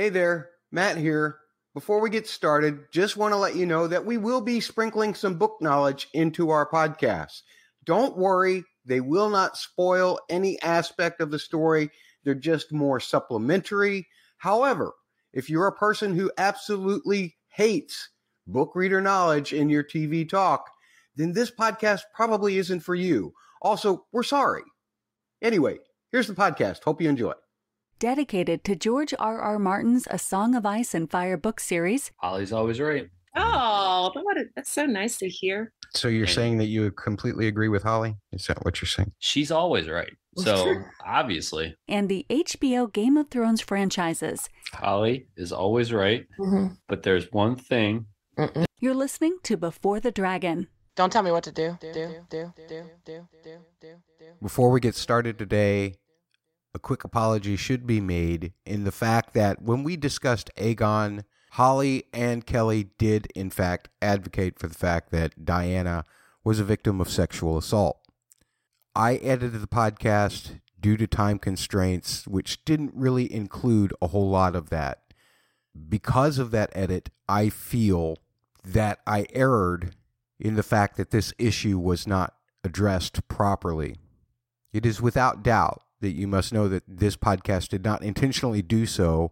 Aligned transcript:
Hey 0.00 0.08
there, 0.08 0.48
Matt 0.72 0.96
here. 0.96 1.36
Before 1.74 2.00
we 2.00 2.08
get 2.08 2.26
started, 2.26 2.90
just 2.90 3.18
want 3.18 3.34
to 3.34 3.36
let 3.36 3.54
you 3.54 3.66
know 3.66 3.86
that 3.86 4.06
we 4.06 4.16
will 4.16 4.40
be 4.40 4.58
sprinkling 4.58 5.14
some 5.14 5.34
book 5.34 5.58
knowledge 5.60 6.08
into 6.14 6.48
our 6.48 6.66
podcast. 6.66 7.42
Don't 7.84 8.16
worry, 8.16 8.64
they 8.86 9.00
will 9.00 9.28
not 9.28 9.58
spoil 9.58 10.18
any 10.30 10.58
aspect 10.62 11.20
of 11.20 11.30
the 11.30 11.38
story. 11.38 11.90
They're 12.24 12.34
just 12.34 12.72
more 12.72 12.98
supplementary. 12.98 14.08
However, 14.38 14.94
if 15.34 15.50
you're 15.50 15.66
a 15.66 15.76
person 15.76 16.16
who 16.16 16.32
absolutely 16.38 17.36
hates 17.48 18.08
book 18.46 18.74
reader 18.74 19.02
knowledge 19.02 19.52
in 19.52 19.68
your 19.68 19.84
TV 19.84 20.26
talk, 20.26 20.64
then 21.14 21.34
this 21.34 21.50
podcast 21.50 22.04
probably 22.14 22.56
isn't 22.56 22.80
for 22.80 22.94
you. 22.94 23.34
Also, 23.60 24.06
we're 24.12 24.22
sorry. 24.22 24.62
Anyway, 25.42 25.76
here's 26.10 26.26
the 26.26 26.32
podcast. 26.32 26.84
Hope 26.84 27.02
you 27.02 27.08
enjoy. 27.10 27.34
Dedicated 28.00 28.64
to 28.64 28.74
George 28.74 29.12
R. 29.18 29.38
R. 29.42 29.58
Martin's 29.58 30.08
A 30.10 30.18
Song 30.18 30.54
of 30.54 30.64
Ice 30.64 30.94
and 30.94 31.10
Fire 31.10 31.36
book 31.36 31.60
series. 31.60 32.10
Holly's 32.16 32.50
always 32.50 32.80
right. 32.80 33.10
Oh, 33.36 34.10
that's 34.56 34.72
so 34.72 34.86
nice 34.86 35.18
to 35.18 35.28
hear. 35.28 35.74
So 35.94 36.08
you're 36.08 36.26
saying 36.26 36.56
that 36.58 36.64
you 36.68 36.90
completely 36.92 37.46
agree 37.46 37.68
with 37.68 37.82
Holly? 37.82 38.16
Is 38.32 38.46
that 38.46 38.64
what 38.64 38.80
you're 38.80 38.88
saying? 38.88 39.12
She's 39.18 39.50
always 39.50 39.86
right. 39.86 40.10
So 40.36 40.76
obviously, 41.06 41.76
And 41.88 42.08
the 42.08 42.24
HBO 42.30 42.90
Game 42.90 43.18
of 43.18 43.28
Thrones 43.28 43.60
franchises. 43.60 44.48
Holly 44.72 45.26
is 45.36 45.52
always 45.52 45.92
right. 45.92 46.26
Mhm. 46.38 46.78
But 46.88 47.02
there's 47.02 47.30
one 47.32 47.54
thing. 47.54 48.06
You're 48.80 48.94
listening 48.94 49.36
to 49.42 49.58
Before 49.58 50.00
the 50.00 50.10
Dragon. 50.10 50.68
Don't 50.96 51.12
tell 51.12 51.22
me 51.22 51.32
what 51.32 51.44
to 51.44 51.52
do. 51.52 51.76
Do, 51.82 51.92
do, 51.92 52.08
do, 52.30 52.52
do, 52.66 52.84
do, 53.04 53.22
do, 53.44 53.58
do. 53.82 54.26
Before 54.42 54.70
we 54.70 54.80
get 54.80 54.94
started 54.94 55.38
today, 55.38 55.96
a 56.74 56.78
quick 56.78 57.04
apology 57.04 57.56
should 57.56 57.86
be 57.86 58.00
made 58.00 58.52
in 58.64 58.84
the 58.84 58.92
fact 58.92 59.34
that 59.34 59.62
when 59.62 59.82
we 59.82 59.96
discussed 59.96 60.50
Aegon, 60.56 61.24
Holly 61.52 62.04
and 62.12 62.46
Kelly 62.46 62.90
did, 62.96 63.26
in 63.34 63.50
fact, 63.50 63.88
advocate 64.00 64.58
for 64.58 64.68
the 64.68 64.74
fact 64.74 65.10
that 65.10 65.44
Dyana 65.44 66.04
was 66.44 66.60
a 66.60 66.64
victim 66.64 67.00
of 67.00 67.10
sexual 67.10 67.58
assault. 67.58 67.98
I 68.94 69.16
edited 69.16 69.60
the 69.60 69.66
podcast 69.66 70.60
due 70.78 70.96
to 70.96 71.06
time 71.06 71.38
constraints, 71.38 72.26
which 72.26 72.64
didn't 72.64 72.92
really 72.94 73.32
include 73.32 73.92
a 74.00 74.08
whole 74.08 74.30
lot 74.30 74.54
of 74.54 74.70
that. 74.70 75.02
Because 75.88 76.38
of 76.38 76.50
that 76.52 76.70
edit, 76.72 77.10
I 77.28 77.48
feel 77.48 78.16
that 78.64 79.00
I 79.06 79.26
erred 79.32 79.94
in 80.38 80.54
the 80.54 80.62
fact 80.62 80.96
that 80.96 81.10
this 81.10 81.32
issue 81.38 81.78
was 81.78 82.06
not 82.06 82.34
addressed 82.64 83.26
properly. 83.28 83.96
It 84.72 84.86
is 84.86 85.02
without 85.02 85.42
doubt 85.42 85.82
that 86.00 86.12
you 86.12 86.26
must 86.26 86.52
know 86.52 86.68
that 86.68 86.82
this 86.88 87.16
podcast 87.16 87.68
did 87.68 87.84
not 87.84 88.02
intentionally 88.02 88.62
do 88.62 88.86
so 88.86 89.30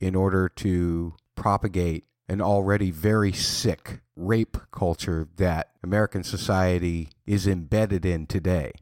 in 0.00 0.14
order 0.14 0.48
to 0.48 1.14
propagate 1.34 2.04
an 2.28 2.40
already 2.40 2.90
very 2.90 3.32
sick 3.32 4.00
rape 4.16 4.56
culture 4.70 5.28
that 5.36 5.70
American 5.82 6.22
society 6.22 7.08
is 7.26 7.46
embedded 7.46 8.04
in 8.04 8.26
today. 8.26 8.72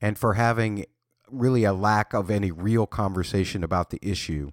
And 0.00 0.18
for 0.18 0.34
having 0.34 0.86
really 1.30 1.64
a 1.64 1.72
lack 1.72 2.12
of 2.12 2.30
any 2.30 2.50
real 2.50 2.86
conversation 2.86 3.62
about 3.62 3.90
the 3.90 3.98
issue, 4.02 4.50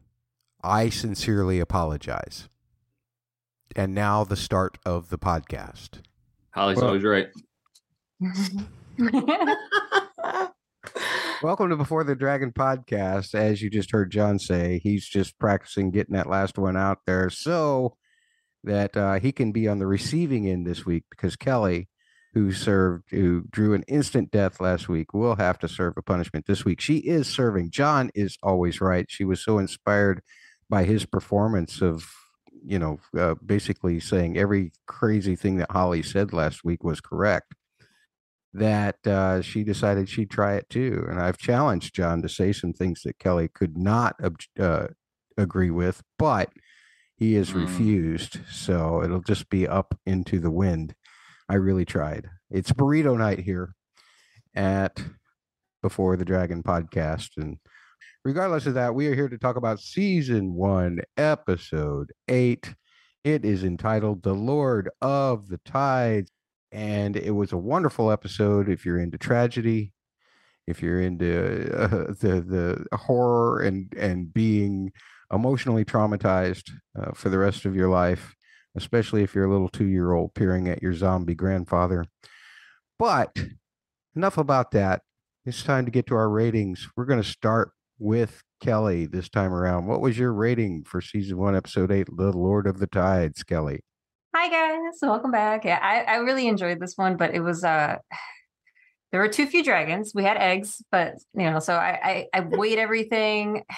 I 0.62 0.90
sincerely 0.90 1.60
apologize. 1.60 2.50
And 3.76 3.96
now 3.96 4.24
the 4.24 4.36
start 4.36 4.78
of 4.86 5.10
the 5.10 5.18
podcast. 5.18 6.02
Holly's 6.52 6.78
Well- 6.78 6.88
always 6.88 7.04
right. 7.04 7.30
Welcome 11.42 11.70
to 11.70 11.78
Before 11.78 12.04
the 12.04 12.16
Dragon 12.16 12.52
podcast. 12.52 13.34
As 13.34 13.62
you 13.62 13.70
just 13.70 13.92
heard 13.92 14.12
John 14.12 14.40
say, 14.40 14.82
he's 14.84 15.08
just 15.08 15.40
practicing 15.40 15.90
getting 15.90 16.14
that 16.16 16.28
last 16.28 16.58
one 16.58 16.76
out 16.76 16.98
there 17.08 17.30
so 17.30 17.96
that 18.66 18.98
uh, 18.98 19.20
he 19.20 19.32
can 19.32 19.54
be 19.54 19.66
on 19.66 19.80
the 19.80 19.88
receiving 19.88 20.50
end 20.50 20.68
this 20.68 20.86
week 20.86 21.06
because 21.10 21.38
Kelly, 21.38 21.88
who 22.34 22.52
served, 22.52 23.06
who 23.12 23.46
drew 23.50 23.74
an 23.74 23.86
instant 23.88 24.32
death 24.32 24.60
last 24.60 24.90
week, 24.90 25.14
will 25.14 25.38
have 25.38 25.58
to 25.60 25.70
serve 25.70 25.94
a 25.96 26.02
punishment 26.02 26.46
this 26.46 26.66
week. 26.66 26.82
She 26.82 26.98
is 26.98 27.30
serving. 27.30 27.72
John 27.72 28.12
is 28.14 28.38
always 28.44 28.82
right. 28.82 29.06
She 29.08 29.24
was 29.24 29.42
so 29.42 29.60
inspired 29.60 30.22
by 30.70 30.84
his 30.84 31.06
performance 31.06 31.82
of, 31.82 32.06
you 32.66 32.80
know, 32.80 33.00
uh, 33.18 33.36
basically 33.46 34.02
saying 34.02 34.38
every 34.38 34.74
crazy 34.88 35.38
thing 35.38 35.56
that 35.60 35.72
Holly 35.72 36.04
said 36.04 36.34
last 36.34 36.66
week 36.66 36.84
was 36.84 37.00
correct 37.00 37.56
that 38.54 38.96
uh, 39.06 39.42
she 39.42 39.64
decided 39.64 40.10
she'd 40.10 40.32
try 40.32 40.56
it 40.56 40.68
too. 40.70 41.06
And 41.10 41.20
I've 41.20 41.38
challenged 41.38 41.94
John 41.94 42.22
to 42.24 42.30
say 42.30 42.52
some 42.52 42.74
things 42.74 43.02
that 43.04 43.20
Kelly 43.20 43.48
could 43.48 43.78
not 43.78 44.16
uh, 44.60 44.88
agree 45.38 45.70
with, 45.70 46.02
but 46.18 46.52
he 47.16 47.36
has 47.36 47.52
Mm. 47.52 47.62
refused. 47.62 48.40
So 48.50 49.04
it'll 49.04 49.22
just 49.22 49.50
be 49.50 49.68
up 49.68 49.98
into 50.06 50.40
the 50.40 50.52
wind. 50.52 50.96
I 51.48 51.56
really 51.56 51.86
tried. 51.86 52.28
It's 52.50 52.72
burrito 52.72 53.18
night 53.18 53.40
here 53.40 53.74
at 54.56 55.04
Before 55.82 56.18
the 56.18 56.26
Dragon 56.26 56.64
podcast. 56.64 57.30
And 57.38 57.58
regardless 58.26 58.66
of 58.66 58.74
that, 58.76 58.96
we 58.96 59.08
are 59.08 59.16
here 59.16 59.30
to 59.30 59.38
talk 59.38 59.56
about 59.58 59.80
season 59.80 60.54
one, 60.54 61.00
episode 61.18 62.12
eight. 62.28 62.74
It 63.24 63.46
is 63.46 63.64
entitled 63.64 64.24
The 64.24 64.34
Lord 64.34 64.90
of 65.02 65.50
the 65.50 65.60
Tides 65.66 66.32
and 66.72 67.16
it 67.16 67.32
was 67.32 67.52
a 67.52 67.58
wonderful 67.58 68.12
episode 68.12 68.70
if 68.70 68.86
you're 68.86 69.00
into 69.00 69.18
tragedy 69.18 69.94
if 70.68 70.84
you're 70.84 71.02
into 71.02 71.72
uh, 71.76 71.88
the 72.20 72.86
the 72.92 72.98
horror 72.98 73.62
and 73.62 73.94
and 73.96 74.34
being 74.34 74.92
emotionally 75.32 75.86
traumatized 75.86 76.72
uh, 77.00 77.12
for 77.14 77.30
the 77.30 77.38
rest 77.38 77.66
of 77.66 77.76
your 77.76 77.90
life 77.90 78.36
especially 78.76 79.24
if 79.24 79.34
you're 79.34 79.46
a 79.46 79.52
little 79.52 79.70
2-year-old 79.70 80.34
peering 80.34 80.68
at 80.68 80.82
your 80.82 80.94
zombie 80.94 81.36
grandfather. 81.36 82.06
But 82.98 83.38
enough 84.16 84.38
about 84.38 84.72
that. 84.72 85.02
It's 85.46 85.64
time 85.64 85.86
to 85.86 85.92
get 85.92 86.06
to 86.08 86.16
our 86.16 86.30
ratings. 86.30 86.88
We're 86.96 87.06
going 87.06 87.22
to 87.22 87.28
start 87.28 87.72
with 87.98 88.44
Kelly 88.62 89.06
this 89.06 89.30
time 89.30 89.54
around. 89.54 89.88
What 89.88 90.02
was 90.02 90.18
your 90.18 90.34
rating 90.34 90.84
for 90.84 91.02
season 91.02 91.38
1 91.38 91.56
episode 91.56 91.92
8 91.92 92.08
the 92.16 92.32
lord 92.32 92.68
of 92.68 92.80
the 92.80 92.88
tides 92.88 93.44
Kelly 93.44 93.82
Hi 94.36 94.48
guys, 94.48 95.00
welcome 95.02 95.32
back. 95.32 95.66
Yeah, 95.66 95.80
I, 95.82 96.04
I 96.04 96.16
really 96.18 96.48
enjoyed 96.48 96.80
this 96.80 96.96
one, 96.96 97.18
but 97.18 97.34
it 97.34 97.40
was 97.40 97.64
uh 97.64 97.98
there 99.12 99.22
were 99.22 99.28
too 99.28 99.48
few 99.48 99.64
dragons. 99.64 100.12
We 100.14 100.24
had 100.24 100.38
eggs, 100.38 100.84
but 100.92 101.16
you 101.34 101.50
know, 101.50 101.58
so 101.60 101.74
I 101.74 102.28
I, 102.34 102.40
I 102.40 102.40
weighed 102.52 102.80
everything. 102.80 103.64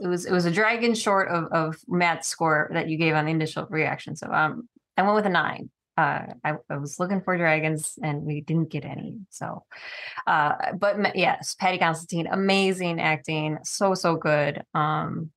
It 0.00 0.08
was 0.08 0.24
it 0.24 0.32
was 0.32 0.46
a 0.46 0.50
dragon 0.50 0.94
short 0.94 1.28
of 1.28 1.52
of 1.52 1.76
Matt's 1.86 2.26
score 2.26 2.70
that 2.72 2.88
you 2.88 2.96
gave 2.96 3.14
on 3.14 3.26
the 3.26 3.30
initial 3.30 3.66
reaction. 3.68 4.16
So 4.16 4.26
um 4.32 4.68
I 4.96 5.02
went 5.02 5.14
with 5.14 5.26
a 5.26 5.28
nine. 5.28 5.70
Uh 5.98 6.22
I, 6.42 6.54
I 6.70 6.78
was 6.78 6.98
looking 6.98 7.20
for 7.20 7.36
dragons 7.36 7.98
and 8.02 8.22
we 8.22 8.40
didn't 8.40 8.70
get 8.70 8.86
any. 8.86 9.18
So 9.28 9.64
uh 10.26 10.72
but 10.72 11.14
yes, 11.14 11.54
Paddy 11.60 11.76
Considine, 11.76 12.26
amazing 12.26 13.00
acting, 13.00 13.58
so 13.64 13.92
so 13.92 14.16
good. 14.16 14.64
Um 14.74 15.30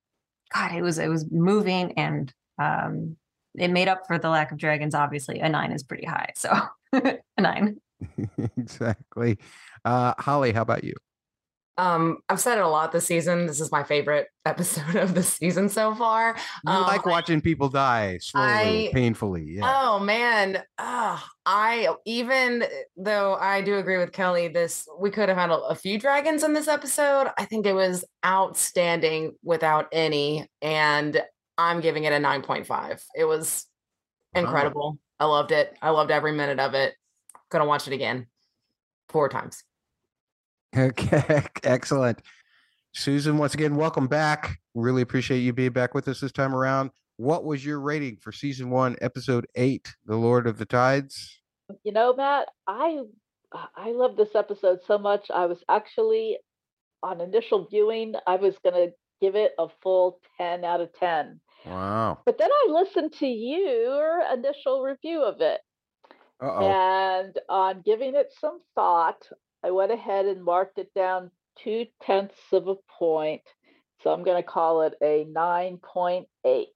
God, 0.52 0.72
it 0.72 0.82
was 0.82 0.98
it 0.98 1.08
was 1.08 1.30
moving 1.30 1.92
and 1.98 2.32
um 2.58 3.18
it 3.56 3.68
made 3.68 3.88
up 3.88 4.06
for 4.06 4.18
the 4.18 4.28
lack 4.28 4.52
of 4.52 4.58
dragons. 4.58 4.94
Obviously, 4.94 5.40
a 5.40 5.48
nine 5.48 5.72
is 5.72 5.82
pretty 5.82 6.06
high, 6.06 6.30
so 6.36 6.52
a 6.92 7.18
nine. 7.38 7.80
exactly. 8.56 9.38
Uh, 9.84 10.14
Holly, 10.18 10.52
how 10.52 10.62
about 10.62 10.84
you? 10.84 10.94
Um, 11.78 12.20
I've 12.30 12.40
said 12.40 12.56
it 12.56 12.64
a 12.64 12.68
lot 12.68 12.90
this 12.92 13.04
season. 13.06 13.46
This 13.46 13.60
is 13.60 13.70
my 13.70 13.82
favorite 13.84 14.28
episode 14.46 14.96
of 14.96 15.14
the 15.14 15.22
season 15.22 15.68
so 15.68 15.94
far. 15.94 16.34
You 16.66 16.72
Um, 16.72 16.82
like 16.84 17.04
watching 17.04 17.42
people 17.42 17.68
die 17.68 18.16
slowly, 18.22 18.88
I- 18.88 18.90
painfully. 18.94 19.44
Yeah. 19.44 19.62
Oh 19.66 19.98
man, 19.98 20.62
oh, 20.78 21.22
I 21.44 21.94
even 22.06 22.64
though 22.96 23.34
I 23.34 23.60
do 23.60 23.76
agree 23.76 23.98
with 23.98 24.12
Kelly, 24.12 24.48
this 24.48 24.88
we 24.98 25.10
could 25.10 25.28
have 25.28 25.36
had 25.36 25.50
a, 25.50 25.58
a 25.64 25.74
few 25.74 25.98
dragons 25.98 26.42
in 26.44 26.54
this 26.54 26.66
episode. 26.66 27.30
I 27.36 27.44
think 27.44 27.66
it 27.66 27.74
was 27.74 28.06
outstanding 28.24 29.34
without 29.42 29.88
any, 29.92 30.48
and 30.62 31.22
I'm 31.58 31.80
giving 31.80 32.04
it 32.04 32.12
a 32.12 32.18
nine 32.18 32.42
point 32.42 32.66
five. 32.66 33.02
It 33.14 33.24
was 33.24 33.66
Wow. 34.34 34.42
incredible. 34.42 34.98
I 35.18 35.24
loved 35.24 35.50
it. 35.52 35.74
I 35.80 35.90
loved 35.90 36.10
every 36.10 36.32
minute 36.32 36.60
of 36.60 36.74
it. 36.74 36.94
Gonna 37.50 37.64
watch 37.64 37.86
it 37.86 37.92
again 37.94 38.26
four 39.08 39.28
times. 39.28 39.62
Okay, 40.76 41.42
excellent. 41.64 42.20
Susan, 42.92 43.38
once 43.38 43.54
again, 43.54 43.76
welcome 43.76 44.06
back. 44.06 44.58
Really 44.74 45.02
appreciate 45.02 45.38
you 45.40 45.52
being 45.52 45.72
back 45.72 45.94
with 45.94 46.08
us 46.08 46.20
this 46.20 46.32
time 46.32 46.54
around. 46.54 46.90
What 47.18 47.44
was 47.44 47.64
your 47.64 47.80
rating 47.80 48.16
for 48.18 48.32
season 48.32 48.68
one, 48.70 48.96
episode 49.00 49.46
eight, 49.54 49.94
The 50.04 50.16
Lord 50.16 50.46
of 50.46 50.58
the 50.58 50.66
Tides? 50.66 51.40
You 51.82 51.92
know, 51.92 52.14
Matt, 52.14 52.48
I 52.66 53.00
I 53.74 53.92
love 53.92 54.16
this 54.16 54.34
episode 54.34 54.80
so 54.86 54.98
much. 54.98 55.30
I 55.30 55.46
was 55.46 55.62
actually 55.68 56.38
on 57.02 57.20
initial 57.20 57.66
viewing, 57.70 58.14
I 58.26 58.36
was 58.36 58.56
gonna 58.62 58.88
give 59.20 59.34
it 59.34 59.52
a 59.58 59.68
full 59.82 60.20
10 60.36 60.64
out 60.64 60.80
of 60.80 60.92
10. 60.94 61.40
Wow. 61.64 62.18
But 62.24 62.38
then 62.38 62.50
I 62.50 62.66
listened 62.70 63.12
to 63.14 63.26
your 63.26 64.22
initial 64.32 64.82
review 64.82 65.22
of 65.22 65.40
it. 65.40 65.60
Uh 66.40 66.52
oh. 66.52 66.70
And 66.70 67.38
on 67.48 67.82
giving 67.84 68.14
it 68.14 68.32
some 68.38 68.60
thought, 68.74 69.28
I 69.64 69.70
went 69.70 69.92
ahead 69.92 70.26
and 70.26 70.44
marked 70.44 70.78
it 70.78 70.92
down 70.94 71.30
two 71.62 71.86
tenths 72.02 72.52
of 72.52 72.68
a 72.68 72.74
point. 72.98 73.42
So 74.02 74.10
I'm 74.10 74.22
going 74.22 74.42
to 74.42 74.48
call 74.48 74.82
it 74.82 74.94
a 75.02 75.26
9.8. 75.34 76.66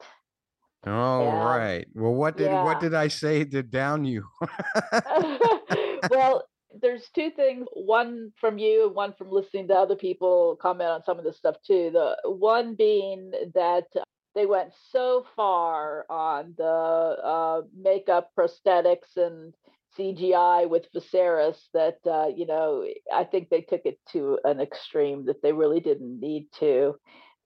All 0.87 1.27
right. 1.27 1.87
Well, 1.95 2.15
what 2.15 2.37
did 2.39 2.51
Yeah. 2.51 2.65
what 2.65 2.81
did 2.81 2.95
I 2.95 3.09
say 3.09 3.45
to 3.45 3.63
down 3.63 4.05
you? 4.05 4.25
well, 6.11 6.49
there's 6.81 7.11
two 7.15 7.31
things 7.31 7.67
one 7.75 8.33
from 8.41 8.59
you 8.59 8.87
and 8.87 8.95
one 8.95 9.13
from 9.13 9.31
listening 9.31 9.69
to 9.69 9.75
other 9.75 9.97
people 9.97 10.57
comment 10.57 10.89
on 10.89 11.03
some 11.05 11.19
of 11.19 11.25
this 11.25 11.37
stuff 11.37 11.57
too. 11.67 11.91
The 11.93 12.17
one 12.25 12.75
being 12.77 13.31
that 13.55 13.89
they 14.35 14.47
went 14.47 14.73
so 14.91 15.25
far 15.37 16.07
on 16.11 16.55
the 16.57 16.65
uh, 16.65 17.63
makeup, 17.77 18.31
prosthetics, 18.39 19.17
and 19.17 19.55
CGI 19.97 20.65
with 20.67 20.87
Viserys 20.95 21.69
that 21.75 21.99
uh, 22.07 22.29
you 22.35 22.47
know 22.47 22.85
I 23.13 23.25
think 23.25 23.49
they 23.49 23.63
took 23.63 23.83
it 23.85 23.99
to 24.13 24.39
an 24.45 24.61
extreme 24.61 25.27
that 25.27 25.43
they 25.43 25.53
really 25.53 25.81
didn't 25.81 26.21
need 26.21 26.49
to, 26.61 26.95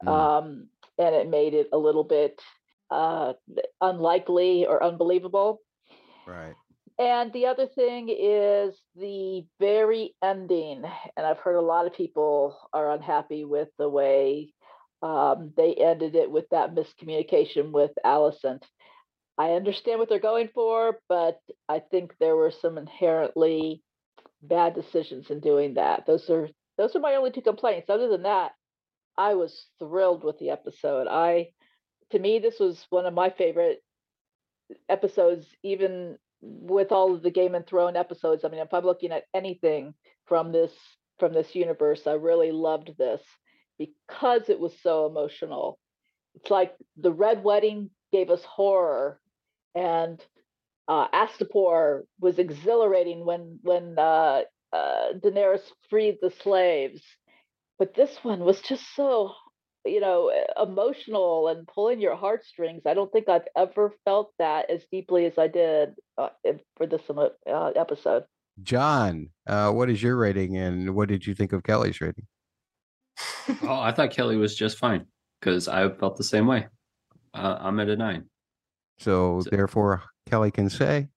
Mm. 0.03 0.31
um, 0.39 0.69
and 0.99 1.15
it 1.15 1.29
made 1.29 1.55
it 1.55 1.69
a 1.73 1.79
little 1.79 2.05
bit 2.05 2.41
uh, 2.91 3.33
unlikely 3.81 4.67
or 4.67 4.83
unbelievable. 4.83 5.61
right. 6.27 6.57
And 6.99 7.33
the 7.33 7.47
other 7.47 7.67
thing 7.67 8.09
is 8.09 8.81
the 8.95 9.47
very 9.59 10.15
ending, 10.23 10.85
and 11.17 11.27
I've 11.27 11.39
heard 11.41 11.57
a 11.57 11.61
lot 11.63 11.87
of 11.87 11.95
people 11.95 12.57
are 12.73 12.93
unhappy 12.93 13.45
with 13.45 13.69
the 13.79 13.89
way 13.89 14.53
um, 15.05 15.53
they 15.55 15.75
ended 15.75 16.15
it 16.15 16.31
with 16.31 16.49
that 16.51 16.75
miscommunication 16.75 17.73
with 17.73 17.91
Alicent. 18.07 18.63
I 19.37 19.51
understand 19.51 19.99
what 19.99 20.09
they're 20.09 20.19
going 20.19 20.49
for, 20.55 20.99
but 21.11 21.39
I 21.69 21.81
think 21.91 22.15
there 22.19 22.37
were 22.37 22.51
some 22.51 22.79
inherently 22.79 23.83
bad 24.43 24.75
decisions 24.75 25.31
in 25.31 25.41
doing 25.41 25.75
that. 25.75 26.07
Those 26.07 26.31
are 26.31 26.49
those 26.79 26.97
are 26.97 27.01
my 27.01 27.17
only 27.17 27.33
two 27.33 27.43
complaints. 27.43 27.91
Other 27.91 28.09
than 28.09 28.23
that, 28.23 28.53
I 29.19 29.35
was 29.35 29.67
thrilled 29.79 30.25
with 30.25 30.39
the 30.39 30.51
episode. 30.51 31.07
I 31.07 31.49
to 32.13 32.19
me 32.19 32.39
this 32.39 32.59
was 32.59 32.87
one 32.89 33.05
of 33.05 33.13
my 33.13 33.29
favorite 33.29 33.83
episodes 34.89 35.47
even 35.63 36.17
with 36.41 36.93
all 36.93 37.15
of 37.15 37.23
the 37.23 37.31
Game 37.31 37.55
and 37.55 37.67
Throne 37.67 37.95
episodes. 37.97 38.43
I 38.43 38.49
mean, 38.49 38.61
if 38.61 38.73
I'm 38.73 38.85
looking 38.85 39.13
at 39.13 39.25
anything 39.35 39.93
from 40.25 40.51
this 40.51 40.73
from 41.19 41.35
this 41.35 41.55
universe, 41.55 42.07
I 42.07 42.13
really 42.13 42.53
loved 42.53 42.93
this 42.97 43.21
because 43.79 44.49
it 44.49 44.59
was 44.59 44.73
so 44.83 45.07
emotional. 45.07 45.79
It's 46.35 46.51
like 46.51 46.75
the 46.97 47.13
Red 47.13 47.45
Wedding 47.45 47.91
gave 48.13 48.31
us 48.31 48.43
horror, 48.45 49.21
and 49.75 50.21
uh, 50.89 51.09
Astapor 51.09 52.03
was 52.21 52.39
exhilarating 52.39 53.25
when 53.25 53.59
when 53.63 53.99
uh, 53.99 54.43
uh, 54.73 55.13
Daenerys 55.23 55.63
freed 55.91 56.19
the 56.21 56.33
slaves. 56.43 57.03
But 57.79 57.95
this 57.95 58.17
one 58.23 58.41
was 58.41 58.61
just 58.61 58.85
so 58.95 59.33
you 59.85 60.01
know 60.01 60.33
emotional 60.63 61.49
and 61.49 61.69
pulling 61.69 62.01
your 62.01 62.17
heartstrings 62.17 62.81
i 62.87 62.95
don't 62.95 63.13
think 63.13 63.29
i've 63.29 63.47
ever 63.55 63.93
felt 64.07 64.33
that 64.39 64.71
as 64.71 64.83
deeply 64.91 65.27
as 65.27 65.37
i 65.37 65.47
did 65.47 65.91
uh, 66.17 66.31
for 66.79 66.87
this 66.87 67.03
uh, 67.11 67.67
episode 67.77 68.25
John, 68.63 69.31
uh, 69.47 69.73
what 69.73 69.91
is 69.91 70.03
your 70.03 70.17
rating 70.17 70.57
and 70.57 70.95
what 70.95 71.09
did 71.09 71.27
you 71.27 71.35
think 71.35 71.53
of 71.53 71.65
Kelly's 71.65 72.01
rating? 72.01 72.27
Oh, 73.63 73.79
I 73.81 73.93
thought 73.93 74.11
Kelly 74.11 74.37
was 74.37 74.57
just 74.57 74.79
fine 74.79 75.07
because 75.41 75.69
I 75.69 75.89
felt 75.91 76.17
the 76.17 76.25
same 76.25 76.47
way. 76.47 76.67
Uh, 77.33 77.57
I'm 77.61 77.79
at 77.81 77.89
a 77.89 77.97
nine. 77.97 78.25
So, 78.99 79.41
So- 79.41 79.51
therefore 79.51 80.03
Kelly 80.29 80.51
can 80.51 80.71
say, 80.71 81.09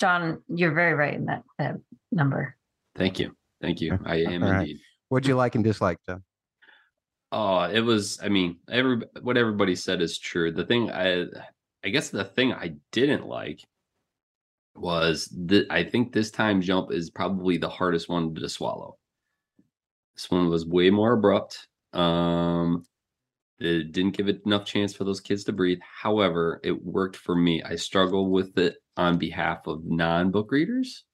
John, 0.00 0.42
you're 0.48 0.72
very 0.72 0.94
right 0.94 1.14
in 1.14 1.26
that 1.26 1.42
that 1.58 1.76
number. 2.10 2.56
Thank 2.96 3.18
you. 3.18 3.36
Thank 3.60 3.80
you. 3.80 3.98
I 4.04 4.16
am 4.22 4.42
All 4.42 4.50
right. 4.50 4.60
indeed. 4.62 4.80
what'd 5.08 5.26
you 5.28 5.36
like 5.36 5.54
and 5.54 5.62
dislike, 5.64 5.98
John? 6.08 6.24
Oh, 7.32 7.60
it 7.64 7.80
was. 7.80 8.18
I 8.22 8.28
mean, 8.28 8.56
every 8.70 9.02
what 9.20 9.36
everybody 9.36 9.76
said 9.76 10.00
is 10.00 10.18
true. 10.18 10.50
The 10.52 10.64
thing 10.64 10.90
I, 10.90 11.26
I 11.84 11.88
guess 11.90 12.08
the 12.10 12.24
thing 12.24 12.52
I 12.52 12.74
didn't 12.92 13.26
like 13.26 13.60
was 14.74 15.26
that 15.46 15.66
I 15.70 15.84
think 15.84 16.12
this 16.12 16.30
time 16.30 16.60
jump 16.62 16.92
is 16.92 17.10
probably 17.10 17.58
the 17.58 17.68
hardest 17.68 18.08
one 18.08 18.34
to 18.34 18.48
swallow. 18.48 18.96
This 20.16 20.30
one 20.30 20.48
was 20.48 20.66
way 20.66 20.90
more 20.90 21.12
abrupt. 21.12 21.66
Um, 21.92 22.84
it 23.58 23.92
didn't 23.92 24.16
give 24.16 24.28
it 24.28 24.42
enough 24.46 24.64
chance 24.64 24.94
for 24.94 25.04
those 25.04 25.20
kids 25.20 25.44
to 25.44 25.52
breathe. 25.52 25.80
However, 25.82 26.60
it 26.64 26.84
worked 26.84 27.16
for 27.16 27.34
me. 27.34 27.62
I 27.62 27.76
struggle 27.76 28.30
with 28.30 28.56
it 28.58 28.76
on 28.96 29.18
behalf 29.18 29.66
of 29.66 29.84
non-book 29.84 30.50
readers 30.50 31.04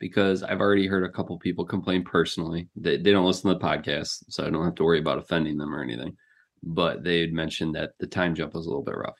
because 0.00 0.42
I've 0.42 0.60
already 0.60 0.88
heard 0.88 1.04
a 1.04 1.12
couple 1.12 1.38
people 1.38 1.64
complain 1.64 2.02
personally. 2.02 2.68
They, 2.74 2.96
they 2.96 3.12
don't 3.12 3.26
listen 3.26 3.50
to 3.50 3.54
the 3.54 3.64
podcast, 3.64 4.24
so 4.28 4.44
I 4.44 4.50
don't 4.50 4.64
have 4.64 4.74
to 4.76 4.84
worry 4.84 4.98
about 4.98 5.18
offending 5.18 5.56
them 5.56 5.72
or 5.72 5.82
anything. 5.82 6.16
But 6.64 7.04
they 7.04 7.20
had 7.20 7.32
mentioned 7.32 7.76
that 7.76 7.90
the 8.00 8.08
time 8.08 8.34
jump 8.34 8.54
was 8.54 8.66
a 8.66 8.68
little 8.68 8.84
bit 8.84 8.96
rough. 8.96 9.16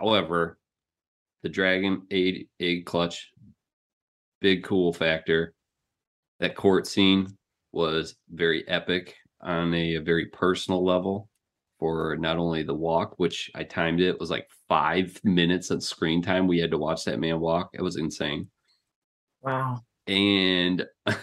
However, 0.00 0.58
the 1.44 1.48
dragon 1.48 2.02
egg, 2.10 2.48
egg 2.58 2.86
clutch, 2.86 3.30
big 4.40 4.64
cool 4.64 4.92
factor. 4.92 5.54
That 6.40 6.56
court 6.56 6.88
scene 6.88 7.35
was 7.76 8.16
very 8.30 8.66
epic 8.68 9.14
on 9.40 9.74
a, 9.74 9.96
a 9.96 10.00
very 10.00 10.26
personal 10.26 10.84
level 10.84 11.28
for 11.78 12.16
not 12.18 12.38
only 12.38 12.62
the 12.64 12.74
walk, 12.74 13.18
which 13.18 13.50
I 13.54 13.64
timed 13.64 14.00
it, 14.00 14.18
was 14.18 14.30
like 14.30 14.48
five 14.68 15.20
minutes 15.24 15.70
of 15.70 15.82
screen 15.84 16.22
time. 16.22 16.48
We 16.48 16.58
had 16.58 16.70
to 16.72 16.78
watch 16.78 17.04
that 17.04 17.20
man 17.20 17.40
walk. 17.40 17.70
It 17.74 17.82
was 17.82 17.96
insane 17.96 18.48
Wow. 19.42 19.84
and 20.06 20.84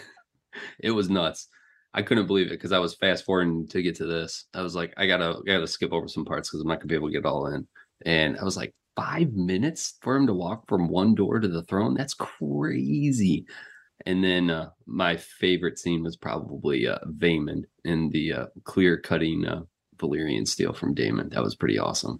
it 0.80 0.90
was 0.90 1.10
nuts. 1.10 1.48
I 1.92 2.02
couldn't 2.02 2.26
believe 2.26 2.48
it 2.48 2.50
because 2.50 2.72
I 2.72 2.78
was 2.78 2.94
fast 2.96 3.24
forwarding 3.24 3.68
to 3.68 3.82
get 3.82 3.96
to 3.96 4.06
this. 4.06 4.46
I 4.54 4.62
was 4.62 4.74
like, 4.74 4.94
I 4.96 5.06
gotta, 5.06 5.38
I 5.38 5.42
gotta 5.46 5.66
skip 5.66 5.92
over 5.92 6.08
some 6.08 6.24
parts 6.24 6.48
because 6.50 6.60
I'm 6.60 6.68
not 6.68 6.80
gonna 6.80 6.88
be 6.88 6.96
able 6.96 7.08
to 7.08 7.12
get 7.12 7.20
it 7.20 7.26
all 7.26 7.46
in. 7.46 7.66
And 8.04 8.38
I 8.38 8.44
was 8.44 8.56
like, 8.56 8.74
five 8.96 9.32
minutes 9.32 9.96
for 10.02 10.16
him 10.16 10.26
to 10.26 10.34
walk 10.34 10.68
from 10.68 10.88
one 10.88 11.14
door 11.14 11.40
to 11.40 11.48
the 11.48 11.62
throne? 11.64 11.94
That's 11.94 12.14
crazy. 12.14 13.46
And 14.06 14.22
then 14.22 14.50
uh, 14.50 14.70
my 14.86 15.16
favorite 15.16 15.78
scene 15.78 16.02
was 16.02 16.16
probably 16.16 16.86
uh, 16.86 16.98
Vaemond 17.18 17.64
and 17.84 18.12
the 18.12 18.32
uh, 18.32 18.46
clear 18.64 18.98
cutting 18.98 19.46
uh, 19.46 19.62
Valyrian 19.96 20.46
steel 20.46 20.72
from 20.74 20.92
Daemon. 20.94 21.30
That 21.30 21.42
was 21.42 21.56
pretty 21.56 21.78
awesome. 21.78 22.18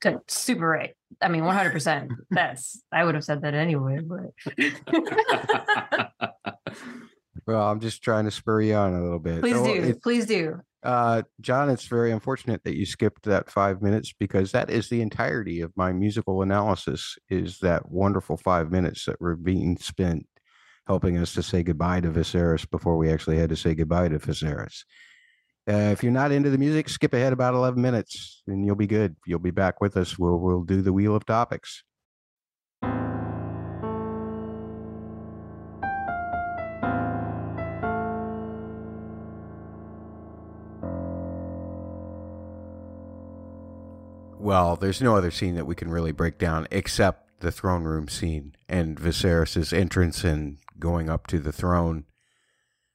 Good, 0.00 0.18
super 0.28 0.68
right. 0.68 0.94
I 1.20 1.28
mean, 1.28 1.44
100. 1.44 1.72
percent 1.72 2.10
That's 2.30 2.82
I 2.92 3.04
would 3.04 3.14
have 3.14 3.24
said 3.24 3.42
that 3.42 3.54
anyway. 3.54 4.00
But 4.02 4.32
Well, 7.46 7.62
I'm 7.70 7.80
just 7.80 8.02
trying 8.02 8.26
to 8.26 8.30
spur 8.30 8.60
you 8.60 8.74
on 8.74 8.92
a 8.94 9.02
little 9.02 9.18
bit. 9.18 9.40
please 9.40 9.56
Oh, 9.56 9.64
do, 9.64 9.72
it- 9.82 10.02
please 10.02 10.26
do. 10.26 10.60
Uh, 10.82 11.22
John, 11.42 11.68
it's 11.68 11.86
very 11.86 12.10
unfortunate 12.10 12.64
that 12.64 12.74
you 12.76 12.86
skipped 12.86 13.24
that 13.24 13.50
five 13.50 13.82
minutes 13.82 14.14
because 14.18 14.52
that 14.52 14.70
is 14.70 14.88
the 14.88 15.02
entirety 15.02 15.60
of 15.60 15.72
my 15.76 15.92
musical 15.92 16.40
analysis. 16.42 17.18
Is 17.28 17.58
that 17.58 17.90
wonderful 17.90 18.36
five 18.38 18.70
minutes 18.70 19.04
that 19.04 19.20
were 19.20 19.36
being 19.36 19.76
spent 19.78 20.26
helping 20.90 21.18
us 21.18 21.34
to 21.34 21.40
say 21.40 21.62
goodbye 21.62 22.00
to 22.00 22.08
Viserys 22.08 22.68
before 22.68 22.96
we 22.96 23.12
actually 23.12 23.38
had 23.38 23.48
to 23.48 23.54
say 23.54 23.76
goodbye 23.76 24.08
to 24.08 24.18
Viserys. 24.18 24.82
Uh, 25.68 25.92
if 25.92 26.02
you're 26.02 26.10
not 26.10 26.32
into 26.32 26.50
the 26.50 26.58
music, 26.58 26.88
skip 26.88 27.14
ahead 27.14 27.32
about 27.32 27.54
11 27.54 27.80
minutes 27.80 28.42
and 28.48 28.66
you'll 28.66 28.74
be 28.74 28.88
good. 28.88 29.14
You'll 29.24 29.38
be 29.38 29.52
back 29.52 29.80
with 29.80 29.96
us. 29.96 30.18
We'll 30.18 30.40
we'll 30.40 30.64
do 30.64 30.82
the 30.82 30.92
wheel 30.92 31.14
of 31.14 31.24
topics. 31.24 31.84
Well, 44.40 44.74
there's 44.74 45.00
no 45.00 45.14
other 45.14 45.30
scene 45.30 45.54
that 45.54 45.66
we 45.68 45.76
can 45.76 45.88
really 45.88 46.10
break 46.10 46.36
down 46.38 46.66
except 46.72 47.29
the 47.40 47.52
throne 47.52 47.84
room 47.84 48.08
scene 48.08 48.54
and 48.68 48.98
Viserys' 48.98 49.72
entrance 49.72 50.24
and 50.24 50.58
going 50.78 51.10
up 51.10 51.26
to 51.28 51.38
the 51.38 51.52
throne. 51.52 52.04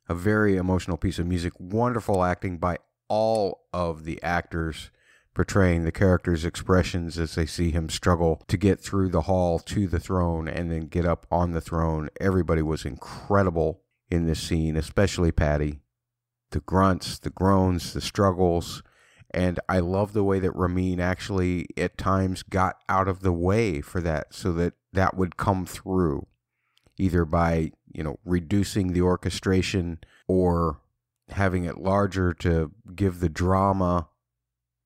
A 0.08 0.16
very 0.16 0.56
emotional 0.56 0.98
piece 0.98 1.20
of 1.20 1.28
music, 1.28 1.54
wonderful 1.60 2.24
acting 2.24 2.58
by 2.58 2.78
all 3.08 3.66
of 3.74 4.06
the 4.06 4.22
actors 4.24 4.92
portraying 5.36 5.84
the 5.84 5.92
characters' 5.92 6.46
expressions 6.46 7.20
as 7.20 7.36
they 7.36 7.46
see 7.46 7.70
him 7.70 7.90
struggle 7.90 8.42
to 8.48 8.58
get 8.58 8.80
through 8.80 9.10
the 9.10 9.24
hall 9.24 9.60
to 9.60 9.86
the 9.86 10.00
throne 10.00 10.48
and 10.48 10.72
then 10.72 10.88
get 10.88 11.06
up 11.06 11.28
on 11.30 11.52
the 11.52 11.62
throne. 11.62 12.10
Everybody 12.20 12.62
was 12.62 12.86
incredible 12.86 13.82
in 14.10 14.26
this 14.26 14.40
scene, 14.40 14.78
especially 14.78 15.32
Paddy. 15.32 15.82
The 16.52 16.62
grunts, 16.62 17.20
the 17.20 17.30
groans, 17.30 17.94
the 17.94 18.02
struggles, 18.02 18.82
and 19.36 19.60
I 19.68 19.80
love 19.80 20.14
the 20.14 20.24
way 20.24 20.40
that 20.40 20.56
Ramin 20.56 21.02
actually 21.02 21.68
at 21.76 21.98
times 21.98 22.42
got 22.42 22.78
out 22.88 23.10
of 23.10 23.20
the 23.20 23.34
way 23.34 23.82
for 23.82 24.00
that 24.00 24.34
so 24.34 24.54
that 24.54 24.76
that 24.94 25.18
would 25.18 25.36
come 25.36 25.66
through 25.66 26.26
either 26.98 27.26
by, 27.26 27.72
you 27.92 28.02
know, 28.02 28.18
reducing 28.24 28.94
the 28.94 29.02
orchestration 29.02 30.00
or 30.26 30.80
having 31.32 31.66
it 31.66 31.78
larger 31.78 32.34
to 32.36 32.72
give 32.96 33.20
the 33.20 33.28
drama 33.28 34.08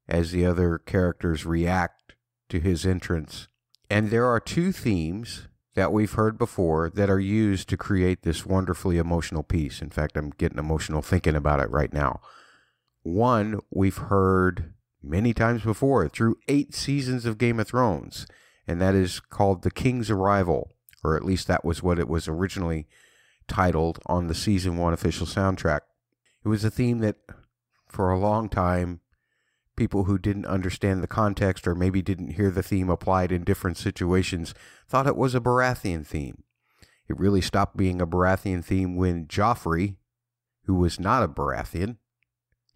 as 0.07 0.31
the 0.31 0.47
other 0.47 0.79
characters 0.79 1.45
react 1.45 2.15
to 2.49 2.59
his 2.59 2.87
entrance. 2.87 3.47
And 3.87 4.09
there 4.09 4.25
are 4.25 4.39
two 4.39 4.71
themes 4.71 5.47
that 5.75 5.93
we've 5.93 6.13
heard 6.13 6.39
before 6.39 6.89
that 6.89 7.09
are 7.09 7.19
used 7.19 7.69
to 7.69 7.77
create 7.77 8.23
this 8.23 8.47
wonderfully 8.47 8.97
emotional 8.97 9.43
piece. 9.43 9.79
In 9.79 9.91
fact, 9.91 10.17
I'm 10.17 10.31
getting 10.31 10.57
emotional 10.57 11.03
thinking 11.03 11.35
about 11.35 11.59
it 11.59 11.69
right 11.69 11.93
now. 11.93 12.19
One 13.03 13.59
we've 13.71 13.97
heard 13.97 14.73
many 15.01 15.33
times 15.33 15.63
before 15.63 16.07
through 16.09 16.37
eight 16.47 16.73
seasons 16.73 17.25
of 17.25 17.37
Game 17.37 17.59
of 17.59 17.67
Thrones, 17.67 18.27
and 18.67 18.81
that 18.81 18.95
is 18.95 19.19
called 19.19 19.63
The 19.63 19.71
King's 19.71 20.09
Arrival, 20.09 20.71
or 21.03 21.15
at 21.15 21.25
least 21.25 21.47
that 21.47 21.65
was 21.65 21.81
what 21.81 21.99
it 21.99 22.07
was 22.07 22.27
originally 22.27 22.87
titled 23.47 23.99
on 24.05 24.27
the 24.27 24.35
season 24.35 24.77
one 24.77 24.93
official 24.93 25.25
soundtrack. 25.25 25.81
It 26.43 26.47
was 26.47 26.63
a 26.63 26.71
theme 26.71 26.99
that, 26.99 27.17
for 27.87 28.11
a 28.11 28.19
long 28.19 28.49
time, 28.49 29.01
people 29.75 30.03
who 30.03 30.17
didn't 30.17 30.45
understand 30.45 31.01
the 31.01 31.07
context 31.07 31.65
or 31.65 31.73
maybe 31.73 32.01
didn't 32.01 32.33
hear 32.33 32.51
the 32.51 32.61
theme 32.61 32.89
applied 32.89 33.31
in 33.31 33.43
different 33.43 33.77
situations 33.77 34.53
thought 34.87 35.07
it 35.07 35.15
was 35.15 35.33
a 35.33 35.39
Baratheon 35.39 36.05
theme. 36.05 36.43
It 37.07 37.17
really 37.17 37.41
stopped 37.41 37.77
being 37.77 38.01
a 38.01 38.07
Baratheon 38.07 38.63
theme 38.63 38.95
when 38.95 39.25
Joffrey, 39.25 39.95
who 40.65 40.75
was 40.75 40.99
not 40.99 41.23
a 41.23 41.27
Baratheon, 41.27 41.97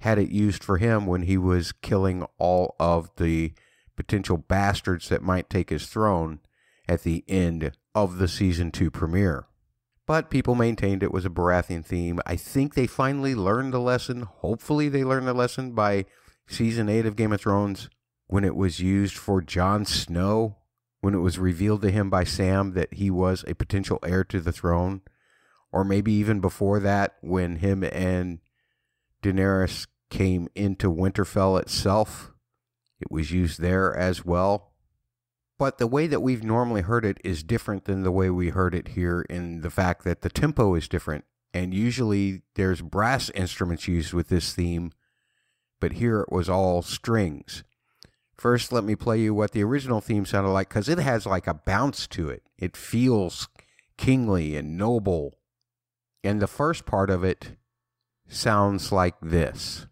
had 0.04 0.20
it 0.20 0.30
used 0.30 0.64
for 0.64 0.78
him 0.78 1.06
when 1.06 1.22
he 1.22 1.38
was 1.38 1.72
killing 1.72 2.26
all 2.38 2.76
of 2.78 3.10
the 3.16 3.54
potential 3.96 4.38
bastards 4.38 5.08
that 5.08 5.24
might 5.24 5.50
take 5.50 5.70
his 5.70 5.88
throne 5.88 6.42
at 6.90 7.04
the 7.04 7.24
end 7.30 7.72
of 7.96 8.18
the 8.18 8.28
season 8.28 8.70
2 8.70 8.92
premiere. 8.92 9.46
But 10.06 10.30
people 10.30 10.56
maintained 10.56 11.04
it 11.04 11.14
was 11.14 11.26
a 11.26 11.30
Baratheon 11.30 11.86
theme. 11.86 12.20
I 12.26 12.36
think 12.36 12.74
they 12.74 12.86
finally 12.86 13.34
learned 13.34 13.74
the 13.74 13.80
lesson. 13.80 14.24
Hopefully, 14.24 14.90
they 14.90 15.06
learned 15.06 15.26
the 15.26 15.34
lesson 15.34 15.72
by 15.72 16.06
season 16.48 16.90
8 16.90 17.06
of 17.06 17.16
Game 17.16 17.32
of 17.32 17.40
Thrones 17.40 17.90
when 18.28 18.44
it 18.44 18.58
was 18.58 18.82
used 18.82 19.16
for 19.16 19.42
Jon 19.42 19.86
Snow, 19.86 20.58
when 21.00 21.14
it 21.14 21.20
was 21.20 21.40
revealed 21.40 21.82
to 21.84 21.92
him 21.92 22.10
by 22.10 22.26
Sam 22.26 22.74
that 22.74 22.96
he 22.96 23.10
was 23.10 23.46
a 23.48 23.56
potential 23.56 24.00
heir 24.04 24.26
to 24.26 24.42
the 24.42 24.52
throne, 24.52 25.02
or 25.72 25.86
maybe 25.86 26.12
even 26.12 26.42
before 26.42 26.82
that 26.82 27.16
when 27.22 27.58
him 27.58 27.86
and 27.86 28.40
Daenerys 29.22 29.88
came 30.14 30.48
into 30.54 30.94
Winterfell 30.94 31.60
itself. 31.60 32.32
It 33.02 33.12
was 33.12 33.32
used 33.32 33.60
there 33.60 33.96
as 33.96 34.24
well. 34.24 34.72
But 35.58 35.80
the 35.80 35.88
way 35.88 36.06
that 36.06 36.22
we've 36.22 36.44
normally 36.44 36.82
heard 36.82 37.04
it 37.04 37.18
is 37.24 37.42
different 37.42 37.86
than 37.86 38.04
the 38.04 38.12
way 38.12 38.30
we 38.30 38.50
heard 38.50 38.76
it 38.76 38.90
here 38.90 39.22
in 39.28 39.62
the 39.62 39.72
fact 39.72 40.04
that 40.04 40.22
the 40.22 40.30
tempo 40.30 40.76
is 40.76 40.88
different. 40.88 41.26
And 41.52 41.74
usually 41.74 42.44
there's 42.54 42.82
brass 42.82 43.32
instruments 43.32 43.88
used 43.88 44.14
with 44.14 44.30
this 44.30 44.54
theme, 44.54 44.92
but 45.82 45.94
here 45.94 46.20
it 46.20 46.32
was 46.32 46.48
all 46.48 46.84
strings. 46.84 47.64
First, 48.38 48.72
let 48.72 48.84
me 48.84 48.96
play 48.96 49.20
you 49.20 49.34
what 49.34 49.52
the 49.52 49.64
original 49.64 50.00
theme 50.00 50.26
sounded 50.26 50.52
like 50.52 50.70
because 50.70 50.90
it 50.90 51.00
has 51.00 51.26
like 51.26 51.48
a 51.48 51.56
bounce 51.56 52.06
to 52.08 52.30
it. 52.30 52.44
It 52.58 52.78
feels 52.78 53.48
kingly 53.98 54.56
and 54.56 54.78
noble. 54.78 55.40
And 56.24 56.40
the 56.40 56.48
first 56.48 56.86
part 56.86 57.10
of 57.10 57.24
it 57.24 57.58
sounds 58.28 58.92
like 58.92 59.16
this. 59.22 59.88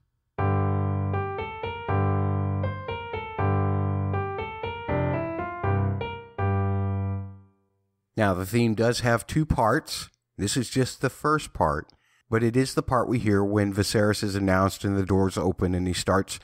Now, 8.21 8.35
the 8.35 8.45
theme 8.45 8.75
does 8.75 8.99
have 8.99 9.25
two 9.25 9.47
parts. 9.47 10.11
This 10.37 10.55
is 10.55 10.69
just 10.69 11.01
the 11.01 11.09
first 11.09 11.53
part, 11.53 11.91
but 12.29 12.43
it 12.43 12.55
is 12.55 12.75
the 12.75 12.83
part 12.83 13.09
we 13.09 13.17
hear 13.17 13.43
when 13.43 13.73
Viserys 13.73 14.21
is 14.21 14.35
announced 14.35 14.83
and 14.83 14.95
the 14.95 15.07
doors 15.07 15.39
open 15.39 15.73
and 15.73 15.87
he 15.87 15.93
starts 15.93 16.39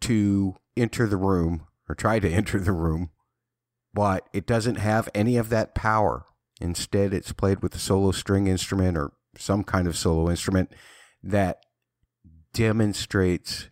to 0.00 0.54
enter 0.78 1.06
the 1.06 1.18
room 1.18 1.66
or 1.86 1.94
try 1.94 2.20
to 2.20 2.30
enter 2.32 2.58
the 2.58 2.72
room, 2.72 3.10
but 3.92 4.30
it 4.32 4.46
doesn't 4.46 4.76
have 4.76 5.10
any 5.14 5.36
of 5.36 5.50
that 5.50 5.74
power. 5.74 6.24
Instead, 6.58 7.12
it's 7.12 7.32
played 7.32 7.62
with 7.62 7.74
a 7.74 7.78
solo 7.78 8.12
string 8.12 8.46
instrument 8.46 8.96
or 8.96 9.12
some 9.36 9.62
kind 9.62 9.86
of 9.86 9.98
solo 9.98 10.30
instrument 10.30 10.72
that 11.22 11.60
demonstrates 12.54 13.68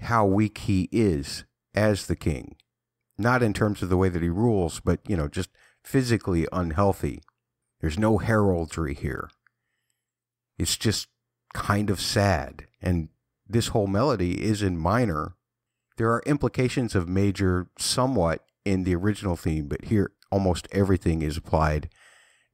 how 0.00 0.26
weak 0.26 0.58
he 0.58 0.88
is 0.90 1.44
as 1.72 2.08
the 2.08 2.16
king. 2.16 2.56
Not 3.16 3.44
in 3.44 3.52
terms 3.52 3.80
of 3.80 3.90
the 3.90 3.96
way 3.96 4.08
that 4.08 4.22
he 4.24 4.28
rules, 4.28 4.80
but, 4.80 4.98
you 5.06 5.16
know, 5.16 5.28
just 5.28 5.50
physically 5.84 6.46
unhealthy. 6.52 7.22
There's 7.80 7.98
no 7.98 8.18
heraldry 8.18 8.94
here. 8.94 9.30
It's 10.58 10.76
just 10.76 11.08
kind 11.52 11.90
of 11.90 12.00
sad. 12.00 12.66
And 12.80 13.10
this 13.46 13.68
whole 13.68 13.86
melody 13.86 14.42
is 14.42 14.62
in 14.62 14.78
minor. 14.78 15.36
There 15.96 16.10
are 16.10 16.22
implications 16.26 16.94
of 16.94 17.08
major 17.08 17.68
somewhat 17.78 18.44
in 18.64 18.84
the 18.84 18.94
original 18.94 19.36
theme, 19.36 19.68
but 19.68 19.84
here 19.84 20.12
almost 20.30 20.66
everything 20.72 21.22
is 21.22 21.36
applied 21.36 21.88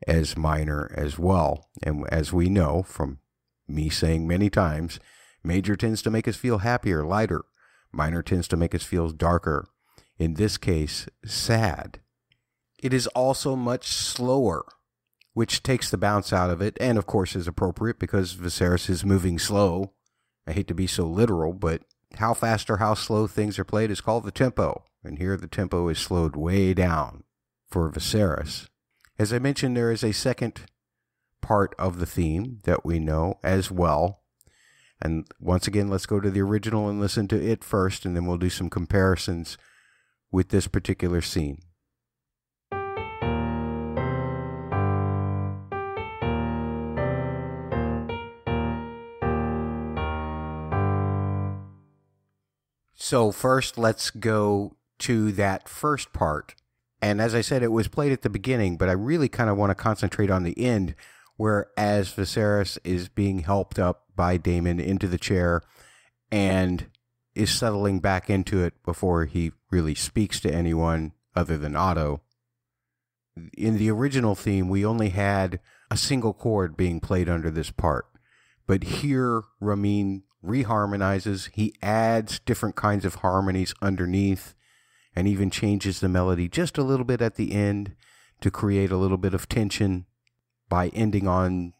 as 0.06 0.36
minor 0.36 0.92
as 0.96 1.18
well. 1.18 1.68
And 1.82 2.06
as 2.10 2.32
we 2.32 2.48
know 2.48 2.82
from 2.82 3.20
me 3.68 3.88
saying 3.88 4.26
many 4.26 4.50
times, 4.50 4.98
major 5.44 5.76
tends 5.76 6.02
to 6.02 6.10
make 6.10 6.26
us 6.26 6.36
feel 6.36 6.58
happier, 6.58 7.04
lighter. 7.04 7.44
Minor 7.92 8.22
tends 8.22 8.48
to 8.48 8.56
make 8.56 8.74
us 8.74 8.82
feel 8.82 9.10
darker. 9.10 9.68
In 10.18 10.34
this 10.34 10.58
case, 10.58 11.08
sad. 11.24 12.00
It 12.82 12.94
is 12.94 13.06
also 13.08 13.56
much 13.56 13.88
slower, 13.88 14.64
which 15.34 15.62
takes 15.62 15.90
the 15.90 15.98
bounce 15.98 16.32
out 16.32 16.48
of 16.48 16.62
it, 16.62 16.78
and 16.80 16.96
of 16.96 17.06
course 17.06 17.36
is 17.36 17.46
appropriate 17.46 17.98
because 17.98 18.34
Viserys 18.34 18.88
is 18.88 19.04
moving 19.04 19.38
slow. 19.38 19.92
I 20.46 20.52
hate 20.52 20.68
to 20.68 20.74
be 20.74 20.86
so 20.86 21.04
literal, 21.04 21.52
but 21.52 21.82
how 22.16 22.32
fast 22.32 22.70
or 22.70 22.78
how 22.78 22.94
slow 22.94 23.26
things 23.26 23.58
are 23.58 23.64
played 23.64 23.90
is 23.90 24.00
called 24.00 24.24
the 24.24 24.30
tempo, 24.30 24.84
and 25.04 25.18
here 25.18 25.36
the 25.36 25.46
tempo 25.46 25.88
is 25.88 25.98
slowed 25.98 26.36
way 26.36 26.72
down 26.72 27.24
for 27.68 27.90
Viserys. 27.90 28.68
As 29.18 29.32
I 29.32 29.38
mentioned, 29.38 29.76
there 29.76 29.92
is 29.92 30.02
a 30.02 30.12
second 30.12 30.62
part 31.42 31.74
of 31.78 31.98
the 31.98 32.06
theme 32.06 32.60
that 32.64 32.84
we 32.84 32.98
know 32.98 33.38
as 33.42 33.70
well. 33.70 34.22
And 35.02 35.26
once 35.38 35.66
again, 35.66 35.88
let's 35.88 36.06
go 36.06 36.20
to 36.20 36.30
the 36.30 36.40
original 36.40 36.88
and 36.88 36.98
listen 36.98 37.28
to 37.28 37.42
it 37.42 37.62
first, 37.62 38.06
and 38.06 38.16
then 38.16 38.26
we'll 38.26 38.38
do 38.38 38.50
some 38.50 38.70
comparisons 38.70 39.58
with 40.32 40.48
this 40.48 40.66
particular 40.66 41.20
scene. 41.20 41.58
So, 53.10 53.32
first, 53.32 53.76
let's 53.76 54.08
go 54.10 54.76
to 55.00 55.32
that 55.32 55.68
first 55.68 56.12
part. 56.12 56.54
And 57.02 57.20
as 57.20 57.34
I 57.34 57.40
said, 57.40 57.64
it 57.64 57.72
was 57.72 57.88
played 57.88 58.12
at 58.12 58.22
the 58.22 58.30
beginning, 58.30 58.76
but 58.76 58.88
I 58.88 58.92
really 58.92 59.28
kind 59.28 59.50
of 59.50 59.56
want 59.56 59.70
to 59.70 59.74
concentrate 59.74 60.30
on 60.30 60.44
the 60.44 60.56
end, 60.56 60.94
where 61.36 61.72
as 61.76 62.14
Viserys 62.14 62.78
is 62.84 63.08
being 63.08 63.40
helped 63.40 63.80
up 63.80 64.04
by 64.14 64.36
Daemon 64.36 64.78
into 64.78 65.08
the 65.08 65.18
chair 65.18 65.60
and 66.30 66.86
is 67.34 67.50
settling 67.50 67.98
back 67.98 68.30
into 68.30 68.62
it 68.62 68.74
before 68.84 69.24
he 69.24 69.50
really 69.72 69.96
speaks 69.96 70.38
to 70.38 70.54
anyone 70.54 71.10
other 71.34 71.58
than 71.58 71.74
Otto. 71.74 72.20
In 73.58 73.76
the 73.76 73.90
original 73.90 74.36
theme, 74.36 74.68
we 74.68 74.86
only 74.86 75.08
had 75.08 75.58
a 75.90 75.96
single 75.96 76.32
chord 76.32 76.76
being 76.76 77.00
played 77.00 77.28
under 77.28 77.50
this 77.50 77.72
part. 77.72 78.06
But 78.68 78.84
here, 78.84 79.42
Ramin 79.58 80.22
reharmonizes. 80.44 81.50
He 81.52 81.74
adds 81.82 82.38
different 82.40 82.76
kinds 82.76 83.04
of 83.04 83.16
harmonies 83.16 83.74
underneath 83.82 84.54
and 85.14 85.26
even 85.26 85.50
changes 85.50 86.00
the 86.00 86.08
melody 86.08 86.48
just 86.48 86.78
a 86.78 86.82
little 86.82 87.04
bit 87.04 87.20
at 87.20 87.34
the 87.34 87.52
end 87.52 87.94
to 88.40 88.50
create 88.50 88.90
a 88.90 88.96
little 88.96 89.18
bit 89.18 89.34
of 89.34 89.48
tension 89.48 90.06
by 90.68 90.88
ending 90.88 91.26
on 91.26 91.72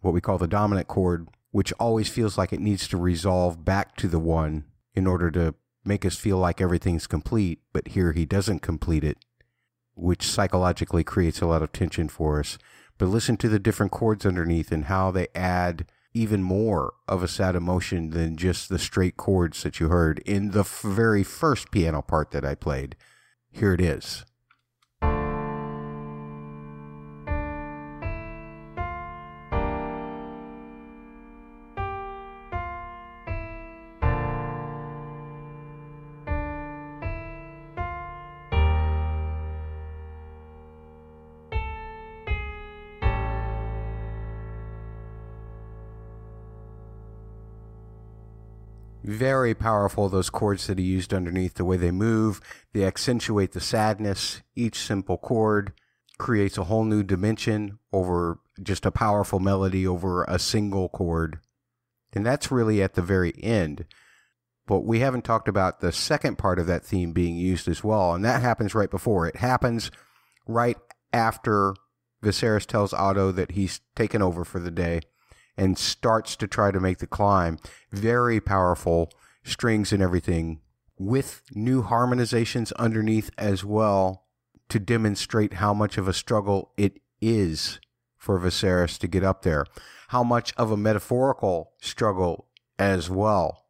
what 0.00 0.12
we 0.12 0.20
call 0.20 0.38
the 0.38 0.48
dominant 0.48 0.88
chord, 0.88 1.28
which 1.50 1.72
always 1.74 2.08
feels 2.08 2.36
like 2.36 2.52
it 2.52 2.60
needs 2.60 2.86
to 2.88 2.96
resolve 2.96 3.64
back 3.64 3.96
to 3.96 4.08
the 4.08 4.18
one 4.18 4.64
in 4.94 5.06
order 5.06 5.30
to 5.30 5.54
make 5.84 6.04
us 6.04 6.16
feel 6.16 6.38
like 6.38 6.60
everything's 6.60 7.06
complete. 7.06 7.60
But 7.72 7.88
here 7.88 8.12
he 8.12 8.26
doesn't 8.26 8.60
complete 8.60 9.04
it, 9.04 9.18
which 9.94 10.28
psychologically 10.28 11.04
creates 11.04 11.40
a 11.40 11.46
lot 11.46 11.62
of 11.62 11.72
tension 11.72 12.08
for 12.08 12.40
us. 12.40 12.58
But 12.98 13.06
listen 13.06 13.36
to 13.38 13.48
the 13.48 13.58
different 13.58 13.92
chords 13.92 14.26
underneath 14.26 14.72
and 14.72 14.86
how 14.86 15.10
they 15.10 15.28
add 15.34 15.86
even 16.16 16.42
more 16.42 16.94
of 17.06 17.22
a 17.22 17.28
sad 17.28 17.54
emotion 17.54 18.10
than 18.10 18.36
just 18.36 18.70
the 18.70 18.78
straight 18.78 19.18
chords 19.18 19.62
that 19.62 19.78
you 19.78 19.88
heard 19.88 20.18
in 20.20 20.52
the 20.52 20.62
very 20.62 21.22
first 21.22 21.70
piano 21.70 22.00
part 22.00 22.30
that 22.30 22.44
I 22.44 22.54
played. 22.54 22.96
Here 23.50 23.74
it 23.74 23.82
is. 23.82 24.24
Very 49.16 49.54
powerful 49.54 50.08
those 50.08 50.30
chords 50.30 50.68
that 50.68 50.78
he 50.78 50.84
used 50.84 51.14
underneath 51.14 51.54
the 51.54 51.64
way 51.64 51.76
they 51.76 51.90
move 51.90 52.40
they 52.74 52.84
accentuate 52.84 53.52
the 53.52 53.60
sadness 53.60 54.42
each 54.54 54.78
simple 54.78 55.18
chord 55.18 55.72
creates 56.18 56.58
a 56.58 56.64
whole 56.64 56.84
new 56.84 57.02
dimension 57.02 57.78
over 57.92 58.38
just 58.62 58.86
a 58.86 58.92
powerful 58.92 59.40
melody 59.40 59.86
over 59.86 60.24
a 60.24 60.38
single 60.38 60.88
chord 60.90 61.38
And 62.14 62.24
that's 62.24 62.50
really 62.50 62.82
at 62.82 62.94
the 62.94 63.02
very 63.02 63.34
end. 63.42 63.86
But 64.66 64.80
we 64.80 65.00
haven't 65.00 65.24
talked 65.24 65.48
about 65.48 65.80
the 65.80 65.92
second 65.92 66.38
part 66.38 66.58
of 66.58 66.66
that 66.66 66.84
theme 66.84 67.12
being 67.12 67.36
used 67.36 67.68
as 67.68 67.84
well. 67.84 68.14
And 68.14 68.24
that 68.24 68.42
happens 68.42 68.74
right 68.74 68.90
before. 68.90 69.28
It 69.28 69.36
happens 69.36 69.90
right 70.48 70.78
after 71.12 71.74
Viserys 72.24 72.66
tells 72.66 72.94
Otto 72.94 73.32
that 73.32 73.52
he's 73.52 73.80
taken 73.94 74.22
over 74.22 74.44
for 74.44 74.58
the 74.60 74.70
day 74.72 75.02
and 75.56 75.78
starts 75.78 76.36
to 76.36 76.46
try 76.46 76.70
to 76.70 76.80
make 76.80 76.98
the 76.98 77.06
climb. 77.06 77.58
Very 77.90 78.40
powerful 78.40 79.10
strings 79.44 79.92
and 79.92 80.02
everything 80.02 80.60
with 80.98 81.42
new 81.54 81.82
harmonizations 81.82 82.72
underneath 82.76 83.30
as 83.38 83.64
well 83.64 84.24
to 84.68 84.78
demonstrate 84.78 85.54
how 85.54 85.72
much 85.72 85.98
of 85.98 86.08
a 86.08 86.12
struggle 86.12 86.72
it 86.76 87.00
is 87.20 87.80
for 88.16 88.40
Viserys 88.40 88.98
to 88.98 89.06
get 89.06 89.22
up 89.22 89.42
there, 89.42 89.64
how 90.08 90.24
much 90.24 90.52
of 90.56 90.70
a 90.70 90.76
metaphorical 90.76 91.72
struggle 91.80 92.48
as 92.78 93.08
well. 93.08 93.66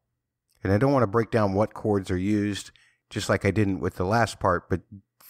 And 0.64 0.72
I 0.72 0.78
don't 0.78 0.92
want 0.92 1.02
to 1.02 1.08
break 1.08 1.30
down 1.30 1.52
what 1.52 1.74
chords 1.74 2.10
are 2.10 2.16
used, 2.16 2.70
just 3.10 3.28
like 3.28 3.44
I 3.44 3.50
didn't 3.50 3.80
with 3.80 3.96
the 3.96 4.04
last 4.04 4.40
part, 4.40 4.68
but 4.70 4.80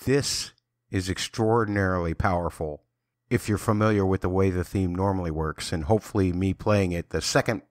this 0.04 0.52
is 0.90 1.10
extraordinarily 1.10 2.14
powerful 2.14 2.84
if 3.30 3.48
you're 3.48 3.58
familiar 3.58 4.04
with 4.06 4.20
the 4.20 4.28
way 4.28 4.50
the 4.50 4.64
theme 4.64 4.94
normally 4.94 5.30
works. 5.30 5.72
And 5.72 5.84
hopefully, 5.84 6.32
me 6.32 6.54
playing 6.54 6.92
it, 6.92 7.10
the 7.10 7.20
second 7.20 7.62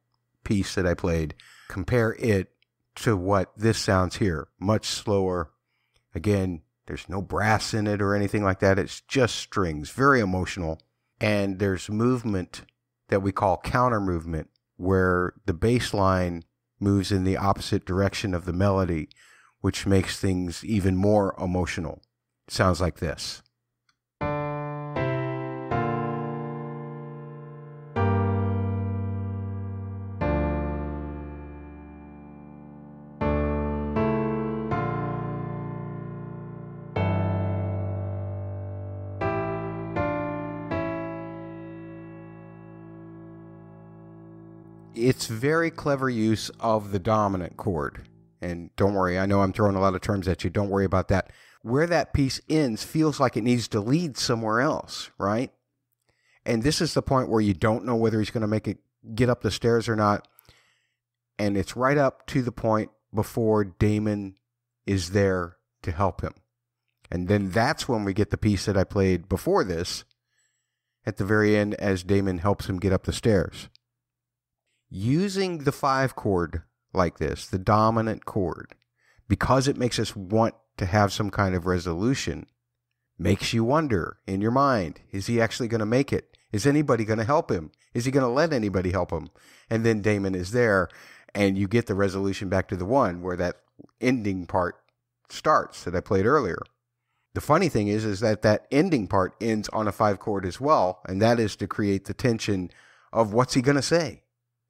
piece 0.43 0.75
that 0.75 0.85
I 0.85 0.93
played, 0.93 1.35
compare 1.67 2.15
it 2.19 2.51
to 2.95 3.17
what 3.17 3.51
this 3.57 3.77
sounds 3.77 4.17
here. 4.17 4.47
Much 4.59 4.87
slower. 4.87 5.51
Again, 6.13 6.61
there's 6.87 7.09
no 7.09 7.21
brass 7.21 7.73
in 7.73 7.87
it 7.87 8.01
or 8.01 8.15
anything 8.15 8.43
like 8.43 8.59
that. 8.59 8.79
It's 8.79 9.01
just 9.01 9.35
strings, 9.35 9.89
very 9.89 10.19
emotional. 10.19 10.79
And 11.19 11.59
there's 11.59 11.89
movement 11.89 12.61
that 13.09 13.21
we 13.21 13.31
call 13.31 13.57
counter 13.57 14.01
movement, 14.01 14.49
where 14.77 15.33
the 15.45 15.53
bass 15.53 15.93
line 15.93 16.43
moves 16.79 17.11
in 17.11 17.23
the 17.23 17.37
opposite 17.37 17.85
direction 17.85 18.33
of 18.33 18.45
the 18.45 18.53
melody, 18.53 19.09
which 19.61 19.85
makes 19.85 20.19
things 20.19 20.63
even 20.63 20.95
more 20.95 21.35
emotional. 21.39 22.01
It 22.47 22.53
sounds 22.53 22.81
like 22.81 22.99
this. 22.99 23.41
It's 45.15 45.27
very 45.27 45.71
clever 45.71 46.09
use 46.09 46.51
of 46.59 46.91
the 46.91 46.99
dominant 46.99 47.55
chord. 47.55 48.05
And 48.41 48.75
don't 48.75 48.93
worry, 48.93 49.17
I 49.17 49.25
know 49.25 49.39
I'm 49.39 49.53
throwing 49.53 49.77
a 49.77 49.79
lot 49.79 49.95
of 49.95 50.01
terms 50.01 50.27
at 50.27 50.43
you. 50.43 50.49
Don't 50.49 50.69
worry 50.69 50.83
about 50.83 51.07
that. 51.07 51.31
Where 51.61 51.87
that 51.87 52.11
piece 52.11 52.41
ends 52.49 52.83
feels 52.83 53.17
like 53.17 53.37
it 53.37 53.45
needs 53.45 53.69
to 53.69 53.79
lead 53.79 54.17
somewhere 54.17 54.59
else, 54.59 55.11
right? 55.17 55.53
And 56.45 56.63
this 56.63 56.81
is 56.81 56.93
the 56.93 57.01
point 57.01 57.29
where 57.29 57.39
you 57.39 57.53
don't 57.53 57.85
know 57.85 57.95
whether 57.95 58.19
he's 58.19 58.29
going 58.29 58.41
to 58.41 58.47
make 58.47 58.67
it 58.67 58.79
get 59.15 59.29
up 59.29 59.41
the 59.41 59.51
stairs 59.51 59.87
or 59.87 59.95
not. 59.95 60.27
And 61.39 61.55
it's 61.55 61.77
right 61.77 61.97
up 61.97 62.27
to 62.27 62.41
the 62.41 62.51
point 62.51 62.91
before 63.13 63.63
Daemon 63.63 64.35
is 64.85 65.11
there 65.11 65.55
to 65.83 65.93
help 65.93 66.19
him. 66.19 66.33
And 67.09 67.29
then 67.29 67.51
that's 67.51 67.87
when 67.87 68.03
we 68.03 68.13
get 68.13 68.31
the 68.31 68.37
piece 68.37 68.65
that 68.65 68.75
I 68.75 68.83
played 68.83 69.29
before 69.29 69.63
this 69.63 70.03
at 71.05 71.15
the 71.15 71.25
very 71.25 71.55
end 71.55 71.73
as 71.75 72.03
Daemon 72.03 72.39
helps 72.39 72.67
him 72.67 72.79
get 72.79 72.91
up 72.91 73.05
the 73.05 73.13
stairs 73.13 73.69
using 74.95 75.57
the 75.59 75.73
five 75.73 76.15
chord 76.15 76.63
like 76.93 77.17
this, 77.17 77.47
the 77.47 77.59
dominant 77.59 78.23
chord, 78.23 78.73
because 79.27 79.67
it 79.67 79.75
makes 79.75 79.99
us 79.99 80.15
want 80.15 80.55
to 80.77 80.85
have 80.85 81.11
some 81.11 81.29
kind 81.29 81.53
of 81.53 81.65
resolution, 81.65 82.45
makes 83.19 83.51
you 83.51 83.61
wonder 83.65 84.19
in 84.25 84.39
your 84.39 84.51
mind 84.51 85.01
is 85.11 85.27
he 85.27 85.41
actually 85.41 85.67
going 85.67 85.79
to 85.79 85.85
make 85.85 86.13
it? 86.13 86.37
Is 86.53 86.65
anybody 86.65 87.03
going 87.03 87.19
to 87.19 87.25
help 87.25 87.51
him? 87.51 87.71
Is 87.93 88.05
he 88.05 88.11
going 88.11 88.25
to 88.25 88.31
let 88.31 88.53
anybody 88.53 88.91
help 88.91 89.11
him? 89.11 89.29
And 89.69 89.85
then 89.85 90.01
Daemon 90.01 90.33
is 90.33 90.51
there, 90.51 90.87
and 91.33 91.57
you 91.57 91.67
get 91.67 91.87
the 91.87 91.93
resolution 91.93 92.47
back 92.47 92.69
to 92.69 92.77
the 92.77 92.85
one 92.85 93.21
where 93.21 93.35
that 93.35 93.57
ending 93.99 94.47
part 94.47 94.77
starts 95.27 95.83
that 95.83 95.95
I 95.95 95.99
played 95.99 96.25
earlier. 96.25 96.59
The 97.33 97.41
funny 97.41 97.67
thing 97.67 97.89
is, 97.89 98.05
is 98.05 98.21
that 98.21 98.43
that 98.43 98.65
ending 98.71 99.09
part 99.09 99.35
ends 99.41 99.67
on 99.73 99.89
a 99.89 99.91
five 99.91 100.19
chord 100.19 100.45
as 100.45 100.61
well, 100.61 101.01
and 101.05 101.21
that 101.21 101.37
is 101.37 101.57
to 101.57 101.67
create 101.67 102.05
the 102.05 102.13
tension 102.13 102.71
of 103.11 103.33
what's 103.33 103.55
he 103.55 103.61
going 103.61 103.75
to 103.75 103.81
say? 103.81 104.21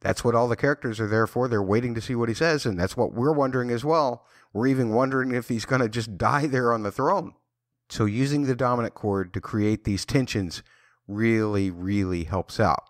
That's 0.02 0.24
what 0.24 0.36
all 0.36 0.48
the 0.48 0.56
characters 0.56 1.00
are 1.00 1.08
there 1.08 1.28
for. 1.28 1.48
They're 1.48 1.64
waiting 1.64 1.96
to 1.96 2.02
see 2.02 2.16
what 2.16 2.30
he 2.30 2.36
says, 2.36 2.66
and 2.66 2.80
that's 2.80 2.98
what 2.98 3.14
we're 3.14 3.32
wondering 3.32 3.72
as 3.72 3.84
well. 3.84 4.26
We're 4.54 4.68
even 4.68 4.90
wondering 4.90 5.34
if 5.34 5.48
he's 5.48 5.66
going 5.66 5.82
to 5.82 5.90
just 5.90 6.18
die 6.18 6.48
there 6.48 6.74
on 6.74 6.84
the 6.84 6.92
throne. 6.92 7.34
So, 7.90 8.06
using 8.06 8.44
the 8.46 8.56
dominant 8.56 8.96
chord 8.96 9.34
to 9.34 9.42
create 9.42 9.84
these 9.84 10.06
tensions 10.06 10.64
really, 11.08 11.70
really 11.70 12.24
helps 12.24 12.60
out. 12.60 12.84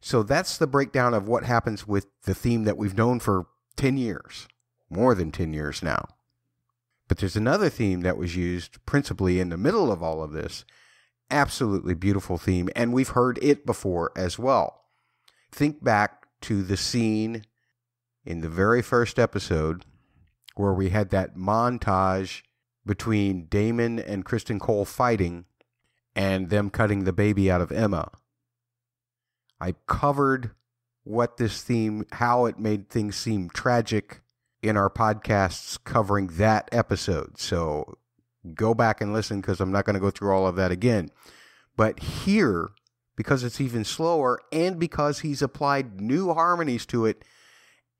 So, 0.00 0.22
that's 0.22 0.58
the 0.58 0.66
breakdown 0.66 1.14
of 1.14 1.26
what 1.26 1.44
happens 1.44 1.86
with 1.86 2.06
the 2.24 2.34
theme 2.34 2.64
that 2.64 2.76
we've 2.76 2.96
known 2.96 3.18
for 3.18 3.46
10 3.76 3.96
years, 3.96 4.46
more 4.90 5.14
than 5.14 5.32
10 5.32 5.54
years 5.54 5.82
now. 5.82 6.06
But 7.08 7.18
there's 7.18 7.36
another 7.36 7.70
theme 7.70 8.02
that 8.02 8.18
was 8.18 8.36
used 8.36 8.84
principally 8.84 9.40
in 9.40 9.48
the 9.48 9.56
middle 9.56 9.90
of 9.90 10.02
all 10.02 10.22
of 10.22 10.32
this. 10.32 10.66
Absolutely 11.30 11.94
beautiful 11.94 12.36
theme, 12.36 12.68
and 12.76 12.92
we've 12.92 13.08
heard 13.08 13.38
it 13.42 13.64
before 13.64 14.12
as 14.16 14.38
well 14.38 14.83
think 15.54 15.82
back 15.84 16.26
to 16.42 16.62
the 16.62 16.76
scene 16.76 17.44
in 18.26 18.40
the 18.40 18.48
very 18.48 18.82
first 18.82 19.18
episode 19.18 19.84
where 20.56 20.74
we 20.74 20.90
had 20.90 21.10
that 21.10 21.36
montage 21.36 22.42
between 22.84 23.46
Daemon 23.46 23.98
and 23.98 24.24
Criston 24.24 24.60
Cole 24.60 24.84
fighting 24.84 25.44
and 26.14 26.50
them 26.50 26.70
cutting 26.70 27.04
the 27.04 27.12
baby 27.12 27.50
out 27.50 27.60
of 27.60 27.70
Aemma. 27.70 28.12
I 29.60 29.74
covered 29.86 30.50
what 31.04 31.36
this 31.36 31.62
theme, 31.62 32.04
how 32.12 32.46
it 32.46 32.58
made 32.58 32.88
things 32.88 33.16
seem 33.16 33.48
tragic 33.48 34.22
in 34.62 34.76
our 34.76 34.90
podcasts 34.90 35.82
covering 35.82 36.28
that 36.38 36.68
episode. 36.72 37.38
So 37.38 37.98
go 38.54 38.74
back 38.74 39.00
and 39.00 39.12
listen 39.12 39.40
because 39.40 39.60
I'm 39.60 39.72
not 39.72 39.84
going 39.84 39.94
to 39.94 40.00
go 40.00 40.10
through 40.10 40.32
all 40.32 40.46
of 40.46 40.56
that 40.56 40.70
again. 40.70 41.10
But 41.76 42.00
here, 42.00 42.70
because 43.16 43.44
it's 43.44 43.60
even 43.60 43.84
slower 43.84 44.40
and 44.52 44.78
because 44.78 45.20
he's 45.20 45.42
applied 45.42 46.00
new 46.00 46.32
harmonies 46.34 46.86
to 46.86 47.06
it 47.06 47.24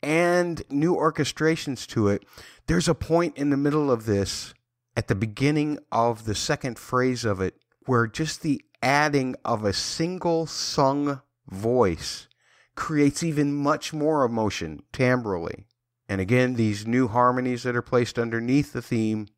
and 0.02 0.62
new 0.70 0.94
orchestrations 0.94 1.86
to 1.86 2.08
it. 2.08 2.24
There's 2.66 2.88
a 2.88 2.94
point 2.94 3.36
in 3.38 3.50
the 3.50 3.56
middle 3.56 3.90
of 3.90 4.06
this, 4.06 4.54
at 4.96 5.08
the 5.08 5.14
beginning 5.14 5.78
of 5.90 6.24
the 6.24 6.34
second 6.34 6.78
phrase 6.78 7.24
of 7.24 7.40
it, 7.40 7.54
where 7.86 8.06
just 8.06 8.42
the 8.42 8.62
adding 8.82 9.34
of 9.44 9.64
a 9.64 9.72
single 9.72 10.46
sung 10.46 11.20
voice 11.48 12.28
creates 12.74 13.22
even 13.22 13.54
much 13.54 13.92
more 13.92 14.24
emotion 14.24 14.82
timbrally. 14.92 15.64
And 16.08 16.20
again, 16.20 16.54
these 16.54 16.86
new 16.86 17.08
harmonies 17.08 17.62
that 17.62 17.76
are 17.76 17.82
placed 17.82 18.18
underneath 18.18 18.72
the 18.72 18.82
theme, 18.82 19.28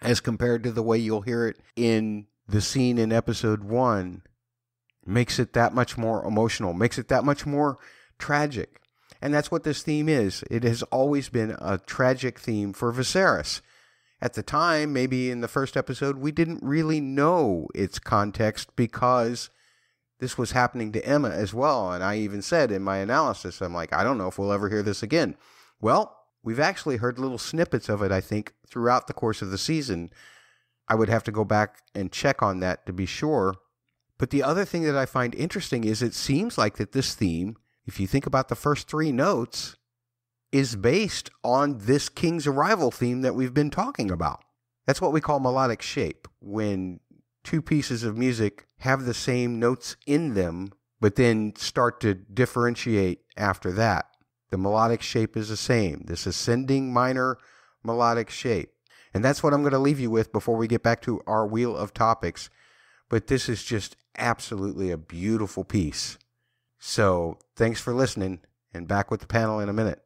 as 0.00 0.20
compared 0.20 0.62
to 0.64 0.72
the 0.72 0.82
way 0.82 0.98
you'll 0.98 1.22
hear 1.22 1.46
it 1.46 1.60
in 1.76 2.26
the 2.48 2.60
scene 2.60 2.98
in 2.98 3.12
episode 3.12 3.64
one, 3.64 4.22
makes 5.06 5.38
it 5.38 5.52
that 5.52 5.74
much 5.74 5.96
more 5.96 6.24
emotional, 6.24 6.72
makes 6.72 6.98
it 6.98 7.08
that 7.08 7.24
much 7.24 7.46
more 7.46 7.78
tragic. 8.18 8.80
And 9.20 9.32
that's 9.32 9.50
what 9.50 9.64
this 9.64 9.82
theme 9.82 10.08
is. 10.08 10.44
It 10.50 10.64
has 10.64 10.82
always 10.84 11.28
been 11.28 11.56
a 11.58 11.78
tragic 11.78 12.38
theme 12.38 12.72
for 12.72 12.92
Viserys. 12.92 13.60
At 14.20 14.34
the 14.34 14.42
time, 14.42 14.92
maybe 14.92 15.30
in 15.30 15.40
the 15.40 15.48
first 15.48 15.76
episode, 15.76 16.16
we 16.16 16.32
didn't 16.32 16.62
really 16.62 17.00
know 17.00 17.68
its 17.74 17.98
context 17.98 18.74
because 18.76 19.50
this 20.20 20.38
was 20.38 20.52
happening 20.52 20.92
to 20.92 21.02
Aemma 21.02 21.30
as 21.30 21.52
well. 21.52 21.92
And 21.92 22.02
I 22.02 22.16
even 22.18 22.40
said 22.40 22.70
in 22.70 22.82
my 22.82 22.98
analysis, 22.98 23.60
I'm 23.60 23.74
like, 23.74 23.92
I 23.92 24.04
don't 24.04 24.18
know 24.18 24.28
if 24.28 24.38
we'll 24.38 24.52
ever 24.52 24.70
hear 24.70 24.82
this 24.82 25.02
again. 25.02 25.36
Well, 25.80 26.16
we've 26.42 26.60
actually 26.60 26.98
heard 26.98 27.18
little 27.18 27.38
snippets 27.38 27.88
of 27.88 28.02
it, 28.02 28.12
I 28.12 28.20
think, 28.20 28.54
throughout 28.66 29.06
the 29.06 29.12
course 29.12 29.42
of 29.42 29.50
the 29.50 29.58
season. 29.58 30.10
I 30.88 30.94
would 30.94 31.08
have 31.08 31.24
to 31.24 31.32
go 31.32 31.44
back 31.44 31.78
and 31.94 32.12
check 32.12 32.42
on 32.42 32.60
that 32.60 32.86
to 32.86 32.92
be 32.92 33.06
sure. 33.06 33.54
But 34.18 34.30
the 34.30 34.42
other 34.42 34.64
thing 34.64 34.82
that 34.84 34.96
I 34.96 35.06
find 35.06 35.34
interesting 35.34 35.84
is 35.84 36.02
it 36.02 36.14
seems 36.14 36.56
like 36.56 36.76
that 36.76 36.92
this 36.92 37.14
theme, 37.14 37.56
if 37.86 37.98
you 37.98 38.06
think 38.06 38.26
about 38.26 38.48
the 38.48 38.54
first 38.54 38.88
three 38.88 39.12
notes, 39.12 39.76
is 40.52 40.76
based 40.76 41.30
on 41.42 41.78
this 41.78 42.08
King's 42.08 42.46
Arrival 42.46 42.90
theme 42.90 43.22
that 43.22 43.34
we've 43.34 43.54
been 43.54 43.70
talking 43.70 44.10
about. 44.10 44.44
That's 44.86 45.00
what 45.00 45.12
we 45.12 45.20
call 45.20 45.40
melodic 45.40 45.82
shape, 45.82 46.28
when 46.40 47.00
two 47.42 47.60
pieces 47.60 48.04
of 48.04 48.16
music 48.16 48.66
have 48.78 49.04
the 49.04 49.14
same 49.14 49.58
notes 49.58 49.96
in 50.06 50.34
them, 50.34 50.72
but 51.00 51.16
then 51.16 51.54
start 51.56 52.00
to 52.02 52.14
differentiate 52.14 53.22
after 53.36 53.72
that. 53.72 54.06
The 54.50 54.58
melodic 54.58 55.02
shape 55.02 55.36
is 55.36 55.48
the 55.48 55.56
same, 55.56 56.04
this 56.06 56.26
ascending 56.26 56.92
minor 56.92 57.38
melodic 57.82 58.30
shape. 58.30 58.70
And 59.12 59.24
that's 59.24 59.42
what 59.42 59.52
I'm 59.52 59.62
going 59.62 59.72
to 59.72 59.78
leave 59.78 60.00
you 60.00 60.10
with 60.10 60.32
before 60.32 60.56
we 60.56 60.68
get 60.68 60.82
back 60.82 61.02
to 61.02 61.20
our 61.26 61.46
wheel 61.46 61.76
of 61.76 61.92
topics. 61.92 62.50
But 63.08 63.26
this 63.26 63.48
is 63.48 63.64
just 63.64 63.96
absolutely 64.16 64.90
a 64.90 64.96
beautiful 64.96 65.64
piece. 65.64 66.18
So 66.78 67.38
thanks 67.56 67.80
for 67.80 67.94
listening, 67.94 68.40
and 68.72 68.86
back 68.86 69.10
with 69.10 69.20
the 69.20 69.26
panel 69.26 69.60
in 69.60 69.68
a 69.68 69.72
minute. 69.72 70.03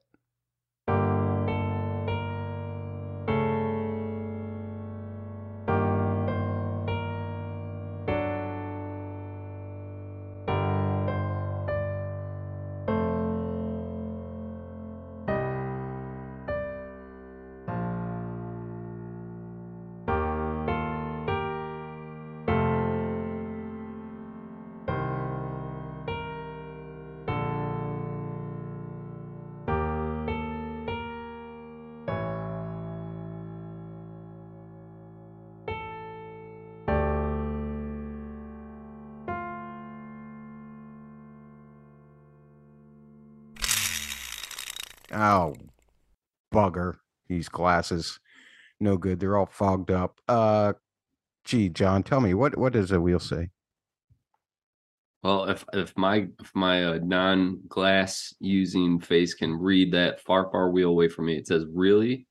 These 47.39 47.49
glasses. 47.49 48.19
No 48.81 48.97
good. 48.97 49.21
They're 49.21 49.37
all 49.37 49.47
fogged 49.47 49.93
up. 49.93 50.21
Uh 50.27 50.73
gee, 51.45 51.69
John, 51.69 52.03
tell 52.03 52.21
me 52.21 52.35
what 52.35 52.59
what 52.59 52.73
does 52.73 52.91
a 52.91 53.01
wheel 53.01 53.21
say? 53.21 53.51
Well, 55.23 55.45
if 55.45 55.65
if 55.73 55.97
my 55.97 56.27
if 56.41 56.51
my 56.53 56.85
uh, 56.85 56.99
non 57.01 57.61
glass 57.69 58.35
using 58.41 58.99
face 58.99 59.35
can 59.35 59.55
read 59.55 59.93
that 59.93 60.21
far 60.21 60.51
far 60.51 60.73
wheel 60.73 60.89
away 60.91 61.09
from 61.09 61.27
me, 61.27 61.37
it 61.37 61.47
says 61.47 61.65
really 61.73 62.27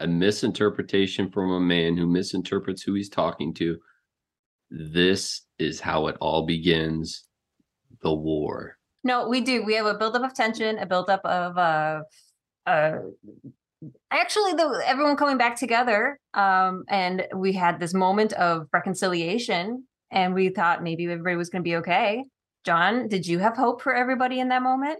a 0.00 0.06
misinterpretation 0.06 1.30
from 1.30 1.52
a 1.52 1.60
man 1.60 1.96
who 1.96 2.06
misinterprets 2.06 2.82
who 2.82 2.92
he's 2.92 3.08
talking 3.08 3.54
to. 3.54 3.78
This 4.70 5.46
is 5.58 5.80
how 5.80 6.08
it 6.08 6.16
all 6.20 6.44
begins. 6.44 7.24
The 8.02 8.12
war. 8.12 8.76
No, 9.02 9.28
we 9.28 9.40
do. 9.40 9.64
We 9.64 9.74
have 9.76 9.86
a 9.86 9.94
buildup 9.94 10.24
of 10.24 10.34
tension, 10.34 10.78
a 10.78 10.84
buildup 10.84 11.24
of 11.24 11.56
uh, 11.56 12.02
uh, 12.66 12.98
actually 14.10 14.52
the 14.52 14.82
everyone 14.84 15.16
coming 15.16 15.38
back 15.38 15.56
together. 15.56 16.18
Um, 16.34 16.84
and 16.88 17.26
we 17.34 17.52
had 17.52 17.80
this 17.80 17.94
moment 17.94 18.32
of 18.34 18.66
reconciliation, 18.72 19.86
and 20.10 20.34
we 20.34 20.48
thought 20.50 20.82
maybe 20.82 21.04
everybody 21.04 21.36
was 21.36 21.50
going 21.50 21.62
to 21.62 21.68
be 21.68 21.76
okay. 21.76 22.24
John, 22.64 23.08
did 23.08 23.26
you 23.26 23.38
have 23.38 23.56
hope 23.56 23.80
for 23.80 23.94
everybody 23.94 24.40
in 24.40 24.48
that 24.48 24.62
moment? 24.62 24.98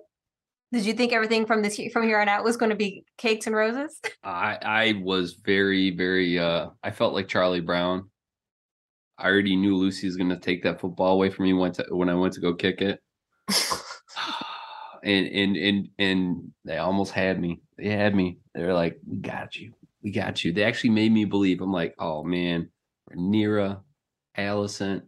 Did 0.73 0.85
you 0.85 0.95
think 0.95 1.13
everything 1.13 1.47
from 1.47 1.63
this 1.63 1.81
from 1.93 2.03
here 2.03 2.21
on 2.21 2.29
out 2.29 2.45
was 2.45 2.57
going 2.57 2.71
to 2.71 2.77
be 2.77 3.05
cakes 3.19 3.47
and 3.47 3.55
roses? 3.55 4.01
I 4.25 4.59
I 4.63 4.95
was 5.03 5.35
very 5.35 5.97
very 5.97 6.39
uh 6.39 6.69
I 6.83 6.91
felt 6.91 7.15
like 7.15 7.29
Charlie 7.29 7.61
Brown. 7.61 8.11
I 9.19 9.29
already 9.29 9.57
knew 9.57 9.77
Lucy 9.77 10.07
was 10.07 10.17
going 10.17 10.29
to 10.29 10.37
take 10.37 10.63
that 10.65 10.81
football 10.81 11.15
away 11.15 11.31
from 11.31 11.47
me 11.47 11.55
when 11.55 11.73
to, 11.73 11.87
when 11.89 12.11
I 12.11 12.15
went 12.15 12.35
to 12.35 12.41
go 12.41 12.53
kick 12.53 12.83
it. 12.83 13.01
and 15.07 15.27
and 15.29 15.57
and 15.57 15.89
and 15.99 16.53
they 16.65 16.79
almost 16.79 17.13
had 17.13 17.41
me. 17.41 17.63
They 17.79 17.89
had 17.89 18.15
me. 18.15 18.39
They're 18.55 18.75
like, 18.75 18.99
"We 19.07 19.19
got 19.19 19.57
you. 19.57 19.73
We 20.03 20.11
got 20.11 20.45
you." 20.45 20.53
They 20.53 20.65
actually 20.65 20.91
made 20.91 21.13
me 21.13 21.25
believe. 21.25 21.61
I'm 21.63 21.73
like, 21.73 21.95
"Oh 21.99 22.25
man, 22.25 22.71
Rhaenyra, 23.11 23.83
Alicent, 24.37 25.03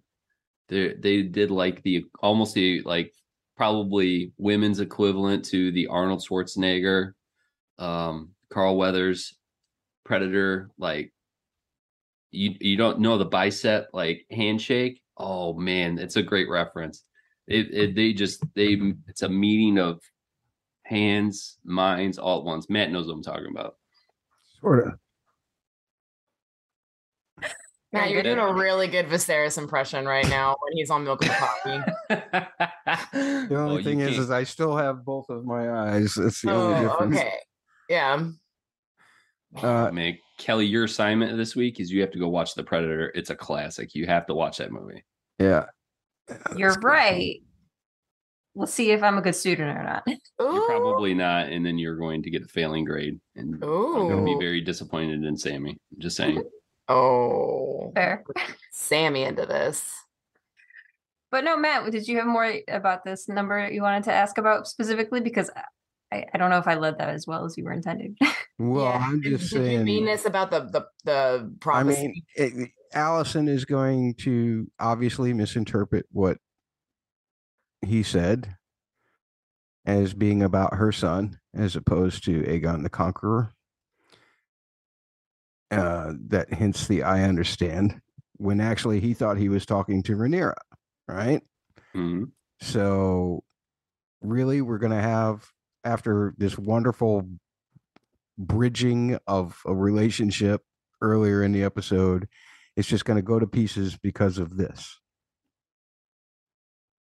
they 0.68 0.94
they 0.94 1.22
did 1.22 1.50
like 1.50 1.82
the 1.82 2.04
almost 2.20 2.54
the 2.54 2.82
like 2.82 3.12
probably 3.56 4.32
women's 4.38 4.80
equivalent 4.80 5.44
to 5.46 5.72
the 5.72 5.88
Arnold 5.88 6.24
Schwarzenegger, 6.24 7.12
um, 7.78 8.30
Carl 8.50 8.76
Weathers, 8.76 9.34
Predator. 10.04 10.70
Like 10.78 11.12
you 12.30 12.54
you 12.60 12.76
don't 12.76 13.00
know 13.00 13.18
the 13.18 13.24
bicep 13.24 13.88
like 13.92 14.26
handshake. 14.30 15.00
Oh 15.16 15.54
man, 15.54 15.98
it's 15.98 16.16
a 16.16 16.22
great 16.22 16.48
reference. 16.48 17.04
It, 17.48 17.72
it 17.72 17.94
they 17.94 18.12
just 18.12 18.44
they 18.54 18.78
it's 19.06 19.22
a 19.22 19.28
meeting 19.28 19.78
of 19.78 20.00
hands, 20.82 21.58
minds 21.64 22.18
all 22.18 22.38
at 22.38 22.44
once. 22.44 22.68
Matt 22.68 22.92
knows 22.92 23.06
what 23.06 23.14
I'm 23.14 23.22
talking 23.22 23.50
about. 23.50 23.76
Sort 24.60 24.86
of. 24.86 24.94
Matt, 27.90 28.10
you're 28.10 28.22
doing 28.22 28.38
a 28.38 28.52
really 28.52 28.86
good 28.86 29.06
Viserys 29.06 29.56
impression 29.56 30.04
right 30.04 30.28
now 30.28 30.56
when 30.60 30.76
he's 30.76 30.90
on 30.90 31.04
milk 31.04 31.24
and 31.24 31.32
coffee. 31.32 31.80
The 33.48 33.56
only 33.56 33.82
thing 33.82 34.00
is, 34.00 34.18
is 34.18 34.30
I 34.30 34.44
still 34.44 34.76
have 34.76 35.04
both 35.04 35.30
of 35.30 35.44
my 35.44 35.70
eyes. 35.70 36.14
That's 36.14 36.42
the 36.42 36.52
only 36.52 36.74
oh, 36.74 36.82
difference. 36.82 37.16
okay. 37.16 37.34
Yeah. 37.88 38.28
Uh, 39.56 39.90
man, 39.90 40.18
Kelly, 40.38 40.66
your 40.66 40.84
assignment 40.84 41.36
this 41.36 41.56
week 41.56 41.80
is 41.80 41.90
you 41.90 42.00
have 42.02 42.10
to 42.12 42.18
go 42.18 42.28
watch 42.28 42.54
The 42.54 42.62
Predator. 42.62 43.10
It's 43.14 43.30
a 43.30 43.34
classic. 43.34 43.94
You 43.94 44.06
have 44.06 44.26
to 44.26 44.34
watch 44.34 44.58
that 44.58 44.72
movie. 44.72 45.04
Yeah. 45.38 45.66
You're 46.56 46.74
right. 46.82 47.40
We'll 48.54 48.66
see 48.66 48.90
if 48.90 49.02
I'm 49.02 49.18
a 49.18 49.22
good 49.22 49.36
student 49.36 49.76
or 49.78 49.82
not. 49.84 50.02
You're 50.40 50.66
probably 50.66 51.14
not, 51.14 51.46
and 51.48 51.64
then 51.64 51.78
you're 51.78 51.94
going 51.96 52.22
to 52.24 52.30
get 52.30 52.42
a 52.42 52.48
failing 52.48 52.84
grade, 52.84 53.20
and 53.36 53.54
I'm 53.54 53.60
going 53.60 54.16
to 54.18 54.24
be 54.24 54.36
very 54.38 54.60
disappointed 54.60 55.22
in 55.24 55.36
Sammy. 55.36 55.78
Just 55.98 56.16
saying. 56.16 56.42
Oh. 56.90 57.92
Fair. 57.94 58.24
Sammy 58.72 59.24
into 59.24 59.44
this. 59.44 59.84
But 61.30 61.44
no, 61.44 61.54
Matt, 61.58 61.90
did 61.92 62.08
you 62.08 62.16
have 62.16 62.26
more 62.26 62.50
about 62.66 63.04
this 63.04 63.28
number 63.28 63.68
you 63.70 63.82
wanted 63.82 64.04
to 64.04 64.12
ask 64.14 64.38
about 64.38 64.66
specifically? 64.66 65.20
Because 65.20 65.50
I, 66.10 66.24
I 66.32 66.38
don't 66.38 66.48
know 66.48 66.56
if 66.56 66.66
I 66.66 66.76
led 66.76 66.96
that 66.96 67.10
as 67.10 67.26
well 67.26 67.44
as 67.44 67.58
you 67.58 67.64
were 67.64 67.72
intended. 67.74 68.16
Well, 68.58 68.86
Yeah. 68.86 69.04
I'm 69.06 69.20
Did- 69.20 69.38
just 69.38 69.52
did 69.52 69.58
you 69.60 69.66
saying. 69.66 69.84
mean 69.84 70.06
this 70.06 70.24
about 70.24 70.50
the 70.50 70.60
the 70.60 70.86
the 71.04 71.52
I 71.70 71.82
mean, 71.82 72.22
it, 72.34 72.70
Alicent 72.94 73.48
is 73.48 73.64
going 73.64 74.14
to 74.14 74.70
obviously 74.78 75.32
misinterpret 75.32 76.06
what 76.10 76.38
he 77.84 78.02
said 78.02 78.56
as 79.86 80.14
being 80.14 80.42
about 80.42 80.74
her 80.74 80.92
son, 80.92 81.38
as 81.54 81.76
opposed 81.76 82.24
to 82.24 82.42
Aegon 82.42 82.82
the 82.82 82.90
Conqueror. 82.90 83.52
Uh, 85.70 86.14
that 86.28 86.52
hints 86.52 86.86
the 86.86 87.02
I 87.02 87.24
understand 87.24 88.00
when 88.38 88.58
actually 88.60 89.00
he 89.00 89.12
thought 89.12 89.36
he 89.36 89.50
was 89.50 89.66
talking 89.66 90.02
to 90.04 90.16
Rhaenyra, 90.16 90.54
right? 91.06 91.42
Mhm. 91.94 92.32
So, 92.62 93.44
really, 94.22 94.62
we're 94.62 94.78
going 94.78 94.92
to 94.92 95.00
have 95.00 95.46
after 95.84 96.34
this 96.38 96.56
wonderful 96.58 97.28
bridging 98.38 99.18
of 99.26 99.60
a 99.66 99.74
relationship 99.74 100.62
earlier 101.02 101.42
in 101.42 101.52
the 101.52 101.62
episode, 101.62 102.28
it's 102.78 102.86
just 102.86 103.04
going 103.04 103.16
to 103.16 103.22
go 103.22 103.40
to 103.40 103.46
pieces 103.46 103.96
because 103.96 104.38
of 104.38 104.56
this. 104.56 105.00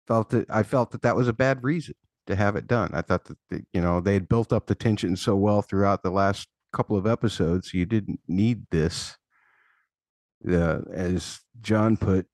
Felt 0.09 0.31
that 0.31 0.51
I 0.51 0.64
felt 0.64 0.90
that 0.90 1.03
that 1.03 1.14
was 1.14 1.29
a 1.29 1.33
bad 1.33 1.62
reason 1.62 1.94
to 2.27 2.35
have 2.35 2.57
it 2.57 2.66
done. 2.66 2.90
I 2.92 3.01
thought 3.01 3.27
that 3.27 3.38
the, 3.48 3.64
you 3.72 3.81
know 3.81 4.01
they 4.01 4.14
had 4.14 4.29
built 4.29 4.53
up 4.53 4.66
the 4.66 4.75
tension 4.75 5.14
so 5.14 5.37
well 5.37 5.62
throughout 5.62 6.03
the 6.03 6.11
last 6.11 6.48
couple 6.72 6.96
of 6.96 7.07
episodes. 7.07 7.72
You 7.72 7.87
didn't 7.87 8.18
need 8.27 8.66
this. 8.72 9.16
The 10.40 10.85
as 10.92 11.38
John 11.61 11.96
put, 11.96 12.27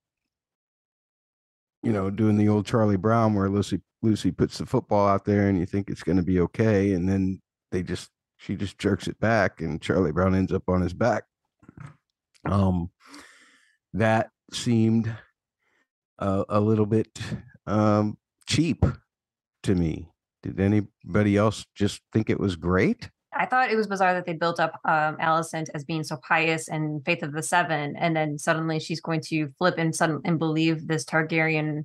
you 1.82 1.92
know, 1.92 2.08
doing 2.08 2.38
the 2.38 2.48
old 2.48 2.64
Charlie 2.64 2.96
Brown 2.96 3.34
where 3.34 3.50
Lucy 3.50 3.82
Lucy 4.00 4.30
puts 4.30 4.56
the 4.56 4.64
football 4.64 5.06
out 5.06 5.26
there 5.26 5.48
and 5.48 5.58
you 5.58 5.66
think 5.66 5.90
it's 5.90 6.02
going 6.02 6.16
to 6.16 6.22
be 6.22 6.40
okay, 6.40 6.92
and 6.92 7.06
then 7.06 7.42
they 7.72 7.82
just 7.82 8.08
she 8.38 8.56
just 8.56 8.78
jerks 8.78 9.06
it 9.06 9.20
back, 9.20 9.60
and 9.60 9.82
Charlie 9.82 10.12
Brown 10.12 10.34
ends 10.34 10.50
up 10.50 10.66
on 10.66 10.80
his 10.80 10.94
back. 10.94 11.24
Um, 12.44 12.90
that 13.94 14.30
seemed 14.52 15.14
a, 16.18 16.44
a 16.48 16.60
little 16.60 16.86
bit 16.86 17.20
um 17.66 18.16
cheap 18.46 18.84
to 19.62 19.74
me. 19.74 20.08
Did 20.42 20.60
anybody 20.60 21.36
else 21.36 21.66
just 21.74 22.00
think 22.12 22.30
it 22.30 22.40
was 22.40 22.56
great? 22.56 23.10
I 23.34 23.46
thought 23.46 23.70
it 23.70 23.76
was 23.76 23.86
bizarre 23.86 24.14
that 24.14 24.24
they 24.24 24.32
built 24.32 24.58
up 24.58 24.80
um, 24.84 25.16
Alicent 25.18 25.66
as 25.74 25.84
being 25.84 26.02
so 26.02 26.16
pious 26.26 26.68
and 26.68 27.04
faith 27.04 27.22
of 27.22 27.32
the 27.32 27.42
seven, 27.42 27.94
and 27.96 28.16
then 28.16 28.38
suddenly 28.38 28.80
she's 28.80 29.00
going 29.00 29.20
to 29.28 29.48
flip 29.58 29.74
and 29.78 29.94
sudden 29.94 30.20
and 30.24 30.38
believe 30.38 30.88
this 30.88 31.04
Targaryen 31.04 31.84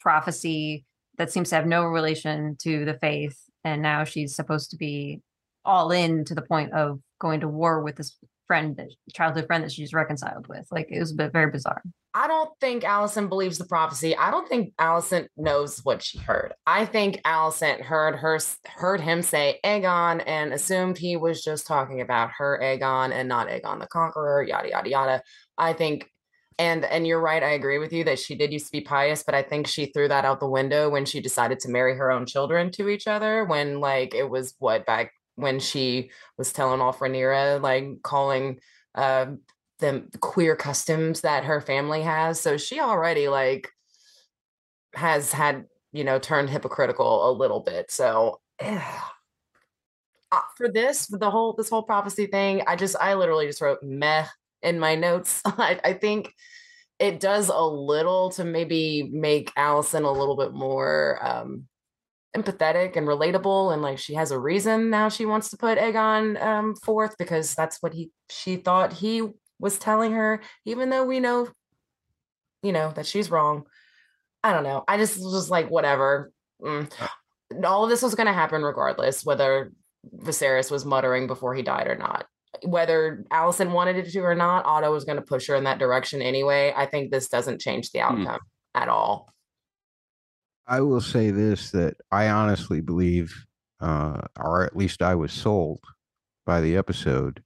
prophecy 0.00 0.84
that 1.18 1.30
seems 1.30 1.50
to 1.50 1.54
have 1.54 1.66
no 1.66 1.84
relation 1.84 2.56
to 2.62 2.84
the 2.84 2.94
faith, 2.94 3.38
and 3.64 3.80
now 3.80 4.04
she's 4.04 4.34
supposed 4.34 4.70
to 4.70 4.76
be 4.76 5.20
all 5.64 5.92
in 5.92 6.24
to 6.24 6.34
the 6.34 6.42
point 6.42 6.72
of 6.72 6.98
going 7.20 7.40
to 7.40 7.48
war 7.48 7.80
with 7.82 7.96
this 7.96 8.16
friend, 8.52 8.76
that, 8.76 8.90
childhood 9.14 9.46
friend 9.46 9.64
that 9.64 9.72
she's 9.72 9.94
reconciled 9.94 10.46
with. 10.46 10.66
Like 10.70 10.88
it 10.90 11.00
was 11.00 11.14
bit 11.14 11.32
very 11.32 11.50
bizarre. 11.50 11.82
I 12.12 12.28
don't 12.28 12.50
think 12.60 12.82
Alicent 12.82 13.30
believes 13.30 13.56
the 13.56 13.64
prophecy. 13.64 14.14
I 14.14 14.30
don't 14.30 14.46
think 14.46 14.74
Alicent 14.78 15.28
knows 15.38 15.80
what 15.84 16.02
she 16.02 16.18
heard. 16.18 16.52
I 16.66 16.84
think 16.84 17.22
Alicent 17.22 17.80
heard 17.80 18.16
her 18.16 18.38
heard 18.66 19.00
him 19.00 19.22
say 19.22 19.58
Aegon 19.64 20.22
and 20.26 20.52
assumed 20.52 20.98
he 20.98 21.16
was 21.16 21.42
just 21.42 21.66
talking 21.66 22.02
about 22.02 22.32
her 22.36 22.60
Aegon 22.62 23.10
and 23.10 23.26
not 23.26 23.48
Aegon 23.48 23.80
the 23.80 23.86
Conqueror. 23.86 24.42
Yada 24.42 24.68
yada 24.68 24.90
yada. 24.90 25.22
I 25.56 25.72
think 25.72 26.10
and 26.58 26.84
and 26.84 27.06
you're 27.06 27.18
right 27.18 27.42
i 27.42 27.52
agree 27.52 27.78
with 27.78 27.94
you 27.94 28.04
that 28.04 28.18
she 28.18 28.34
did 28.34 28.52
used 28.52 28.66
to 28.66 28.72
be 28.72 28.82
pious 28.82 29.22
but 29.22 29.34
i 29.34 29.42
think 29.42 29.66
she 29.66 29.86
threw 29.86 30.06
that 30.06 30.26
out 30.26 30.38
the 30.38 30.46
window 30.46 30.90
when 30.90 31.06
she 31.06 31.18
decided 31.18 31.58
to 31.58 31.70
marry 31.70 31.96
her 31.96 32.12
own 32.12 32.26
children 32.26 32.70
to 32.70 32.90
each 32.90 33.06
other 33.06 33.46
when 33.46 33.80
like 33.80 34.14
it 34.14 34.28
was 34.28 34.54
what 34.58 34.84
back 34.84 35.12
when 35.36 35.60
she 35.60 36.10
was 36.38 36.52
telling 36.52 36.80
off 36.80 36.98
Rhaenyra, 36.98 37.60
like 37.60 38.02
calling 38.02 38.60
uh, 38.94 39.26
the 39.78 40.04
queer 40.20 40.56
customs 40.56 41.22
that 41.22 41.44
her 41.44 41.60
family 41.60 42.02
has. 42.02 42.40
So 42.40 42.56
she 42.56 42.80
already 42.80 43.28
like 43.28 43.70
has 44.94 45.32
had 45.32 45.66
you 45.92 46.04
know 46.04 46.18
turned 46.18 46.50
hypocritical 46.50 47.30
a 47.30 47.32
little 47.32 47.60
bit. 47.60 47.90
So 47.90 48.40
uh, 48.60 50.40
for 50.56 50.68
this, 50.68 51.06
for 51.06 51.18
the 51.18 51.30
whole 51.30 51.52
this 51.52 51.68
whole 51.68 51.82
prophecy 51.82 52.26
thing, 52.26 52.62
I 52.66 52.76
just 52.76 52.96
I 53.00 53.14
literally 53.14 53.46
just 53.46 53.60
wrote 53.60 53.82
meh 53.82 54.26
in 54.62 54.78
my 54.78 54.94
notes. 54.94 55.42
I, 55.44 55.78
I 55.84 55.92
think 55.92 56.32
it 56.98 57.20
does 57.20 57.48
a 57.48 57.60
little 57.60 58.30
to 58.30 58.44
maybe 58.44 59.10
make 59.12 59.52
Alicent 59.54 60.04
a 60.04 60.10
little 60.10 60.36
bit 60.36 60.52
more 60.52 61.18
um, 61.20 61.66
empathetic 62.36 62.96
and 62.96 63.06
relatable 63.06 63.72
and 63.72 63.82
like 63.82 63.98
she 63.98 64.14
has 64.14 64.30
a 64.30 64.38
reason 64.38 64.88
now 64.88 65.08
she 65.08 65.26
wants 65.26 65.50
to 65.50 65.56
put 65.56 65.78
Aegon 65.78 66.40
um, 66.42 66.74
forth 66.76 67.14
because 67.18 67.54
that's 67.54 67.82
what 67.82 67.92
he 67.92 68.10
she 68.30 68.56
thought 68.56 68.92
he 68.92 69.22
was 69.58 69.78
telling 69.78 70.12
her 70.12 70.40
even 70.64 70.88
though 70.88 71.04
we 71.04 71.20
know 71.20 71.48
you 72.62 72.72
know 72.72 72.90
that 72.92 73.06
she's 73.06 73.30
wrong 73.30 73.64
I 74.42 74.52
don't 74.52 74.64
know 74.64 74.82
I 74.88 74.96
just 74.96 75.18
was 75.18 75.50
like 75.50 75.70
whatever 75.70 76.32
mm. 76.62 76.90
Uh 77.00 77.08
all 77.64 77.84
of 77.84 77.90
this 77.90 78.00
was 78.00 78.14
going 78.14 78.26
to 78.26 78.32
happen 78.32 78.62
regardless 78.62 79.26
whether 79.26 79.72
Viserys 80.16 80.70
was 80.70 80.86
muttering 80.86 81.26
before 81.26 81.54
he 81.54 81.62
died 81.62 81.86
or 81.86 81.96
not 81.96 82.24
whether 82.62 83.24
Alicent 83.30 83.72
wanted 83.72 83.96
it 83.96 84.10
to 84.10 84.20
or 84.20 84.34
not 84.34 84.64
Otto 84.64 84.90
was 84.90 85.04
going 85.04 85.16
to 85.16 85.22
push 85.22 85.48
her 85.48 85.54
in 85.54 85.64
that 85.64 85.78
direction 85.78 86.22
anyway 86.22 86.72
I 86.74 86.86
think 86.86 87.10
this 87.10 87.28
doesn't 87.28 87.60
change 87.60 87.90
the 87.90 87.98
hmm. 87.98 88.04
outcome 88.04 88.40
mm. 88.40 88.80
at 88.80 88.88
all 88.88 89.31
I 90.66 90.80
will 90.80 91.00
say 91.00 91.30
this 91.30 91.70
that 91.72 91.96
I 92.10 92.28
honestly 92.28 92.80
believe, 92.80 93.46
uh, 93.80 94.22
or 94.38 94.64
at 94.64 94.76
least 94.76 95.02
I 95.02 95.14
was 95.14 95.32
sold 95.32 95.80
by 96.46 96.60
the 96.60 96.76
episode, 96.76 97.42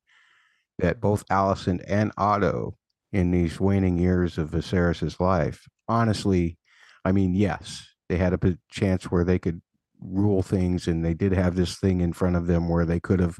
that 0.78 1.00
both 1.00 1.26
Alicent 1.28 1.82
and 1.86 2.12
Otto 2.16 2.76
in 3.12 3.30
these 3.30 3.58
waning 3.58 3.98
years 3.98 4.36
of 4.36 4.50
Viserys's 4.50 5.18
life, 5.18 5.66
honestly, 5.88 6.58
I 7.04 7.12
mean, 7.12 7.34
yes, 7.34 7.86
they 8.08 8.16
had 8.16 8.34
a 8.34 8.58
chance 8.70 9.04
where 9.04 9.24
they 9.24 9.38
could 9.38 9.62
rule 10.00 10.42
things, 10.42 10.86
and 10.86 11.04
they 11.04 11.14
did 11.14 11.32
have 11.32 11.56
this 11.56 11.78
thing 11.78 12.00
in 12.00 12.12
front 12.12 12.36
of 12.36 12.46
them 12.46 12.68
where 12.68 12.84
they 12.84 13.00
could 13.00 13.20
have 13.20 13.38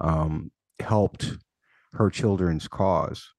um, 0.00 0.50
helped 0.80 1.34
her 1.92 2.10
children's 2.10 2.68
cause. 2.68 3.32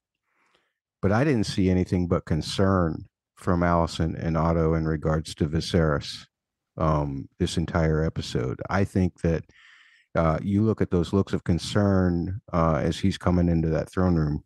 But 1.01 1.11
I 1.11 1.23
didn't 1.23 1.45
see 1.45 1.69
anything 1.69 2.07
but 2.07 2.25
concern 2.25 3.05
from 3.37 3.61
Alicent 3.61 4.21
and 4.21 4.37
Otto 4.37 4.73
in 4.73 4.85
regards 4.85 5.33
to 5.35 5.47
Viserys 5.47 6.25
um, 6.77 7.27
this 7.39 7.57
entire 7.57 8.03
episode. 8.03 8.61
I 8.69 8.83
think 8.83 9.21
that 9.21 9.43
uh, 10.15 10.39
you 10.41 10.63
look 10.63 10.81
at 10.81 10.91
those 10.91 11.13
looks 11.13 11.33
of 11.33 11.43
concern 11.43 12.41
uh, 12.51 12.81
as 12.83 12.99
he's 12.99 13.17
coming 13.17 13.49
into 13.49 13.69
that 13.69 13.91
throne 13.91 14.15
room, 14.15 14.43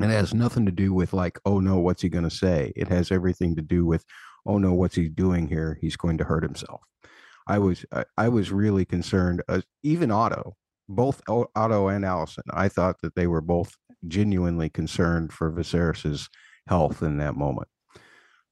and 0.00 0.10
it 0.10 0.14
has 0.14 0.34
nothing 0.34 0.66
to 0.66 0.72
do 0.72 0.92
with 0.92 1.12
like, 1.12 1.38
oh 1.44 1.60
no, 1.60 1.78
what's 1.78 2.02
he 2.02 2.08
going 2.08 2.24
to 2.24 2.30
say? 2.30 2.72
It 2.74 2.88
has 2.88 3.12
everything 3.12 3.54
to 3.56 3.62
do 3.62 3.86
with, 3.86 4.04
oh 4.46 4.58
no, 4.58 4.72
what's 4.72 4.96
he 4.96 5.08
doing 5.08 5.46
here? 5.46 5.78
He's 5.80 5.96
going 5.96 6.18
to 6.18 6.24
hurt 6.24 6.42
himself. 6.42 6.80
I 7.46 7.58
was 7.58 7.84
I, 7.92 8.04
I 8.16 8.28
was 8.28 8.52
really 8.52 8.84
concerned. 8.84 9.42
Uh, 9.48 9.60
even 9.82 10.10
Otto, 10.10 10.56
both 10.88 11.20
Otto 11.28 11.88
and 11.88 12.04
Alicent, 12.04 12.48
I 12.52 12.68
thought 12.68 13.00
that 13.02 13.14
they 13.14 13.26
were 13.26 13.40
both 13.40 13.76
genuinely 14.08 14.70
concerned 14.70 15.32
for 15.32 15.52
Viserys's 15.52 16.28
health 16.66 17.02
in 17.02 17.18
that 17.18 17.36
moment. 17.36 17.68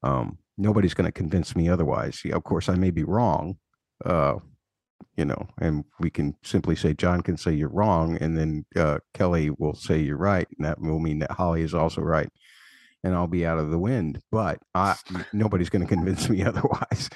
Um, 0.03 0.37
nobody's 0.57 0.93
going 0.93 1.05
to 1.05 1.11
convince 1.11 1.55
me 1.55 1.69
otherwise. 1.69 2.21
Of 2.31 2.43
course, 2.43 2.69
I 2.69 2.75
may 2.75 2.91
be 2.91 3.03
wrong, 3.03 3.57
uh, 4.05 4.35
you 5.15 5.25
know, 5.25 5.47
and 5.59 5.85
we 5.99 6.09
can 6.09 6.35
simply 6.43 6.75
say 6.75 6.93
John 6.93 7.21
can 7.21 7.37
say 7.37 7.51
you're 7.51 7.69
wrong, 7.69 8.17
and 8.17 8.37
then 8.37 8.65
uh, 8.75 8.99
Kelly 9.13 9.49
will 9.49 9.75
say 9.75 9.99
you're 9.99 10.17
right, 10.17 10.47
and 10.57 10.65
that 10.65 10.79
will 10.79 10.99
mean 10.99 11.19
that 11.19 11.31
Holly 11.31 11.61
is 11.61 11.73
also 11.73 12.01
right, 12.01 12.29
and 13.03 13.13
I'll 13.13 13.27
be 13.27 13.45
out 13.45 13.59
of 13.59 13.71
the 13.71 13.79
wind. 13.79 14.21
But 14.31 14.59
I, 14.73 14.95
nobody's 15.33 15.69
going 15.69 15.85
to 15.85 15.93
convince 15.93 16.29
me 16.29 16.43
otherwise. 16.45 17.09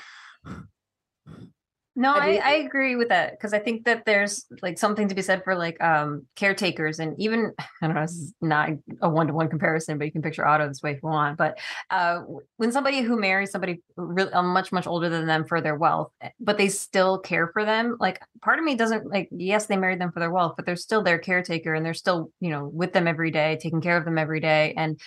No, 1.96 2.16
I, 2.16 2.42
I, 2.44 2.52
agree 2.54 2.96
with 2.96 3.10
that 3.10 3.32
because 3.32 3.54
I 3.54 3.60
think 3.60 3.86
that 3.86 4.04
there's 4.06 4.46
like 4.64 4.80
something 4.80 5.08
to 5.10 5.16
be 5.16 5.22
said 5.22 5.44
for 5.44 5.56
like 5.56 5.80
um 5.80 6.26
caretakers 6.36 6.98
and 6.98 7.20
even 7.20 7.54
I 7.60 7.86
don't 7.88 7.94
know 7.94 8.02
this 8.02 8.14
is 8.14 8.34
not 8.42 8.70
a 9.02 9.10
one 9.10 9.28
to 9.28 9.34
one 9.34 9.48
comparison, 9.48 10.00
but 10.00 10.06
you 10.06 10.12
can 10.12 10.24
picture 10.24 10.46
Otto 10.46 10.68
this 10.68 10.82
way 10.82 10.94
if 10.94 11.04
you 11.04 11.10
want. 11.10 11.38
But 11.38 11.60
uh 11.92 12.22
when 12.58 12.72
somebody 12.72 13.02
who 13.02 13.20
marries 13.20 13.52
somebody 13.52 13.84
really 13.96 14.32
much 14.34 14.72
much 14.72 14.88
older 14.88 15.08
than 15.08 15.28
them 15.28 15.46
for 15.46 15.62
their 15.62 15.76
wealth, 15.76 16.12
eh, 16.22 16.30
but 16.40 16.58
they 16.58 16.68
still 16.68 17.20
care 17.20 17.50
for 17.54 17.64
them, 17.64 17.98
like 18.00 18.20
part 18.42 18.58
of 18.58 18.66
me 18.66 18.74
doesn't 18.74 19.06
like 19.06 19.30
yes 19.32 19.68
they 19.68 19.78
married 19.78 20.02
them 20.02 20.12
for 20.12 20.20
their 20.20 20.32
wealth, 20.32 20.54
but 20.56 20.66
they're 20.66 20.76
still 20.76 21.04
their 21.04 21.20
caretaker 21.20 21.76
and 21.76 21.86
they're 21.86 21.94
still 21.94 22.32
you 22.40 22.50
know 22.50 22.68
with 22.74 22.94
them 22.94 23.08
every 23.08 23.30
day, 23.30 23.60
taking 23.62 23.82
care 23.82 23.98
of 23.98 24.06
them 24.06 24.18
every 24.18 24.40
day, 24.40 24.74
and 24.76 25.00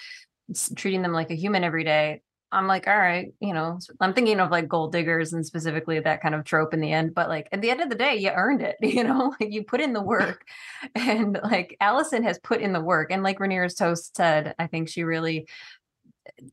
treating 0.77 1.03
them 1.03 1.12
like 1.12 1.33
a 1.33 1.37
human 1.37 1.64
every 1.64 1.83
day 1.83 2.22
I'm 2.52 2.66
like, 2.68 2.87
all 2.87 2.96
right, 2.96 3.32
you 3.40 3.52
know, 3.52 3.78
I'm 4.00 4.14
thinking 4.14 4.38
of 4.38 4.50
like 4.50 4.68
gold 4.68 4.92
diggers 4.92 5.32
and 5.32 5.44
specifically 5.44 5.98
that 5.98 6.22
kind 6.22 6.35
of 6.35 6.44
trope 6.44 6.72
in 6.72 6.80
the 6.80 6.92
end. 6.92 7.14
But 7.14 7.28
like 7.28 7.48
at 7.50 7.61
the 7.61 7.70
end 7.70 7.80
of 7.80 7.88
the 7.88 7.96
day, 7.96 8.16
you 8.16 8.30
earned 8.30 8.62
it, 8.62 8.76
you 8.80 9.02
know, 9.02 9.35
like 9.40 9.52
you 9.52 9.64
put 9.64 9.80
in 9.80 9.92
the 9.92 10.02
work. 10.02 10.46
and 10.94 11.38
like 11.42 11.76
Alicent 11.80 12.22
has 12.22 12.38
put 12.38 12.61
in 12.61 12.72
the 12.72 12.80
work. 12.80 13.11
And 13.11 13.22
like 13.22 13.38
Rhaenyra's 13.38 13.74
toast 13.74 14.16
said, 14.16 14.54
I 14.59 14.68
think 14.68 14.88
she 14.88 15.02
really 15.02 15.48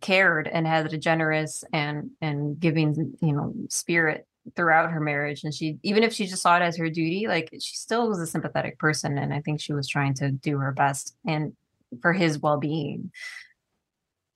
cared 0.02 0.48
and 0.48 0.66
had 0.66 0.92
a 0.92 0.98
generous 0.98 1.64
and 1.72 2.12
and 2.22 2.60
giving, 2.60 3.16
you 3.22 3.34
know, 3.34 3.54
spirit 3.70 4.28
throughout 4.56 4.92
her 4.92 5.00
marriage. 5.00 5.44
And 5.44 5.54
she 5.54 5.78
even 5.84 6.04
if 6.04 6.14
she 6.14 6.26
just 6.26 6.42
saw 6.42 6.58
it 6.58 6.64
as 6.64 6.76
her 6.78 6.90
duty, 6.90 7.28
like 7.28 7.50
she 7.54 7.76
still 7.76 8.10
was 8.10 8.20
a 8.20 8.28
sympathetic 8.28 8.80
person. 8.80 9.18
And 9.20 9.32
I 9.32 9.42
think 9.42 9.62
she 9.62 9.74
was 9.74 9.88
trying 9.88 10.16
to 10.16 10.32
do 10.32 10.58
her 10.58 10.72
best 10.72 11.16
and 11.26 11.54
for 12.02 12.14
his 12.14 12.40
well 12.40 12.58
being. 12.58 13.12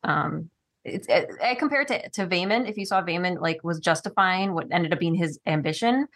Um 0.04 0.52
it's 0.88 1.08
it, 1.08 1.30
I 1.44 1.56
compare 1.56 1.82
it 1.82 1.88
to, 1.90 2.10
to 2.10 2.28
Vaemond. 2.28 2.70
If 2.70 2.78
you 2.78 2.86
saw 2.86 3.02
Vaemond 3.02 3.42
like 3.42 3.64
was 3.64 3.80
justifying 3.80 4.54
what 4.54 4.68
ended 4.72 4.94
up 4.94 5.00
being 5.00 5.16
his 5.16 5.40
ambition, 5.46 6.08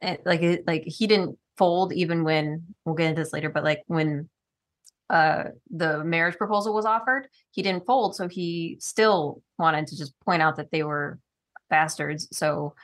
it, 0.00 0.22
like 0.24 0.42
it, 0.42 0.66
like 0.66 0.84
he 0.86 1.06
didn't 1.06 1.38
fold 1.56 1.92
even 1.92 2.24
when 2.24 2.64
we'll 2.84 2.94
get 2.94 3.08
into 3.08 3.22
this 3.22 3.32
later, 3.32 3.50
but 3.50 3.64
like 3.64 3.82
when 3.86 4.28
uh 5.10 5.44
the 5.70 6.04
marriage 6.04 6.36
proposal 6.36 6.74
was 6.74 6.84
offered, 6.84 7.28
he 7.50 7.62
didn't 7.62 7.86
fold, 7.86 8.16
so 8.16 8.28
he 8.28 8.76
still 8.80 9.42
wanted 9.58 9.86
to 9.88 9.96
just 9.96 10.18
point 10.20 10.42
out 10.42 10.56
that 10.56 10.70
they 10.70 10.82
were 10.82 11.18
bastards. 11.70 12.28
So 12.32 12.74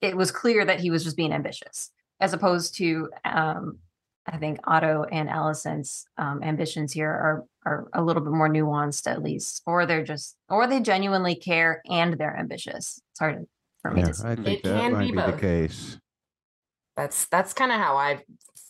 it 0.00 0.16
was 0.16 0.30
clear 0.30 0.64
that 0.64 0.80
he 0.80 0.90
was 0.90 1.04
just 1.04 1.16
being 1.16 1.32
ambitious, 1.32 1.90
as 2.20 2.32
opposed 2.32 2.76
to 2.76 3.08
um 3.24 3.78
I 4.26 4.36
think 4.36 4.60
Otto 4.64 5.06
and 5.10 5.28
Alicent's 5.28 6.06
um, 6.18 6.42
ambitions 6.42 6.92
here 6.92 7.10
are 7.10 7.44
are 7.66 7.88
a 7.92 8.02
little 8.02 8.22
bit 8.22 8.32
more 8.32 8.48
nuanced, 8.48 9.10
at 9.10 9.22
least, 9.22 9.62
or 9.66 9.86
they're 9.86 10.04
just, 10.04 10.36
or 10.48 10.66
they 10.66 10.80
genuinely 10.80 11.34
care 11.34 11.82
and 11.88 12.14
they're 12.14 12.36
ambitious. 12.36 13.00
It's 13.12 13.20
hard 13.20 13.46
for 13.82 13.90
me 13.90 14.00
yeah, 14.00 14.06
to. 14.06 14.14
Say. 14.14 14.28
I 14.28 14.34
think 14.36 14.48
it 14.48 14.62
that 14.64 14.92
might 14.92 15.06
be, 15.06 15.12
be 15.12 15.16
the 15.16 15.32
case. 15.32 15.98
That's 16.96 17.26
that's 17.26 17.52
kind 17.52 17.72
of 17.72 17.78
how 17.78 17.96
I 17.96 18.20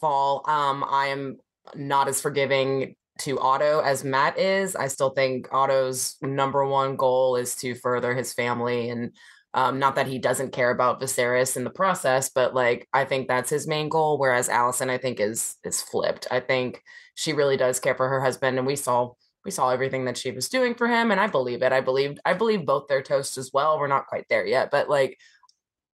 fall. 0.01 0.45
Um, 0.49 0.85
I 0.89 1.07
am 1.07 1.39
not 1.75 2.09
as 2.09 2.21
forgiving 2.21 2.97
to 3.21 3.39
Otto 3.39 3.81
as 3.81 4.05
Matt 4.05 4.39
is. 4.39 4.75
I 4.77 4.89
still 4.89 5.11
think 5.11 5.49
Otto's 5.53 6.17
number 6.23 6.65
one 6.65 6.97
goal 6.97 7.37
is 7.37 7.55
to 7.57 7.75
further 7.75 8.15
his 8.15 8.33
family 8.33 8.91
and 8.91 9.13
um, 9.55 9.79
not 9.79 9.97
that 9.97 10.07
he 10.07 10.19
doesn't 10.19 10.53
care 10.53 10.71
about 10.71 11.01
Viserys 11.01 11.57
in 11.57 11.65
the 11.65 11.71
process, 11.71 12.31
but 12.31 12.55
like 12.55 12.89
I 12.93 13.05
think 13.05 13.27
that's 13.27 13.51
his 13.51 13.67
main 13.67 13.89
goal. 13.89 14.19
Whereas 14.19 14.49
Alicent, 14.49 14.91
I 14.91 14.99
think, 14.99 15.19
is 15.21 15.57
is 15.65 15.83
flipped. 15.83 16.29
I 16.31 16.41
think 16.41 16.83
she 17.15 17.33
really 17.33 17.57
does 17.57 17.81
care 17.81 17.95
for 17.95 18.09
her 18.09 18.21
husband, 18.21 18.59
and 18.59 18.67
we 18.67 18.77
saw 18.77 19.13
we 19.45 19.51
saw 19.51 19.71
everything 19.71 20.05
that 20.05 20.17
she 20.17 20.31
was 20.31 20.49
doing 20.49 20.75
for 20.75 20.87
him, 20.87 21.11
and 21.11 21.21
I 21.21 21.27
believe 21.27 21.63
it. 21.63 21.73
I 21.73 21.81
believe 21.81 22.19
I 22.25 22.35
believe 22.35 22.65
both 22.65 22.87
their 22.87 23.03
toasts 23.03 23.39
as 23.39 23.51
well. 23.53 23.79
We're 23.79 23.89
not 23.89 24.07
quite 24.07 24.27
there 24.29 24.47
yet, 24.47 24.71
but 24.71 24.89
like 24.89 25.19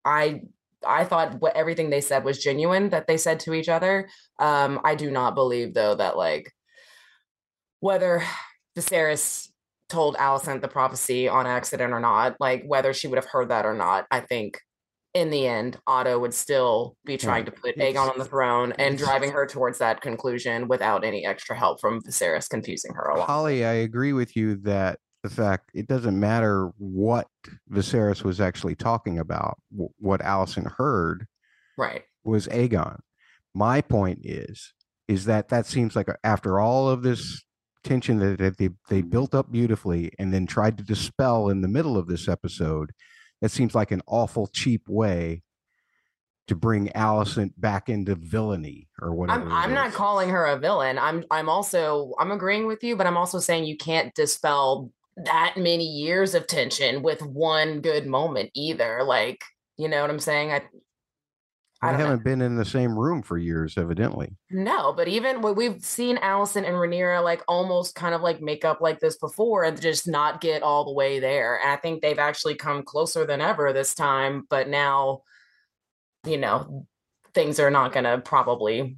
I 0.04 0.42
I 0.86 1.04
thought 1.04 1.40
what 1.40 1.56
everything 1.56 1.88
they 1.90 2.02
said 2.02 2.24
was 2.24 2.42
genuine 2.42 2.90
that 2.90 3.06
they 3.06 3.16
said 3.16 3.40
to 3.40 3.54
each 3.54 3.68
other. 3.70 4.08
Um, 4.38 4.80
I 4.84 4.94
do 4.94 5.10
not 5.10 5.34
believe 5.34 5.72
though 5.72 5.94
that 5.94 6.16
like 6.16 6.52
whether 7.80 8.22
Viserys 8.76 9.45
told 9.88 10.16
Alicent 10.16 10.60
the 10.60 10.68
prophecy 10.68 11.28
on 11.28 11.46
accident 11.46 11.92
or 11.92 12.00
not, 12.00 12.36
like 12.40 12.64
whether 12.66 12.92
she 12.92 13.08
would 13.08 13.16
have 13.16 13.26
heard 13.26 13.50
that 13.50 13.64
or 13.64 13.74
not, 13.74 14.06
I 14.10 14.20
think 14.20 14.60
in 15.14 15.30
the 15.30 15.46
end, 15.46 15.78
Otto 15.86 16.18
would 16.18 16.34
still 16.34 16.94
be 17.06 17.16
trying 17.16 17.46
to 17.46 17.50
put 17.50 17.76
Aegon 17.78 18.10
on 18.10 18.18
the 18.18 18.24
throne 18.24 18.72
and 18.72 18.98
driving 18.98 19.32
her 19.32 19.46
towards 19.46 19.78
that 19.78 20.02
conclusion 20.02 20.68
without 20.68 21.04
any 21.04 21.24
extra 21.24 21.56
help 21.56 21.80
from 21.80 22.02
Viserys 22.02 22.50
confusing 22.50 22.92
her 22.94 23.04
a 23.04 23.18
lot. 23.18 23.26
Holly, 23.26 23.64
I 23.64 23.72
agree 23.72 24.12
with 24.12 24.36
you 24.36 24.56
that 24.64 24.98
the 25.22 25.30
fact 25.30 25.70
it 25.72 25.88
doesn't 25.88 26.20
matter 26.20 26.70
what 26.76 27.28
Viserys 27.72 28.24
was 28.24 28.42
actually 28.42 28.74
talking 28.74 29.18
about, 29.18 29.58
what 29.70 30.20
Alicent 30.20 30.70
heard, 30.76 31.26
right, 31.78 32.02
was 32.22 32.46
Aegon. 32.48 32.98
My 33.54 33.80
point 33.80 34.20
is, 34.22 34.74
is 35.08 35.24
that 35.24 35.48
that 35.48 35.64
seems 35.64 35.96
like 35.96 36.08
after 36.24 36.60
all 36.60 36.90
of 36.90 37.02
this 37.02 37.42
tension 37.86 38.18
that, 38.18 38.38
that 38.38 38.58
they 38.58 38.68
they 38.88 39.00
mm-hmm. 39.00 39.08
built 39.08 39.34
up 39.34 39.50
beautifully 39.50 40.12
and 40.18 40.32
then 40.32 40.46
tried 40.46 40.76
to 40.78 40.84
dispel 40.84 41.48
in 41.48 41.62
the 41.62 41.68
middle 41.68 41.96
of 41.96 42.06
this 42.06 42.28
episode. 42.28 42.92
That 43.40 43.50
seems 43.50 43.74
like 43.74 43.90
an 43.90 44.02
awful 44.06 44.46
cheap 44.46 44.88
way 44.88 45.42
to 46.48 46.54
bring 46.54 46.88
Alicent 46.88 47.52
back 47.56 47.88
into 47.88 48.14
villainy 48.14 48.88
or 49.00 49.14
whatever. 49.14 49.44
I'm, 49.44 49.52
I'm 49.52 49.74
not 49.74 49.92
calling 49.92 50.30
her 50.30 50.46
a 50.46 50.58
villain. 50.58 50.98
I'm 50.98 51.24
I'm 51.30 51.48
also 51.48 52.14
I'm 52.18 52.32
agreeing 52.32 52.66
with 52.66 52.82
you, 52.82 52.96
but 52.96 53.06
I'm 53.06 53.16
also 53.16 53.38
saying 53.38 53.64
you 53.64 53.76
can't 53.76 54.14
dispel 54.14 54.90
that 55.16 55.54
many 55.56 55.84
years 55.86 56.34
of 56.34 56.46
tension 56.46 57.02
with 57.02 57.22
one 57.22 57.80
good 57.80 58.06
moment 58.06 58.50
either. 58.54 59.02
Like, 59.02 59.42
you 59.76 59.88
know 59.88 60.00
what 60.02 60.10
I'm 60.10 60.20
saying? 60.20 60.52
I 60.52 60.62
I 61.86 61.90
don't 61.92 62.00
know. 62.00 62.06
haven't 62.06 62.24
been 62.24 62.42
in 62.42 62.56
the 62.56 62.64
same 62.64 62.98
room 62.98 63.22
for 63.22 63.38
years, 63.38 63.76
evidently. 63.78 64.36
No, 64.50 64.92
but 64.92 65.08
even 65.08 65.40
when 65.42 65.54
we've 65.54 65.82
seen 65.84 66.16
Alicent 66.18 66.66
and 66.66 66.76
Rhaenyra 66.76 67.22
like 67.22 67.42
almost 67.48 67.94
kind 67.94 68.14
of 68.14 68.20
like 68.22 68.40
make 68.40 68.64
up 68.64 68.80
like 68.80 69.00
this 69.00 69.16
before 69.16 69.64
and 69.64 69.80
just 69.80 70.06
not 70.08 70.40
get 70.40 70.62
all 70.62 70.84
the 70.84 70.92
way 70.92 71.18
there. 71.20 71.60
And 71.62 71.70
I 71.72 71.76
think 71.76 72.02
they've 72.02 72.18
actually 72.18 72.54
come 72.54 72.82
closer 72.82 73.24
than 73.24 73.40
ever 73.40 73.72
this 73.72 73.94
time. 73.94 74.46
But 74.48 74.68
now, 74.68 75.22
you 76.26 76.38
know, 76.38 76.86
things 77.34 77.60
are 77.60 77.70
not 77.70 77.92
going 77.92 78.04
to 78.04 78.18
probably 78.18 78.96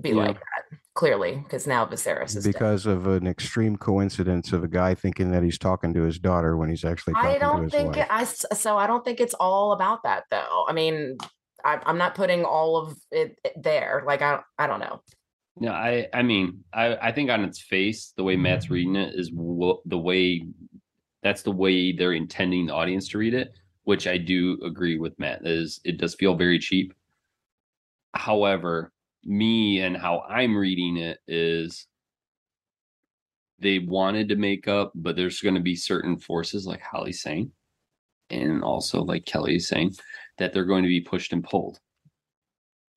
be 0.00 0.10
Yeah. 0.10 0.16
like 0.16 0.36
that 0.36 0.78
clearly 0.94 1.36
because 1.36 1.66
now 1.66 1.84
Viserys 1.86 2.34
is 2.36 2.44
dead. 2.44 2.54
because 2.54 2.86
of 2.86 3.06
an 3.06 3.26
extreme 3.26 3.76
coincidence 3.76 4.52
of 4.52 4.64
a 4.64 4.68
guy 4.68 4.94
thinking 4.94 5.30
that 5.30 5.42
he's 5.42 5.58
talking 5.58 5.92
to 5.94 6.02
his 6.02 6.18
daughter 6.18 6.56
when 6.56 6.68
he's 6.70 6.84
actually 6.84 7.12
talking 7.14 7.30
I 7.30 7.38
don't 7.38 7.70
think 7.70 7.96
wife. 7.96 8.06
I 8.10 8.24
so 8.24 8.78
I 8.78 8.86
don't 8.86 9.04
think 9.04 9.20
it's 9.20 9.34
all 9.34 9.72
about 9.72 10.02
that 10.04 10.24
though. 10.30 10.64
I 10.68 10.72
mean, 10.72 11.18
I, 11.66 11.80
I'm 11.84 11.98
not 11.98 12.14
putting 12.14 12.44
all 12.44 12.76
of 12.76 12.96
it 13.10 13.38
there. 13.56 14.04
Like 14.06 14.22
I 14.22 14.40
I 14.58 14.66
don't 14.66 14.80
know. 14.80 15.02
No, 15.58 15.72
I 15.72 16.06
I 16.14 16.22
mean, 16.22 16.64
I 16.72 16.96
I 16.96 17.12
think 17.12 17.28
on 17.28 17.44
its 17.44 17.60
face, 17.60 18.12
the 18.16 18.22
way 18.22 18.36
Matt's 18.36 18.66
mm-hmm. 18.66 18.74
reading 18.74 18.96
it 18.96 19.14
is 19.14 19.32
wo- 19.32 19.82
the 19.84 19.98
way 19.98 20.46
that's 21.22 21.42
the 21.42 21.52
way 21.52 21.92
they're 21.92 22.12
intending 22.12 22.66
the 22.66 22.74
audience 22.74 23.08
to 23.08 23.18
read 23.18 23.34
it, 23.34 23.52
which 23.82 24.06
I 24.06 24.16
do 24.16 24.58
agree 24.64 24.96
with 24.96 25.18
Matt. 25.18 25.44
Is 25.44 25.80
it 25.84 25.98
does 25.98 26.14
feel 26.14 26.36
very 26.36 26.58
cheap. 26.60 26.94
However, 28.14 28.92
me 29.24 29.80
and 29.80 29.96
how 29.96 30.20
I'm 30.20 30.56
reading 30.56 30.98
it 30.98 31.18
is 31.26 31.86
they 33.58 33.80
wanted 33.80 34.28
to 34.28 34.36
make 34.36 34.68
up, 34.68 34.92
but 34.94 35.16
there's 35.16 35.40
going 35.40 35.54
to 35.54 35.60
be 35.60 35.74
certain 35.74 36.16
forces, 36.16 36.66
like 36.66 36.80
Holly's 36.80 37.22
saying, 37.22 37.50
and 38.30 38.62
also 38.62 39.02
like 39.02 39.24
Kelly's 39.24 39.66
saying, 39.66 39.96
that 40.38 40.52
they're 40.52 40.64
going 40.64 40.82
to 40.82 40.88
be 40.88 41.00
pushed 41.00 41.32
and 41.32 41.44
pulled. 41.44 41.78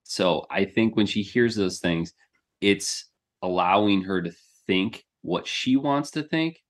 So 0.03 0.45
I 0.49 0.65
think 0.65 0.95
when 0.95 1.05
she 1.05 1.21
hears 1.21 1.55
those 1.55 1.79
things, 1.79 2.13
it's 2.61 3.05
allowing 3.41 4.03
her 4.03 4.21
to 4.21 4.31
think 4.67 5.05
what 5.21 5.47
she 5.47 5.75
wants 5.75 6.11
to 6.11 6.23
think, 6.23 6.61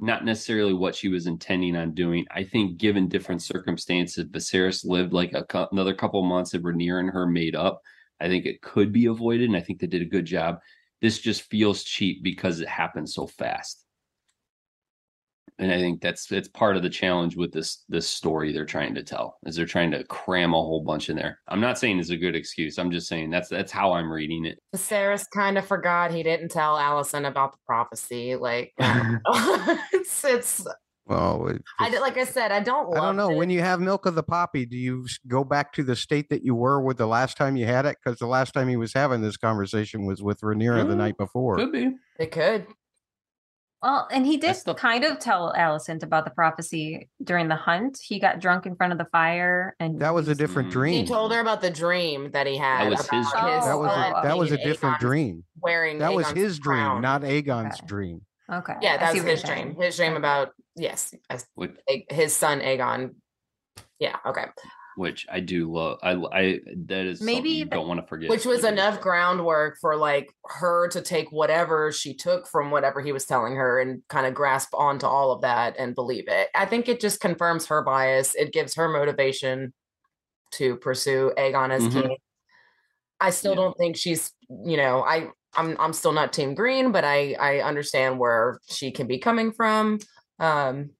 not 0.00 0.24
necessarily 0.24 0.72
what 0.72 0.94
she 0.94 1.08
was 1.08 1.26
intending 1.26 1.76
on 1.76 1.94
doing. 1.94 2.24
I 2.30 2.44
think, 2.44 2.78
given 2.78 3.08
different 3.08 3.42
circumstances, 3.42 4.24
Viserys 4.24 4.84
lived 4.84 5.12
like 5.12 5.32
a 5.32 5.46
another 5.72 5.94
couple 5.94 6.22
months 6.22 6.54
of 6.54 6.62
Rhaenyra 6.62 7.00
and 7.00 7.10
her 7.10 7.26
made 7.26 7.56
up. 7.56 7.80
I 8.20 8.28
think 8.28 8.46
it 8.46 8.62
could 8.62 8.92
be 8.92 9.06
avoided, 9.06 9.48
and 9.48 9.56
I 9.56 9.60
think 9.60 9.80
they 9.80 9.86
did 9.86 10.02
a 10.02 10.06
good 10.06 10.24
job. 10.24 10.58
This 11.00 11.18
just 11.18 11.42
feels 11.42 11.84
cheap 11.84 12.22
because 12.22 12.60
it 12.60 12.68
happened 12.68 13.08
so 13.08 13.26
fast, 13.26 13.84
and 15.58 15.72
I 15.72 15.78
think 15.78 16.00
that's 16.02 16.30
it's 16.32 16.48
part 16.48 16.76
of 16.76 16.82
the 16.82 16.90
challenge 16.90 17.36
with 17.36 17.52
this 17.52 17.84
this 17.88 18.06
story 18.08 18.52
they're 18.52 18.64
trying 18.66 18.94
to 18.94 19.02
tell 19.02 19.38
is 19.46 19.56
they're 19.56 19.64
trying 19.66 19.90
to 19.92 20.04
cram 20.04 20.52
a 20.52 20.56
whole 20.56 20.82
bunch 20.84 21.08
in 21.08 21.16
there. 21.16 21.38
I'm 21.48 21.60
not 21.60 21.78
saying 21.78 21.98
it's 21.98 22.10
a 22.10 22.16
good 22.16 22.36
excuse. 22.36 22.78
I'm 22.78 22.90
just 22.90 23.08
saying 23.08 23.30
that's 23.30 23.48
that's 23.48 23.72
how 23.72 23.92
I'm 23.92 24.10
reading 24.12 24.44
it. 24.44 24.58
Viserys 24.74 25.24
kind 25.32 25.56
of 25.58 25.66
forgot 25.66 26.10
he 26.12 26.22
didn't 26.22 26.50
tell 26.50 26.76
Alicent 26.76 27.26
about 27.26 27.52
the 27.52 27.58
prophecy. 27.66 28.36
Like 28.36 28.72
it's 29.92 30.24
it's 30.24 30.66
well, 31.08 31.46
it 31.46 31.62
I 31.78 31.84
just- 31.84 31.92
did- 31.92 32.00
like 32.00 32.16
I 32.18 32.24
said, 32.24 32.50
I 32.50 32.60
don't 32.60 32.88
love 32.90 33.02
I 33.02 33.06
don't 33.06 33.16
know. 33.16 33.30
it. 33.30 33.36
When 33.36 33.48
you 33.48 33.60
have 33.60 33.78
milk 33.80 34.06
of 34.06 34.16
the 34.16 34.24
poppy, 34.24 34.66
do 34.66 34.76
you 34.76 35.06
go 35.28 35.44
back 35.44 35.72
to 35.74 35.84
the 35.84 35.94
state 35.94 36.28
that 36.30 36.42
you 36.44 36.54
were 36.56 36.80
with 36.80 36.96
the 36.98 37.06
last 37.06 37.36
time 37.36 37.56
you 37.56 37.64
had 37.64 37.86
it? 37.86 37.96
Because 38.02 38.18
the 38.18 38.26
last 38.26 38.52
time 38.54 38.68
he 38.68 38.76
was 38.76 38.92
having 38.92 39.22
this 39.22 39.36
conversation 39.36 40.04
was 40.04 40.20
with 40.22 40.40
Rhaenyra 40.40 40.86
the 40.88 40.94
Mm, 40.94 40.98
night 40.98 41.16
before. 41.16 41.60
It 41.60 41.64
could 41.66 41.72
be. 41.72 41.92
it 42.18 42.30
could. 42.32 42.66
Well, 43.82 44.08
and 44.10 44.24
he 44.26 44.36
did 44.38 44.48
That's 44.48 44.62
the- 44.64 44.74
kind 44.74 45.04
of 45.04 45.18
tell 45.18 45.52
Alicent 45.56 46.02
about 46.02 46.24
the 46.24 46.30
prophecy 46.30 47.08
during 47.22 47.48
the 47.48 47.56
hunt. 47.56 47.98
He 48.02 48.18
got 48.18 48.40
drunk 48.40 48.66
in 48.66 48.74
front 48.74 48.92
of 48.92 48.98
the 48.98 49.04
fire, 49.12 49.76
and 49.78 50.00
That 50.00 50.14
was 50.14 50.28
a 50.28 50.34
different 50.34 50.70
Mm. 50.70 50.72
dream. 50.72 50.94
He 50.94 51.06
told 51.06 51.32
her 51.32 51.40
about 51.40 51.60
the 51.60 51.70
dream 51.70 52.30
that 52.32 52.46
he 52.46 52.56
had. 52.56 52.84
That 52.86 52.90
was 52.90 53.00
his 53.08 53.30
about 53.32 53.42
dream. 53.42 53.60
that 53.60 53.78
was 53.78 53.92
a, 53.92 54.22
that 54.28 54.38
was 54.38 54.52
a 54.52 54.56
different 54.56 54.96
Aegon's- 54.96 55.00
dream. 55.00 55.44
Wearing 55.60 55.98
That 55.98 56.14
was 56.14 56.26
Aegon's 56.26 56.36
his 56.36 56.58
dream, 56.58 56.78
crown. 56.84 57.02
not 57.02 57.22
Aegon's 57.22 57.76
Okay. 57.78 57.86
dream. 57.86 58.20
Okay, 58.50 58.74
Yeah, 58.80 58.94
I 58.94 58.96
that's 58.98 59.12
see 59.12 59.18
what 59.18 59.24
you're 59.26 59.30
his 59.32 59.42
dream. 59.42 59.76
His 59.80 59.96
dream 59.96 60.16
about 60.16 60.52
yes, 60.76 61.12
as- 61.28 61.46
Which, 61.54 61.72
A- 61.88 62.06
his 62.10 62.34
son 62.34 62.60
Aegon. 62.60 63.14
Yeah, 63.98 64.16
okay. 64.24 64.46
Which 64.96 65.26
I 65.30 65.40
do 65.40 65.72
love. 65.72 65.98
I 66.02 66.12
I 66.32 66.60
that 66.88 67.06
is 67.06 67.20
Maybe 67.20 67.50
you 67.50 67.64
don't 67.66 67.88
want 67.88 68.00
to 68.00 68.06
forget. 68.06 68.30
Which 68.30 68.44
was 68.44 68.64
enough 68.64 69.00
groundwork 69.00 69.78
for 69.80 69.96
like 69.96 70.30
her 70.46 70.88
to 70.88 71.00
take 71.00 71.30
whatever 71.30 71.92
she 71.92 72.14
took 72.14 72.46
from 72.48 72.70
whatever 72.70 73.00
he 73.00 73.12
was 73.12 73.24
telling 73.24 73.54
her 73.56 73.78
and 73.80 74.02
kind 74.08 74.26
of 74.26 74.34
grasp 74.34 74.74
onto 74.74 75.06
all 75.06 75.30
of 75.32 75.42
that 75.42 75.76
and 75.78 75.94
believe 75.94 76.24
it. 76.28 76.48
I 76.54 76.66
think 76.66 76.88
it 76.88 77.00
just 77.00 77.20
confirms 77.20 77.66
her 77.66 77.82
bias. 77.82 78.34
It 78.34 78.52
gives 78.52 78.74
her 78.74 78.88
motivation 78.88 79.72
to 80.52 80.76
pursue 80.78 81.32
Aegon 81.38 81.70
as 81.70 81.86
Mhm. 81.86 81.88
king. 81.88 82.16
I 83.20 83.30
still 83.30 83.54
Yeah. 83.54 83.62
don't 83.62 83.76
think 83.78 83.96
she's, 83.96 84.32
you 84.48 84.76
know, 84.76 85.02
I 85.02 85.28
I'm 85.56 85.76
I'm 85.80 85.92
still 85.92 86.12
not 86.12 86.32
team 86.32 86.54
green, 86.54 86.92
but 86.92 87.04
I 87.04 87.34
I 87.34 87.60
understand 87.60 88.18
where 88.18 88.60
she 88.68 88.90
can 88.90 89.06
be 89.06 89.18
coming 89.18 89.52
from. 89.52 89.98
Um 90.38 90.90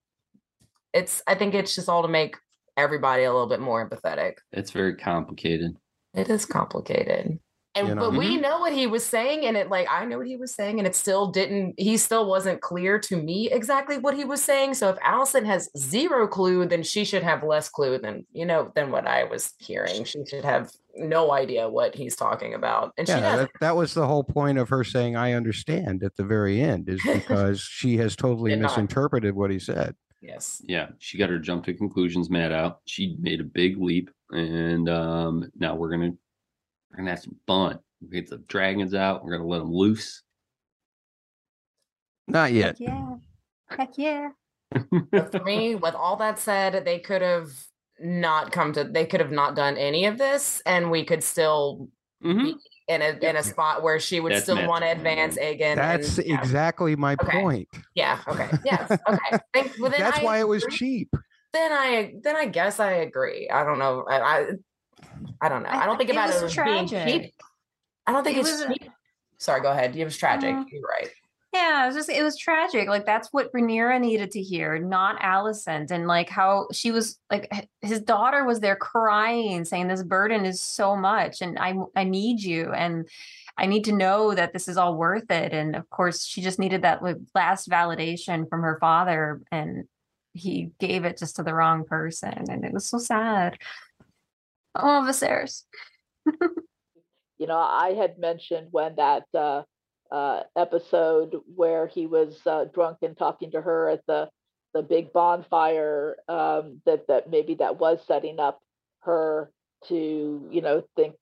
it's 0.92 1.22
I 1.26 1.34
think 1.34 1.54
it's 1.54 1.74
just 1.74 1.88
all 1.88 2.02
to 2.02 2.08
make 2.08 2.36
everybody 2.76 3.24
a 3.24 3.32
little 3.32 3.48
bit 3.48 3.60
more 3.60 3.88
empathetic. 3.88 4.34
It's 4.52 4.70
very 4.70 4.94
complicated. 4.94 5.76
It 6.14 6.28
is 6.30 6.46
complicated. 6.46 7.38
And 7.74 7.88
You 7.88 7.94
know? 7.94 8.10
but 8.10 8.18
we 8.18 8.28
mm-hmm. 8.32 8.40
know 8.40 8.58
what 8.60 8.72
he 8.72 8.86
was 8.86 9.04
saying, 9.04 9.44
and 9.44 9.54
it 9.54 9.68
like 9.68 9.86
I 9.90 10.06
know 10.06 10.16
what 10.16 10.26
he 10.26 10.36
was 10.38 10.54
saying, 10.54 10.78
and 10.78 10.86
it 10.86 10.96
still 10.96 11.26
didn't. 11.30 11.74
He 11.76 11.98
still 11.98 12.26
wasn't 12.26 12.62
clear 12.62 12.98
to 13.00 13.16
me 13.22 13.50
exactly 13.50 13.98
what 13.98 14.16
he 14.16 14.24
was 14.24 14.42
saying. 14.42 14.74
So 14.74 14.88
if 14.88 14.96
Alicent 15.00 15.44
has 15.44 15.68
zero 15.76 16.26
clue, 16.26 16.64
then 16.66 16.82
she 16.82 17.04
should 17.04 17.22
have 17.22 17.42
less 17.42 17.68
clue 17.68 17.98
than 17.98 18.24
you 18.32 18.46
know 18.46 18.72
than 18.74 18.90
what 18.90 19.06
I 19.06 19.24
was 19.24 19.52
hearing. 19.58 20.04
She 20.04 20.24
should 20.24 20.44
have 20.44 20.70
no 20.96 21.32
idea 21.32 21.68
what 21.68 21.94
he's 21.94 22.16
talking 22.16 22.54
about, 22.54 22.92
and 22.96 23.06
she 23.06 23.12
Yeah, 23.12 23.20
doesn't. 23.20 23.50
that, 23.52 23.60
that 23.60 23.76
was 23.76 23.92
the 23.92 24.06
whole 24.06 24.24
point 24.24 24.56
of 24.56 24.70
her 24.70 24.82
saying 24.82 25.14
"I 25.14 25.34
understand" 25.34 26.02
at 26.02 26.16
the 26.16 26.24
very 26.24 26.62
end, 26.62 26.88
is 26.88 27.02
because 27.12 27.60
she 27.60 27.98
has 27.98 28.16
totally 28.16 28.52
Did 28.52 28.60
not. 28.60 28.70
misinterpreted 28.70 29.34
what 29.34 29.50
he 29.50 29.58
said. 29.58 29.94
Yes. 30.26 30.60
Yeah, 30.66 30.88
she 30.98 31.18
got 31.18 31.30
her 31.30 31.38
jump 31.38 31.64
to 31.66 31.74
conclusions 31.74 32.28
mad 32.28 32.50
out. 32.50 32.80
She 32.86 33.16
made 33.20 33.40
a 33.40 33.44
big 33.44 33.78
leap, 33.78 34.10
and 34.30 34.88
um 34.88 35.50
now 35.56 35.76
we're 35.76 35.90
gonna 35.90 36.10
we're 36.90 36.96
gonna 36.96 37.10
have 37.10 37.20
some 37.20 37.36
fun. 37.46 37.78
We 38.02 38.08
get 38.08 38.28
the 38.28 38.38
dragons 38.38 38.92
out. 38.92 39.24
We're 39.24 39.36
gonna 39.36 39.48
let 39.48 39.60
them 39.60 39.72
loose. 39.72 40.22
Not 42.26 42.52
yet. 42.52 42.76
Yeah, 42.80 43.14
heck 43.68 43.96
yeah. 43.96 44.30
But 45.12 45.30
for 45.30 45.44
me, 45.44 45.76
with 45.76 45.94
all 45.94 46.16
that 46.16 46.40
said, 46.40 46.84
they 46.84 46.98
could 46.98 47.22
have 47.22 47.52
not 48.00 48.50
come 48.50 48.72
to. 48.72 48.82
They 48.82 49.06
could 49.06 49.20
have 49.20 49.30
not 49.30 49.54
done 49.54 49.76
any 49.76 50.06
of 50.06 50.18
this, 50.18 50.60
and 50.66 50.90
we 50.90 51.04
could 51.04 51.22
still 51.22 51.88
Mhm. 52.24 52.54
In 52.88 53.02
a 53.02 53.18
in 53.28 53.36
a 53.36 53.42
spot 53.42 53.82
where 53.82 53.98
she 53.98 54.20
would 54.20 54.32
That's 54.32 54.44
still 54.44 54.66
want 54.68 54.84
to 54.84 54.90
advance 54.90 55.36
Aegon. 55.36 55.76
That's 55.76 56.18
and, 56.18 56.26
yeah. 56.28 56.38
exactly 56.38 56.94
my 56.96 57.16
Okay. 57.20 57.40
point. 57.40 57.68
Yeah. 57.94 58.20
Okay. 58.28 58.48
Yes. 58.64 58.90
Okay. 58.90 59.38
Think, 59.52 59.72
well, 59.80 59.90
then 59.90 60.00
That's 60.00 60.18
I 60.20 60.22
why 60.24 60.38
it 60.38 60.48
was 60.48 60.64
cheap. 60.70 61.10
Then 61.52 61.72
I 61.72 62.14
then 62.22 62.36
I 62.36 62.46
guess 62.46 62.78
I 62.80 62.92
agree. 62.92 63.48
I 63.50 63.64
don't 63.64 63.78
know. 63.78 64.04
I 64.08 64.20
I, 64.20 64.46
I 65.40 65.48
don't 65.48 65.62
know. 65.62 65.68
I, 65.68 65.82
I- 65.82 65.86
don't 65.86 65.96
think 65.98 66.10
it 66.10 66.12
about 66.14 66.28
was 66.28 66.42
it 66.42 66.58
as 66.58 66.64
being 66.64 66.86
cheap. 66.88 67.32
I 68.06 68.12
don't 68.12 68.22
think 68.24 68.36
It 68.36 68.40
it's 68.40 68.50
was 68.52 68.66
cheap. 68.66 68.90
Sorry. 69.38 69.60
Go 69.60 69.70
ahead. 69.72 69.96
It 69.96 70.04
was 70.04 70.16
tragic. 70.16 70.54
Mhm. 70.54 70.64
You're 70.70 70.82
right. 70.82 71.08
Yeah, 71.56 71.84
it 71.84 71.86
was 71.86 71.96
just 71.96 72.10
it 72.10 72.22
was 72.22 72.36
tragic. 72.36 72.86
Like 72.86 73.06
that's 73.06 73.32
what 73.32 73.50
Rhaenyra 73.52 73.98
needed 73.98 74.30
to 74.32 74.42
hear, 74.42 74.78
not 74.78 75.18
Alicent. 75.20 75.90
And 75.90 76.06
like 76.06 76.28
how 76.28 76.66
she 76.70 76.90
was 76.90 77.18
like 77.30 77.50
his 77.80 78.02
daughter 78.02 78.44
was 78.44 78.60
there 78.60 78.76
crying, 78.76 79.64
saying 79.64 79.88
this 79.88 80.02
burden 80.02 80.44
is 80.44 80.60
so 80.60 80.94
much, 80.96 81.40
and 81.40 81.58
I 81.58 81.74
I 81.94 82.04
need 82.04 82.42
you, 82.42 82.72
and 82.72 83.08
I 83.56 83.64
need 83.64 83.84
to 83.86 83.92
know 83.92 84.34
that 84.34 84.52
this 84.52 84.68
is 84.68 84.76
all 84.76 84.96
worth 84.96 85.30
it. 85.30 85.54
And 85.54 85.74
of 85.74 85.88
course, 85.88 86.26
she 86.26 86.42
just 86.42 86.58
needed 86.58 86.82
that 86.82 87.00
last 87.34 87.70
validation 87.70 88.46
from 88.50 88.60
her 88.60 88.76
father, 88.78 89.40
and 89.50 89.84
he 90.34 90.72
gave 90.78 91.06
it 91.06 91.16
just 91.16 91.36
to 91.36 91.42
the 91.42 91.54
wrong 91.54 91.84
person, 91.84 92.50
and 92.50 92.66
it 92.66 92.72
was 92.74 92.86
so 92.86 92.98
sad. 92.98 93.56
Oh, 94.74 95.06
Viserys. 95.08 95.62
you 97.38 97.46
know, 97.46 97.58
I 97.58 97.94
had 97.98 98.18
mentioned 98.18 98.68
when 98.72 98.96
that 98.96 99.24
uh, 99.32 99.62
uh, 100.10 100.42
episode 100.56 101.36
where 101.54 101.86
he 101.86 102.06
was 102.06 102.38
uh, 102.46 102.64
drunk 102.72 102.98
and 103.02 103.16
talking 103.16 103.50
to 103.52 103.60
her 103.60 103.88
at 103.88 104.02
the 104.06 104.28
the 104.74 104.82
big 104.82 105.12
bonfire 105.12 106.16
um, 106.28 106.82
that 106.84 107.06
that 107.08 107.30
maybe 107.30 107.54
that 107.54 107.78
was 107.78 107.98
setting 108.06 108.38
up 108.38 108.60
her 109.00 109.50
to 109.88 110.48
you 110.50 110.60
know 110.60 110.82
think 110.96 111.14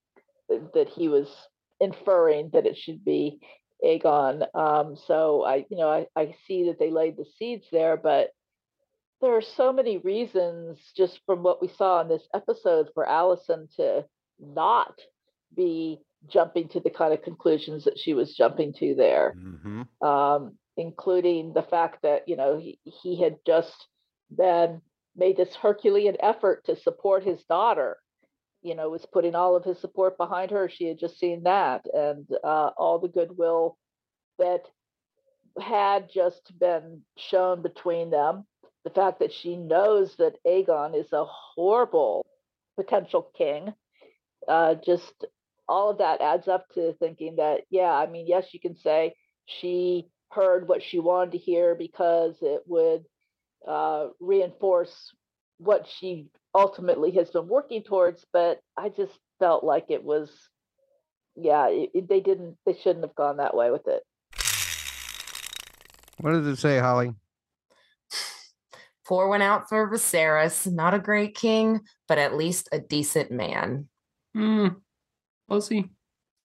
that 0.48 0.88
he 0.88 1.08
was 1.08 1.28
inferring 1.80 2.50
that 2.52 2.66
it 2.66 2.76
should 2.76 3.04
be 3.04 3.40
Aegon. 3.84 4.46
Um, 4.54 4.96
so 5.06 5.44
I, 5.44 5.66
you 5.68 5.76
know, 5.76 5.90
I, 5.90 6.06
I 6.16 6.34
see 6.46 6.66
that 6.66 6.78
they 6.78 6.90
laid 6.90 7.16
the 7.16 7.26
seeds 7.38 7.66
there, 7.70 7.96
but 7.96 8.30
there 9.20 9.36
are 9.36 9.42
so 9.42 9.72
many 9.72 9.98
reasons 9.98 10.78
just 10.96 11.20
from 11.26 11.42
what 11.42 11.62
we 11.62 11.68
saw 11.68 12.00
in 12.00 12.08
this 12.08 12.26
episode 12.34 12.88
for 12.94 13.06
Alicent 13.06 13.74
to 13.76 14.04
not 14.38 14.94
be 15.54 16.00
jumping 16.28 16.68
to 16.68 16.80
the 16.80 16.90
kind 16.90 17.12
of 17.12 17.22
conclusions 17.22 17.84
that 17.84 17.98
she 17.98 18.14
was 18.14 18.34
jumping 18.34 18.72
to 18.74 18.94
there, 18.94 19.34
Mm-hmm. 19.36 20.06
um, 20.06 20.56
including 20.76 21.52
the 21.52 21.62
fact 21.62 22.02
that 22.02 22.28
you 22.28 22.36
know 22.36 22.58
he, 22.58 22.78
he 22.84 23.20
had 23.22 23.36
just 23.46 23.86
been 24.30 24.80
made 25.16 25.36
this 25.36 25.54
Herculean 25.54 26.16
effort 26.20 26.64
to 26.66 26.76
support 26.76 27.22
his 27.24 27.42
daughter. 27.44 27.96
You 28.62 28.74
know, 28.74 28.88
was 28.88 29.06
putting 29.12 29.34
all 29.34 29.56
of 29.56 29.64
his 29.64 29.78
support 29.78 30.16
behind 30.16 30.50
her. 30.50 30.70
She 30.70 30.86
had 30.86 30.98
just 30.98 31.18
seen 31.18 31.42
that, 31.44 31.84
and 31.92 32.26
uh, 32.42 32.70
all 32.78 32.98
the 32.98 33.08
goodwill 33.08 33.76
that 34.38 34.62
had 35.60 36.08
just 36.12 36.52
been 36.58 37.02
shown 37.16 37.62
between 37.62 38.10
them. 38.10 38.46
The 38.84 38.90
fact 38.90 39.20
that 39.20 39.32
she 39.32 39.56
knows 39.56 40.16
that 40.16 40.36
Aegon 40.46 40.98
is 40.98 41.12
a 41.12 41.24
horrible 41.24 42.26
potential 42.76 43.30
king, 43.36 43.72
uh, 44.48 44.74
just 44.84 45.24
all 45.68 45.90
of 45.90 45.98
that 45.98 46.20
adds 46.20 46.48
up 46.48 46.68
to 46.74 46.92
thinking 46.94 47.36
that, 47.36 47.62
yeah, 47.70 47.92
I 47.92 48.06
mean, 48.06 48.26
yes, 48.26 48.52
you 48.52 48.60
can 48.60 48.76
say 48.76 49.14
she 49.46 50.08
heard 50.30 50.68
what 50.68 50.82
she 50.82 50.98
wanted 50.98 51.32
to 51.32 51.38
hear 51.38 51.74
because 51.74 52.36
it 52.42 52.62
would 52.66 53.04
uh, 53.66 54.08
reinforce 54.20 55.12
what 55.58 55.86
she 55.88 56.28
ultimately 56.54 57.12
has 57.12 57.30
been 57.30 57.48
working 57.48 57.82
towards. 57.82 58.24
But 58.32 58.60
I 58.76 58.88
just 58.88 59.12
felt 59.38 59.64
like 59.64 59.86
it 59.88 60.02
was, 60.04 60.30
yeah, 61.36 61.68
it, 61.68 61.90
it- 61.94 62.08
they 62.08 62.20
didn't, 62.20 62.56
they 62.66 62.74
shouldn't 62.74 63.04
have 63.04 63.14
gone 63.14 63.38
that 63.38 63.56
way 63.56 63.70
with 63.70 63.86
it. 63.86 64.02
What 66.18 66.32
does 66.32 66.46
it 66.46 66.56
say, 66.56 66.78
Holly? 66.78 67.12
Pour 69.06 69.28
one 69.28 69.42
out 69.42 69.68
for 69.68 69.90
Viserys. 69.90 70.70
Not 70.72 70.94
a 70.94 70.98
great 70.98 71.34
king, 71.34 71.80
but 72.08 72.18
at 72.18 72.36
least 72.36 72.68
a 72.72 72.78
decent 72.78 73.30
man. 73.30 73.88
Hmm. 74.34 74.68
Was 75.48 75.66
see. 75.66 75.90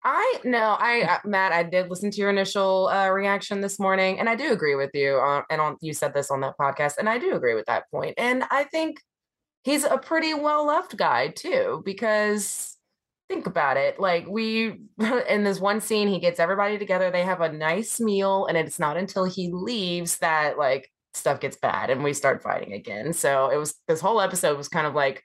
I 0.03 0.39
no, 0.45 0.77
I 0.79 1.01
uh, 1.01 1.27
Matt, 1.27 1.51
I 1.51 1.63
did 1.63 1.89
listen 1.89 2.09
to 2.11 2.17
your 2.17 2.29
initial 2.29 2.87
uh, 2.87 3.09
reaction 3.09 3.59
this 3.59 3.79
morning, 3.79 4.19
and 4.19 4.29
I 4.29 4.35
do 4.35 4.51
agree 4.53 4.75
with 4.75 4.91
you. 4.93 5.15
On, 5.15 5.43
and 5.49 5.59
on 5.59 5.77
you 5.81 5.93
said 5.93 6.13
this 6.13 6.31
on 6.31 6.41
that 6.41 6.57
podcast, 6.57 6.97
and 6.97 7.09
I 7.09 7.17
do 7.17 7.35
agree 7.35 7.53
with 7.53 7.65
that 7.65 7.89
point. 7.91 8.13
And 8.17 8.43
I 8.49 8.63
think 8.65 9.01
he's 9.63 9.83
a 9.83 9.97
pretty 9.97 10.33
well 10.33 10.65
loved 10.67 10.97
guy 10.97 11.29
too, 11.29 11.81
because 11.83 12.77
think 13.27 13.45
about 13.45 13.75
it. 13.75 13.99
Like 13.99 14.25
we 14.27 14.79
in 15.29 15.43
this 15.43 15.59
one 15.59 15.81
scene, 15.81 16.07
he 16.07 16.19
gets 16.19 16.39
everybody 16.39 16.77
together. 16.77 17.11
They 17.11 17.23
have 17.23 17.41
a 17.41 17.51
nice 17.51 17.99
meal, 17.99 18.45
and 18.45 18.57
it's 18.57 18.79
not 18.79 18.95
until 18.95 19.25
he 19.25 19.49
leaves 19.51 20.19
that 20.19 20.57
like 20.57 20.89
stuff 21.13 21.41
gets 21.41 21.57
bad, 21.57 21.89
and 21.89 22.05
we 22.05 22.13
start 22.13 22.41
fighting 22.41 22.71
again. 22.71 23.11
So 23.11 23.49
it 23.49 23.57
was 23.57 23.75
this 23.89 23.99
whole 23.99 24.21
episode 24.21 24.57
was 24.57 24.69
kind 24.69 24.87
of 24.87 24.95
like 24.95 25.23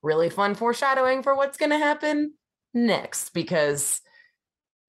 really 0.00 0.30
fun 0.30 0.54
foreshadowing 0.54 1.24
for 1.24 1.34
what's 1.36 1.56
going 1.56 1.70
to 1.70 1.78
happen 1.78 2.34
next 2.74 3.30
because 3.30 4.00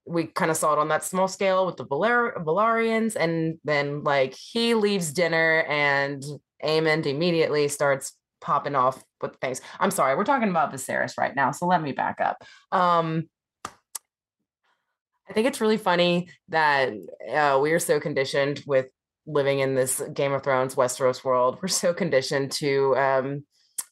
we 0.06 0.26
kind 0.26 0.52
of 0.52 0.58
saw 0.58 0.74
it 0.74 0.80
on 0.80 0.90
that 0.90 1.04
small 1.04 1.28
scale 1.28 1.66
with 1.66 1.78
the 1.78 1.86
Valar- 1.86 2.44
Velaryons, 2.44 3.16
and 3.16 3.58
then 3.64 4.04
like 4.04 4.34
he 4.34 4.74
leaves 4.74 5.14
dinner 5.14 5.64
and 5.70 6.24
Aemond 6.64 7.06
immediately 7.06 7.68
starts 7.68 8.14
popping 8.42 8.76
off 8.76 9.02
with 9.22 9.36
things. 9.38 9.62
I'm 9.80 9.92
sorry, 9.92 10.16
we're 10.16 10.26
talking 10.26 10.50
about 10.50 10.74
Viserys 10.74 11.18
right 11.18 11.36
now, 11.36 11.52
so 11.52 11.66
let 11.66 11.82
me 11.82 11.94
back 11.94 12.20
up. 12.20 12.44
Um, 12.72 13.30
I 15.30 15.34
think 15.34 15.48
it's 15.48 15.62
really 15.62 15.78
funny 15.78 16.28
that 16.50 16.92
uh, 17.34 17.58
we 17.62 17.72
are 17.72 17.80
so 17.80 18.00
conditioned 18.00 18.62
with 18.68 18.88
living 19.26 19.60
in 19.60 19.74
this 19.74 20.02
Game 20.14 20.34
of 20.34 20.44
Thrones 20.44 20.76
Westeros 20.76 21.24
world. 21.24 21.60
We're 21.62 21.70
so 21.70 21.94
conditioned 21.94 22.52
to 22.54 22.96
um, 22.98 23.46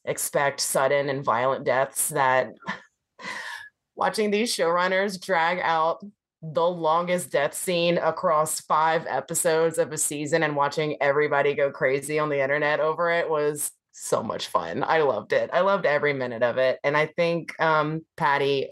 expect 0.03 0.59
sudden 0.59 1.07
and 1.09 1.23
violent 1.23 1.65
deaths 1.65 2.09
that 2.09 2.49
watching 4.01 4.31
these 4.31 4.51
showrunners 4.51 5.23
drag 5.23 5.59
out 5.61 6.03
the 6.41 6.67
longest 6.67 7.31
death 7.31 7.53
scene 7.53 7.99
across 7.99 8.59
five 8.61 9.05
episodes 9.07 9.77
of 9.77 9.91
a 9.91 9.97
season 9.97 10.41
and 10.41 10.55
watching 10.55 10.97
everybody 10.99 11.53
go 11.53 11.69
crazy 11.69 12.17
on 12.17 12.27
the 12.27 12.41
internet 12.41 12.79
over 12.79 13.11
it 13.11 13.29
was 13.29 13.69
so 13.91 14.23
much 14.23 14.47
fun. 14.47 14.83
I 14.83 15.03
loved 15.03 15.33
it. 15.33 15.51
I 15.53 15.61
loved 15.61 15.85
every 15.85 16.13
minute 16.13 16.41
of 16.41 16.57
it. 16.57 16.79
And 16.83 16.97
I 16.97 17.05
think 17.15 17.53
um, 17.61 18.03
Paddy 18.17 18.71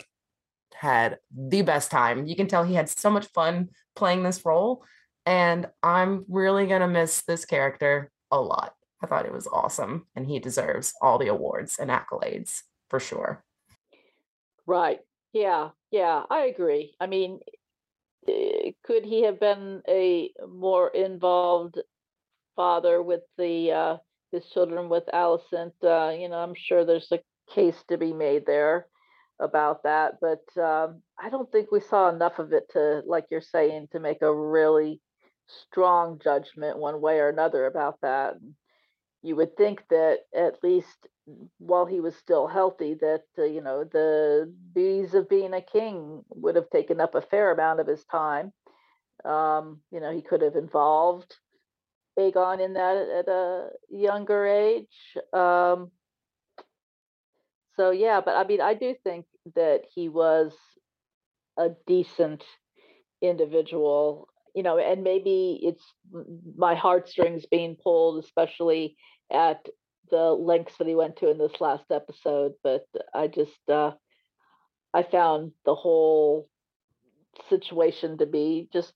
had 0.73 1.19
the 1.31 1.61
best 1.61 1.91
time. 1.91 2.25
You 2.25 2.35
can 2.35 2.47
tell 2.47 2.63
he 2.63 2.73
had 2.73 2.89
so 2.89 3.11
much 3.11 3.27
fun 3.27 3.69
playing 3.95 4.23
this 4.23 4.43
role. 4.43 4.83
And 5.27 5.67
I'm 5.83 6.25
really 6.27 6.65
going 6.65 6.81
to 6.81 6.87
miss 6.87 7.21
this 7.21 7.45
character 7.45 8.09
a 8.31 8.41
lot. 8.41 8.73
I 9.03 9.05
thought 9.05 9.27
it 9.27 9.31
was 9.31 9.45
awesome. 9.45 10.07
And 10.15 10.25
he 10.25 10.39
deserves 10.39 10.95
all 11.03 11.19
the 11.19 11.27
awards 11.27 11.77
and 11.77 11.91
accolades 11.91 12.63
for 12.89 12.99
sure. 12.99 13.43
Right. 14.65 15.01
Yeah. 15.33 15.69
Yeah. 15.91 16.23
I 16.29 16.45
agree. 16.45 16.95
I 16.99 17.07
mean, 17.07 17.39
eh, 18.27 18.71
could 18.83 19.05
he 19.05 19.23
have 19.23 19.39
been 19.39 19.83
a 19.87 20.31
more 20.47 20.89
involved 20.89 21.79
father 22.55 23.01
with 23.03 23.23
the 23.37 23.71
uh, 23.71 23.97
his 24.31 24.45
children 24.49 24.89
with 24.89 25.05
Alicent? 25.13 25.73
Uh, 25.83 26.11
you 26.17 26.29
know, 26.29 26.39
I'm 26.39 26.55
sure 26.55 26.85
there's 26.85 27.11
a 27.11 27.21
case 27.53 27.83
to 27.89 27.97
be 27.97 28.13
made 28.13 28.45
there 28.45 28.87
about 29.39 29.83
that, 29.83 30.15
but 30.21 30.43
um, 30.61 31.01
I 31.19 31.29
don't 31.29 31.51
think 31.51 31.71
we 31.71 31.81
saw 31.81 32.09
enough 32.09 32.39
of 32.39 32.53
it 32.53 32.69
to, 32.71 33.03
like 33.07 33.27
you're 33.31 33.41
saying, 33.41 33.89
to 33.91 33.99
make 33.99 34.21
a 34.21 34.35
really 34.35 35.01
strong 35.47 36.19
judgment 36.23 36.77
one 36.79 37.01
way 37.01 37.19
or 37.19 37.29
another 37.29 37.65
about 37.65 37.99
that. 38.01 38.35
You 39.21 39.35
would 39.35 39.57
think 39.57 39.83
that 39.89 40.19
at 40.35 40.63
least 40.63 41.07
while 41.57 41.85
he 41.85 41.99
was 41.99 42.15
still 42.15 42.47
healthy, 42.47 42.95
that 42.95 43.23
uh, 43.37 43.43
you 43.43 43.61
know 43.61 43.83
the 43.83 44.51
duties 44.73 45.13
of 45.13 45.29
being 45.29 45.53
a 45.53 45.61
king 45.61 46.23
would 46.29 46.55
have 46.55 46.69
taken 46.69 46.99
up 47.01 47.15
a 47.15 47.21
fair 47.21 47.51
amount 47.51 47.79
of 47.79 47.87
his 47.87 48.03
time. 48.05 48.53
Um, 49.25 49.81
you 49.91 49.99
know, 49.99 50.11
he 50.11 50.21
could 50.21 50.41
have 50.41 50.55
involved 50.55 51.35
Aegon 52.17 52.63
in 52.63 52.73
that 52.73 52.97
at 52.97 53.27
a 53.27 53.69
younger 53.89 54.45
age. 54.45 55.17
Um, 55.33 55.91
so 57.75 57.91
yeah, 57.91 58.21
but 58.21 58.35
I 58.35 58.45
mean, 58.45 58.61
I 58.61 58.73
do 58.73 58.95
think 59.03 59.25
that 59.55 59.81
he 59.93 60.09
was 60.09 60.53
a 61.57 61.69
decent 61.87 62.43
individual. 63.21 64.27
You 64.55 64.63
know, 64.63 64.77
and 64.77 65.03
maybe 65.03 65.59
it's 65.63 65.83
my 66.55 66.75
heartstrings 66.75 67.45
being 67.45 67.75
pulled, 67.75 68.23
especially 68.23 68.95
at 69.31 69.65
the 70.11 70.31
lengths 70.33 70.77
that 70.77 70.87
he 70.87 70.95
went 70.95 71.17
to 71.17 71.29
in 71.29 71.37
this 71.37 71.61
last 71.61 71.85
episode. 71.91 72.53
But 72.63 72.85
I 73.13 73.27
just, 73.27 73.69
uh, 73.69 73.93
I 74.93 75.03
found 75.03 75.53
the 75.65 75.75
whole 75.75 76.49
situation 77.49 78.17
to 78.17 78.25
be 78.25 78.67
just 78.73 78.93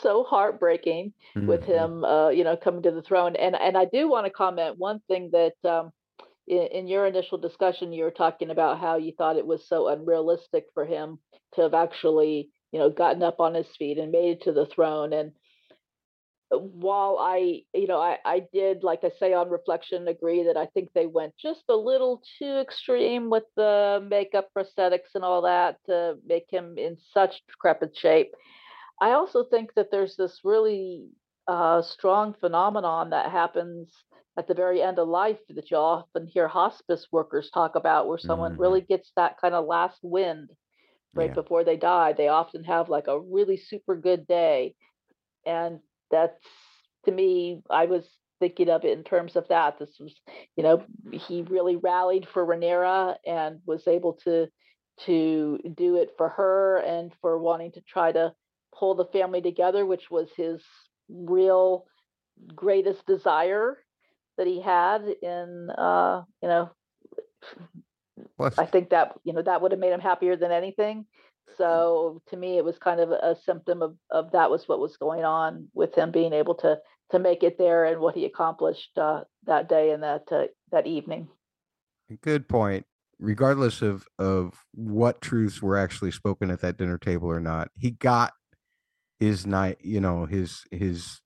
so 0.00 0.24
heartbreaking 0.24 1.12
with 1.46 1.64
Mhm. 1.64 1.66
him, 1.66 2.04
uh, 2.04 2.28
you 2.30 2.44
know, 2.44 2.56
coming 2.56 2.82
to 2.82 2.90
the 2.90 3.02
throne. 3.02 3.36
And 3.36 3.54
and 3.56 3.76
I 3.76 3.84
do 3.86 4.08
want 4.08 4.26
to 4.26 4.30
comment 4.32 4.78
one 4.78 5.00
thing 5.08 5.30
that 5.32 5.54
um, 5.64 5.92
in, 6.46 6.62
in 6.78 6.86
your 6.88 7.06
initial 7.06 7.38
discussion, 7.38 7.92
you 7.92 8.04
were 8.04 8.10
talking 8.10 8.50
about 8.50 8.78
how 8.80 8.96
you 8.96 9.12
thought 9.16 9.36
it 9.36 9.46
was 9.46 9.66
so 9.68 9.88
unrealistic 9.88 10.66
for 10.74 10.84
him 10.84 11.18
to 11.54 11.62
have 11.62 11.74
actually, 11.74 12.50
you 12.72 12.78
know, 12.78 12.90
gotten 12.90 13.22
up 13.22 13.40
on 13.40 13.54
his 13.54 13.68
feet 13.78 13.98
and 13.98 14.12
made 14.12 14.38
it 14.38 14.42
to 14.42 14.52
the 14.52 14.66
throne. 14.66 15.12
And 15.12 15.32
while 16.50 17.16
I, 17.18 17.62
you 17.72 17.86
know, 17.86 18.00
I, 18.00 18.18
I 18.24 18.40
did, 18.52 18.82
like 18.82 19.04
I 19.04 19.10
say 19.18 19.32
on 19.32 19.48
reflection, 19.50 20.06
agree 20.08 20.44
that 20.44 20.56
I 20.56 20.66
think 20.66 20.90
they 20.92 21.06
went 21.06 21.34
just 21.40 21.64
a 21.70 21.74
little 21.76 22.22
too 22.38 22.58
extreme 22.58 23.30
with 23.30 23.44
the 23.56 24.06
makeup, 24.08 24.48
prosthetics, 24.56 25.14
and 25.14 25.24
all 25.24 25.42
that 25.42 25.78
to 25.86 26.16
make 26.26 26.46
him 26.50 26.76
in 26.76 26.96
such 27.12 27.42
decrepit 27.48 27.96
shape. 27.96 28.34
I 29.00 29.12
also 29.12 29.44
think 29.44 29.72
that 29.74 29.90
there's 29.90 30.16
this 30.16 30.40
really 30.44 31.08
uh, 31.48 31.82
strong 31.82 32.34
phenomenon 32.40 33.10
that 33.10 33.30
happens 33.30 33.90
at 34.38 34.46
the 34.46 34.54
very 34.54 34.82
end 34.82 34.98
of 34.98 35.08
life 35.08 35.38
that 35.48 35.70
you 35.70 35.76
often 35.76 36.26
hear 36.26 36.48
hospice 36.48 37.06
workers 37.12 37.50
talk 37.52 37.74
about, 37.76 38.08
where 38.08 38.18
someone 38.18 38.52
Mhm. 38.52 38.58
really 38.58 38.80
gets 38.82 39.10
that 39.16 39.38
kind 39.40 39.54
of 39.54 39.66
last 39.66 40.00
wind 40.02 40.50
right 41.14 41.28
Yeah. 41.28 41.34
before 41.34 41.64
they 41.64 41.76
die. 41.76 42.12
They 42.12 42.28
often 42.28 42.64
have 42.64 42.88
like 42.88 43.08
a 43.08 43.20
really 43.20 43.56
super 43.56 43.96
good 43.96 44.26
day. 44.26 44.74
And 45.46 45.80
that's 46.10 46.44
to 47.04 47.12
me, 47.12 47.62
I 47.70 47.86
was 47.86 48.04
thinking 48.40 48.68
of 48.70 48.84
it 48.84 48.96
in 48.96 49.04
terms 49.04 49.36
of 49.36 49.48
that. 49.48 49.78
This 49.78 49.96
was, 50.00 50.14
you 50.56 50.62
know, 50.62 50.84
he 51.12 51.42
really 51.42 51.76
rallied 51.76 52.26
for 52.28 52.46
Rhaenyra 52.46 53.16
and 53.26 53.60
was 53.66 53.86
able 53.86 54.14
to 54.24 54.48
to 55.06 55.58
do 55.76 55.96
it 55.96 56.10
for 56.16 56.28
her 56.28 56.78
and 56.78 57.12
for 57.20 57.38
wanting 57.38 57.72
to 57.72 57.80
try 57.80 58.12
to 58.12 58.32
pull 58.74 58.94
the 58.94 59.06
family 59.06 59.40
together, 59.40 59.86
which 59.86 60.10
was 60.10 60.30
his 60.36 60.62
real 61.08 61.86
greatest 62.54 63.06
desire 63.06 63.76
that 64.36 64.46
he 64.46 64.60
had 64.60 65.02
in 65.22 65.70
uh, 65.76 66.22
you 66.42 66.48
know, 66.48 66.70
Well, 68.38 68.52
I 68.58 68.66
think 68.66 68.90
that, 68.90 69.14
you 69.24 69.32
know, 69.32 69.42
that 69.42 69.62
would 69.62 69.72
have 69.72 69.80
made 69.80 69.92
him 69.92 70.00
happier 70.00 70.36
than 70.36 70.52
anything. 70.52 71.06
So 71.56 72.22
to 72.28 72.36
me, 72.36 72.56
it 72.56 72.64
was 72.64 72.78
kind 72.78 73.00
of 73.00 73.10
a 73.10 73.36
symptom 73.44 73.82
of, 73.82 73.96
of 74.10 74.32
that 74.32 74.50
was 74.50 74.68
what 74.68 74.78
was 74.78 74.96
going 74.96 75.24
on 75.24 75.68
with 75.74 75.94
him 75.94 76.10
being 76.10 76.32
able 76.32 76.54
to 76.56 76.78
to 77.10 77.18
make 77.18 77.42
it 77.42 77.58
there 77.58 77.84
and 77.84 78.00
what 78.00 78.14
he 78.14 78.24
accomplished 78.24 78.96
uh, 78.96 79.22
that 79.44 79.68
day 79.68 79.90
and 79.90 80.02
that 80.02 80.22
uh, 80.32 80.44
that 80.70 80.86
evening. 80.86 81.28
Good 82.22 82.48
point. 82.48 82.86
Regardless 83.18 83.82
of 83.82 84.06
of 84.18 84.54
what 84.72 85.20
truths 85.20 85.60
were 85.60 85.76
actually 85.76 86.10
spoken 86.10 86.50
at 86.50 86.60
that 86.62 86.78
dinner 86.78 86.98
table 86.98 87.28
or 87.28 87.40
not, 87.40 87.70
he 87.78 87.90
got 87.90 88.32
his 89.20 89.46
night. 89.46 89.78
You 89.82 90.00
know 90.00 90.26
his 90.26 90.64
his 90.70 91.20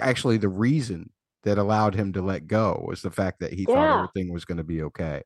actually 0.00 0.36
the 0.36 0.48
reason 0.48 1.10
that 1.44 1.58
allowed 1.58 1.94
him 1.94 2.12
to 2.12 2.22
let 2.22 2.46
go 2.46 2.84
was 2.86 3.02
the 3.02 3.10
fact 3.10 3.40
that 3.40 3.52
he 3.52 3.64
thought 3.64 3.96
everything 3.96 4.32
was 4.32 4.44
going 4.44 4.58
to 4.58 4.64
be 4.64 4.82
okay. 4.82 5.22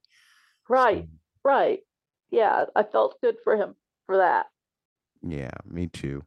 Right, 0.68 1.06
right. 1.44 1.80
Yeah, 2.30 2.64
I 2.74 2.82
felt 2.82 3.20
good 3.22 3.36
for 3.44 3.56
him 3.56 3.74
for 4.06 4.18
that. 4.18 4.46
yeah, 5.22 5.50
me 5.64 5.86
too. 5.88 6.22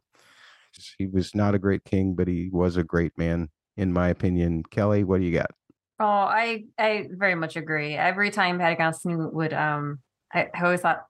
He 0.98 1.06
was 1.06 1.34
not 1.34 1.54
a 1.54 1.58
great 1.58 1.84
king, 1.84 2.14
but 2.14 2.28
he 2.28 2.48
was 2.52 2.76
a 2.76 2.84
great 2.84 3.12
man, 3.18 3.48
in 3.76 3.92
my 3.92 4.08
opinion. 4.08 4.62
Kelly, 4.70 5.04
what 5.04 5.18
do 5.20 5.26
you 5.26 5.32
got? 5.32 5.50
Oh, 5.98 6.04
I 6.06 6.64
I 6.78 7.08
very 7.10 7.34
much 7.34 7.56
agree. 7.56 7.94
Every 7.96 8.30
time 8.30 8.58
Paddy 8.58 8.76
Considine 8.76 9.32
would 9.32 9.52
um 9.52 9.98
I, 10.32 10.48
I 10.54 10.62
always 10.64 10.80
thought 10.80 11.04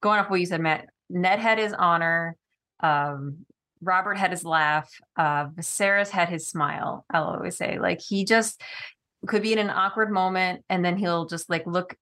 going 0.00 0.20
off 0.20 0.30
what 0.30 0.38
you 0.38 0.46
said, 0.46 0.60
Matt, 0.60 0.86
Ned 1.08 1.38
had 1.40 1.58
his 1.58 1.72
honor, 1.72 2.36
um, 2.80 3.46
Robert 3.82 4.18
had 4.18 4.30
his 4.30 4.44
laugh, 4.44 4.88
uh 5.16 5.46
Viserys 5.46 6.10
had 6.10 6.28
his 6.28 6.46
smile, 6.46 7.04
I'll 7.10 7.24
always 7.24 7.56
say. 7.56 7.78
Like 7.80 8.00
he 8.00 8.24
just 8.24 8.60
could 9.26 9.42
be 9.42 9.52
in 9.52 9.58
an 9.58 9.70
awkward 9.70 10.12
moment 10.12 10.64
and 10.68 10.84
then 10.84 10.96
he'll 10.96 11.26
just 11.26 11.48
like 11.50 11.66
look 11.66 11.90
dir- 11.90 11.96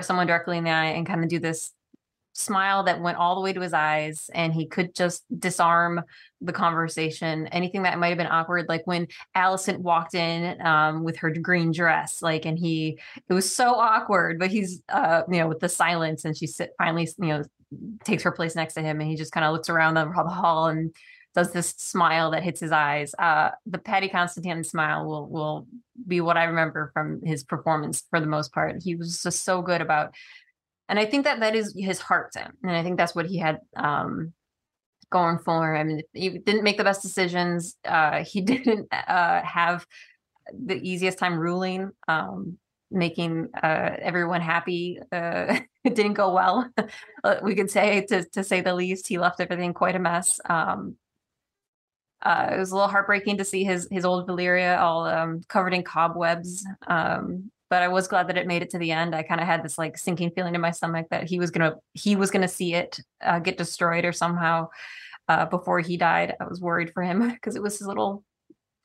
someone 0.00 0.26
directly 0.26 0.58
in 0.58 0.64
the 0.64 0.70
eye 0.70 0.86
and 0.86 1.06
kind 1.06 1.22
of 1.22 1.28
do 1.28 1.38
this 1.38 1.72
smile 2.34 2.82
that 2.82 3.00
went 3.00 3.16
all 3.16 3.36
the 3.36 3.40
way 3.40 3.52
to 3.52 3.60
his 3.60 3.72
eyes 3.72 4.28
and 4.34 4.52
he 4.52 4.66
could 4.66 4.92
just 4.94 5.24
disarm 5.38 6.02
the 6.40 6.52
conversation. 6.52 7.46
Anything 7.48 7.84
that 7.84 7.98
might 7.98 8.08
have 8.08 8.18
been 8.18 8.26
awkward 8.26 8.68
like 8.68 8.82
when 8.86 9.06
Alicent 9.36 9.78
walked 9.78 10.14
in 10.14 10.60
um, 10.60 11.04
with 11.04 11.16
her 11.18 11.30
green 11.30 11.70
dress, 11.70 12.22
like, 12.22 12.44
and 12.44 12.58
he, 12.58 12.98
it 13.28 13.32
was 13.32 13.54
so 13.54 13.74
awkward, 13.74 14.38
but 14.38 14.50
he's, 14.50 14.82
uh, 14.88 15.22
you 15.30 15.38
know, 15.38 15.46
with 15.46 15.60
the 15.60 15.68
silence, 15.68 16.24
and 16.24 16.36
she 16.36 16.46
sit, 16.46 16.72
finally, 16.76 17.08
you 17.18 17.28
know, 17.28 17.44
takes 18.04 18.24
her 18.24 18.32
place 18.32 18.56
next 18.56 18.74
to 18.74 18.82
him, 18.82 19.00
and 19.00 19.08
he 19.08 19.16
just 19.16 19.32
kind 19.32 19.46
of 19.46 19.52
looks 19.52 19.68
around 19.68 19.94
the, 19.94 20.04
the 20.04 20.30
hall 20.30 20.66
and 20.66 20.94
does 21.34 21.52
this 21.52 21.70
smile 21.70 22.30
that 22.30 22.42
hits 22.42 22.60
his 22.60 22.72
eyes. 22.72 23.14
Uh, 23.18 23.50
the 23.66 23.78
Paddy 23.78 24.08
Considine 24.08 24.64
smile 24.64 25.04
will 25.04 25.28
will 25.28 25.66
be 26.06 26.20
what 26.20 26.36
I 26.36 26.44
remember 26.44 26.90
from 26.92 27.20
his 27.22 27.44
performance 27.44 28.04
for 28.10 28.20
the 28.20 28.26
most 28.26 28.52
part. 28.52 28.82
He 28.82 28.94
was 28.94 29.22
just 29.22 29.44
so 29.44 29.62
good 29.62 29.80
about, 29.80 30.14
and 30.88 30.98
I 30.98 31.06
think 31.06 31.24
that 31.24 31.40
that 31.40 31.56
is 31.56 31.74
his 31.76 32.00
heart, 32.00 32.34
and 32.36 32.70
I 32.70 32.82
think 32.82 32.96
that's 32.96 33.14
what 33.14 33.26
he 33.26 33.38
had. 33.38 33.58
Um, 33.76 34.32
going 35.10 35.38
for 35.38 35.76
him. 35.76 35.80
I 35.80 35.84
mean, 35.84 36.02
he 36.12 36.38
didn't 36.38 36.64
make 36.64 36.76
the 36.76 36.82
best 36.82 37.00
decisions. 37.00 37.76
Uh, 37.84 38.24
he 38.24 38.40
didn't 38.52 38.88
uh, 38.92 39.42
have 39.42 39.86
the 40.52 40.76
easiest 40.76 41.18
time 41.18 41.38
ruling, 41.38 41.92
um, 42.08 42.58
making 42.90 43.48
uh, 43.62 43.90
everyone 43.98 44.40
happy. 44.40 44.98
Uh, 45.12 45.60
it 45.84 45.94
didn't 45.94 46.14
go 46.14 46.34
well. 46.34 46.68
Uh, 47.22 47.40
we 47.42 47.54
could 47.54 47.70
say, 47.70 48.04
to, 48.04 48.22
to 48.22 48.44
say 48.44 48.60
the 48.60 48.74
least, 48.74 49.08
he 49.08 49.16
left 49.16 49.40
everything 49.40 49.72
quite 49.72 49.96
a 49.96 49.98
mess. 49.98 50.38
Um, 50.44 50.94
uh, 52.24 52.50
it 52.52 52.58
was 52.58 52.70
a 52.70 52.74
little 52.74 52.88
heartbreaking 52.88 53.36
to 53.38 53.44
see 53.44 53.64
his 53.64 53.86
his 53.90 54.04
old 54.04 54.26
Valyria 54.26 54.78
all 54.78 55.04
um, 55.04 55.42
covered 55.48 55.74
in 55.74 55.82
cobwebs. 55.82 56.66
Um, 56.86 57.50
but 57.70 57.82
I 57.82 57.88
was 57.88 58.08
glad 58.08 58.28
that 58.28 58.38
it 58.38 58.46
made 58.46 58.62
it 58.62 58.70
to 58.70 58.78
the 58.78 58.92
end. 58.92 59.14
I 59.14 59.22
kind 59.22 59.40
of 59.40 59.46
had 59.46 59.62
this 59.62 59.78
like 59.78 59.98
sinking 59.98 60.30
feeling 60.30 60.54
in 60.54 60.60
my 60.60 60.70
stomach 60.70 61.06
that 61.10 61.28
he 61.28 61.38
was 61.38 61.50
gonna 61.50 61.74
he 61.92 62.16
was 62.16 62.30
gonna 62.30 62.48
see 62.48 62.74
it 62.74 63.00
uh, 63.22 63.38
get 63.40 63.58
destroyed 63.58 64.04
or 64.04 64.12
somehow 64.12 64.68
uh, 65.28 65.46
before 65.46 65.80
he 65.80 65.96
died. 65.96 66.34
I 66.40 66.44
was 66.44 66.60
worried 66.60 66.92
for 66.92 67.02
him 67.02 67.28
because 67.32 67.56
it 67.56 67.62
was 67.62 67.78
his 67.78 67.86
little 67.86 68.24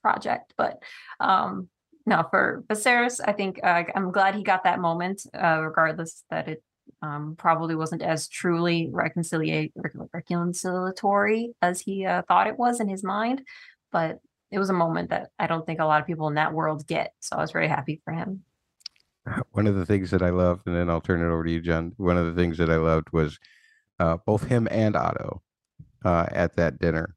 project. 0.01 0.53
But 0.57 0.81
um, 1.19 1.69
no, 2.05 2.25
for 2.29 2.63
Viserys, 2.67 3.21
I 3.23 3.33
think 3.33 3.59
uh, 3.63 3.83
I'm 3.95 4.11
glad 4.11 4.35
he 4.35 4.43
got 4.43 4.63
that 4.63 4.79
moment, 4.79 5.21
uh, 5.33 5.61
regardless 5.61 6.23
that 6.29 6.47
it 6.47 6.63
um, 7.01 7.35
probably 7.37 7.75
wasn't 7.75 8.01
as 8.01 8.27
truly 8.27 8.89
reconcilia- 8.91 9.71
reconciliatory 9.75 11.53
as 11.61 11.79
he 11.79 12.05
uh, 12.05 12.23
thought 12.27 12.47
it 12.47 12.59
was 12.59 12.79
in 12.79 12.89
his 12.89 13.03
mind. 13.03 13.43
But 13.91 14.19
it 14.51 14.59
was 14.59 14.69
a 14.69 14.73
moment 14.73 15.09
that 15.09 15.29
I 15.37 15.47
don't 15.47 15.65
think 15.65 15.79
a 15.79 15.85
lot 15.85 16.01
of 16.01 16.07
people 16.07 16.27
in 16.27 16.35
that 16.35 16.53
world 16.53 16.87
get. 16.87 17.13
So 17.19 17.37
I 17.37 17.41
was 17.41 17.51
very 17.51 17.67
happy 17.67 18.01
for 18.03 18.13
him. 18.13 18.43
One 19.51 19.67
of 19.67 19.75
the 19.75 19.85
things 19.85 20.11
that 20.11 20.21
I 20.21 20.29
loved, 20.29 20.67
and 20.67 20.75
then 20.75 20.89
I'll 20.89 21.01
turn 21.01 21.21
it 21.21 21.31
over 21.31 21.43
to 21.43 21.51
you, 21.51 21.61
John. 21.61 21.93
One 21.97 22.17
of 22.17 22.25
the 22.25 22.39
things 22.39 22.57
that 22.57 22.69
I 22.69 22.77
loved 22.77 23.11
was 23.11 23.39
uh, 23.99 24.17
both 24.25 24.45
him 24.45 24.67
and 24.71 24.95
Otto 24.95 25.41
uh, 26.03 26.27
at 26.31 26.55
that 26.55 26.79
dinner 26.79 27.15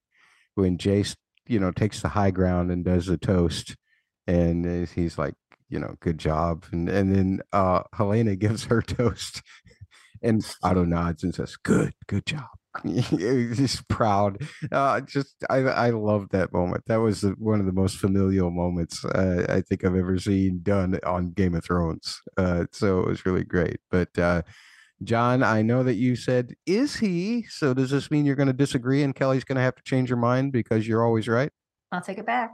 when 0.55 0.79
Jace, 0.79 1.17
you 1.47 1.59
know, 1.59 1.71
takes 1.71 2.03
the 2.03 2.09
high 2.09 2.31
ground 2.31 2.71
and 2.71 2.85
does 2.85 3.07
the 3.07 3.17
toast, 3.17 3.77
and 4.27 4.67
uh, 4.67 4.87
he's 4.93 5.19
like, 5.19 5.35
you 5.69 5.79
know, 5.79 5.97
good 6.01 6.19
job, 6.19 6.65
and 6.73 6.89
and 6.89 7.15
then 7.15 7.41
uh, 7.53 7.83
Helaena 7.95 8.39
gives 8.39 8.65
her 8.65 8.83
toast, 8.83 9.43
and 10.23 10.45
Otto 10.63 10.85
nods 10.85 11.23
and 11.23 11.35
says, 11.35 11.57
good, 11.57 11.95
good 12.07 12.27
job. 12.27 12.47
He's 12.85 13.83
proud. 13.89 14.47
Uh, 14.71 15.03
just 15.03 15.37
I 15.51 15.59
I 15.59 15.91
love 15.91 16.31
that 16.31 16.53
moment. 16.55 16.85
That 16.87 17.01
was 17.01 17.23
one 17.39 17.61
of 17.61 17.67
the 17.67 17.73
most 17.73 17.99
familial 17.99 18.51
moments 18.51 19.05
uh, 19.05 19.45
I 19.49 19.61
think 19.61 19.85
I've 19.85 19.95
ever 19.95 20.19
seen 20.19 20.61
done 20.63 20.99
on 21.05 21.33
Game 21.33 21.55
of 21.55 21.65
Thrones. 21.65 22.21
Uh, 22.37 22.65
so 22.73 23.01
it 23.01 23.07
was 23.07 23.27
really 23.27 23.45
great. 23.45 23.77
But 23.91 24.19
uh, 24.19 24.43
John, 25.05 25.43
I 25.43 25.61
know 25.61 25.83
that 25.83 25.97
you 25.97 26.17
said 26.17 26.55
is 26.65 26.97
he. 26.97 27.45
So 27.51 27.75
does 27.75 27.91
this 27.91 28.11
mean 28.11 28.25
you're 28.25 28.37
going 28.37 28.47
to 28.47 28.55
disagree 28.55 29.03
and 29.03 29.15
Kelly's 29.15 29.45
going 29.45 29.57
to 29.57 29.63
have 29.63 29.75
to 29.75 29.83
change 29.83 30.09
your 30.09 30.19
mind 30.19 30.53
because 30.53 30.89
you're 30.89 31.05
always 31.05 31.29
right? 31.29 31.51
I'll 31.91 32.01
take 32.01 32.19
it 32.19 32.27
back. 32.27 32.51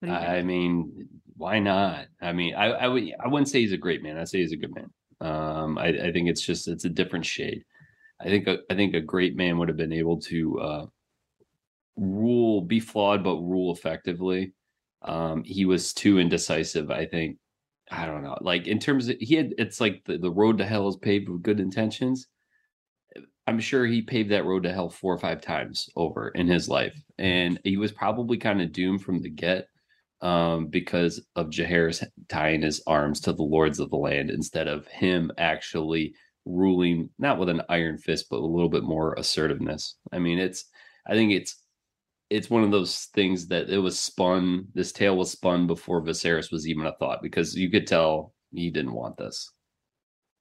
What 0.00 0.08
do 0.08 0.12
you 0.14 0.18
think? 0.18 0.30
I 0.30 0.42
mean, 0.42 1.08
why 1.36 1.58
not? 1.58 2.06
I 2.22 2.32
mean, 2.32 2.54
I, 2.54 2.66
I 2.70 2.88
would 2.88 3.04
I 3.22 3.28
wouldn't 3.28 3.48
say 3.48 3.60
he's 3.60 3.72
a 3.72 3.78
great 3.78 4.02
man. 4.02 4.16
I'd 4.16 4.28
say 4.28 4.38
he's 4.38 4.52
a 4.52 4.56
good 4.56 4.74
man. 4.74 4.88
Um, 5.20 5.78
I, 5.78 5.88
I 5.88 6.12
think 6.12 6.28
it's 6.28 6.42
just 6.42 6.68
it's 6.68 6.84
a 6.84 6.90
different 6.90 7.26
shade. 7.26 7.64
I 8.20 8.24
think 8.24 8.46
a, 8.46 8.58
I 8.70 8.74
think 8.74 8.94
a 8.94 9.00
great 9.00 9.36
man 9.36 9.58
would 9.58 9.68
have 9.68 9.76
been 9.76 9.92
able 9.92 10.20
to 10.22 10.60
uh, 10.60 10.86
rule, 11.96 12.62
be 12.62 12.80
flawed, 12.80 13.24
but 13.24 13.36
rule 13.36 13.72
effectively. 13.72 14.52
Um, 15.02 15.44
he 15.44 15.64
was 15.64 15.92
too 15.92 16.18
indecisive. 16.18 16.90
I 16.90 17.06
think. 17.06 17.38
I 17.90 18.04
don't 18.06 18.22
know. 18.22 18.36
Like 18.42 18.66
in 18.66 18.78
terms 18.78 19.08
of 19.08 19.16
he 19.18 19.34
had, 19.34 19.54
it's 19.56 19.80
like 19.80 20.02
the, 20.04 20.18
the 20.18 20.30
road 20.30 20.58
to 20.58 20.66
hell 20.66 20.88
is 20.88 20.96
paved 20.96 21.28
with 21.28 21.42
good 21.42 21.58
intentions. 21.58 22.28
I'm 23.46 23.60
sure 23.60 23.86
he 23.86 24.02
paved 24.02 24.30
that 24.30 24.44
road 24.44 24.64
to 24.64 24.72
hell 24.72 24.90
four 24.90 25.14
or 25.14 25.18
five 25.18 25.40
times 25.40 25.88
over 25.96 26.28
in 26.28 26.46
his 26.48 26.68
life, 26.68 26.94
and 27.16 27.58
he 27.64 27.78
was 27.78 27.92
probably 27.92 28.36
kind 28.36 28.60
of 28.60 28.72
doomed 28.72 29.02
from 29.02 29.22
the 29.22 29.30
get 29.30 29.68
um, 30.20 30.66
because 30.66 31.24
of 31.36 31.50
Jaehaerys 31.50 32.04
tying 32.28 32.62
his 32.62 32.82
arms 32.86 33.20
to 33.20 33.32
the 33.32 33.42
lords 33.42 33.78
of 33.78 33.90
the 33.90 33.96
land 33.96 34.30
instead 34.30 34.68
of 34.68 34.86
him 34.88 35.30
actually 35.38 36.14
ruling, 36.44 37.10
not 37.18 37.38
with 37.38 37.48
an 37.48 37.62
iron 37.68 37.98
fist, 37.98 38.26
but 38.30 38.38
a 38.40 38.46
little 38.46 38.68
bit 38.68 38.82
more 38.82 39.14
assertiveness. 39.14 39.96
I 40.12 40.18
mean, 40.18 40.38
it's, 40.38 40.64
I 41.06 41.14
think 41.14 41.32
it's, 41.32 41.56
it's 42.30 42.50
one 42.50 42.62
of 42.62 42.70
those 42.70 43.08
things 43.14 43.46
that 43.48 43.70
it 43.70 43.78
was 43.78 43.98
spun. 43.98 44.66
This 44.74 44.92
tale 44.92 45.16
was 45.16 45.30
spun 45.30 45.66
before 45.66 46.02
Viserys 46.02 46.52
was 46.52 46.68
even 46.68 46.86
a 46.86 46.92
thought 46.92 47.22
because 47.22 47.54
you 47.54 47.70
could 47.70 47.86
tell 47.86 48.34
he 48.52 48.70
didn't 48.70 48.94
want 48.94 49.16
this. 49.16 49.50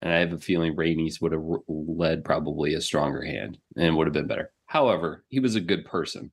And 0.02 0.14
I 0.14 0.18
have 0.18 0.34
a 0.34 0.38
feeling 0.38 0.76
Rhaenys 0.76 1.22
would 1.22 1.32
have 1.32 1.44
led 1.68 2.24
probably 2.24 2.74
a 2.74 2.82
stronger 2.82 3.24
hand 3.24 3.58
and 3.76 3.96
would 3.96 4.08
have 4.08 4.14
been 4.14 4.28
better. 4.28 4.52
However, 4.66 5.24
he 5.30 5.40
was 5.40 5.56
a 5.56 5.62
good 5.62 5.86
person. 5.86 6.32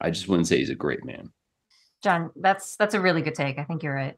I 0.00 0.10
just 0.10 0.28
wouldn't 0.28 0.48
say 0.48 0.58
he's 0.58 0.70
a 0.70 0.74
great 0.74 1.04
man. 1.04 1.30
John, 2.02 2.30
that's 2.36 2.76
that's 2.76 2.94
a 2.94 3.00
really 3.00 3.22
good 3.22 3.34
take. 3.34 3.58
I 3.58 3.64
think 3.64 3.82
you're 3.82 3.94
right. 3.94 4.16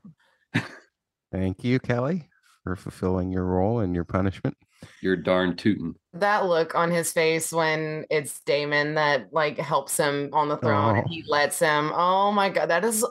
Thank 1.32 1.64
you, 1.64 1.78
Kelly, 1.80 2.28
for 2.62 2.76
fulfilling 2.76 3.30
your 3.32 3.44
role 3.44 3.80
and 3.80 3.94
your 3.94 4.04
punishment. 4.04 4.56
You're 5.00 5.16
darn 5.16 5.56
tootin'. 5.56 5.94
that 6.12 6.44
look 6.46 6.74
on 6.74 6.90
his 6.90 7.10
face 7.12 7.52
when 7.52 8.04
it's 8.10 8.40
Daemon 8.46 8.94
that 8.94 9.32
like 9.32 9.58
helps 9.58 9.96
him 9.96 10.30
on 10.32 10.48
the 10.48 10.56
throne 10.58 10.96
and 10.96 11.04
Oh. 11.06 11.08
he 11.10 11.24
lets 11.26 11.58
him. 11.58 11.90
Oh 11.94 12.30
my 12.32 12.50
god, 12.50 12.70
that 12.70 12.84
is 12.84 13.04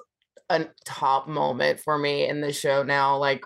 a 0.49 0.65
top 0.85 1.27
moment 1.27 1.79
for 1.79 1.97
me 1.97 2.27
in 2.27 2.41
the 2.41 2.53
show 2.53 2.83
now. 2.83 3.17
Like, 3.17 3.43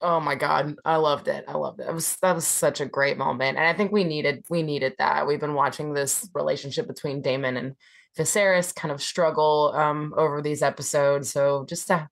oh 0.00 0.20
my 0.20 0.34
god, 0.34 0.76
I 0.84 0.96
loved 0.96 1.28
it. 1.28 1.44
I 1.48 1.54
loved 1.56 1.80
it. 1.80 1.88
It 1.88 1.94
was 1.94 2.16
that 2.22 2.34
was 2.34 2.46
such 2.46 2.80
a 2.80 2.86
great 2.86 3.16
moment, 3.18 3.56
and 3.58 3.66
I 3.66 3.72
think 3.72 3.90
we 3.90 4.04
needed 4.04 4.44
we 4.50 4.62
needed 4.62 4.94
that. 4.98 5.26
We've 5.26 5.40
been 5.40 5.54
watching 5.54 5.94
this 5.94 6.28
relationship 6.34 6.86
between 6.86 7.22
Daemon 7.22 7.56
and 7.56 7.74
Viserys 8.18 8.74
kind 8.74 8.92
of 8.92 9.02
struggle 9.02 9.72
um 9.74 10.14
over 10.16 10.42
these 10.42 10.62
episodes. 10.62 11.30
So 11.30 11.64
just 11.68 11.86
to, 11.88 12.08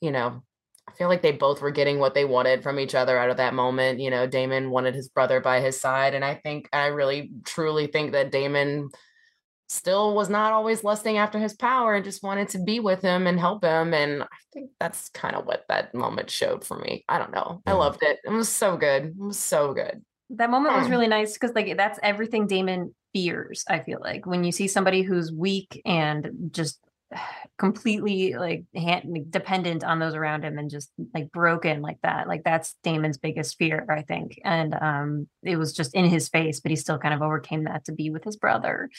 you 0.00 0.10
know, 0.10 0.42
I 0.88 0.92
feel 0.92 1.08
like 1.08 1.22
they 1.22 1.32
both 1.32 1.60
were 1.60 1.70
getting 1.70 1.98
what 1.98 2.14
they 2.14 2.24
wanted 2.24 2.62
from 2.62 2.78
each 2.78 2.94
other 2.94 3.18
out 3.18 3.30
of 3.30 3.38
that 3.38 3.54
moment. 3.54 4.00
You 4.00 4.10
know, 4.10 4.26
Daemon 4.26 4.70
wanted 4.70 4.94
his 4.94 5.08
brother 5.08 5.40
by 5.40 5.60
his 5.60 5.80
side. 5.80 6.14
And 6.14 6.24
I 6.24 6.34
think, 6.36 6.68
I 6.72 6.86
really 6.86 7.32
truly 7.44 7.86
think 7.88 8.12
that 8.12 8.30
Daemon 8.30 8.90
still 9.68 10.14
was 10.14 10.30
not 10.30 10.52
always 10.52 10.84
lusting 10.84 11.18
after 11.18 11.40
his 11.40 11.54
power 11.54 11.94
and 11.94 12.04
just 12.04 12.22
wanted 12.22 12.48
to 12.50 12.62
be 12.62 12.78
with 12.78 13.02
him 13.02 13.26
and 13.26 13.38
help 13.38 13.64
him. 13.64 13.94
And 13.94 14.22
I 14.22 14.26
think 14.52 14.70
that's 14.78 15.08
kind 15.08 15.34
of 15.34 15.44
what 15.44 15.64
that 15.68 15.92
moment 15.92 16.30
showed 16.30 16.64
for 16.64 16.78
me. 16.78 17.04
I 17.08 17.18
don't 17.18 17.32
know. 17.32 17.62
I 17.66 17.72
loved 17.72 18.02
it. 18.02 18.18
It 18.24 18.30
was 18.30 18.48
so 18.48 18.76
good. 18.76 19.06
It 19.06 19.18
was 19.18 19.38
so 19.38 19.74
good. 19.74 20.04
That 20.30 20.50
moment 20.50 20.76
was 20.76 20.88
really 20.88 21.08
nice 21.08 21.34
because 21.34 21.54
like 21.54 21.76
that's 21.76 21.98
everything 22.02 22.46
Daemon 22.46 22.94
fears, 23.16 23.64
I 23.66 23.78
feel 23.80 23.98
like. 24.00 24.26
When 24.26 24.44
you 24.44 24.52
see 24.52 24.68
somebody 24.68 25.00
who's 25.00 25.32
weak 25.32 25.80
and 25.86 26.50
just 26.50 26.78
completely 27.58 28.34
like 28.34 28.64
hand, 28.74 29.30
dependent 29.30 29.82
on 29.82 29.98
those 29.98 30.14
around 30.14 30.44
him 30.44 30.58
and 30.58 30.70
just 30.70 30.90
like 31.14 31.32
broken 31.32 31.80
like 31.80 31.98
that 32.02 32.28
like 32.28 32.42
that's 32.44 32.74
Daemon's 32.82 33.16
biggest 33.16 33.56
fear 33.56 33.86
i 33.88 34.02
think 34.02 34.38
and 34.44 34.74
um 34.74 35.28
it 35.42 35.56
was 35.56 35.72
just 35.72 35.94
in 35.94 36.04
his 36.04 36.28
face 36.28 36.60
but 36.60 36.70
he 36.70 36.76
still 36.76 36.98
kind 36.98 37.14
of 37.14 37.22
overcame 37.22 37.64
that 37.64 37.84
to 37.86 37.92
be 37.92 38.10
with 38.10 38.24
his 38.24 38.36
brother 38.36 38.90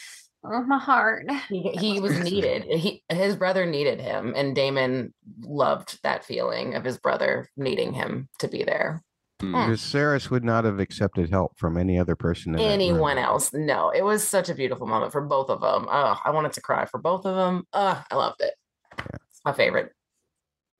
oh 0.43 0.63
my 0.63 0.80
heart 0.80 1.30
He, 1.49 1.72
he 1.80 1.99
was 1.99 2.18
needed. 2.20 2.63
He 2.63 3.03
his 3.09 3.36
brother 3.36 3.65
needed 3.65 3.99
him, 3.99 4.34
and 4.36 4.55
Daemon 4.55 5.13
loved 5.41 5.99
that 6.03 6.26
feeling 6.26 6.76
of 6.76 6.84
his 6.84 6.97
brother 6.97 7.49
needing 7.57 7.93
him 7.93 8.30
to 8.39 8.47
be 8.47 8.63
there. 8.63 9.03
Hmm. 9.40 9.56
Viserys 9.56 10.30
would 10.32 10.44
not 10.44 10.66
have 10.66 10.80
accepted 10.80 11.30
help 11.30 11.58
from 11.58 11.78
any 11.78 12.00
other 12.00 12.16
person. 12.16 12.56
In. 12.56 12.60
Anyone 12.60 13.20
else? 13.20 13.54
No, 13.54 13.92
it 13.92 14.04
was 14.04 14.28
such 14.28 14.50
a 14.50 14.56
beautiful 14.56 14.88
moment 14.88 15.12
for 15.12 15.22
both 15.22 15.50
of 15.50 15.62
them. 15.62 15.88
Oh, 15.90 16.20
I 16.24 16.32
wanted 16.32 16.54
to 16.54 16.62
cry 16.62 16.86
for 16.86 16.98
both 16.98 17.26
of 17.26 17.36
them. 17.36 17.68
Oh, 17.72 18.04
I 18.10 18.16
loved 18.16 18.42
it. 18.42 18.56
It's 19.00 19.42
my 19.46 19.54
favorite. 19.54 19.92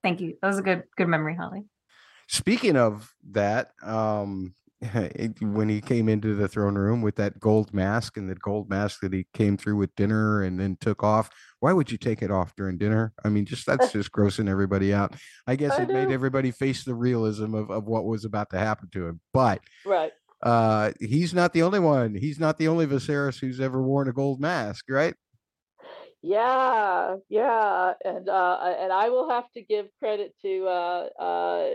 thank 0.02 0.20
you 0.20 0.36
that 0.42 0.48
was 0.48 0.58
a 0.58 0.62
good 0.62 0.82
good 0.96 1.08
memory 1.08 1.34
holly 1.34 1.64
Speaking 2.30 2.76
of 2.76 3.14
that, 3.30 3.70
um, 3.82 4.54
it- 4.80 5.40
when 5.42 5.68
he 5.68 5.80
came 5.80 6.08
into 6.08 6.34
the 6.34 6.48
throne 6.48 6.76
room 6.76 7.02
with 7.02 7.16
that 7.16 7.40
gold 7.40 7.74
mask 7.74 8.16
and 8.16 8.28
the 8.30 8.34
gold 8.36 8.68
mask 8.70 9.00
that 9.00 9.12
he 9.12 9.26
came 9.34 9.56
through 9.56 9.76
with 9.76 9.94
dinner 9.96 10.42
and 10.42 10.58
then 10.60 10.76
took 10.80 11.02
off, 11.02 11.30
why 11.60 11.72
would 11.72 11.90
you 11.90 11.98
take 11.98 12.22
it 12.22 12.30
off 12.30 12.54
during 12.56 12.78
dinner? 12.78 13.12
I 13.24 13.28
mean, 13.28 13.44
just 13.44 13.66
that's 13.66 13.90
just 13.92 14.12
grossing 14.12 14.48
everybody 14.48 14.94
out. 14.94 15.14
I 15.46 15.56
guess 15.56 15.72
I 15.78 15.82
it 15.82 15.88
made 15.88 16.10
everybody 16.10 16.52
face 16.52 16.84
the 16.84 16.94
realism 16.94 17.54
of, 17.54 17.70
of 17.70 17.84
what 17.84 18.04
was 18.04 18.24
about 18.24 18.50
to 18.50 18.58
happen 18.58 18.88
to 18.92 19.08
him. 19.08 19.20
But 19.32 19.60
Right. 19.84 20.12
uh, 20.42 20.92
he's 21.00 21.34
not 21.34 21.52
the 21.52 21.62
only 21.64 21.80
one. 21.80 22.14
He's 22.14 22.38
not 22.38 22.58
the 22.58 22.68
only 22.68 22.86
Viserys 22.86 23.40
who's 23.40 23.60
ever 23.60 23.82
worn 23.82 24.08
a 24.08 24.12
gold 24.12 24.40
mask, 24.40 24.84
right? 24.88 25.14
Yeah, 26.20 27.16
yeah, 27.28 27.92
and 28.04 28.28
uh, 28.28 28.58
and 28.80 28.92
I 28.92 29.08
will 29.10 29.30
have 29.30 29.50
to 29.52 29.62
give 29.62 29.86
credit 30.00 30.34
to 30.42 30.66
uh, 30.66 31.08
uh, 31.20 31.70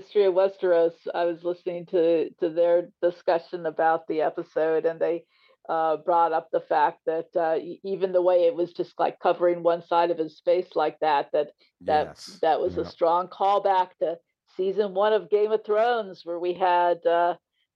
History 0.00 0.24
of 0.24 0.34
Westeros. 0.34 0.94
I 1.14 1.24
was 1.24 1.42
listening 1.44 1.86
to 1.86 2.30
to 2.40 2.48
their 2.50 2.88
discussion 3.02 3.66
about 3.66 4.06
the 4.06 4.22
episode, 4.22 4.84
and 4.86 5.00
they 5.00 5.24
uh, 5.68 5.96
brought 5.98 6.32
up 6.32 6.48
the 6.52 6.60
fact 6.60 7.00
that 7.06 7.28
uh, 7.36 7.58
even 7.82 8.12
the 8.12 8.22
way 8.22 8.44
it 8.46 8.54
was 8.54 8.72
just 8.72 8.94
like 8.98 9.18
covering 9.20 9.62
one 9.62 9.82
side 9.82 10.10
of 10.10 10.18
his 10.18 10.40
face 10.44 10.70
like 10.74 10.98
that, 11.00 11.30
that 11.32 11.48
that 11.82 12.06
Yes. 12.08 12.38
that 12.42 12.60
was 12.60 12.76
a 12.78 12.84
strong 12.96 13.28
callback 13.28 13.88
to 14.00 14.16
season 14.56 14.94
one 14.94 15.12
of 15.12 15.28
Game 15.30 15.52
of 15.52 15.64
Thrones, 15.64 16.20
where 16.24 16.38
we 16.38 16.52
had 16.54 16.98
uh, 17.06 17.34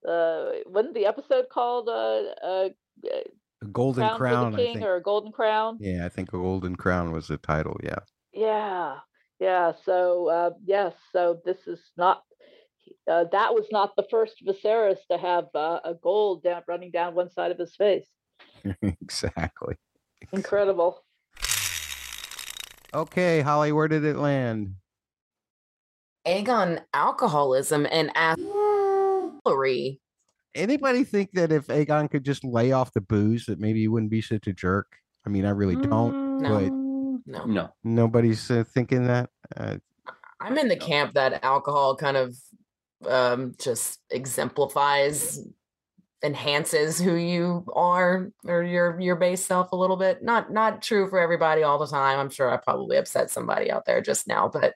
uh, 0.08 0.44
wasn't 0.66 0.94
the 0.94 1.06
episode 1.06 1.46
called 1.50 1.88
uh, 1.88 2.22
uh, 2.46 2.68
A 3.62 3.66
golden 3.72 4.04
Crown, 4.08 4.18
crown, 4.18 4.56
King 4.56 4.74
think. 4.74 4.86
or 4.86 4.96
a 4.96 5.02
Golden 5.02 5.32
Crown? 5.32 5.76
Yeah, 5.80 6.06
I 6.06 6.08
think 6.08 6.28
a 6.30 6.38
golden 6.38 6.76
crown 6.76 7.12
was 7.12 7.28
the 7.28 7.36
title. 7.38 7.76
Yeah. 7.82 7.98
Yeah, 8.32 8.98
yeah. 9.40 9.72
So 9.84 10.28
uh, 10.28 10.50
yes, 10.64 10.94
so 11.12 11.40
this 11.44 11.66
is 11.66 11.80
not. 11.96 12.22
Uh, 13.10 13.24
that 13.32 13.54
was 13.54 13.66
not 13.72 13.96
the 13.96 14.06
first 14.10 14.44
Viserys 14.46 14.98
to 15.10 15.18
have 15.18 15.46
uh, 15.54 15.80
a 15.84 15.94
gold 16.02 16.42
down 16.42 16.62
running 16.68 16.90
down 16.90 17.14
one 17.14 17.30
side 17.30 17.50
of 17.50 17.58
his 17.58 17.74
face. 17.74 18.06
exactly. 18.82 19.76
Incredible. 20.32 21.02
Okay, 22.92 23.40
Holly, 23.40 23.72
where 23.72 23.88
did 23.88 24.04
it 24.04 24.16
land? 24.16 24.74
Aegon 26.26 26.82
alcoholism 26.92 27.86
and 27.90 28.12
assholery. 28.14 29.98
Anybody 30.54 31.04
think 31.04 31.30
that 31.32 31.52
if 31.52 31.68
Aegon 31.68 32.10
could 32.10 32.24
just 32.24 32.44
lay 32.44 32.72
off 32.72 32.92
the 32.92 33.00
booze, 33.00 33.46
that 33.46 33.60
maybe 33.60 33.80
he 33.80 33.88
wouldn't 33.88 34.10
be 34.10 34.20
such 34.20 34.46
a 34.48 34.52
jerk? 34.52 34.96
I 35.24 35.30
mean, 35.30 35.46
I 35.46 35.50
really 35.50 35.76
don't. 35.76 36.38
No. 36.38 36.68
But 36.68 36.79
No, 37.30 37.44
No. 37.44 37.68
nobody's 37.84 38.50
uh, 38.50 38.64
thinking 38.74 39.06
that. 39.06 39.30
Uh, 39.56 39.76
I'm 40.40 40.58
in 40.58 40.68
the 40.68 40.76
camp 40.76 41.14
that 41.14 41.44
alcohol 41.44 41.96
kind 41.96 42.16
of 42.16 42.36
um, 43.08 43.54
just 43.58 44.00
exemplifies, 44.10 45.38
enhances 46.22 46.98
who 46.98 47.14
you 47.14 47.64
are 47.74 48.30
or 48.44 48.62
your 48.62 49.00
your 49.00 49.16
base 49.16 49.44
self 49.44 49.72
a 49.72 49.76
little 49.76 49.96
bit. 49.96 50.22
Not 50.22 50.52
not 50.52 50.82
true 50.82 51.08
for 51.08 51.18
everybody 51.18 51.62
all 51.62 51.78
the 51.78 51.86
time. 51.86 52.18
I'm 52.18 52.30
sure 52.30 52.50
I 52.50 52.56
probably 52.56 52.96
upset 52.96 53.30
somebody 53.30 53.70
out 53.70 53.84
there 53.86 54.00
just 54.00 54.26
now, 54.26 54.48
but 54.48 54.74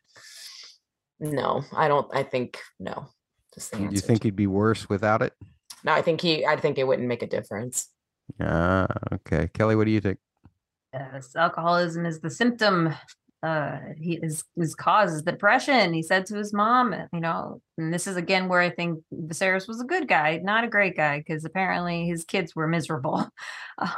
no, 1.18 1.64
I 1.74 1.88
don't. 1.88 2.08
I 2.14 2.22
think 2.22 2.60
no. 2.78 3.08
Just 3.54 3.72
the 3.72 3.80
you 3.80 4.00
think 4.00 4.22
he'd 4.22 4.36
be 4.36 4.46
worse 4.46 4.88
without 4.88 5.22
it? 5.22 5.32
No, 5.82 5.92
I 5.92 6.02
think 6.02 6.20
he. 6.20 6.46
I 6.46 6.56
think 6.56 6.78
it 6.78 6.86
wouldn't 6.86 7.08
make 7.08 7.22
a 7.22 7.26
difference. 7.26 7.88
Ah, 8.40 8.86
okay. 9.12 9.48
Kelly, 9.52 9.76
what 9.76 9.84
do 9.84 9.90
you 9.90 10.00
think? 10.00 10.18
Yes 10.94 11.36
alcoholism 11.36 12.06
is 12.06 12.20
the 12.20 12.30
symptom 12.30 12.94
uh 13.42 13.78
he 14.00 14.14
is 14.14 14.44
his 14.56 14.74
cause 14.74 15.12
is 15.12 15.22
depression. 15.22 15.92
He 15.92 16.02
said 16.02 16.24
to 16.26 16.36
his 16.36 16.52
mom 16.52 16.94
you 17.12 17.20
know 17.20 17.60
and 17.76 17.92
this 17.92 18.06
is 18.06 18.16
again 18.16 18.48
where 18.48 18.60
i 18.60 18.70
think 18.70 19.02
Viserys 19.12 19.68
was 19.68 19.80
a 19.80 19.84
good 19.84 20.08
guy 20.08 20.40
not 20.42 20.64
a 20.64 20.68
great 20.68 20.96
guy 20.96 21.18
because 21.18 21.44
apparently 21.44 22.06
his 22.06 22.24
kids 22.24 22.54
were 22.56 22.66
miserable. 22.66 23.28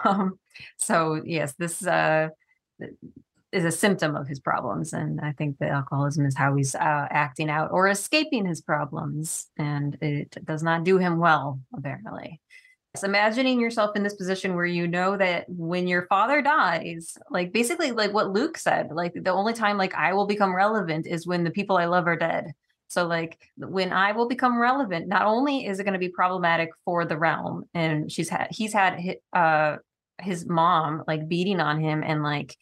Um 0.05 0.38
so 0.78 1.20
yes 1.22 1.53
this 1.59 1.86
uh 1.86 2.28
is 3.53 3.64
a 3.64 3.70
symptom 3.70 4.16
of 4.16 4.26
his 4.26 4.40
problems 4.40 4.92
and 4.94 5.20
i 5.20 5.32
think 5.32 5.59
the 5.59 5.68
alcoholism 5.68 6.24
is 6.24 6.36
how 6.36 6.55
he's 6.57 6.74
uh, 6.74 7.07
acting 7.11 7.51
out 7.51 7.70
or 7.72 7.88
escaping 7.88 8.47
his 8.47 8.62
problems 8.62 9.49
and 9.59 9.99
it 10.01 10.34
does 10.44 10.62
not 10.62 10.82
do 10.82 10.97
him 10.97 11.18
well 11.18 11.61
apparently 11.76 12.40
imagining 13.03 13.61
yourself 13.61 13.97
in 13.97 14.03
this 14.03 14.14
position 14.14 14.55
where 14.55 14.66
you 14.66 14.86
know 14.86 15.16
that 15.16 15.44
when 15.49 15.86
your 15.86 16.07
father 16.07 16.42
dies, 16.42 17.16
like 17.30 17.53
basically 17.53 17.92
like 17.92 18.12
what 18.12 18.32
Luke 18.32 18.59
said, 18.59 18.90
like 18.90 19.12
the 19.14 19.32
only 19.32 19.53
time 19.53 19.78
like 19.78 19.94
I 19.94 20.12
will 20.12 20.26
become 20.26 20.55
relevant 20.55 21.07
is 21.07 21.26
when 21.26 21.44
the 21.44 21.51
people 21.51 21.76
I 21.76 21.86
love 21.86 22.07
are 22.07 22.16
dead. 22.16 22.53
So 22.88 23.07
like 23.07 23.38
when 23.57 23.92
I 23.92 24.12
will 24.12 24.28
become 24.28 24.61
relevant, 24.61 25.09
not 25.09 25.22
only 25.22 25.66
is 25.66 25.80
it 25.80 25.84
going 25.84 25.94
to 25.94 25.99
be 25.99 26.09
problematic 26.09 26.70
for 26.84 27.05
the 27.05 27.18
realm, 27.18 27.64
and 27.74 28.11
she's 28.11 28.28
had 28.28 28.49
he's 28.51 28.72
had 28.72 29.01
uh 29.32 29.76
his 30.20 30.47
mom 30.47 31.03
like 31.07 31.28
beating 31.28 31.61
on 31.61 31.80
him 31.80 32.03
and 32.03 32.22
like 32.22 32.57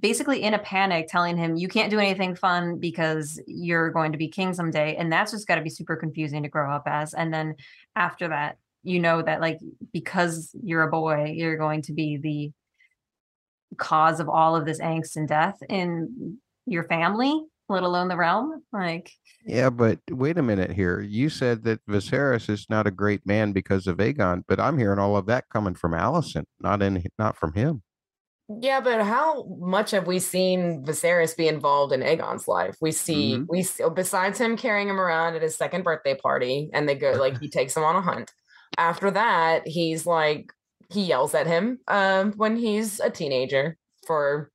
basically 0.00 0.42
in 0.42 0.54
a 0.54 0.58
panic 0.58 1.06
telling 1.08 1.36
him 1.36 1.56
you 1.56 1.68
can't 1.68 1.90
do 1.90 1.98
anything 1.98 2.34
fun 2.34 2.78
because 2.78 3.40
you're 3.46 3.90
going 3.90 4.12
to 4.12 4.18
be 4.18 4.28
king 4.28 4.54
someday 4.54 4.96
and 4.96 5.12
that's 5.12 5.32
just 5.32 5.46
got 5.46 5.56
to 5.56 5.62
be 5.62 5.70
super 5.70 5.96
confusing 5.96 6.42
to 6.42 6.48
grow 6.48 6.70
up 6.70 6.84
as 6.86 7.12
and 7.14 7.32
then 7.34 7.54
after 7.96 8.28
that 8.28 8.56
you 8.84 9.00
know 9.00 9.22
that 9.22 9.40
like 9.40 9.58
because 9.92 10.54
you're 10.62 10.82
a 10.82 10.90
boy 10.90 11.32
you're 11.34 11.56
going 11.58 11.82
to 11.82 11.92
be 11.92 12.16
the 12.16 13.76
cause 13.76 14.20
of 14.20 14.28
all 14.28 14.54
of 14.54 14.64
this 14.66 14.80
angst 14.80 15.16
and 15.16 15.26
death 15.26 15.56
in 15.68 16.38
your 16.66 16.84
family 16.84 17.42
let 17.68 17.82
alone 17.82 18.08
the 18.08 18.16
realm 18.16 18.62
like 18.72 19.10
Yeah, 19.46 19.70
but 19.70 19.98
wait 20.10 20.38
a 20.38 20.42
minute 20.42 20.70
here. 20.70 21.00
You 21.00 21.28
said 21.30 21.64
that 21.64 21.84
Viserys 21.86 22.48
is 22.50 22.66
not 22.68 22.86
a 22.86 22.90
great 22.90 23.26
man 23.26 23.52
because 23.52 23.86
of 23.86 23.96
Aegon, 23.98 24.42
but 24.46 24.60
I'm 24.60 24.78
hearing 24.78 24.98
all 24.98 25.16
of 25.16 25.26
that 25.26 25.48
coming 25.50 25.74
from 25.74 25.92
Alicent, 25.92 26.44
not 26.60 26.82
in 26.82 27.02
not 27.18 27.36
from 27.36 27.54
him. 27.54 27.82
Yeah, 28.60 28.80
but 28.80 29.02
how 29.02 29.44
much 29.58 29.92
have 29.92 30.06
we 30.06 30.18
seen 30.18 30.84
Viserys 30.84 31.34
be 31.34 31.48
involved 31.48 31.94
in 31.94 32.00
Aegon's 32.00 32.46
life? 32.46 32.76
We 32.82 32.92
see 32.92 33.38
Mhm. 33.38 33.46
we 33.48 33.62
see, 33.62 33.84
besides 33.94 34.38
him 34.38 34.56
carrying 34.58 34.88
him 34.88 35.00
around 35.00 35.34
at 35.34 35.42
his 35.42 35.56
second 35.56 35.82
birthday 35.84 36.14
party, 36.14 36.68
and 36.74 36.86
they 36.86 36.94
go 36.94 37.12
like 37.12 37.38
he 37.40 37.48
takes 37.58 37.74
him 37.76 37.84
on 37.84 37.96
a 37.96 38.02
hunt. 38.02 38.30
After 38.78 39.10
that, 39.10 39.66
he's 39.66 40.06
like 40.06 40.52
he 40.90 41.02
yells 41.04 41.34
at 41.34 41.46
him 41.46 41.78
um, 41.88 42.32
when 42.32 42.56
he's 42.56 43.00
a 43.00 43.10
teenager 43.10 43.76
for 44.06 44.50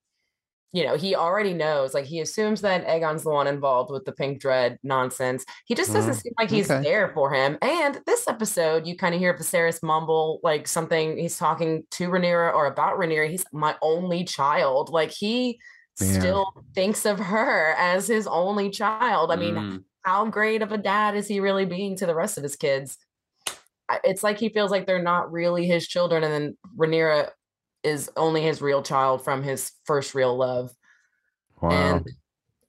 you 0.72 0.84
know 0.86 0.96
he 0.96 1.16
already 1.16 1.54
knows 1.54 1.96
like 1.96 2.06
he 2.06 2.20
assumes 2.20 2.62
that 2.62 2.86
Aegon's 2.86 3.24
the 3.24 3.32
one 3.32 3.48
involved 3.48 3.90
with 3.92 4.06
the 4.06 4.12
pink 4.12 4.40
dread 4.40 4.78
nonsense. 4.84 5.44
He 5.66 5.74
just 5.74 5.92
doesn't 5.92 6.14
Mm, 6.14 6.22
seem 6.22 6.34
like 6.38 6.50
he's 6.52 6.70
okay. 6.70 6.84
there 6.84 7.12
for 7.16 7.34
him. 7.34 7.58
And 7.64 8.00
this 8.06 8.28
episode, 8.28 8.86
you 8.86 8.96
kind 8.96 9.16
of 9.16 9.20
hear 9.20 9.34
Viserys 9.34 9.82
mumble 9.82 10.40
like 10.44 10.68
something. 10.68 11.18
He's 11.18 11.38
talking 11.40 11.84
to 11.92 12.08
Rhaenyra 12.10 12.54
or 12.54 12.68
about 12.68 13.00
Rhaenyra. 13.00 13.30
He's 13.30 13.46
my 13.52 13.76
only 13.82 14.24
child. 14.24 14.90
Like 14.90 15.10
he 15.12 15.60
Yeah. 16.00 16.20
still 16.20 16.64
thinks 16.76 17.06
of 17.06 17.18
her 17.20 17.74
as 17.78 18.08
his 18.08 18.28
only 18.28 18.70
child. 18.70 19.32
I 19.32 19.36
mean, 19.38 19.56
Mm. 19.56 19.84
how 20.04 20.26
great 20.28 20.62
of 20.62 20.72
a 20.72 20.78
dad 20.78 21.16
is 21.16 21.28
he 21.28 21.40
really 21.40 21.66
being 21.66 21.96
to 21.98 22.06
the 22.06 22.16
rest 22.16 22.38
of 22.38 22.44
his 22.44 22.56
kids? 22.56 22.98
It's 24.04 24.24
like 24.24 24.38
he 24.38 24.50
feels 24.50 24.72
like 24.72 24.86
they're 24.86 25.02
not 25.02 25.32
really 25.32 25.66
his 25.66 25.88
children, 25.88 26.24
and 26.24 26.34
then 26.34 26.58
Rhaenyra 26.78 27.30
is 27.84 28.10
only 28.18 28.42
his 28.42 28.62
real 28.62 28.84
child 28.84 29.24
from 29.24 29.44
his 29.44 29.72
first 29.86 30.14
real 30.14 30.38
love. 30.38 30.72
Wow. 31.62 31.72
And 31.72 32.08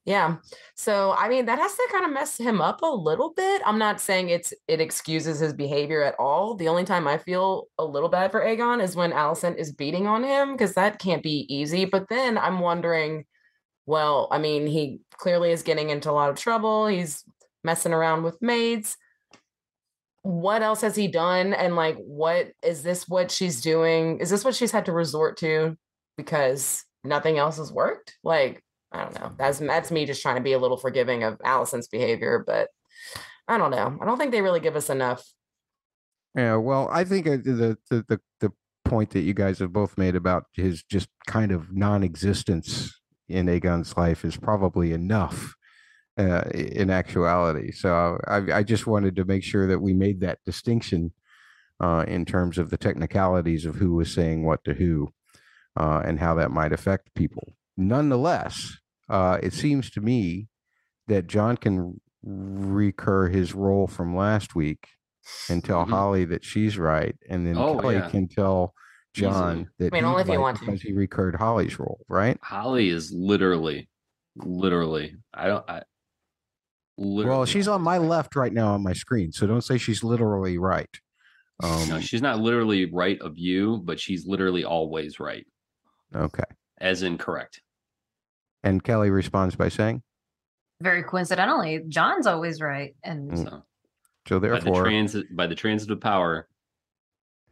yeah, 0.07 0.37
so 0.75 1.15
I 1.17 1.29
mean 1.29 1.47
that 1.47 1.59
has 1.59 1.75
to 1.75 1.89
kind 1.93 2.05
of 2.05 2.13
mess 2.13 2.39
him 2.39 2.61
up 2.61 2.81
a 2.83 2.87
little 2.87 3.33
bit. 3.35 3.63
I'm 3.65 3.79
not 3.79 4.01
saying 4.01 4.31
it's 4.31 4.53
it 4.67 4.81
excuses 4.81 5.39
his 5.41 5.53
behavior 5.53 6.03
at 6.03 6.15
all. 6.19 6.55
The 6.55 6.69
only 6.69 6.85
time 6.85 7.07
I 7.07 7.19
feel 7.19 7.69
a 7.79 7.85
little 7.85 8.09
bad 8.09 8.31
for 8.31 8.41
Aegon 8.41 8.83
is 8.83 8.97
when 8.97 9.13
Alicent 9.13 9.57
is 9.57 9.73
beating 9.73 10.07
on 10.07 10.25
him 10.25 10.53
because 10.53 10.75
that 10.75 10.99
can't 10.99 11.23
be 11.23 11.47
easy. 11.55 11.85
But 11.85 12.09
then 12.09 12.39
I'm 12.39 12.61
wondering, 12.61 13.25
well, 13.87 14.27
I 14.31 14.39
mean, 14.39 14.67
he 14.67 15.01
clearly 15.13 15.53
is 15.53 15.63
getting 15.63 15.91
into 15.91 16.11
a 16.11 16.13
lot 16.13 16.31
of 16.31 16.37
trouble. 16.37 16.87
He's 16.87 17.23
messing 17.63 17.93
around 17.93 18.23
with 18.23 18.41
maids. 18.41 18.97
What 20.23 20.63
else 20.63 20.83
has 20.83 20.97
he 20.97 21.09
done? 21.09 21.55
And 21.55 21.77
like, 21.77 21.97
what 21.97 22.53
is 22.63 22.83
this 22.83 23.09
what 23.09 23.31
she's 23.31 23.61
doing? 23.61 24.19
Is 24.19 24.31
this 24.31 24.45
what 24.45 24.55
she's 24.55 24.71
had 24.71 24.87
to 24.87 24.93
resort 24.93 25.39
to 25.39 25.77
because 26.17 26.85
nothing 27.05 27.39
else 27.39 27.57
has 27.57 27.73
worked? 27.73 28.17
Like, 28.23 28.63
I 28.93 29.05
don't 29.05 29.19
know. 29.19 29.33
That's 29.39 29.59
that's 29.59 29.91
me 29.91 30.05
just 30.05 30.23
trying 30.23 30.37
to 30.37 30.43
be 30.43 30.53
a 30.53 30.59
little 30.59 30.77
forgiving 30.77 31.23
of 31.23 31.39
Alicent's 31.39 31.89
behavior, 31.89 32.43
but 32.47 32.69
I 33.49 33.57
don't 33.57 33.71
know. 33.71 33.99
I 34.01 34.05
don't 34.05 34.19
think 34.19 34.33
they 34.33 34.43
really 34.43 34.61
give 34.61 34.77
us 34.77 34.91
enough. 34.91 35.25
Yeah, 36.37 36.57
well, 36.57 36.89
I 36.93 37.05
think 37.05 37.27
uh, 37.27 37.37
the 37.37 37.79
the 37.89 38.05
the, 38.09 38.21
the 38.41 38.53
point 38.85 39.11
that 39.11 39.21
you 39.21 39.35
guys 39.35 39.59
have 39.61 39.73
both 39.73 39.97
made 39.97 40.17
about 40.17 40.47
his 40.55 40.83
just 40.83 41.09
kind 41.27 41.53
of 41.53 41.73
non-existence 41.73 43.01
in 43.29 43.49
Aegon's 43.49 43.97
life 43.97 44.25
is 44.25 44.37
probably 44.37 44.93
enough 44.93 45.55
uh, 46.19 46.43
in 46.53 46.91
actuality. 46.91 47.73
So 47.73 48.19
I, 48.27 48.59
I, 48.59 48.63
just 48.63 48.87
wanted 48.87 49.17
to 49.17 49.25
make 49.25 49.43
sure 49.43 49.67
that 49.69 49.79
we 49.79 49.95
made 49.95 50.21
that 50.21 50.39
distinction 50.45 51.13
uh, 51.81 52.05
in 52.07 52.25
terms 52.25 52.59
of 52.59 52.71
the 52.71 52.77
technicalities 52.77 53.65
of 53.65 53.77
who 53.77 53.95
was 53.95 54.13
saying 54.13 54.45
what 54.45 54.63
to 54.65 54.75
who 54.75 55.13
uh, 55.79 56.03
and 56.05 56.19
how 56.19 56.35
that 56.35 56.51
might 56.51 56.73
affect 56.73 57.15
people. 57.15 57.55
Nonetheless, 57.77 58.77
uh, 59.09 59.39
it 59.43 59.53
seems 59.53 59.91
to 59.91 60.01
me 60.01 60.49
that 61.09 61.27
John 61.27 61.57
can 61.57 62.01
recur 62.23 63.29
his 63.29 63.55
role 63.55 63.87
from 63.87 64.15
last 64.15 64.55
week 64.55 64.89
and 65.49 65.65
tell 65.65 65.83
mm-hmm. 65.83 65.93
Holly 65.93 66.25
that 66.27 66.45
she's 66.45 66.79
right, 66.79 67.17
and 67.29 67.47
then 67.47 67.57
oh, 67.57 67.79
Kelly 67.79 67.97
yeah. 67.97 68.11
can 68.11 68.29
tell 68.29 68.75
John 69.15 69.53
Easily. 69.53 69.69
that 69.79 69.93
I 69.93 69.97
mean, 69.97 70.05
only 70.05 70.23
if 70.23 70.29
you 70.29 70.41
want 70.41 70.61
because 70.61 70.81
to. 70.81 70.89
he 70.89 70.93
recurred 70.93 71.35
Holly's 71.35 71.79
role, 71.79 72.01
right? 72.09 72.39
Holly 72.43 72.89
is 72.89 73.13
literally, 73.13 73.89
literally. 74.37 75.17
I 75.35 75.47
don't. 75.47 75.69
I, 75.69 75.83
literally 77.01 77.39
well, 77.39 77.47
she's 77.47 77.67
on 77.67 77.83
my 77.83 77.99
left 77.99 78.37
right 78.37 78.53
now 78.53 78.75
on 78.75 78.83
my 78.83 78.93
screen, 78.93 79.33
so 79.33 79.47
don't 79.47 79.63
say 79.63 79.79
she's 79.79 80.05
literally 80.05 80.59
right. 80.59 80.89
Um, 81.63 81.89
no, 81.89 82.01
she's 82.01 82.23
not 82.23 82.39
literally 82.39 82.87
right 82.87 83.21
of 83.21 83.37
you, 83.37 83.81
but 83.85 83.99
she's 83.99 84.27
literally 84.27 84.65
always 84.65 85.19
right. 85.19 85.47
Okay. 86.15 86.45
As 86.81 87.03
in 87.03 87.19
correct. 87.19 87.61
And 88.63 88.83
Kelly 88.83 89.11
responds 89.11 89.57
by 89.57 89.69
saying, 89.69 90.03
"Very 90.81 91.03
coincidentally, 91.03 91.83
John's 91.89 92.27
always 92.27 92.61
right." 92.61 92.95
And 93.03 93.31
mm. 93.31 93.45
so, 93.45 93.63
so 94.29 94.39
therefore, 94.39 94.73
by 94.73 94.79
the 94.79 94.85
transit 94.85 95.37
by 95.37 95.47
the 95.47 95.55
transit 95.55 95.91
of 95.91 96.01
power, 96.01 96.49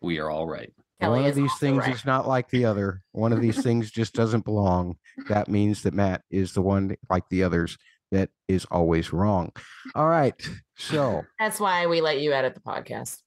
we 0.00 0.18
are 0.18 0.30
all 0.30 0.46
right. 0.46 0.72
Kelly 1.00 1.20
One 1.20 1.28
of 1.28 1.34
these 1.34 1.56
things 1.58 1.78
right. 1.78 1.94
is 1.94 2.04
not 2.04 2.26
like 2.26 2.50
the 2.50 2.64
other. 2.64 3.02
One 3.12 3.32
of 3.32 3.40
these 3.40 3.62
things 3.62 3.90
just 3.90 4.14
doesn't 4.14 4.44
belong. 4.44 4.96
That 5.28 5.48
means 5.48 5.82
that 5.82 5.94
Matt 5.94 6.22
is 6.30 6.52
the 6.52 6.62
one 6.62 6.96
like 7.08 7.28
the 7.30 7.42
others 7.42 7.78
that 8.10 8.30
is 8.48 8.64
always 8.70 9.12
wrong. 9.12 9.52
All 9.94 10.08
right. 10.08 10.34
So 10.76 11.22
that's 11.38 11.60
why 11.60 11.86
we 11.86 12.00
let 12.00 12.20
you 12.20 12.32
edit 12.32 12.54
the 12.54 12.60
podcast. 12.60 13.18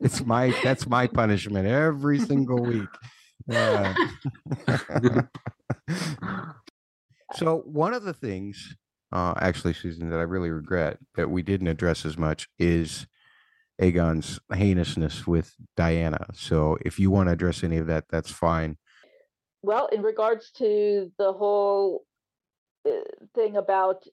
it's 0.00 0.24
my 0.26 0.52
that's 0.64 0.86
my 0.86 1.06
punishment 1.06 1.66
every 1.66 2.18
single 2.18 2.60
week. 2.62 2.88
Uh, 3.50 3.94
so 7.34 7.58
one 7.64 7.94
of 7.94 8.02
the 8.04 8.12
things, 8.12 8.76
uh, 9.12 9.34
actually, 9.40 9.74
Susan, 9.74 10.10
that 10.10 10.18
I 10.18 10.22
really 10.22 10.50
regret 10.50 10.98
that 11.14 11.30
we 11.30 11.42
didn't 11.42 11.68
address 11.68 12.04
as 12.04 12.18
much 12.18 12.48
is 12.58 13.06
Aegon's 13.80 14.38
heinousness 14.52 15.26
with 15.26 15.54
Dyana. 15.76 16.26
So 16.34 16.78
if 16.82 16.98
you 16.98 17.10
want 17.10 17.28
to 17.28 17.32
address 17.32 17.64
any 17.64 17.78
of 17.78 17.86
that, 17.86 18.04
that's 18.10 18.30
fine. 18.30 18.76
Well, 19.62 19.86
in 19.86 20.02
regards 20.02 20.50
to 20.58 21.10
the 21.18 21.32
whole 21.32 22.04
uh, 22.86 22.90
thing 23.34 23.56
about 23.56 24.04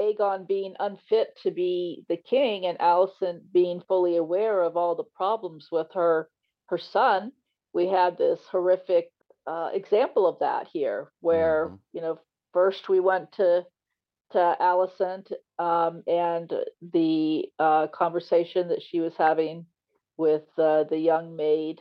Aegon 0.00 0.46
being 0.46 0.74
unfit 0.78 1.38
to 1.42 1.50
be 1.50 2.04
the 2.08 2.16
king 2.16 2.66
and 2.66 2.78
Alicent 2.78 3.40
being 3.52 3.82
fully 3.88 4.16
aware 4.16 4.62
of 4.62 4.76
all 4.76 4.94
the 4.94 5.04
problems 5.04 5.68
with 5.70 5.88
her 5.94 6.28
her 6.66 6.78
son, 6.78 7.32
we 7.74 7.86
had 7.86 8.16
this 8.16 8.40
horrific 8.50 9.10
uh, 9.46 9.70
example 9.72 10.26
of 10.26 10.38
that 10.40 10.68
here, 10.72 11.12
where 11.20 11.66
mm-hmm. 11.66 11.76
you 11.92 12.00
know 12.00 12.18
first 12.52 12.88
we 12.88 13.00
went 13.00 13.32
to 13.32 13.64
to 14.32 14.56
Alicent 14.60 15.32
um, 15.58 16.02
and 16.06 16.52
the 16.92 17.46
uh, 17.58 17.86
conversation 17.88 18.68
that 18.68 18.82
she 18.82 19.00
was 19.00 19.14
having 19.16 19.66
with 20.16 20.44
uh, 20.58 20.84
the 20.84 20.98
young 20.98 21.36
maid 21.36 21.80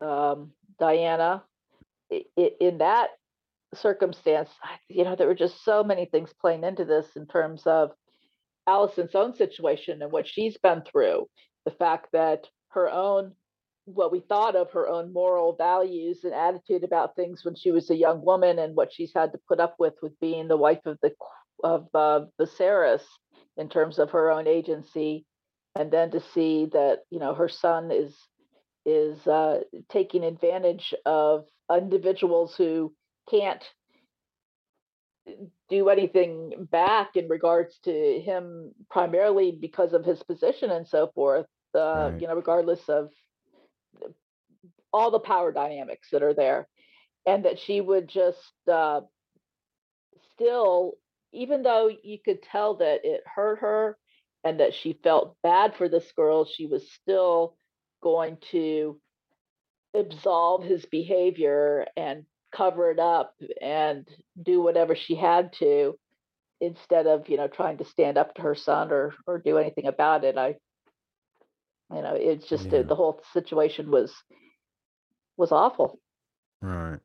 um, 0.00 0.52
Dyana. 0.80 1.42
In 2.36 2.78
that 2.78 3.10
circumstance, 3.74 4.50
you 4.88 5.04
know, 5.04 5.16
there 5.16 5.26
were 5.26 5.34
just 5.34 5.64
so 5.64 5.82
many 5.82 6.06
things 6.06 6.32
playing 6.40 6.64
into 6.64 6.84
this 6.84 7.06
in 7.16 7.26
terms 7.26 7.62
of 7.66 7.90
Alicent's 8.68 9.14
own 9.14 9.34
situation 9.34 10.02
and 10.02 10.12
what 10.12 10.28
she's 10.28 10.56
been 10.58 10.82
through. 10.82 11.26
The 11.64 11.72
fact 11.72 12.08
that 12.12 12.46
her 12.70 12.90
own, 12.90 13.32
what 13.84 14.12
we 14.12 14.20
thought 14.20 14.56
of 14.56 14.70
her 14.72 14.88
own 14.88 15.12
moral 15.12 15.56
values 15.56 16.24
and 16.24 16.34
attitude 16.34 16.84
about 16.84 17.16
things 17.16 17.44
when 17.44 17.54
she 17.54 17.70
was 17.70 17.90
a 17.90 17.96
young 17.96 18.24
woman, 18.24 18.58
and 18.58 18.76
what 18.76 18.92
she's 18.92 19.12
had 19.14 19.32
to 19.32 19.40
put 19.48 19.60
up 19.60 19.76
with 19.78 19.94
with 20.02 20.18
being 20.20 20.48
the 20.48 20.56
wife 20.56 20.84
of 20.86 20.98
the 21.02 21.12
of 21.64 21.88
uh, 21.94 22.26
Viserys 22.40 23.02
in 23.56 23.68
terms 23.68 23.98
of 23.98 24.10
her 24.10 24.30
own 24.30 24.46
agency, 24.46 25.24
and 25.74 25.90
then 25.90 26.10
to 26.10 26.20
see 26.20 26.66
that 26.72 27.00
you 27.10 27.18
know 27.18 27.34
her 27.34 27.48
son 27.48 27.90
is 27.90 28.16
is 28.84 29.26
uh, 29.26 29.60
taking 29.88 30.24
advantage 30.24 30.94
of 31.06 31.44
individuals 31.78 32.54
who 32.56 32.92
can't 33.30 33.62
do 35.68 35.88
anything 35.88 36.66
back 36.70 37.16
in 37.16 37.28
regards 37.28 37.78
to 37.84 38.20
him 38.20 38.72
primarily 38.90 39.52
because 39.52 39.92
of 39.92 40.04
his 40.04 40.22
position 40.24 40.70
and 40.70 40.86
so 40.86 41.10
forth 41.14 41.46
uh, 41.74 42.10
right. 42.10 42.20
you 42.20 42.26
know 42.26 42.34
regardless 42.34 42.88
of 42.88 43.10
all 44.92 45.10
the 45.10 45.20
power 45.20 45.52
dynamics 45.52 46.08
that 46.10 46.22
are 46.22 46.34
there 46.34 46.66
and 47.24 47.44
that 47.44 47.58
she 47.58 47.80
would 47.80 48.08
just 48.08 48.52
uh, 48.70 49.00
still 50.34 50.94
even 51.32 51.62
though 51.62 51.90
you 52.02 52.18
could 52.22 52.42
tell 52.42 52.74
that 52.74 53.00
it 53.04 53.22
hurt 53.24 53.60
her 53.60 53.96
and 54.44 54.60
that 54.60 54.74
she 54.74 54.98
felt 55.04 55.36
bad 55.42 55.74
for 55.76 55.88
this 55.88 56.10
girl 56.16 56.44
she 56.44 56.66
was 56.66 56.90
still 56.90 57.56
going 58.02 58.36
to 58.50 59.00
absolve 59.94 60.64
his 60.64 60.84
behavior 60.86 61.86
and 61.96 62.24
cover 62.54 62.90
it 62.90 62.98
up 62.98 63.34
and 63.60 64.06
do 64.40 64.62
whatever 64.62 64.94
she 64.94 65.14
had 65.14 65.52
to 65.54 65.98
instead 66.60 67.06
of 67.06 67.28
you 67.28 67.36
know 67.36 67.48
trying 67.48 67.78
to 67.78 67.84
stand 67.84 68.16
up 68.16 68.34
to 68.34 68.42
her 68.42 68.54
son 68.54 68.92
or 68.92 69.14
or 69.26 69.38
do 69.38 69.58
anything 69.58 69.86
about 69.86 70.24
it. 70.24 70.38
I 70.38 70.56
you 71.92 72.02
know 72.02 72.14
it's 72.14 72.48
just 72.48 72.66
yeah. 72.66 72.82
the 72.82 72.94
whole 72.94 73.20
situation 73.32 73.90
was 73.90 74.14
was 75.36 75.52
awful. 75.52 75.98
Right. 76.60 77.00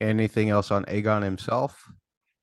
Anything 0.00 0.48
else 0.48 0.70
on 0.70 0.84
aegon 0.84 1.22
himself? 1.22 1.84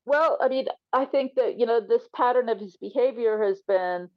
Well 0.05 0.37
i 0.39 0.47
mean 0.47 0.67
i 0.93 1.05
think 1.05 1.33
that 1.35 1.59
you 1.59 1.65
know 1.65 1.81
this 1.81 2.03
pattern 2.15 2.47
of 2.49 2.59
his 2.59 2.77
behavior 2.77 3.43
has 3.43 3.61
been 3.67 4.09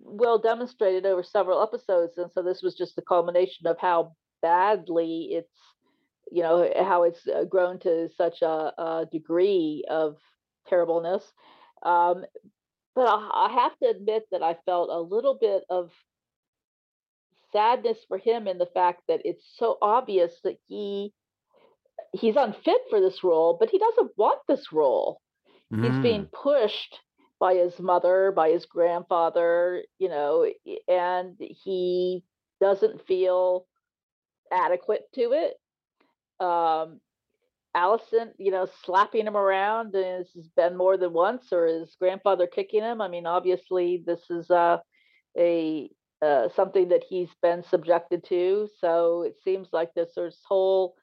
well 0.00 0.38
demonstrated 0.38 1.06
over 1.06 1.22
several 1.22 1.62
episodes 1.62 2.18
and 2.18 2.30
so 2.32 2.42
this 2.42 2.62
was 2.62 2.74
just 2.74 2.96
the 2.96 3.02
culmination 3.02 3.66
of 3.66 3.78
how 3.78 4.12
badly 4.42 5.28
it's 5.32 5.58
you 6.30 6.42
know 6.42 6.68
how 6.78 7.02
it's 7.02 7.26
uh, 7.26 7.44
grown 7.44 7.78
to 7.80 8.08
such 8.16 8.42
a, 8.42 8.46
a 8.78 9.06
degree 9.10 9.84
of 9.88 10.16
terribleness 10.68 11.24
um, 11.82 12.24
but 12.94 13.06
I, 13.06 13.48
I 13.48 13.52
have 13.52 13.76
to 13.82 13.88
admit 13.88 14.24
that 14.30 14.42
i 14.42 14.56
felt 14.64 14.90
a 14.90 15.00
little 15.00 15.36
bit 15.40 15.64
of 15.68 15.90
sadness 17.52 17.98
for 18.08 18.18
him 18.18 18.46
in 18.46 18.58
the 18.58 18.66
fact 18.66 19.02
that 19.08 19.22
it's 19.24 19.44
so 19.56 19.76
obvious 19.82 20.32
that 20.44 20.56
he 20.68 21.12
he's 22.12 22.36
unfit 22.36 22.80
for 22.88 23.00
this 23.00 23.22
role 23.22 23.56
but 23.58 23.70
he 23.70 23.78
doesn't 23.78 24.12
want 24.16 24.40
this 24.48 24.72
role 24.72 25.20
mm. 25.72 25.84
he's 25.84 26.02
being 26.02 26.24
mm. 26.24 26.32
pushed 26.32 26.98
by 27.38 27.54
his 27.54 27.78
mother 27.78 28.32
by 28.34 28.50
his 28.50 28.66
grandfather 28.66 29.82
you 29.98 30.08
know 30.08 30.46
and 30.88 31.36
he 31.38 32.22
doesn't 32.60 33.06
feel 33.06 33.66
adequate 34.52 35.02
to 35.14 35.32
it 35.32 35.54
um, 36.40 37.00
Alicent, 37.76 38.32
you 38.38 38.50
know, 38.50 38.66
slapping 38.84 39.26
him 39.26 39.36
around 39.36 39.94
and 39.94 40.24
this 40.24 40.32
has 40.34 40.48
been 40.56 40.76
more 40.76 40.96
than 40.96 41.12
once, 41.12 41.52
or 41.52 41.66
his 41.66 41.94
grandfather 42.00 42.46
kicking 42.46 42.82
him. 42.82 43.00
I 43.00 43.08
mean, 43.08 43.26
obviously, 43.26 44.02
this 44.04 44.22
is 44.28 44.50
uh, 44.50 44.78
a 45.38 45.90
uh, 46.20 46.48
something 46.54 46.88
that 46.88 47.04
he's 47.08 47.30
been 47.42 47.62
subjected 47.62 48.24
to. 48.24 48.68
So 48.78 49.22
it 49.22 49.36
seems 49.42 49.68
like 49.72 49.94
this, 49.94 50.10
this 50.16 50.36
whole 50.44 50.96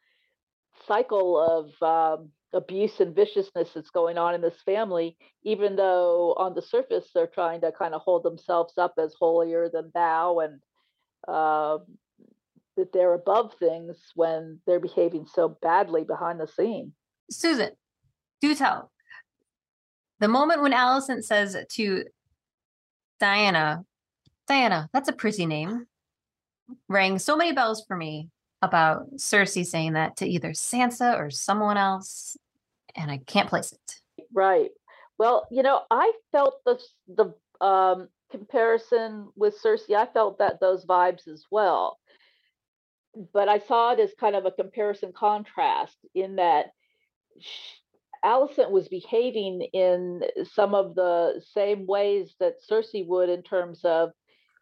cycle 0.88 1.40
of 1.40 2.20
um, 2.20 2.30
abuse 2.54 3.00
and 3.00 3.16
viciousness 3.16 3.70
that's 3.74 3.90
going 3.90 4.18
on 4.18 4.36
in 4.36 4.42
this 4.42 4.62
family, 4.64 5.18
even 5.44 5.76
though 5.76 6.36
on 6.38 6.54
the 6.54 6.62
surface 6.62 7.10
they're 7.14 7.28
trying 7.28 7.62
to 7.62 7.72
kind 7.72 7.96
of 7.96 8.02
hold 8.02 8.24
themselves 8.24 8.74
up 8.78 8.94
as 9.00 9.16
holier 9.20 9.70
than 9.74 9.90
thou 9.96 10.40
and 10.40 10.60
uh, 11.28 11.80
that 12.78 12.94
they're 12.94 13.14
above 13.14 13.54
things 13.60 13.98
when 14.16 14.60
they're 14.66 14.80
behaving 14.80 15.26
so 15.26 15.50
badly 15.62 16.04
behind 16.04 16.40
the 16.40 16.48
scene. 16.48 16.94
Susan, 17.30 17.72
do 18.42 18.56
tell. 18.56 18.92
The 20.20 20.28
moment 20.28 20.62
when 20.62 20.72
Alicent 20.72 21.24
says 21.24 21.56
to 21.72 22.04
Dyana, 23.22 23.84
Dyana, 24.50 24.88
that's 24.94 25.10
a 25.10 25.14
pretty 25.14 25.46
name. 25.46 25.86
Rang 26.88 27.20
so 27.20 27.36
many 27.36 27.52
bells 27.52 27.84
for 27.86 27.96
me 27.96 28.30
about 28.62 29.16
Cersei 29.16 29.66
saying 29.66 29.94
that 29.94 30.18
to 30.18 30.28
either 30.28 30.50
Sansa 30.50 31.20
or 31.20 31.30
someone 31.30 31.78
else, 31.78 32.38
and 32.96 33.12
I 33.12 33.20
can't 33.20 33.50
place 33.50 33.72
it. 33.72 34.26
Right. 34.34 34.72
Well, 35.18 35.48
you 35.52 35.64
know, 35.64 35.84
I 35.92 36.12
felt 36.32 36.64
the 36.66 36.80
the 37.08 37.34
um, 37.66 38.10
comparison 38.32 39.30
with 39.36 39.62
Cersei. 39.62 39.96
I 39.96 40.08
felt 40.08 40.40
that 40.40 40.60
those 40.60 40.86
vibes 40.86 41.28
as 41.28 41.46
well, 41.52 42.00
but 43.34 43.50
I 43.50 43.60
saw 43.60 43.94
it 43.94 44.00
as 44.00 44.14
kind 44.20 44.36
of 44.36 44.46
a 44.46 44.52
comparison 44.52 45.12
contrast 45.14 45.98
in 46.14 46.36
that 46.38 46.68
she, 47.40 47.52
Alicent 48.26 48.72
was 48.72 48.88
behaving 48.88 49.62
in 49.74 50.22
some 50.54 50.74
of 50.74 50.96
the 50.96 51.42
same 51.54 51.86
ways 51.86 52.36
that 52.40 52.56
Cersei 52.70 53.06
would 53.08 53.30
in 53.30 53.44
terms 53.44 53.82
of 53.84 54.10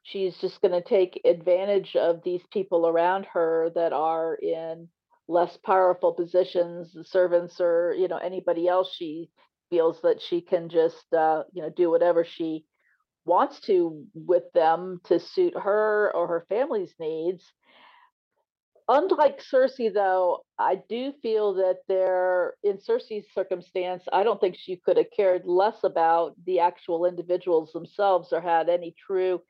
she's 0.04 0.38
just 0.38 0.62
going 0.62 0.74
to 0.74 0.88
take 0.88 1.22
advantage 1.26 1.96
of 1.96 2.22
these 2.24 2.44
people 2.52 2.88
around 2.88 3.26
her 3.34 3.72
that 3.76 3.94
are 3.94 4.36
in 4.36 4.88
less 5.28 5.58
powerful 5.58 6.14
positions, 6.14 6.94
the 6.94 7.04
servants 7.04 7.60
or 7.60 7.96
you 7.98 8.08
know 8.08 8.18
anybody 8.18 8.68
else 8.68 8.94
she 8.94 9.30
feels 9.70 10.00
that 10.02 10.22
she 10.22 10.42
can 10.42 10.70
just 10.70 11.12
uh, 11.14 11.44
you 11.54 11.62
know 11.62 11.70
do 11.70 11.90
whatever 11.90 12.24
she 12.24 12.66
wants 13.26 13.60
to 13.62 14.06
with 14.14 14.44
them 14.54 15.02
to 15.06 15.20
suit 15.20 15.54
her 15.58 16.12
or 16.14 16.28
her 16.28 16.46
family's 16.48 16.94
needs. 17.00 17.52
Unlike 18.88 19.42
Cersei, 19.42 19.92
though, 19.92 20.44
I 20.60 20.76
do 20.88 21.12
feel 21.24 21.56
that 21.56 21.80
there, 21.88 22.54
in 22.64 22.78
Cersei's 22.78 23.26
circumstance, 23.34 24.04
I 24.14 24.24
don't 24.24 24.40
think 24.40 24.56
she 24.58 24.76
could 24.76 24.98
have 24.98 25.10
cared 25.16 25.46
less 25.46 25.84
about 25.84 26.36
the 26.46 26.60
actual 26.60 27.06
individuals 27.06 27.72
themselves 27.74 28.32
or 28.32 28.42
had 28.42 28.70
any 28.70 28.94
true 29.08 29.42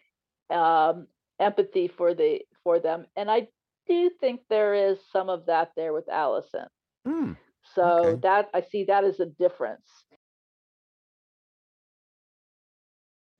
um, 0.49 1.07
empathy 1.39 1.89
for 1.89 2.13
the 2.13 2.41
for 2.63 2.79
them. 2.79 3.07
And 3.17 3.29
I 3.29 3.47
do 3.89 4.09
think 4.21 4.41
there 4.49 4.73
is 4.73 4.99
some 5.11 5.29
of 5.29 5.47
that 5.47 5.71
there 5.75 5.91
with 5.91 6.07
Alicent. 6.07 6.67
Mm, 7.05 7.35
So 7.75 8.11
Okay. 8.13 8.21
that 8.21 8.49
I 8.53 8.61
see 8.61 8.85
that 8.85 9.03
as 9.03 9.19
a 9.19 9.25
difference. 9.25 10.05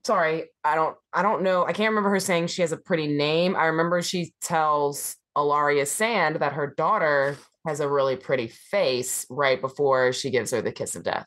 sorry 0.04 0.44
i 0.62 0.76
don't 0.76 0.96
i 1.12 1.20
don't 1.20 1.42
know 1.42 1.64
i 1.64 1.72
can't 1.72 1.90
remember 1.90 2.10
her 2.10 2.20
saying 2.20 2.46
she 2.46 2.62
has 2.62 2.70
a 2.70 2.76
pretty 2.76 3.08
name 3.08 3.56
i 3.56 3.66
remember 3.66 4.00
she 4.00 4.32
tells 4.40 5.16
Ellaria 5.36 5.86
Sand 5.86 6.36
that 6.36 6.52
her 6.54 6.66
daughter 6.76 7.36
has 7.66 7.80
a 7.80 7.88
really 7.88 8.16
pretty 8.16 8.48
face 8.48 9.26
right 9.28 9.60
before 9.60 10.12
she 10.12 10.30
gives 10.30 10.50
her 10.52 10.62
the 10.62 10.72
kiss 10.72 10.96
of 10.96 11.02
death 11.02 11.26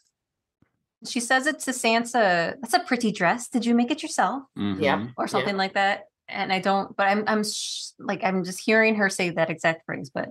She 1.08 1.20
says 1.22 1.48
it 1.48 1.60
to 1.62 1.72
Sansa. 1.72 2.56
That's 2.62 2.74
a 2.74 2.80
pretty 2.82 3.12
dress. 3.12 3.48
Did 3.48 3.66
you 3.66 3.74
make 3.76 3.90
it 3.92 4.02
yourself? 4.04 4.44
Yeah. 4.58 4.98
Mhm. 4.98 5.14
Or 5.18 5.28
something 5.30 5.56
like 5.56 5.74
that. 5.76 6.06
And 6.28 6.52
I 6.52 6.60
don't. 6.60 6.96
But 6.98 7.08
I'm. 7.08 7.24
I'm 7.26 7.44
sh- 7.44 7.92
like. 7.98 8.22
I'm 8.24 8.44
just 8.44 8.60
hearing 8.60 8.96
her 8.96 9.10
say 9.10 9.30
that 9.32 9.50
exact 9.50 9.86
phrase. 9.86 10.12
But 10.14 10.28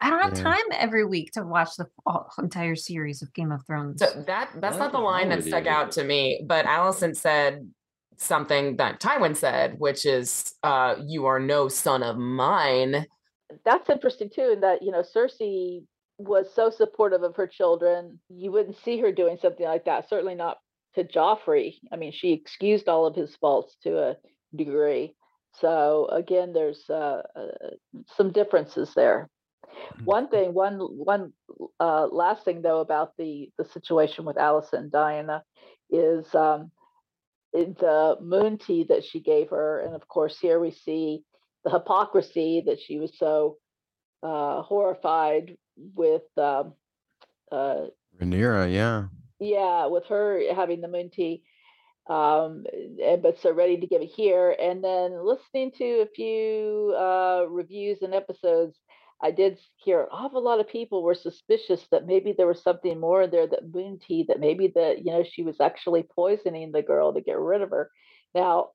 I 0.00 0.10
don't 0.10 0.20
have 0.22 0.36
Yeah. 0.36 0.42
time 0.44 0.66
every 0.72 1.04
week 1.06 1.32
to 1.32 1.42
watch 1.42 1.76
the 1.76 1.86
all, 2.04 2.30
entire 2.38 2.74
series 2.76 3.22
of 3.22 3.32
Game 3.32 3.50
of 3.52 3.64
Thrones. 3.66 4.00
so 4.02 4.22
that 4.26 4.50
that's 4.60 4.76
not 4.78 4.92
the 4.92 4.98
line 4.98 5.28
that 5.30 5.44
stuck 5.44 5.66
out 5.66 5.92
to 5.92 6.04
me 6.04 6.42
but 6.46 6.66
Alicent 6.66 7.16
said 7.16 7.72
something 8.18 8.76
that 8.76 9.00
tywin 9.00 9.36
said 9.36 9.78
which 9.78 10.04
is 10.04 10.54
uh 10.62 10.94
you 11.06 11.26
are 11.26 11.40
no 11.40 11.68
son 11.68 12.02
of 12.02 12.16
mine 12.18 13.06
That's 13.64 13.88
interesting 13.88 14.30
too, 14.30 14.50
in 14.52 14.60
that 14.60 14.82
you 14.82 14.90
know 14.90 15.02
Cersei 15.02 15.82
was 16.18 16.52
so 16.52 16.68
supportive 16.70 17.22
of 17.22 17.36
her 17.36 17.46
children. 17.46 18.18
You 18.28 18.52
wouldn't 18.52 18.76
see 18.84 18.98
her 18.98 19.12
doing 19.12 19.38
something 19.40 19.64
like 19.64 19.84
that. 19.84 20.08
Certainly 20.08 20.34
not 20.34 20.58
to 20.94 21.04
Joffrey. 21.04 21.76
I 21.92 21.96
mean, 21.96 22.12
she 22.12 22.32
excused 22.32 22.88
all 22.88 23.06
of 23.06 23.14
his 23.14 23.36
faults 23.36 23.76
to 23.84 23.98
a 23.98 24.16
degree. 24.54 25.14
So 25.60 26.08
again, 26.12 26.52
there's 26.52 26.84
uh, 26.90 27.22
uh, 27.34 27.70
some 28.16 28.32
differences 28.32 28.92
there. 28.94 29.28
One 30.04 30.28
thing, 30.28 30.54
one 30.54 30.78
one 30.78 31.32
uh, 31.80 32.06
last 32.10 32.44
thing 32.44 32.62
though 32.62 32.80
about 32.80 33.12
the 33.16 33.50
the 33.56 33.64
situation 33.64 34.24
with 34.24 34.36
Alicent 34.36 34.72
and 34.74 34.92
Dyana 34.92 35.42
is 35.90 36.34
um, 36.34 36.60
in 36.60 36.70
the 37.52 38.16
moon 38.20 38.58
tea 38.58 38.84
that 38.88 39.04
she 39.04 39.20
gave 39.20 39.50
her, 39.50 39.80
and 39.80 39.94
of 39.94 40.06
course 40.08 40.38
here 40.38 40.60
we 40.60 40.70
see 40.70 41.22
the 41.64 41.70
hypocrisy 41.70 42.62
that 42.66 42.80
she 42.80 42.98
was 42.98 43.16
so 43.18 43.56
uh, 44.22 44.62
horrified 44.62 45.56
with. 45.76 46.22
Um, 46.36 46.74
uh, 47.50 47.86
Rhaenyra, 48.20 48.72
yeah. 48.72 49.04
yeah, 49.40 49.86
with 49.86 50.04
her 50.06 50.42
having 50.54 50.80
the 50.80 50.88
moon 50.88 51.10
tea, 51.10 51.42
um, 52.08 52.64
and 53.02 53.22
but 53.22 53.40
so 53.40 53.52
ready 53.52 53.78
to 53.78 53.86
give 53.86 54.02
it 54.02 54.10
here. 54.14 54.54
And 54.60 54.82
then 54.82 55.24
listening 55.24 55.72
to 55.78 55.84
a 56.02 56.08
few 56.14 56.94
uh, 56.98 57.46
reviews 57.48 57.98
and 58.02 58.14
episodes, 58.14 58.76
I 59.20 59.32
did 59.32 59.58
hear 59.76 60.02
an 60.02 60.08
awful 60.12 60.42
lot 60.42 60.60
of 60.60 60.68
people 60.68 61.02
were 61.02 61.14
suspicious 61.14 61.84
that 61.90 62.06
maybe 62.06 62.32
there 62.36 62.46
was 62.46 62.62
something 62.62 63.00
more 63.00 63.22
in 63.22 63.30
there 63.30 63.46
that 63.48 63.74
moon 63.74 63.98
tea 63.98 64.24
that 64.28 64.38
maybe 64.38 64.72
that 64.74 65.04
you 65.04 65.12
know 65.12 65.24
she 65.24 65.42
was 65.42 65.60
actually 65.60 66.04
poisoning 66.04 66.70
the 66.70 66.82
girl 66.82 67.12
to 67.12 67.20
get 67.20 67.38
rid 67.38 67.62
of 67.62 67.70
her. 67.70 67.90
Now, 68.34 68.70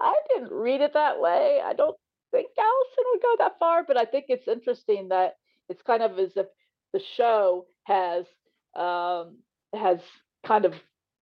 I 0.00 0.14
didn't 0.28 0.52
read 0.52 0.80
it 0.80 0.94
that 0.94 1.20
way. 1.20 1.60
I 1.64 1.74
don't 1.74 1.96
think 2.32 2.48
Alicent 2.58 3.04
would 3.12 3.22
go 3.22 3.34
that 3.38 3.58
far, 3.58 3.84
but 3.84 3.96
I 3.96 4.04
think 4.04 4.26
it's 4.28 4.48
interesting 4.48 5.08
that 5.08 5.34
it's 5.68 5.82
kind 5.82 6.02
of 6.02 6.18
as 6.18 6.36
if 6.36 6.46
the 6.92 7.00
show 7.16 7.66
has 7.84 8.26
um, 8.76 9.38
has 9.74 10.00
kind 10.44 10.64
of 10.64 10.74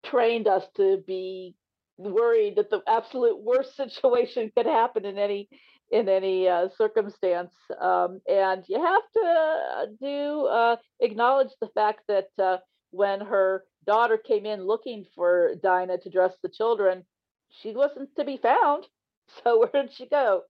trained 0.05 0.49
us 0.49 0.65
to 0.77 1.03
be 1.07 1.55
worried 1.99 2.57
that 2.57 2.71
the 2.71 2.81
absolute 2.89 3.39
worst 3.43 3.77
situation 3.77 4.51
could 4.57 4.67
happen 4.67 5.05
in 5.05 5.19
any 5.19 5.49
in 5.93 6.09
any 6.09 6.49
uh, 6.49 6.69
circumstance 6.77 7.55
um, 7.81 8.21
and 8.29 8.65
you 8.69 8.83
have 8.83 9.03
to 9.15 9.87
do 10.01 10.47
uh, 10.47 10.77
acknowledge 11.01 11.51
the 11.61 11.69
fact 11.69 12.01
that 12.09 12.29
uh, 12.43 12.57
when 12.91 13.21
her 13.21 13.65
daughter 13.87 14.17
came 14.17 14.47
in 14.47 14.67
looking 14.67 15.05
for 15.15 15.55
Dyana 15.63 16.03
to 16.03 16.11
dress 16.11 16.35
the 16.43 16.49
children 16.49 17.05
she 17.51 17.73
wasn't 17.73 18.09
to 18.17 18.25
be 18.25 18.39
found 18.39 18.87
so 19.45 19.61
where 19.61 19.83
did 19.85 19.93
she 19.93 20.07
go 20.07 20.43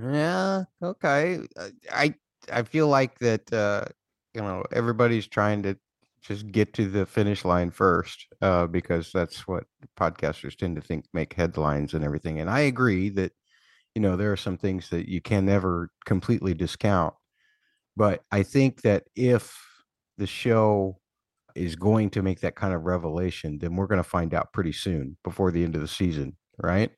Yeah. 0.00 0.64
Okay. 0.82 1.40
Uh, 1.56 1.68
I 1.92 2.14
I 2.52 2.62
feel 2.62 2.88
like 2.88 3.18
that. 3.20 3.52
Uh, 3.52 3.86
you 4.34 4.42
know, 4.42 4.64
everybody's 4.72 5.26
trying 5.26 5.62
to 5.62 5.78
just 6.22 6.50
get 6.52 6.74
to 6.74 6.88
the 6.88 7.06
finish 7.06 7.44
line 7.44 7.70
first, 7.70 8.26
uh, 8.42 8.66
because 8.66 9.10
that's 9.12 9.46
what 9.48 9.64
podcasters 9.98 10.56
tend 10.56 10.76
to 10.76 10.82
think 10.82 11.06
make 11.14 11.32
headlines 11.32 11.94
and 11.94 12.04
everything. 12.04 12.40
And 12.40 12.50
I 12.50 12.60
agree 12.60 13.08
that, 13.10 13.32
you 13.96 14.02
know, 14.02 14.14
there 14.14 14.30
are 14.30 14.36
some 14.36 14.58
things 14.58 14.90
that 14.90 15.08
you 15.08 15.22
can 15.22 15.46
never 15.46 15.90
completely 16.04 16.52
discount. 16.52 17.14
But 17.96 18.22
I 18.30 18.42
think 18.42 18.82
that 18.82 19.04
if 19.16 19.58
the 20.18 20.26
show 20.26 21.00
is 21.54 21.76
going 21.76 22.10
to 22.10 22.22
make 22.22 22.40
that 22.40 22.56
kind 22.56 22.74
of 22.74 22.82
revelation, 22.82 23.58
then 23.58 23.74
we're 23.74 23.86
going 23.86 24.02
to 24.02 24.08
find 24.08 24.34
out 24.34 24.52
pretty 24.52 24.72
soon 24.72 25.16
before 25.24 25.50
the 25.50 25.64
end 25.64 25.76
of 25.76 25.80
the 25.80 25.88
season, 25.88 26.36
right? 26.58 26.90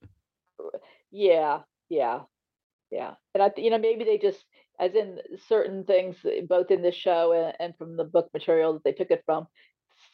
Yeah, 1.12 1.60
yeah, 1.88 2.22
yeah. 2.90 3.14
And 3.32 3.44
I, 3.44 3.52
you 3.56 3.70
know, 3.70 3.78
maybe 3.78 4.02
they 4.02 4.18
just, 4.18 4.44
as 4.80 4.96
in 4.96 5.20
certain 5.46 5.84
things, 5.84 6.16
uh, 6.24 6.40
both 6.48 6.72
in 6.72 6.82
the 6.82 6.90
show 6.90 7.32
and, 7.32 7.54
and 7.60 7.78
from 7.78 7.96
the 7.96 8.02
book 8.02 8.28
material 8.34 8.72
that 8.72 8.82
they 8.82 8.92
took 8.92 9.12
it 9.12 9.22
from, 9.24 9.46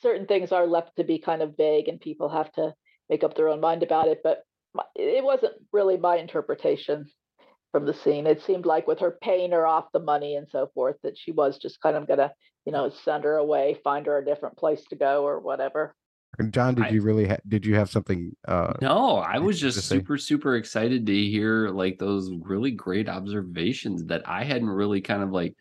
certain 0.02 0.26
things 0.26 0.52
are 0.52 0.66
left 0.66 0.96
to 0.96 1.04
be 1.04 1.18
kind 1.18 1.40
of 1.40 1.56
vague, 1.56 1.88
and 1.88 1.98
people 1.98 2.28
have 2.28 2.52
to 2.52 2.74
make 3.08 3.24
up 3.24 3.34
their 3.34 3.48
own 3.48 3.62
mind 3.62 3.82
about 3.82 4.08
it. 4.08 4.20
But 4.22 4.44
it 4.96 5.24
wasn't 5.24 5.54
really 5.72 5.96
my 5.96 6.16
interpretation 6.16 7.06
from 7.72 7.86
the 7.86 7.94
scene. 7.94 8.26
It 8.26 8.42
seemed 8.42 8.66
like 8.66 8.86
with 8.86 9.00
her 9.00 9.16
paying 9.22 9.52
her 9.52 9.66
off 9.66 9.86
the 9.92 10.00
money 10.00 10.36
and 10.36 10.46
so 10.50 10.70
forth, 10.74 10.96
that 11.02 11.18
she 11.18 11.32
was 11.32 11.58
just 11.58 11.80
kind 11.80 11.96
of 11.96 12.06
gonna, 12.06 12.32
you 12.66 12.72
know, 12.72 12.90
send 13.04 13.24
her 13.24 13.36
away, 13.36 13.78
find 13.82 14.06
her 14.06 14.18
a 14.18 14.24
different 14.24 14.56
place 14.56 14.84
to 14.90 14.96
go 14.96 15.24
or 15.24 15.40
whatever. 15.40 15.94
And 16.38 16.52
John, 16.52 16.74
did 16.74 16.86
I- 16.86 16.88
you 16.90 17.02
really 17.02 17.28
ha- 17.28 17.36
did 17.46 17.64
you 17.64 17.76
have 17.76 17.90
something? 17.90 18.34
Uh, 18.46 18.74
No, 18.80 19.16
I 19.18 19.38
was 19.38 19.56
to 19.60 19.66
just 19.70 19.88
say. 19.88 19.96
super, 19.96 20.18
super 20.18 20.56
excited 20.56 21.06
to 21.06 21.12
hear 21.12 21.68
like 21.68 21.98
those 21.98 22.30
really 22.42 22.72
great 22.72 23.08
observations 23.08 24.04
that 24.06 24.28
I 24.28 24.44
hadn't 24.44 24.70
really 24.70 25.00
kind 25.00 25.22
of 25.22 25.30
like. 25.30 25.54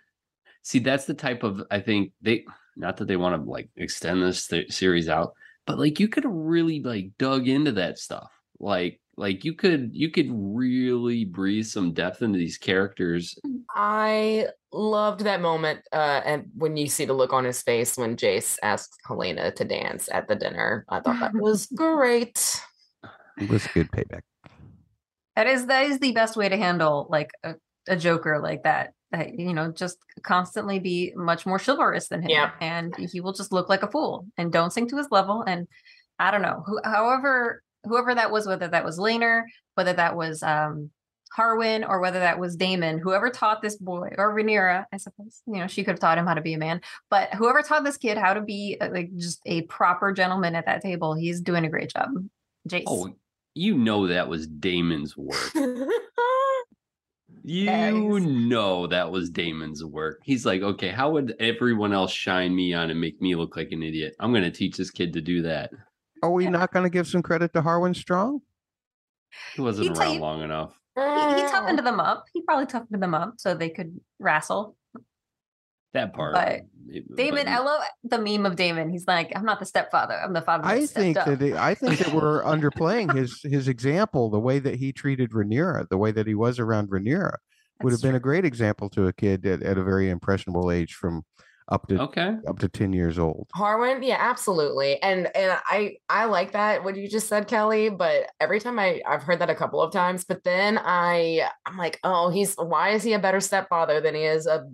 See, 0.63 0.79
that's 0.79 1.05
the 1.05 1.13
type 1.13 1.43
of 1.43 1.61
I 1.69 1.79
think 1.79 2.13
they 2.21 2.45
not 2.75 2.97
that 2.97 3.05
they 3.07 3.17
want 3.17 3.43
to 3.43 3.49
like 3.49 3.69
extend 3.75 4.23
this 4.23 4.47
th- 4.47 4.71
series 4.71 5.09
out, 5.09 5.33
but 5.67 5.77
like 5.77 5.99
you 5.99 6.07
could 6.07 6.23
have 6.23 6.33
really 6.33 6.81
like 6.81 7.11
dug 7.19 7.47
into 7.47 7.73
that 7.73 7.99
stuff. 7.99 8.31
Like, 8.59 8.99
like 9.17 9.45
you 9.45 9.53
could 9.53 9.91
you 9.93 10.09
could 10.09 10.29
really 10.31 11.25
breathe 11.25 11.65
some 11.65 11.93
depth 11.93 12.21
into 12.21 12.37
these 12.39 12.57
characters. 12.57 13.37
I 13.75 14.47
loved 14.71 15.21
that 15.21 15.41
moment, 15.41 15.81
uh, 15.91 16.21
and 16.25 16.45
when 16.55 16.77
you 16.77 16.87
see 16.87 17.05
the 17.05 17.13
look 17.13 17.33
on 17.33 17.43
his 17.43 17.61
face 17.61 17.97
when 17.97 18.15
Jace 18.15 18.57
asked 18.63 18.97
Helaena 19.07 19.53
to 19.55 19.65
dance 19.65 20.09
at 20.11 20.27
the 20.27 20.35
dinner, 20.35 20.85
I 20.89 20.99
thought 20.99 21.19
that 21.19 21.33
was 21.39 21.67
great. 21.67 22.61
it 23.39 23.49
was 23.49 23.65
good 23.67 23.89
payback. 23.91 24.21
That 25.35 25.47
is 25.47 25.65
that 25.67 25.85
is 25.85 25.99
the 25.99 26.11
best 26.11 26.35
way 26.35 26.49
to 26.49 26.57
handle 26.57 27.07
like 27.09 27.31
a, 27.43 27.55
a 27.87 27.95
joker 27.95 28.39
like 28.39 28.63
that. 28.63 28.93
That 29.11 29.37
you 29.39 29.53
know, 29.53 29.71
just 29.71 29.97
constantly 30.23 30.79
be 30.79 31.13
much 31.15 31.45
more 31.45 31.59
chivalrous 31.59 32.07
than 32.07 32.21
him, 32.21 32.29
Yeah. 32.31 32.51
and 32.61 32.95
he 33.11 33.19
will 33.21 33.33
just 33.33 33.51
look 33.51 33.69
like 33.69 33.83
a 33.83 33.87
fool 33.91 34.25
and 34.37 34.51
don't 34.51 34.71
sink 34.73 34.89
to 34.89 34.97
his 34.97 35.07
level. 35.11 35.43
And 35.45 35.67
I 36.19 36.29
don't 36.29 36.41
know. 36.43 36.63
Who, 36.67 36.79
however, 36.83 37.62
whoever 37.83 38.13
that 38.15 38.31
was, 38.31 38.47
whether 38.47 38.67
that 38.67 38.85
was 38.85 38.99
Laenor, 38.99 39.43
whether 39.75 39.93
that 39.93 40.15
was 40.15 40.43
um, 40.43 40.89
Harwin, 41.37 41.87
or 41.87 41.99
whether 41.99 42.19
that 42.19 42.39
was 42.39 42.55
Daemon, 42.55 42.99
whoever 42.99 43.29
taught 43.29 43.61
this 43.61 43.77
boy, 43.77 44.09
or 44.17 44.33
Rhaenyra, 44.33 44.85
I 44.91 44.97
suppose, 44.97 45.41
you 45.47 45.59
know, 45.59 45.67
she 45.67 45.83
could 45.83 45.91
have 45.91 45.99
taught 45.99 46.17
him 46.17 46.27
how 46.27 46.33
to 46.35 46.41
be 46.41 46.53
a 46.53 46.57
man. 46.57 46.81
But 47.09 47.33
whoever 47.33 47.61
taught 47.61 47.83
this 47.83 47.97
kid 47.97 48.17
how 48.17 48.33
to 48.33 48.41
be 48.41 48.77
uh, 48.79 48.89
like 48.91 49.15
just 49.15 49.41
a 49.45 49.63
proper 49.63 50.11
gentleman 50.11 50.55
at 50.55 50.65
that 50.65 50.81
table, 50.81 51.13
he's 51.15 51.41
doing 51.41 51.65
a 51.65 51.69
great 51.69 51.91
job. 51.91 52.09
Jace. 52.69 52.83
Oh, 52.87 53.13
you 53.55 53.77
know 53.77 54.07
that 54.07 54.27
was 54.29 54.47
Daemon's 54.47 55.17
work. 55.17 55.51
You 57.45 57.69
Eggs. 57.69 58.25
know 58.25 58.87
that 58.87 59.11
was 59.11 59.29
Daemon's 59.29 59.83
work. 59.83 60.21
He's 60.23 60.45
like, 60.45 60.61
okay, 60.61 60.89
how 60.89 61.11
would 61.11 61.35
everyone 61.39 61.91
else 61.91 62.11
shine 62.11 62.55
me 62.55 62.73
on 62.73 62.89
and 62.89 62.99
make 62.99 63.21
me 63.21 63.35
look 63.35 63.57
like 63.57 63.71
an 63.71 63.83
idiot? 63.83 64.15
I'm 64.19 64.31
going 64.31 64.43
to 64.43 64.51
teach 64.51 64.77
this 64.77 64.89
kid 64.89 65.11
to 65.13 65.21
do 65.21 65.41
that. 65.41 65.71
Are 66.23 66.31
we 66.31 66.47
not 66.47 66.71
going 66.71 66.83
to 66.83 66.89
give 66.89 67.05
some 67.05 67.21
credit 67.21 67.51
to 67.53 67.61
Harwin 67.61 67.93
Strong? 67.93 68.39
He 69.55 69.61
wasn't 69.61 69.89
He'd 69.89 69.97
around 69.97 70.13
you- 70.13 70.21
long 70.21 70.41
enough. 70.41 70.73
he, 70.95 71.01
he 71.01 71.41
toughened 71.51 71.79
them 71.79 71.99
up. 71.99 72.23
He 72.33 72.41
probably 72.43 72.65
toughened 72.65 73.03
them 73.03 73.13
up 73.13 73.33
so 73.37 73.53
they 73.55 73.69
could 73.69 73.99
wrestle. 74.19 74.77
That 75.93 76.13
part. 76.13 76.33
But 76.33 76.61
it- 76.87 77.13
Daemon, 77.13 77.43
but- 77.45 77.47
I 77.49 77.59
love 77.59 77.81
the 78.05 78.19
meme 78.19 78.45
of 78.45 78.55
Daemon. 78.55 78.89
He's 78.89 79.05
like, 79.05 79.33
I'm 79.35 79.43
not 79.43 79.59
the 79.59 79.65
stepfather. 79.65 80.13
I'm 80.13 80.31
the 80.31 80.41
father. 80.41 80.63
I 80.65 80.85
think 80.85 81.17
that 81.17 81.41
it, 81.41 81.55
I 81.55 81.75
think 81.75 81.99
that 81.99 82.13
we're 82.13 82.41
underplaying 82.45 83.13
his 83.13 83.41
his 83.43 83.67
example. 83.67 84.29
The 84.29 84.39
way 84.39 84.59
that 84.59 84.75
he 84.75 84.93
treated 84.93 85.31
Rhaenyra, 85.31 85.89
the 85.89 85.97
way 85.97 86.11
that 86.13 86.25
he 86.25 86.35
was 86.35 86.57
around 86.57 86.89
Rhaenyra, 86.89 87.35
would 87.81 87.91
That's 87.91 88.01
have 88.01 88.07
been 88.07 88.15
a 88.15 88.19
great 88.21 88.45
example 88.45 88.89
to 88.91 89.07
a 89.07 89.13
kid 89.13 89.45
at, 89.45 89.61
at 89.61 89.77
a 89.77 89.83
very 89.83 90.09
impressionable 90.09 90.71
age, 90.71 90.93
from 90.93 91.25
up 91.69 91.87
to 91.87 92.01
okay. 92.01 92.35
up 92.47 92.59
to 92.59 92.69
ten 92.69 92.93
years 92.93 93.17
old. 93.19 93.47
Harwin, 93.55 94.05
yeah, 94.05 94.17
absolutely. 94.19 95.01
And 95.01 95.35
and 95.35 95.59
I 95.65 95.97
I 96.09 96.25
like 96.25 96.51
that 96.53 96.83
what 96.83 96.95
you 96.95 97.07
just 97.07 97.27
said, 97.27 97.47
Kelly, 97.47 97.89
but 97.89 98.29
every 98.39 98.59
time 98.59 98.79
I 98.79 99.01
I've 99.07 99.23
heard 99.23 99.39
that 99.39 99.49
a 99.49 99.55
couple 99.55 99.81
of 99.81 99.91
times, 99.91 100.23
but 100.23 100.43
then 100.43 100.79
I 100.81 101.49
I'm 101.65 101.77
like, 101.77 101.99
"Oh, 102.03 102.29
he's 102.29 102.55
why 102.55 102.89
is 102.91 103.03
he 103.03 103.13
a 103.13 103.19
better 103.19 103.39
stepfather 103.39 104.01
than 104.01 104.15
he 104.15 104.23
is 104.23 104.45
a 104.45 104.65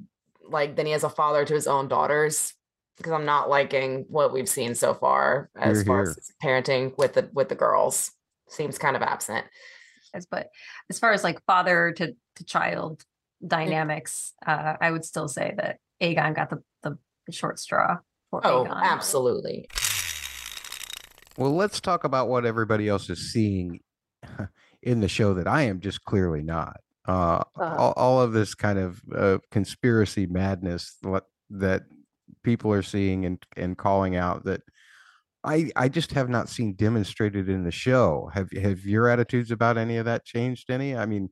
like 0.49 0.75
than 0.75 0.85
he 0.85 0.93
is 0.93 1.03
a 1.03 1.09
father 1.09 1.45
to 1.45 1.53
his 1.53 1.67
own 1.67 1.87
daughters?" 1.87 2.53
Because 2.97 3.13
I'm 3.13 3.25
not 3.25 3.49
liking 3.49 4.05
what 4.09 4.33
we've 4.33 4.49
seen 4.49 4.75
so 4.75 4.93
far 4.93 5.49
as 5.55 5.77
Hear, 5.77 5.85
far 5.85 6.03
hear. 6.03 6.09
as 6.11 6.31
parenting 6.43 6.97
with 6.97 7.13
the 7.13 7.29
with 7.33 7.49
the 7.49 7.55
girls. 7.55 8.11
Seems 8.49 8.77
kind 8.79 8.95
of 8.95 9.03
absent. 9.03 9.45
Yes, 10.13 10.25
but 10.29 10.47
as 10.89 10.99
far 10.99 11.13
as 11.13 11.23
like 11.23 11.43
father 11.45 11.93
to, 11.97 12.15
to 12.35 12.43
child 12.43 13.03
dynamics, 13.45 14.33
uh, 14.45 14.75
I 14.81 14.91
would 14.91 15.05
still 15.05 15.27
say 15.27 15.53
that 15.57 15.77
Aegon 16.01 16.35
got 16.35 16.49
the, 16.49 16.63
the, 17.29 17.33
the 17.33 17.37
short 17.37 17.59
straw 17.59 17.97
for 18.29 18.45
Oh, 18.45 18.65
Aegon. 18.65 18.81
absolutely. 18.83 19.67
Well, 21.37 21.55
let's 21.55 21.79
talk 21.79 22.03
about 22.03 22.27
what 22.27 22.45
everybody 22.45 22.89
else 22.89 23.09
is 23.09 23.31
seeing 23.31 23.79
in 24.83 24.99
the 24.99 25.07
show 25.07 25.33
that 25.35 25.47
I 25.47 25.63
am 25.63 25.79
just 25.79 26.03
clearly 26.03 26.43
not. 26.43 26.77
Uh, 27.07 27.43
Uh-huh. 27.55 27.75
all, 27.77 27.93
all 27.95 28.21
of 28.21 28.33
this 28.33 28.53
kind 28.55 28.77
of 28.77 29.01
uh, 29.15 29.37
conspiracy 29.51 30.27
madness 30.27 30.97
that 31.49 31.83
people 32.43 32.71
are 32.71 32.83
seeing 32.83 33.25
and, 33.25 33.43
and 33.57 33.77
calling 33.77 34.15
out 34.15 34.45
that 34.45 34.61
I 35.43 35.71
I 35.75 35.87
just 35.87 36.11
have 36.11 36.29
not 36.29 36.49
seen 36.49 36.73
demonstrated 36.73 37.47
in 37.47 37.63
the 37.63 37.71
show. 37.71 38.29
Have 38.33 38.51
have 38.51 38.85
your 38.85 39.07
attitudes 39.07 39.51
about 39.51 39.77
any 39.77 39.95
of 39.97 40.05
that 40.05 40.25
changed 40.25 40.69
any? 40.69 40.95
I 40.97 41.05
mean, 41.05 41.29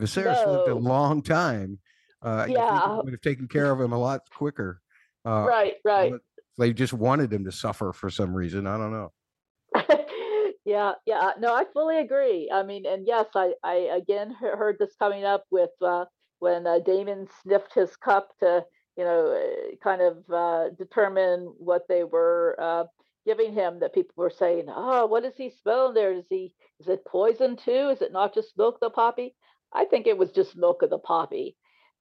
Viserys 0.00 0.44
lived 0.44 0.68
a 0.68 0.74
long 0.74 1.22
time. 1.22 1.78
Uh, 2.20 2.46
Yeah. 2.48 2.96
would 3.00 3.12
have 3.12 3.20
taken 3.20 3.46
care 3.46 3.70
of 3.70 3.80
him 3.80 3.92
a 3.92 3.98
lot 3.98 4.22
quicker. 4.36 4.80
Uh, 5.24 5.44
right, 5.46 5.74
right. 5.84 6.12
They 6.58 6.72
just 6.72 6.92
wanted 6.92 7.32
him 7.32 7.44
to 7.44 7.52
suffer 7.52 7.92
for 7.92 8.10
some 8.10 8.34
reason. 8.34 8.66
I 8.66 8.76
don't 8.76 8.92
know. 8.92 9.12
yeah, 10.64 10.92
yeah. 11.06 11.32
No, 11.38 11.54
I 11.54 11.64
fully 11.72 11.98
agree. 11.98 12.50
I 12.52 12.62
mean, 12.62 12.86
and 12.86 13.06
yes, 13.06 13.26
I, 13.34 13.54
I 13.64 13.74
again 13.96 14.34
heard 14.40 14.76
this 14.78 14.94
coming 14.98 15.24
up 15.24 15.44
with 15.50 15.70
uh, 15.82 16.04
when 16.38 16.66
uh, 16.66 16.78
Daemon 16.78 17.28
sniffed 17.42 17.74
his 17.74 17.96
cup 17.96 18.28
to, 18.40 18.64
you 18.96 19.04
know, 19.04 19.32
uh, 19.32 19.76
kind 19.82 20.02
of 20.02 20.18
uh, 20.32 20.70
determine 20.78 21.52
what 21.58 21.88
they 21.88 22.04
were 22.04 22.56
uh, 22.60 22.84
giving 23.26 23.52
him. 23.52 23.80
That 23.80 23.94
people 23.94 24.14
were 24.16 24.30
saying, 24.30 24.66
"Oh, 24.68 25.06
what 25.06 25.24
is 25.24 25.34
he 25.36 25.50
smelling 25.50 25.94
there? 25.94 26.12
Is 26.12 26.26
he 26.28 26.54
is 26.80 26.86
it 26.88 27.04
poison 27.04 27.56
too? 27.56 27.88
Is 27.90 28.02
it 28.02 28.12
not 28.12 28.34
just 28.34 28.56
milk 28.56 28.78
the 28.80 28.90
poppy?" 28.90 29.34
I 29.72 29.86
think 29.86 30.06
it 30.06 30.16
was 30.16 30.30
just 30.30 30.56
milk 30.56 30.82
of 30.82 30.90
the 30.90 30.98
poppy. 30.98 31.56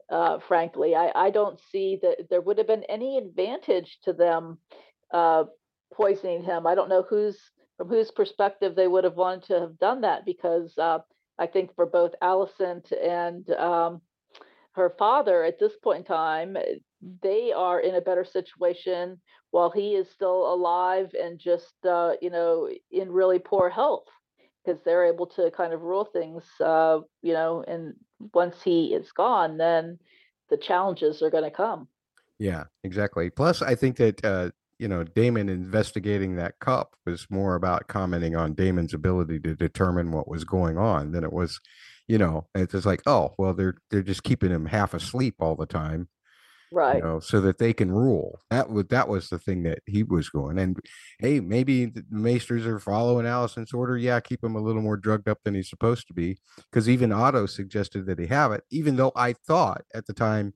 Uh, 0.09 0.39
frankly, 0.39 0.95
I, 0.95 1.11
I 1.15 1.29
don't 1.29 1.59
see 1.71 1.99
that 2.01 2.27
there 2.29 2.41
would 2.41 2.57
have 2.57 2.67
been 2.67 2.83
any 2.89 3.17
advantage 3.17 3.99
to 4.03 4.13
them 4.13 4.57
uh, 5.11 5.45
poisoning 5.93 6.43
him. 6.43 6.67
I 6.67 6.75
don't 6.75 6.89
know 6.89 7.03
whose 7.03 7.39
from 7.77 7.87
whose 7.87 8.11
perspective 8.11 8.75
they 8.75 8.87
would 8.87 9.03
have 9.03 9.15
wanted 9.15 9.43
to 9.45 9.59
have 9.59 9.79
done 9.79 10.01
that 10.01 10.25
because 10.25 10.77
uh, 10.77 10.99
I 11.39 11.47
think 11.47 11.75
for 11.75 11.85
both 11.85 12.13
Alicent 12.21 12.91
and 13.03 13.49
um, 13.51 14.01
her 14.73 14.93
father 14.97 15.43
at 15.43 15.59
this 15.59 15.73
point 15.83 15.99
in 15.99 16.05
time, 16.05 16.57
eh, 16.57 16.75
they 17.21 17.51
are 17.51 17.79
in 17.79 17.95
a 17.95 18.01
better 18.01 18.23
situation 18.23 19.19
while 19.51 19.69
he 19.69 19.95
is 19.95 20.09
still 20.09 20.53
alive 20.53 21.11
and 21.19 21.39
just 21.39 21.73
uh, 21.85 22.13
you 22.21 22.29
know 22.29 22.69
in 22.91 23.11
really 23.11 23.39
poor 23.39 23.69
health 23.69 24.07
because 24.63 24.81
they're 24.83 25.05
able 25.05 25.27
to 25.27 25.51
kind 25.51 25.73
of 25.73 25.81
rule 25.81 26.05
things 26.05 26.43
uh, 26.61 26.99
you 27.21 27.33
know 27.33 27.63
and 27.67 27.93
once 28.33 28.61
he 28.63 28.93
is 28.93 29.11
gone 29.11 29.57
then 29.57 29.97
the 30.49 30.57
challenges 30.57 31.21
are 31.21 31.29
going 31.29 31.43
to 31.43 31.51
come 31.51 31.87
Yeah, 32.39 32.65
exactly. 32.83 33.29
Plus, 33.29 33.61
I 33.61 33.75
think 33.75 33.97
that 33.97 34.23
uh, 34.25 34.51
you 34.79 34.87
know 34.87 35.03
Daemon 35.03 35.49
investigating 35.49 36.35
that 36.35 36.59
cup 36.59 36.95
was 37.05 37.27
more 37.29 37.55
about 37.55 37.87
commenting 37.87 38.35
on 38.35 38.53
Daemon's 38.53 38.93
ability 38.93 39.39
to 39.41 39.55
determine 39.55 40.11
what 40.11 40.27
was 40.27 40.43
going 40.43 40.77
on 40.77 41.11
than 41.11 41.23
it 41.23 41.31
was, 41.31 41.59
you 42.07 42.17
know, 42.17 42.47
it's 42.55 42.73
just 42.73 42.85
like, 42.85 43.01
oh, 43.05 43.33
well, 43.37 43.53
they're 43.53 43.75
they're 43.89 44.01
just 44.01 44.23
keeping 44.23 44.51
him 44.51 44.65
half 44.65 44.93
asleep 44.93 45.35
all 45.39 45.55
the 45.55 45.65
time, 45.65 46.09
right 46.73 46.97
you 46.97 47.03
know, 47.03 47.19
so 47.19 47.39
that 47.39 47.59
they 47.59 47.71
can 47.71 47.91
rule. 47.91 48.39
That 48.49 48.69
was 48.69 48.85
that 48.89 49.07
was 49.07 49.29
the 49.29 49.39
thing 49.39 49.63
that 49.63 49.79
he 49.85 50.03
was 50.03 50.29
going. 50.29 50.57
And 50.57 50.77
hey, 51.19 51.39
maybe 51.39 51.85
the 51.85 52.03
maesters 52.09 52.65
are 52.65 52.79
following 52.79 53.25
Alicent's 53.25 53.73
order. 53.73 53.97
Yeah, 53.97 54.19
keep 54.19 54.43
him 54.43 54.55
a 54.55 54.61
little 54.61 54.81
more 54.81 54.97
drugged 54.97 55.29
up 55.29 55.39
than 55.43 55.55
he's 55.55 55.69
supposed 55.69 56.07
to 56.07 56.13
be, 56.13 56.37
because 56.71 56.89
even 56.89 57.11
Otto 57.11 57.45
suggested 57.45 58.05
that 58.07 58.19
he 58.19 58.25
have 58.27 58.51
it. 58.51 58.63
Even 58.71 58.95
though 58.95 59.11
I 59.15 59.33
thought 59.33 59.83
at 59.93 60.07
the 60.07 60.13
time 60.13 60.53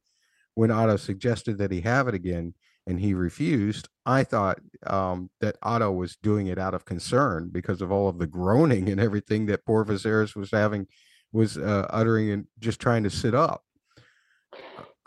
when 0.56 0.72
Otto 0.72 0.98
suggested 0.98 1.60
that 1.60 1.72
he 1.72 1.82
have 1.82 2.08
it 2.08 2.16
again 2.16 2.56
and 2.88 3.00
he 3.00 3.14
refused, 3.14 3.88
I 4.06 4.24
thought 4.24 4.60
um, 4.88 5.30
that 5.40 5.58
Otto 5.62 5.92
was 5.92 6.18
doing 6.24 6.48
it 6.48 6.58
out 6.58 6.74
of 6.74 6.86
concern 6.86 7.50
because 7.52 7.82
of 7.82 7.92
all 7.92 8.10
of 8.10 8.18
the 8.18 8.28
groaning 8.28 8.90
and 8.90 9.00
everything 9.00 9.46
that 9.48 9.66
poor 9.66 9.86
Viserys 9.86 10.36
was 10.36 10.50
having, 10.50 10.88
was 11.32 11.58
uh, 11.58 11.86
uttering 11.90 12.32
and 12.32 12.48
just 12.60 12.80
trying 12.80 13.04
to 13.04 13.10
sit 13.10 13.36
up. 13.36 13.62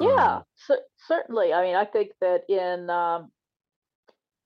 yeah 0.00 0.36
Um, 0.36 0.42
cer- 0.54 0.82
certainly 1.06 1.52
i 1.52 1.62
mean 1.62 1.76
i 1.76 1.84
think 1.84 2.10
that 2.20 2.42
in 2.48 2.90
um 2.90 3.30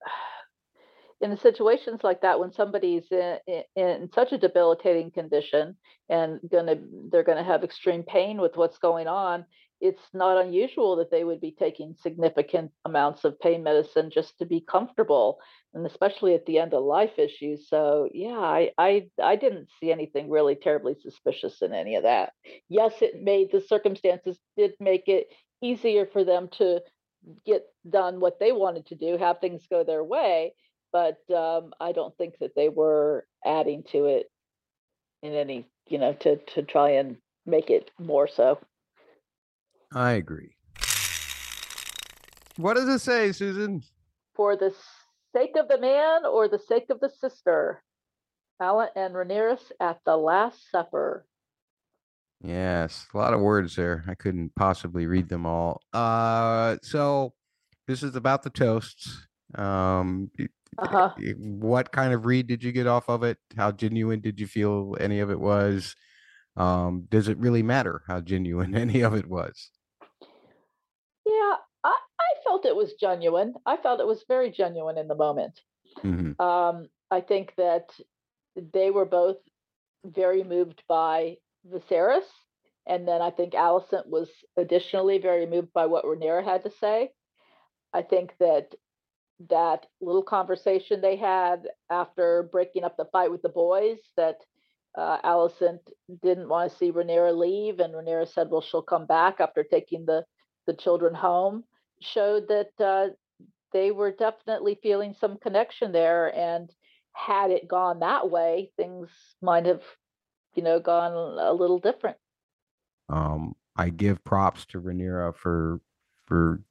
in 1.20 1.36
situations 1.38 2.00
like 2.02 2.20
that 2.20 2.38
when 2.38 2.52
somebody's 2.52 3.06
in, 3.10 3.38
in, 3.46 3.62
in 3.76 4.10
such 4.12 4.32
a 4.32 4.38
debilitating 4.38 5.10
condition 5.10 5.76
and 6.08 6.40
gonna 6.50 6.76
they're 7.10 7.22
gonna 7.22 7.44
have 7.44 7.64
extreme 7.64 8.02
pain 8.02 8.40
with 8.40 8.56
what's 8.56 8.78
going 8.78 9.06
on 9.06 9.44
it's 9.84 10.02
not 10.14 10.42
unusual 10.42 10.96
that 10.96 11.10
they 11.10 11.24
would 11.24 11.42
be 11.42 11.54
taking 11.58 11.94
significant 12.00 12.70
amounts 12.86 13.24
of 13.24 13.38
pain 13.40 13.62
medicine 13.62 14.10
just 14.10 14.38
to 14.38 14.46
be 14.46 14.60
comfortable 14.60 15.38
and 15.74 15.84
especially 15.84 16.34
at 16.34 16.46
the 16.46 16.58
end 16.58 16.72
of 16.72 16.84
life 16.84 17.18
issues. 17.18 17.68
So 17.68 18.08
yeah 18.12 18.38
i 18.38 18.70
i, 18.78 19.08
I 19.22 19.36
didn't 19.36 19.68
see 19.80 19.92
anything 19.92 20.30
really 20.30 20.54
terribly 20.54 20.94
suspicious 21.02 21.60
in 21.60 21.74
any 21.74 21.96
of 21.96 22.04
that. 22.04 22.32
Yes 22.68 22.94
it 23.02 23.22
made 23.22 23.48
the 23.52 23.60
circumstances 23.60 24.38
did 24.56 24.72
make 24.80 25.04
it 25.06 25.26
easier 25.64 26.06
for 26.06 26.24
them 26.24 26.48
to 26.58 26.80
get 27.46 27.64
done 27.88 28.20
what 28.20 28.38
they 28.38 28.52
wanted 28.52 28.86
to 28.86 28.94
do 28.94 29.16
have 29.16 29.40
things 29.40 29.66
go 29.70 29.82
their 29.82 30.04
way 30.04 30.52
but 30.92 31.18
um, 31.34 31.72
i 31.80 31.92
don't 31.92 32.16
think 32.18 32.34
that 32.38 32.54
they 32.54 32.68
were 32.68 33.26
adding 33.44 33.82
to 33.82 34.06
it 34.06 34.30
in 35.22 35.32
any 35.32 35.66
you 35.88 35.98
know 35.98 36.12
to 36.12 36.36
to 36.36 36.62
try 36.62 36.90
and 36.90 37.16
make 37.46 37.70
it 37.70 37.90
more 37.98 38.28
so 38.28 38.58
I 39.96 40.14
agree. 40.14 40.56
What 42.56 42.74
does 42.74 42.88
it 42.88 42.98
say, 42.98 43.30
Susan? 43.30 43.84
for 44.34 44.56
the 44.56 44.74
sake 45.34 45.56
of 45.56 45.68
the 45.68 45.80
man 45.80 46.26
or 46.26 46.48
the 46.48 46.58
sake 46.58 46.90
of 46.90 47.00
the 47.00 47.10
sister 47.20 47.82
Alan 48.60 48.88
and 48.94 49.14
Rhaenyra 49.14 49.58
at 49.80 50.00
the 50.04 50.16
last 50.16 50.70
supper 50.70 51.24
Yes, 52.44 53.06
a 53.14 53.16
lot 53.16 53.32
of 53.32 53.40
words 53.40 53.74
there. 53.74 54.04
I 54.06 54.14
couldn't 54.14 54.54
possibly 54.54 55.06
read 55.06 55.28
them 55.28 55.46
all. 55.46 55.80
Uh, 55.92 56.76
so 56.82 57.32
this 57.88 58.02
is 58.02 58.16
about 58.16 58.42
the 58.42 58.50
toasts. 58.50 59.26
Um, 59.54 60.30
uh-huh 60.78 61.10
what 61.38 61.92
kind 61.92 62.12
of 62.12 62.26
read 62.26 62.46
did 62.46 62.62
you 62.62 62.72
get 62.72 62.86
off 62.86 63.08
of 63.08 63.22
it? 63.22 63.38
How 63.56 63.70
genuine 63.72 64.20
did 64.20 64.40
you 64.40 64.46
feel 64.46 64.96
any 65.00 65.20
of 65.20 65.30
it 65.30 65.38
was? 65.38 65.94
Um, 66.56 67.06
does 67.08 67.28
it 67.28 67.38
really 67.38 67.62
matter 67.62 68.02
how 68.06 68.20
genuine 68.20 68.74
any 68.76 69.00
of 69.02 69.14
it 69.14 69.28
was? 69.28 69.70
yeah 71.26 71.56
I, 71.82 71.96
I 72.20 72.42
felt 72.44 72.66
it 72.66 72.76
was 72.76 72.92
genuine 73.00 73.54
i 73.64 73.78
felt 73.78 74.00
it 74.00 74.06
was 74.06 74.24
very 74.28 74.50
genuine 74.50 74.98
in 74.98 75.08
the 75.08 75.14
moment 75.14 75.60
hmm 76.02 76.32
um, 76.38 76.88
I 77.10 77.20
think 77.20 77.54
that 77.56 77.90
they 78.56 78.90
were 78.90 79.04
both 79.04 79.36
very 80.04 80.42
moved 80.42 80.82
by 80.88 81.36
Viserys. 81.68 82.24
And 82.86 83.08
then 83.08 83.22
I 83.22 83.30
think 83.30 83.54
Alicent 83.54 84.06
was 84.06 84.28
additionally 84.56 85.18
very 85.18 85.46
moved 85.46 85.72
by 85.72 85.86
what 85.86 86.04
Rhaenyra 86.04 86.44
had 86.44 86.62
to 86.64 86.70
say. 86.70 87.10
I 87.92 88.02
think 88.02 88.34
that 88.40 88.74
that 89.50 89.86
little 90.00 90.22
conversation 90.22 91.00
they 91.00 91.16
had 91.16 91.66
after 91.90 92.48
breaking 92.52 92.84
up 92.84 92.96
the 92.96 93.06
fight 93.06 93.30
with 93.30 93.42
the 93.42 93.48
boys 93.48 93.98
that 94.16 94.36
uh, 94.96 95.18
Alicent 95.24 95.80
didn't 96.22 96.48
want 96.48 96.70
to 96.70 96.76
see 96.76 96.92
Rhaenyra 96.92 97.36
leave, 97.36 97.80
and 97.80 97.94
Rhaenyra 97.94 98.28
said, 98.32 98.50
"Well, 98.50 98.60
she'll 98.60 98.82
come 98.82 99.06
back 99.06 99.40
after 99.40 99.64
taking 99.64 100.06
the 100.06 100.24
the 100.66 100.74
children 100.74 101.14
home." 101.14 101.64
Showed 102.00 102.48
that 102.48 102.70
uh, 102.78 103.08
they 103.72 103.90
were 103.90 104.12
definitely 104.12 104.78
feeling 104.82 105.14
some 105.14 105.38
connection 105.38 105.90
there, 105.90 106.34
and 106.36 106.70
had 107.12 107.50
it 107.50 107.66
gone 107.68 108.00
that 108.00 108.30
way, 108.30 108.72
things 108.76 109.08
might 109.42 109.66
have, 109.66 109.82
you 110.54 110.62
know, 110.62 110.80
gone 110.80 111.12
a 111.12 111.52
little 111.52 111.78
different. 111.78 112.16
Um, 113.08 113.54
I 113.76 113.90
give 113.90 114.24
props 114.24 114.66
to 114.66 114.80
Rhaenyra 114.80 115.34
for 115.34 115.80
for 116.26 116.62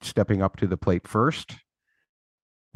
stepping 0.00 0.42
up 0.42 0.56
to 0.56 0.66
the 0.66 0.76
plate 0.76 1.06
first. 1.06 1.56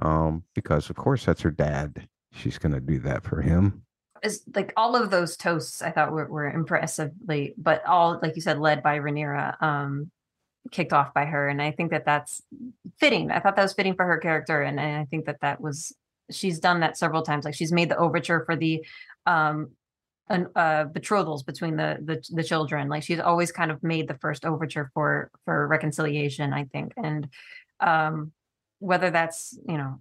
Um, 0.00 0.42
because 0.54 0.90
of 0.90 0.96
course 0.96 1.24
that's 1.24 1.42
her 1.42 1.50
dad. 1.50 2.08
She's 2.32 2.58
gonna 2.58 2.80
do 2.80 2.98
that 3.00 3.24
for 3.24 3.40
him. 3.40 3.82
Is 4.22 4.42
like 4.54 4.72
all 4.76 4.96
of 4.96 5.10
those 5.10 5.36
toasts 5.36 5.82
I 5.82 5.90
thought 5.90 6.12
were, 6.12 6.26
were 6.26 6.50
impressively, 6.50 7.54
but 7.58 7.84
all 7.86 8.18
like 8.22 8.36
you 8.36 8.42
said, 8.42 8.58
led 8.58 8.82
by 8.82 8.98
Rhaenyra, 8.98 9.62
um, 9.62 10.10
kicked 10.70 10.92
off 10.92 11.12
by 11.12 11.26
her, 11.26 11.48
and 11.48 11.60
I 11.60 11.70
think 11.70 11.90
that 11.90 12.06
that's 12.06 12.42
fitting. 12.98 13.30
I 13.30 13.40
thought 13.40 13.56
that 13.56 13.62
was 13.62 13.74
fitting 13.74 13.94
for 13.94 14.06
her 14.06 14.18
character, 14.18 14.62
and, 14.62 14.80
and 14.80 14.96
I 14.96 15.04
think 15.04 15.26
that 15.26 15.40
that 15.42 15.60
was 15.60 15.94
she's 16.30 16.58
done 16.58 16.80
that 16.80 16.96
several 16.96 17.22
times. 17.22 17.44
Like 17.44 17.54
she's 17.54 17.72
made 17.72 17.90
the 17.90 17.98
overture 17.98 18.44
for 18.46 18.56
the 18.56 18.84
um 19.26 19.70
uh, 20.30 20.84
betrothals 20.84 21.42
between 21.42 21.76
the, 21.76 21.98
the 22.02 22.24
the 22.30 22.44
children. 22.44 22.88
Like 22.88 23.02
she's 23.02 23.20
always 23.20 23.52
kind 23.52 23.70
of 23.70 23.82
made 23.82 24.08
the 24.08 24.18
first 24.18 24.44
overture 24.44 24.90
for 24.94 25.30
for 25.44 25.66
reconciliation, 25.66 26.52
I 26.52 26.64
think, 26.64 26.92
and 26.96 27.28
um, 27.80 28.32
whether 28.78 29.10
that's 29.10 29.58
you 29.68 29.76
know 29.76 29.98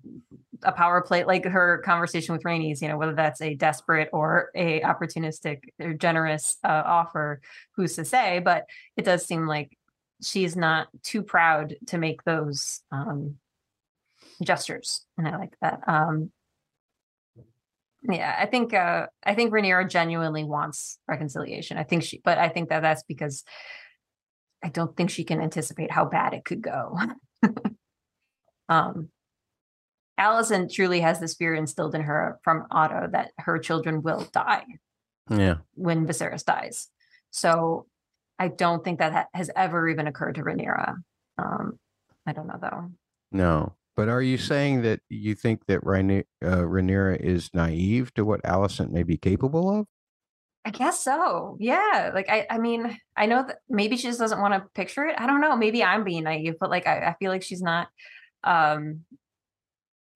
a 0.63 0.71
power 0.71 1.01
play 1.01 1.25
like 1.25 1.45
her 1.45 1.79
conversation 1.79 2.33
with 2.33 2.43
Rhaenys, 2.43 2.81
you 2.81 2.87
know 2.87 2.97
whether 2.97 3.15
that's 3.15 3.41
a 3.41 3.55
desperate 3.55 4.09
or 4.13 4.49
a 4.55 4.81
opportunistic 4.81 5.63
or 5.79 5.93
generous 5.93 6.57
uh, 6.63 6.83
offer, 6.85 7.41
who's 7.75 7.95
to 7.95 8.05
say? 8.05 8.39
But 8.39 8.65
it 8.95 9.05
does 9.05 9.25
seem 9.25 9.45
like 9.45 9.77
she's 10.21 10.55
not 10.55 10.87
too 11.03 11.21
proud 11.21 11.75
to 11.87 11.97
make 11.97 12.23
those 12.23 12.81
um, 12.91 13.35
gestures, 14.41 15.05
and 15.17 15.27
I 15.27 15.37
like 15.37 15.55
that. 15.61 15.81
Um, 15.85 16.31
yeah, 18.09 18.35
I 18.37 18.45
think 18.45 18.73
uh 18.73 19.07
I 19.23 19.35
think 19.35 19.53
Rhaenyra 19.53 19.89
genuinely 19.89 20.43
wants 20.43 20.99
reconciliation. 21.07 21.77
I 21.77 21.83
think 21.83 22.03
she, 22.03 22.21
but 22.23 22.37
I 22.37 22.49
think 22.49 22.69
that 22.69 22.81
that's 22.81 23.03
because 23.03 23.43
I 24.63 24.69
don't 24.69 24.95
think 24.95 25.09
she 25.09 25.23
can 25.23 25.41
anticipate 25.41 25.91
how 25.91 26.05
bad 26.05 26.33
it 26.33 26.45
could 26.45 26.61
go. 26.61 26.97
um, 28.69 29.09
Alicent 30.19 30.71
truly 30.71 31.01
has 31.01 31.19
this 31.19 31.35
fear 31.35 31.53
instilled 31.53 31.95
in 31.95 32.01
her 32.01 32.39
from 32.43 32.65
Otto 32.71 33.09
that 33.11 33.31
her 33.39 33.59
children 33.59 34.01
will 34.01 34.27
die. 34.31 34.65
Yeah. 35.29 35.55
When 35.75 36.05
Viserys 36.05 36.45
dies, 36.45 36.89
so 37.31 37.87
I 38.37 38.49
don't 38.49 38.83
think 38.83 38.99
that 38.99 39.27
has 39.33 39.49
ever 39.55 39.87
even 39.87 40.07
occurred 40.07 40.35
to 40.35 40.43
Rhaenyra. 40.43 40.95
Um, 41.37 41.79
I 42.25 42.33
don't 42.33 42.47
know 42.47 42.59
though. 42.61 42.91
No, 43.31 43.75
but 43.95 44.09
are 44.09 44.21
you 44.21 44.37
saying 44.37 44.81
that 44.83 45.01
you 45.09 45.35
think 45.35 45.65
that 45.67 45.81
Rhaenyra, 45.81 46.23
uh, 46.43 46.57
Rhaenyra 46.57 47.19
is 47.19 47.49
naive 47.53 48.13
to 48.15 48.25
what 48.25 48.41
Alicent 48.43 48.91
may 48.91 49.03
be 49.03 49.17
capable 49.17 49.79
of? 49.79 49.87
I 50.65 50.69
guess 50.69 51.03
so. 51.03 51.57
Yeah. 51.59 52.11
Like 52.13 52.29
I 52.29 52.47
I 52.49 52.57
mean, 52.57 52.97
I 53.17 53.25
know 53.25 53.43
that 53.45 53.57
maybe 53.69 53.97
she 53.97 54.07
just 54.07 54.19
doesn't 54.19 54.39
want 54.39 54.53
to 54.53 54.69
picture 54.73 55.05
it. 55.05 55.19
I 55.19 55.27
don't 55.27 55.41
know. 55.41 55.57
Maybe 55.57 55.83
I'm 55.83 56.03
being 56.03 56.23
naive, 56.23 56.55
but 56.59 56.69
like 56.69 56.87
I, 56.87 56.99
I 56.99 57.15
feel 57.19 57.31
like 57.31 57.43
she's 57.43 57.61
not 57.61 57.89
um 58.43 59.01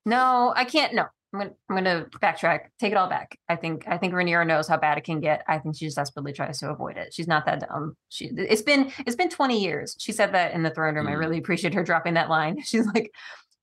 no, 0.06 0.54
I 0.56 0.64
can't 0.64 0.94
no. 0.94 1.06
I'm 1.34 1.40
gonna 1.40 1.52
I'm 1.70 1.76
gonna 1.76 2.06
backtrack, 2.22 2.68
take 2.80 2.94
it 2.94 2.98
all 2.98 3.10
back. 3.10 3.38
I 3.50 3.58
think 3.58 3.84
I 3.88 3.98
think 3.98 4.14
Rhaenyra 4.14 4.48
knows 4.48 4.70
how 4.70 4.78
bad 4.78 4.98
it 4.98 5.04
can 5.04 5.20
get. 5.20 5.44
I 5.50 5.60
think 5.60 5.76
she 5.76 5.86
just 5.86 5.98
desperately 5.98 6.32
tries 6.32 6.60
to 6.60 6.70
avoid 6.70 6.96
it. 6.96 7.14
She's 7.14 7.28
not 7.28 7.46
that 7.46 7.68
dumb. 7.68 7.98
She 8.08 8.28
it's 8.38 8.62
been 8.62 8.92
it's 9.06 9.18
been 9.18 9.30
20 9.30 9.62
years. 9.62 9.98
She 10.00 10.14
said 10.14 10.34
that 10.34 10.54
in 10.54 10.64
the 10.64 10.70
throne 10.70 10.96
room. 10.96 11.08
Mm. 11.08 11.10
I 11.10 11.14
really 11.14 11.38
appreciate 11.38 11.74
her 11.74 11.84
dropping 11.84 12.14
that 12.14 12.30
line. 12.30 12.62
She's 12.64 12.86
like, 12.88 13.12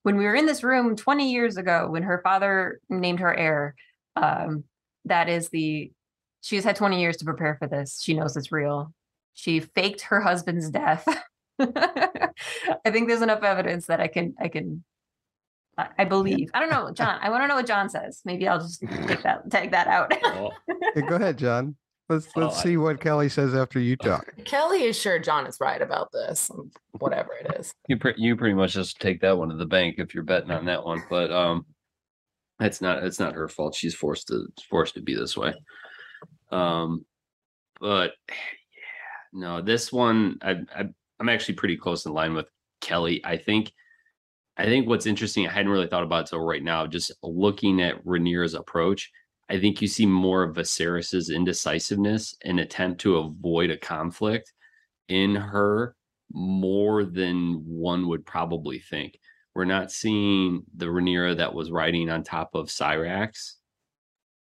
when 0.04 0.16
we 0.16 0.24
were 0.26 0.34
in 0.34 0.46
this 0.46 0.62
room 0.62 0.94
20 0.94 1.32
years 1.32 1.56
ago 1.56 1.88
when 1.90 2.04
her 2.04 2.20
father 2.22 2.80
named 2.88 3.20
her 3.20 3.34
heir 3.34 3.74
um, 4.16 4.62
that 5.06 5.28
is 5.28 5.48
the 5.48 5.90
she's 6.40 6.62
had 6.62 6.76
20 6.76 7.00
years 7.00 7.16
to 7.16 7.24
prepare 7.24 7.56
for 7.58 7.66
this 7.66 8.00
she 8.00 8.14
knows 8.14 8.36
it's 8.36 8.52
real 8.52 8.92
she 9.34 9.58
faked 9.60 10.02
her 10.02 10.20
husband's 10.20 10.70
death 10.70 11.04
i 11.58 12.90
think 12.90 13.08
there's 13.08 13.22
enough 13.22 13.42
evidence 13.42 13.86
that 13.86 14.00
i 14.00 14.06
can 14.06 14.34
i 14.40 14.46
can 14.48 14.84
I 15.98 16.04
believe. 16.04 16.50
I 16.54 16.60
don't 16.60 16.70
know, 16.70 16.92
John. 16.92 17.18
I 17.20 17.30
want 17.30 17.42
to 17.42 17.48
know 17.48 17.56
what 17.56 17.66
John 17.66 17.88
says. 17.88 18.22
Maybe 18.24 18.46
I'll 18.46 18.60
just 18.60 18.80
take 18.80 19.22
that 19.22 19.50
tag 19.50 19.72
that 19.72 19.88
out. 19.88 20.12
hey, 20.94 21.02
go 21.02 21.16
ahead, 21.16 21.36
John. 21.36 21.74
Let's 22.08 22.28
let's 22.36 22.62
see 22.62 22.76
what 22.76 23.00
Kelly 23.00 23.30
says 23.30 23.54
after 23.54 23.80
you 23.80 23.96
talk. 23.96 24.34
Kelly 24.44 24.84
is 24.84 24.98
sure 24.98 25.18
John 25.18 25.46
is 25.46 25.58
right 25.58 25.80
about 25.80 26.12
this, 26.12 26.50
whatever 26.98 27.30
it 27.32 27.58
is. 27.58 27.72
You 27.88 27.96
pre- 27.96 28.14
you 28.18 28.36
pretty 28.36 28.54
much 28.54 28.74
just 28.74 29.00
take 29.00 29.22
that 29.22 29.38
one 29.38 29.48
to 29.48 29.56
the 29.56 29.64
bank 29.64 29.96
if 29.98 30.14
you're 30.14 30.22
betting 30.22 30.50
on 30.50 30.66
that 30.66 30.84
one. 30.84 31.02
But 31.08 31.32
um, 31.32 31.64
it's 32.60 32.82
not 32.82 33.02
it's 33.04 33.18
not 33.18 33.34
her 33.34 33.48
fault. 33.48 33.74
She's 33.74 33.94
forced 33.94 34.28
to 34.28 34.46
forced 34.68 34.94
to 34.94 35.00
be 35.00 35.14
this 35.14 35.34
way. 35.34 35.54
Um, 36.50 37.06
but 37.80 38.12
yeah, 38.28 39.32
no, 39.32 39.62
this 39.62 39.90
one 39.90 40.38
I, 40.42 40.56
I 40.76 40.84
I'm 41.18 41.28
actually 41.30 41.54
pretty 41.54 41.78
close 41.78 42.04
in 42.04 42.12
line 42.12 42.34
with 42.34 42.46
Kelly. 42.82 43.24
I 43.24 43.38
think 43.38 43.72
I 44.58 44.66
think 44.66 44.86
what's 44.86 45.06
interesting, 45.06 45.48
I 45.48 45.52
hadn't 45.52 45.72
really 45.72 45.88
thought 45.88 46.04
about 46.04 46.20
until 46.20 46.40
right 46.40 46.62
now, 46.62 46.86
just 46.86 47.12
looking 47.22 47.80
at 47.80 48.04
Rhaenyra's 48.04 48.54
approach 48.54 49.10
I 49.50 49.60
think 49.60 49.82
you 49.82 49.88
see 49.88 50.06
more 50.06 50.42
of 50.42 50.56
Viserys's 50.56 51.30
indecisiveness 51.30 52.34
and 52.44 52.60
attempt 52.60 53.00
to 53.02 53.18
avoid 53.18 53.70
a 53.70 53.76
conflict 53.76 54.52
in 55.08 55.34
her 55.34 55.96
more 56.32 57.04
than 57.04 57.62
one 57.66 58.08
would 58.08 58.24
probably 58.24 58.78
think. 58.78 59.18
We're 59.54 59.66
not 59.66 59.92
seeing 59.92 60.64
the 60.74 60.86
Rhaenyra 60.86 61.36
that 61.36 61.54
was 61.54 61.70
riding 61.70 62.10
on 62.10 62.24
top 62.24 62.54
of 62.54 62.68
Syrax. 62.68 63.54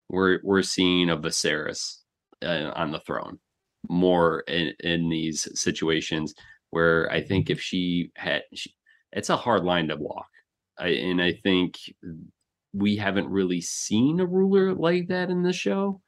We're 0.10 0.40
we're 0.44 0.62
seeing 0.62 1.10
a 1.10 1.18
Viserys 1.18 1.98
uh, 2.44 2.72
on 2.76 2.92
the 2.92 3.00
throne 3.00 3.40
more 3.90 4.42
in, 4.42 4.74
in 4.80 5.10
these 5.10 5.48
situations 5.60 6.34
where 6.70 7.12
I 7.12 7.22
think 7.22 7.50
if 7.50 7.62
she 7.62 8.12
had, 8.16 8.44
she, 8.54 8.74
it's 9.12 9.30
a 9.30 9.38
hard 9.38 9.64
line 9.64 9.88
to 9.90 9.96
walk. 9.96 10.28
I, 10.78 10.88
and 10.88 11.22
I 11.22 11.34
think 11.44 11.78
we 12.76 12.98
haven't 12.98 13.30
really 13.30 13.62
seen 13.62 14.20
a 14.20 14.26
ruler 14.26 14.74
like 14.74 15.08
that 15.08 15.30
in 15.30 15.44
the 15.44 15.54
show. 15.54 16.02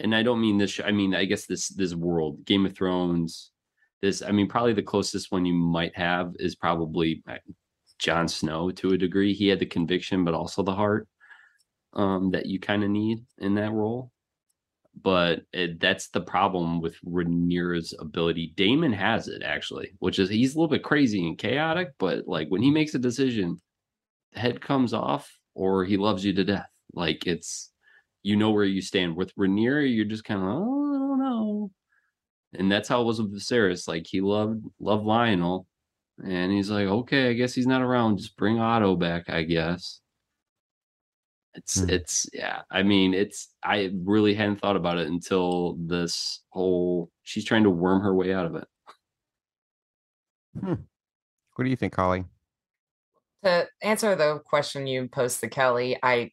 And 0.00 0.14
I 0.14 0.22
don't 0.22 0.40
mean 0.40 0.58
this 0.58 0.72
show, 0.72 0.84
I 0.84 0.92
mean 0.92 1.14
I 1.14 1.24
guess 1.24 1.46
this 1.46 1.68
this 1.68 1.94
world, 1.94 2.44
Game 2.44 2.66
of 2.66 2.74
Thrones, 2.74 3.52
this 4.02 4.22
I 4.22 4.32
mean 4.32 4.48
probably 4.48 4.72
the 4.72 4.82
closest 4.82 5.30
one 5.30 5.44
you 5.44 5.54
might 5.54 5.96
have 5.96 6.32
is 6.38 6.56
probably 6.56 7.22
uh, 7.28 7.36
Jon 7.98 8.28
Snow 8.28 8.70
to 8.72 8.92
a 8.92 8.98
degree. 8.98 9.32
He 9.32 9.48
had 9.48 9.58
the 9.58 9.66
conviction 9.66 10.24
but 10.24 10.34
also 10.34 10.62
the 10.62 10.74
heart 10.74 11.08
um 11.94 12.30
that 12.32 12.46
you 12.46 12.60
kind 12.60 12.84
of 12.84 12.90
need 12.90 13.24
in 13.38 13.54
that 13.54 13.72
role. 13.72 14.10
But 15.00 15.42
it, 15.52 15.78
that's 15.78 16.08
the 16.08 16.20
problem 16.20 16.80
with 16.80 16.96
Rhaenyra's 17.04 17.94
ability. 18.00 18.54
Daemon 18.56 18.92
has 18.92 19.28
it 19.28 19.44
actually, 19.44 19.92
which 20.00 20.18
is 20.18 20.28
he's 20.28 20.54
a 20.54 20.58
little 20.58 20.68
bit 20.68 20.82
crazy 20.82 21.24
and 21.24 21.38
chaotic, 21.38 21.90
but 22.00 22.26
like 22.26 22.48
when 22.48 22.62
he 22.62 22.72
makes 22.72 22.94
a 22.94 22.98
decision, 22.98 23.60
the 24.32 24.40
head 24.40 24.60
comes 24.60 24.92
off 24.92 25.37
or 25.58 25.84
he 25.84 25.96
loves 25.96 26.24
you 26.24 26.32
to 26.32 26.44
death. 26.44 26.70
Like 26.94 27.26
it's 27.26 27.70
you 28.22 28.36
know 28.36 28.50
where 28.50 28.64
you 28.64 28.80
stand. 28.80 29.16
With 29.16 29.34
Rhaenyra, 29.34 29.94
you're 29.94 30.04
just 30.04 30.24
kind 30.24 30.40
of 30.40 30.46
oh, 30.46 30.94
I 30.94 30.98
don't 30.98 31.18
know. 31.18 31.70
And 32.54 32.70
that's 32.70 32.88
how 32.88 33.02
it 33.02 33.04
was 33.04 33.20
with 33.20 33.34
Viserys. 33.34 33.88
Like 33.88 34.06
he 34.06 34.20
loved 34.20 34.64
loved 34.80 35.04
Lyonel, 35.04 35.66
and 36.24 36.52
he's 36.52 36.70
like, 36.70 36.86
okay, 36.86 37.30
I 37.30 37.32
guess 37.32 37.54
he's 37.54 37.66
not 37.66 37.82
around. 37.82 38.18
Just 38.18 38.36
bring 38.36 38.58
Otto 38.60 38.96
back, 38.96 39.28
I 39.28 39.42
guess. 39.42 40.00
It's 41.54 41.80
hmm. 41.80 41.90
it's 41.90 42.26
yeah. 42.32 42.62
I 42.70 42.84
mean, 42.84 43.12
it's 43.12 43.48
I 43.62 43.90
really 43.92 44.34
hadn't 44.34 44.60
thought 44.60 44.76
about 44.76 44.98
it 44.98 45.08
until 45.08 45.76
this 45.80 46.40
whole. 46.50 47.10
She's 47.24 47.44
trying 47.44 47.64
to 47.64 47.70
worm 47.70 48.00
her 48.02 48.14
way 48.14 48.32
out 48.32 48.46
of 48.46 48.54
it. 48.54 48.68
Hmm. 50.60 50.74
What 51.56 51.64
do 51.64 51.70
you 51.70 51.76
think, 51.76 51.96
Holly? 51.96 52.24
To 53.48 53.66
answer 53.82 54.14
the 54.14 54.40
question 54.44 54.86
you 54.86 55.08
posed 55.08 55.40
to 55.40 55.48
Kelly, 55.48 55.96
I 56.02 56.32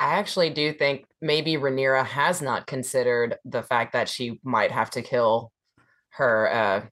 I 0.00 0.14
actually 0.14 0.50
do 0.50 0.72
think 0.72 1.06
maybe 1.20 1.54
Rhaenyra 1.54 2.04
has 2.04 2.40
not 2.40 2.66
considered 2.66 3.36
the 3.44 3.62
fact 3.62 3.92
that 3.92 4.08
she 4.08 4.40
might 4.42 4.70
have 4.70 4.90
to 4.90 5.02
kill 5.02 5.52
her 6.10 6.50
uh 6.52 6.86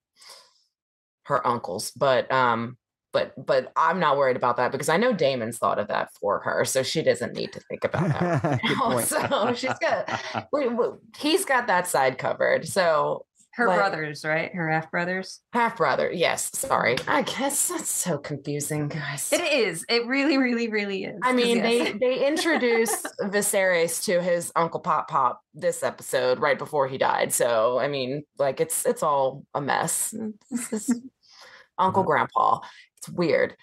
her 1.25 1.47
uncles. 1.47 1.93
But 1.97 2.31
um 2.31 2.77
but 3.15 3.33
but 3.47 3.73
I'm 3.77 4.01
not 4.01 4.19
worried 4.19 4.37
about 4.37 4.57
that 4.59 4.73
because 4.73 4.91
I 4.91 4.99
know 4.99 5.15
Daemon's 5.15 5.57
thought 5.57 5.79
of 5.79 5.89
that 5.89 6.11
for 6.21 6.41
her, 6.41 6.65
so 6.67 6.83
she 6.83 7.01
doesn't 7.01 7.35
need 7.35 7.53
to 7.53 7.61
think 7.61 7.85
about 7.85 8.09
that. 8.09 8.61
Point. 8.79 9.07
so 9.07 9.55
she's 9.55 9.79
got 9.79 10.47
we, 10.53 10.69
we, 10.69 10.87
he's 11.17 11.45
got 11.47 11.69
that 11.69 11.87
side 11.87 12.19
covered. 12.19 12.69
So 12.69 13.25
Her 13.57 13.69
Like- 13.69 13.79
brothers, 13.79 14.25
right? 14.25 14.53
Her 14.53 14.69
half 14.69 14.91
brothers. 14.91 15.41
half 15.53 15.77
brother, 15.77 16.11
yes. 16.13 16.51
Sorry, 16.59 16.97
I 17.07 17.23
guess 17.23 17.69
that's 17.69 17.89
so 17.89 18.19
confusing, 18.19 18.89
guys. 18.89 19.33
It 19.33 19.43
is. 19.43 19.87
It 19.89 20.07
really, 20.07 20.39
really, 20.39 20.69
really 20.69 21.05
is. 21.05 21.21
I 21.23 21.33
mean, 21.33 21.59
yes. 21.59 21.63
they 21.63 21.93
they 22.01 22.27
introduced 22.27 23.07
Viserys 23.21 24.05
to 24.07 24.21
his 24.21 24.51
uncle 24.57 24.81
Pop 24.81 25.09
Pop 25.09 25.41
this 25.55 25.85
episode 25.85 26.41
right 26.41 26.59
before 26.59 26.89
he 26.89 26.99
died. 26.99 27.33
So 27.33 27.79
I 27.79 27.87
mean, 27.87 28.25
like 28.39 28.61
it's 28.61 28.85
it's 28.87 29.05
all 29.05 29.45
a 29.55 29.61
mess. 29.61 30.13
This 30.51 30.73
is 30.73 31.01
Uncle 31.79 32.03
mm-hmm. 32.03 32.11
Grandpa. 32.11 32.61
It's 32.99 33.09
weird. 33.09 33.57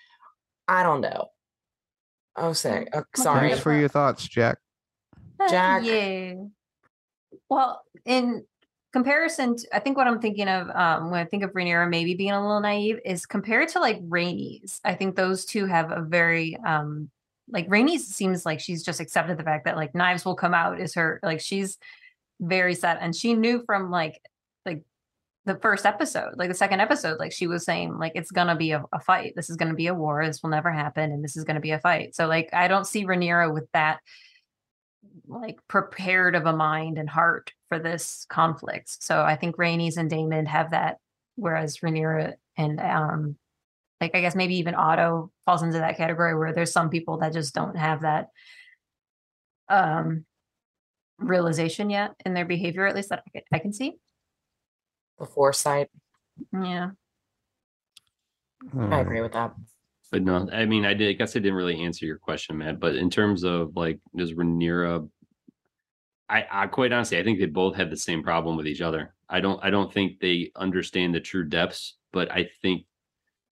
I 0.69 0.83
don't 0.83 1.01
know. 1.01 1.27
Oh, 2.37 2.51
mm, 2.51 2.55
say, 2.55 2.87
uh, 2.93 3.01
sorry. 3.13 3.49
Thanks 3.49 3.61
for 3.61 3.73
your 3.73 3.89
thoughts, 3.89 4.25
Jack. 4.25 4.57
Uh, 5.37 5.49
Jack. 5.49 5.83
Yeah. 5.83 6.35
Well, 7.49 7.81
in 8.05 8.45
comparison, 8.91 9.55
to, 9.57 9.75
I 9.75 9.79
think 9.79 9.97
what 9.97 10.07
I'm 10.07 10.19
thinking 10.19 10.47
of 10.47 10.69
um, 10.69 11.11
when 11.11 11.19
I 11.19 11.25
think 11.25 11.43
of 11.43 11.51
Rhaenyra 11.51 11.89
maybe 11.89 12.15
being 12.15 12.31
a 12.31 12.41
little 12.41 12.59
naive 12.59 12.99
is 13.05 13.25
compared 13.25 13.69
to 13.69 13.79
like 13.79 14.01
Rhaenys. 14.01 14.79
I 14.83 14.95
think 14.95 15.15
those 15.15 15.45
two 15.45 15.65
have 15.65 15.91
a 15.91 16.01
very 16.01 16.57
um, 16.65 17.09
like 17.49 17.67
Rhaenys 17.67 17.99
seems 17.99 18.45
like 18.45 18.59
she's 18.59 18.83
just 18.83 18.99
accepted 18.99 19.37
the 19.37 19.43
fact 19.43 19.65
that 19.65 19.75
like 19.75 19.95
knives 19.95 20.25
will 20.25 20.35
come 20.35 20.53
out 20.53 20.79
is 20.79 20.93
her 20.95 21.19
like 21.23 21.39
she's 21.39 21.77
very 22.39 22.73
set 22.73 22.97
and 23.01 23.15
she 23.15 23.33
knew 23.33 23.63
from 23.65 23.91
like 23.91 24.19
like 24.65 24.81
the 25.45 25.55
first 25.55 25.85
episode 25.85 26.33
like 26.37 26.49
the 26.49 26.55
second 26.55 26.79
episode 26.79 27.19
like 27.19 27.31
she 27.31 27.45
was 27.45 27.63
saying 27.63 27.97
like 27.97 28.13
it's 28.15 28.31
gonna 28.31 28.55
be 28.55 28.71
a, 28.71 28.83
a 28.93 28.99
fight. 28.99 29.33
This 29.35 29.49
is 29.49 29.57
gonna 29.57 29.73
be 29.73 29.87
a 29.87 29.93
war. 29.93 30.25
This 30.25 30.41
will 30.43 30.49
never 30.49 30.71
happen 30.71 31.11
and 31.11 31.23
this 31.23 31.37
is 31.37 31.43
gonna 31.43 31.59
be 31.59 31.71
a 31.71 31.79
fight. 31.79 32.15
So 32.15 32.27
like 32.27 32.49
i 32.53 32.67
don't 32.67 32.87
see 32.87 33.05
Rhaenyra 33.05 33.53
with 33.53 33.67
that 33.73 33.99
like 35.27 35.59
prepared 35.67 36.35
of 36.35 36.45
a 36.45 36.53
mind 36.53 36.97
and 36.97 37.09
heart 37.09 37.51
for 37.69 37.79
this 37.79 38.25
conflict. 38.29 39.03
So 39.03 39.21
I 39.21 39.35
think 39.35 39.57
Rhaenys 39.57 39.97
and 39.97 40.09
Daemon 40.09 40.45
have 40.45 40.71
that, 40.71 40.97
whereas 41.35 41.77
Rhaenyra 41.77 42.33
and 42.57 42.79
um 42.79 43.37
like 43.99 44.15
I 44.15 44.21
guess 44.21 44.35
maybe 44.35 44.55
even 44.57 44.75
Otto 44.75 45.31
falls 45.45 45.63
into 45.63 45.77
that 45.79 45.97
category 45.97 46.35
where 46.37 46.53
there's 46.53 46.71
some 46.71 46.89
people 46.89 47.19
that 47.19 47.33
just 47.33 47.53
don't 47.53 47.77
have 47.77 48.01
that 48.01 48.27
um 49.69 50.25
realization 51.17 51.89
yet 51.89 52.11
in 52.25 52.33
their 52.33 52.45
behavior, 52.45 52.85
at 52.85 52.95
least 52.95 53.09
that 53.09 53.23
I 53.27 53.29
can, 53.31 53.41
I 53.51 53.59
can 53.59 53.73
see. 53.73 53.93
The 55.19 55.25
foresight. 55.25 55.89
Yeah. 56.51 56.91
Hmm. 58.71 58.93
I 58.93 58.99
agree 58.99 59.21
with 59.21 59.33
that. 59.33 59.53
But 60.11 60.23
no, 60.23 60.49
I 60.51 60.65
mean, 60.65 60.85
I 60.85 60.93
did. 60.93 61.09
I 61.09 61.13
guess 61.13 61.35
I 61.35 61.39
didn't 61.39 61.55
really 61.55 61.81
answer 61.81 62.05
your 62.05 62.17
question, 62.17 62.57
Matt. 62.57 62.79
But 62.79 62.95
in 62.95 63.09
terms 63.09 63.43
of 63.43 63.75
like, 63.75 63.99
does 64.15 64.33
Rhaenyra? 64.33 65.09
I, 66.29 66.45
I 66.51 66.67
quite 66.67 66.91
honestly, 66.91 67.17
I 67.17 67.23
think 67.23 67.39
they 67.39 67.45
both 67.45 67.75
have 67.75 67.89
the 67.89 67.97
same 67.97 68.21
problem 68.21 68.57
with 68.57 68.67
each 68.67 68.81
other. 68.81 69.13
I 69.29 69.39
don't. 69.39 69.63
I 69.63 69.69
don't 69.69 69.91
think 69.91 70.19
they 70.19 70.51
understand 70.55 71.15
the 71.15 71.21
true 71.21 71.45
depths. 71.45 71.95
But 72.11 72.29
I 72.29 72.49
think 72.61 72.85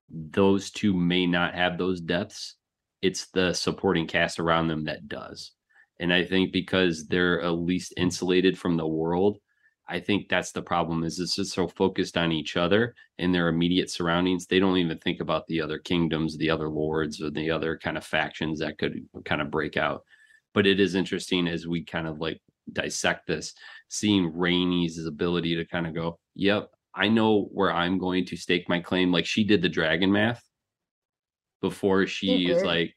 those 0.10 0.70
two 0.70 0.94
may 0.94 1.26
not 1.26 1.56
have 1.56 1.78
those 1.78 2.02
depths. 2.02 2.56
It's 3.02 3.28
the 3.28 3.54
supporting 3.54 4.08
cast 4.08 4.40
around 4.40 4.68
them 4.68 4.86
that 4.86 5.08
does. 5.08 5.52
And 6.00 6.14
I 6.14 6.26
think 6.26 6.52
because 6.52 7.08
they're 7.08 7.42
at 7.42 7.52
least 7.52 7.94
insulated 7.96 8.58
from 8.58 8.76
the 8.76 8.88
world, 8.88 9.38
I 9.90 10.00
think 10.00 10.30
that's 10.30 10.52
the 10.52 10.62
problem. 10.62 11.04
Is 11.04 11.20
it's 11.20 11.36
just 11.36 11.54
so 11.54 11.68
focused 11.68 12.18
on 12.18 12.32
each 12.32 12.56
other 12.58 12.96
in 13.18 13.32
their 13.32 13.48
immediate 13.48 13.90
surroundings, 13.90 14.46
they 14.46 14.60
don't 14.60 14.78
even 14.78 14.98
think 15.00 15.20
about 15.20 15.48
the 15.48 15.62
other 15.62 15.80
kingdoms, 15.80 16.38
the 16.38 16.50
other 16.50 16.70
lords, 16.70 17.22
or 17.22 17.32
the 17.32 17.50
other 17.52 17.78
kind 17.78 17.98
of 17.98 18.06
factions 18.06 18.60
that 18.60 18.78
could 18.78 19.02
kind 19.26 19.42
of 19.42 19.52
break 19.52 19.78
out. 19.78 20.04
But 20.54 20.68
it 20.68 20.80
is 20.80 20.96
interesting 20.96 21.48
as 21.48 21.68
we 21.68 21.84
kind 21.84 22.08
of 22.08 22.20
like 22.20 22.40
dissect 22.72 23.28
this, 23.28 23.54
seeing 23.90 24.32
Rhaenys 24.32 25.06
ability 25.08 25.56
to 25.56 25.66
kind 25.66 25.88
of 25.88 25.96
go, 25.96 26.20
Yep, 26.36 26.70
I 26.94 27.08
know 27.08 27.50
where 27.52 27.74
I'm 27.74 27.98
going 27.98 28.26
to 28.26 28.38
stake 28.38 28.70
my 28.70 28.80
claim. 28.80 29.12
Like 29.12 29.26
she 29.26 29.44
did 29.44 29.62
the 29.62 29.70
dragon 29.70 30.12
math 30.12 30.44
before 31.62 32.06
she 32.08 32.50
is 32.50 32.64
like 32.64 32.96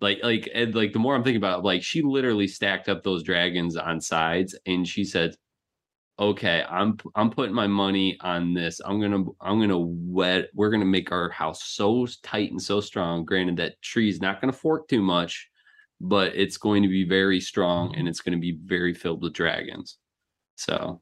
like 0.00 0.18
like 0.22 0.48
and 0.54 0.74
like 0.74 0.92
the 0.92 0.98
more 0.98 1.14
I'm 1.14 1.24
thinking 1.24 1.38
about 1.38 1.60
it, 1.60 1.64
like 1.64 1.82
she 1.82 2.02
literally 2.02 2.46
stacked 2.46 2.88
up 2.88 3.02
those 3.02 3.22
dragons 3.22 3.76
on 3.76 4.00
sides 4.00 4.56
and 4.66 4.86
she 4.86 5.04
said, 5.04 5.34
okay 6.18 6.64
i'm 6.68 6.96
i'm 7.14 7.30
putting 7.30 7.54
my 7.54 7.66
money 7.66 8.16
on 8.20 8.54
this. 8.54 8.80
I'm 8.84 9.00
gonna 9.00 9.24
i'm 9.40 9.60
gonna 9.60 9.78
wet 9.78 10.48
we're 10.54 10.70
gonna 10.70 10.84
make 10.84 11.12
our 11.12 11.30
house 11.30 11.62
so 11.62 12.06
tight 12.22 12.50
and 12.50 12.60
so 12.62 12.80
strong 12.80 13.24
granted 13.24 13.56
that 13.58 13.80
tree's 13.82 14.20
not 14.20 14.40
gonna 14.40 14.52
fork 14.52 14.88
too 14.88 15.02
much 15.02 15.48
but 16.00 16.34
it's 16.34 16.56
going 16.56 16.82
to 16.82 16.88
be 16.88 17.04
very 17.04 17.40
strong 17.40 17.94
and 17.96 18.08
it's 18.08 18.20
going 18.20 18.36
to 18.36 18.40
be 18.40 18.58
very 18.64 18.94
filled 18.94 19.22
with 19.22 19.32
dragons. 19.32 19.98
So 20.56 21.00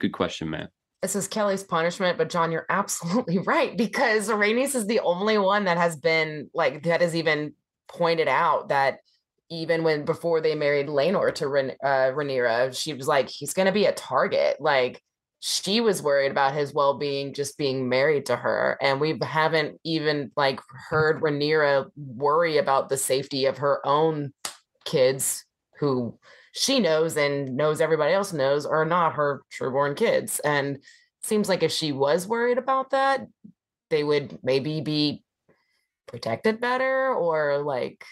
good 0.00 0.12
question 0.12 0.50
matt. 0.50 0.70
This 1.02 1.14
is 1.14 1.28
Kelly's 1.28 1.62
punishment, 1.62 2.18
but 2.18 2.28
John, 2.28 2.50
you're 2.50 2.66
absolutely 2.70 3.38
right 3.38 3.76
because 3.76 4.28
Rhaenys 4.28 4.74
is 4.74 4.86
the 4.86 5.00
only 5.00 5.38
one 5.38 5.64
that 5.64 5.76
has 5.76 5.96
been 5.96 6.50
like 6.54 6.84
that 6.84 7.00
has 7.00 7.14
even 7.14 7.54
pointed 7.88 8.28
out 8.28 8.68
that 8.68 8.98
even 9.50 9.82
when 9.82 10.04
before 10.04 10.40
they 10.40 10.54
married 10.54 10.88
Laenor 10.88 11.34
to 11.36 11.48
Ren, 11.48 11.72
uh, 11.82 12.12
Rhaenyra, 12.12 12.78
she 12.78 12.92
was 12.94 13.08
like, 13.08 13.28
he's 13.28 13.54
going 13.54 13.66
to 13.66 13.72
be 13.72 13.86
a 13.86 13.92
target. 13.92 14.56
Like 14.60 15.02
she 15.40 15.80
was 15.80 16.02
worried 16.02 16.30
about 16.30 16.54
his 16.54 16.74
well-being 16.74 17.32
just 17.32 17.56
being 17.56 17.88
married 17.88 18.26
to 18.26 18.36
her, 18.36 18.76
and 18.80 19.00
we 19.00 19.18
haven't 19.22 19.80
even 19.84 20.32
like 20.36 20.60
heard 20.90 21.20
Rhaenyra 21.20 21.90
worry 21.96 22.58
about 22.58 22.88
the 22.88 22.96
safety 22.96 23.46
of 23.46 23.58
her 23.58 23.86
own 23.86 24.32
kids, 24.84 25.44
who 25.78 26.18
she 26.52 26.80
knows 26.80 27.16
and 27.16 27.56
knows 27.56 27.80
everybody 27.80 28.12
else 28.12 28.32
knows 28.32 28.66
are 28.66 28.84
not 28.84 29.14
her 29.14 29.42
trueborn 29.52 29.96
kids. 29.96 30.40
And 30.40 30.78
seems 31.22 31.48
like 31.48 31.62
if 31.62 31.70
she 31.70 31.92
was 31.92 32.26
worried 32.26 32.58
about 32.58 32.90
that, 32.90 33.26
they 33.90 34.02
would 34.02 34.38
maybe 34.42 34.80
be 34.80 35.22
protected 36.06 36.60
better 36.60 37.14
or 37.14 37.58
like 37.58 38.04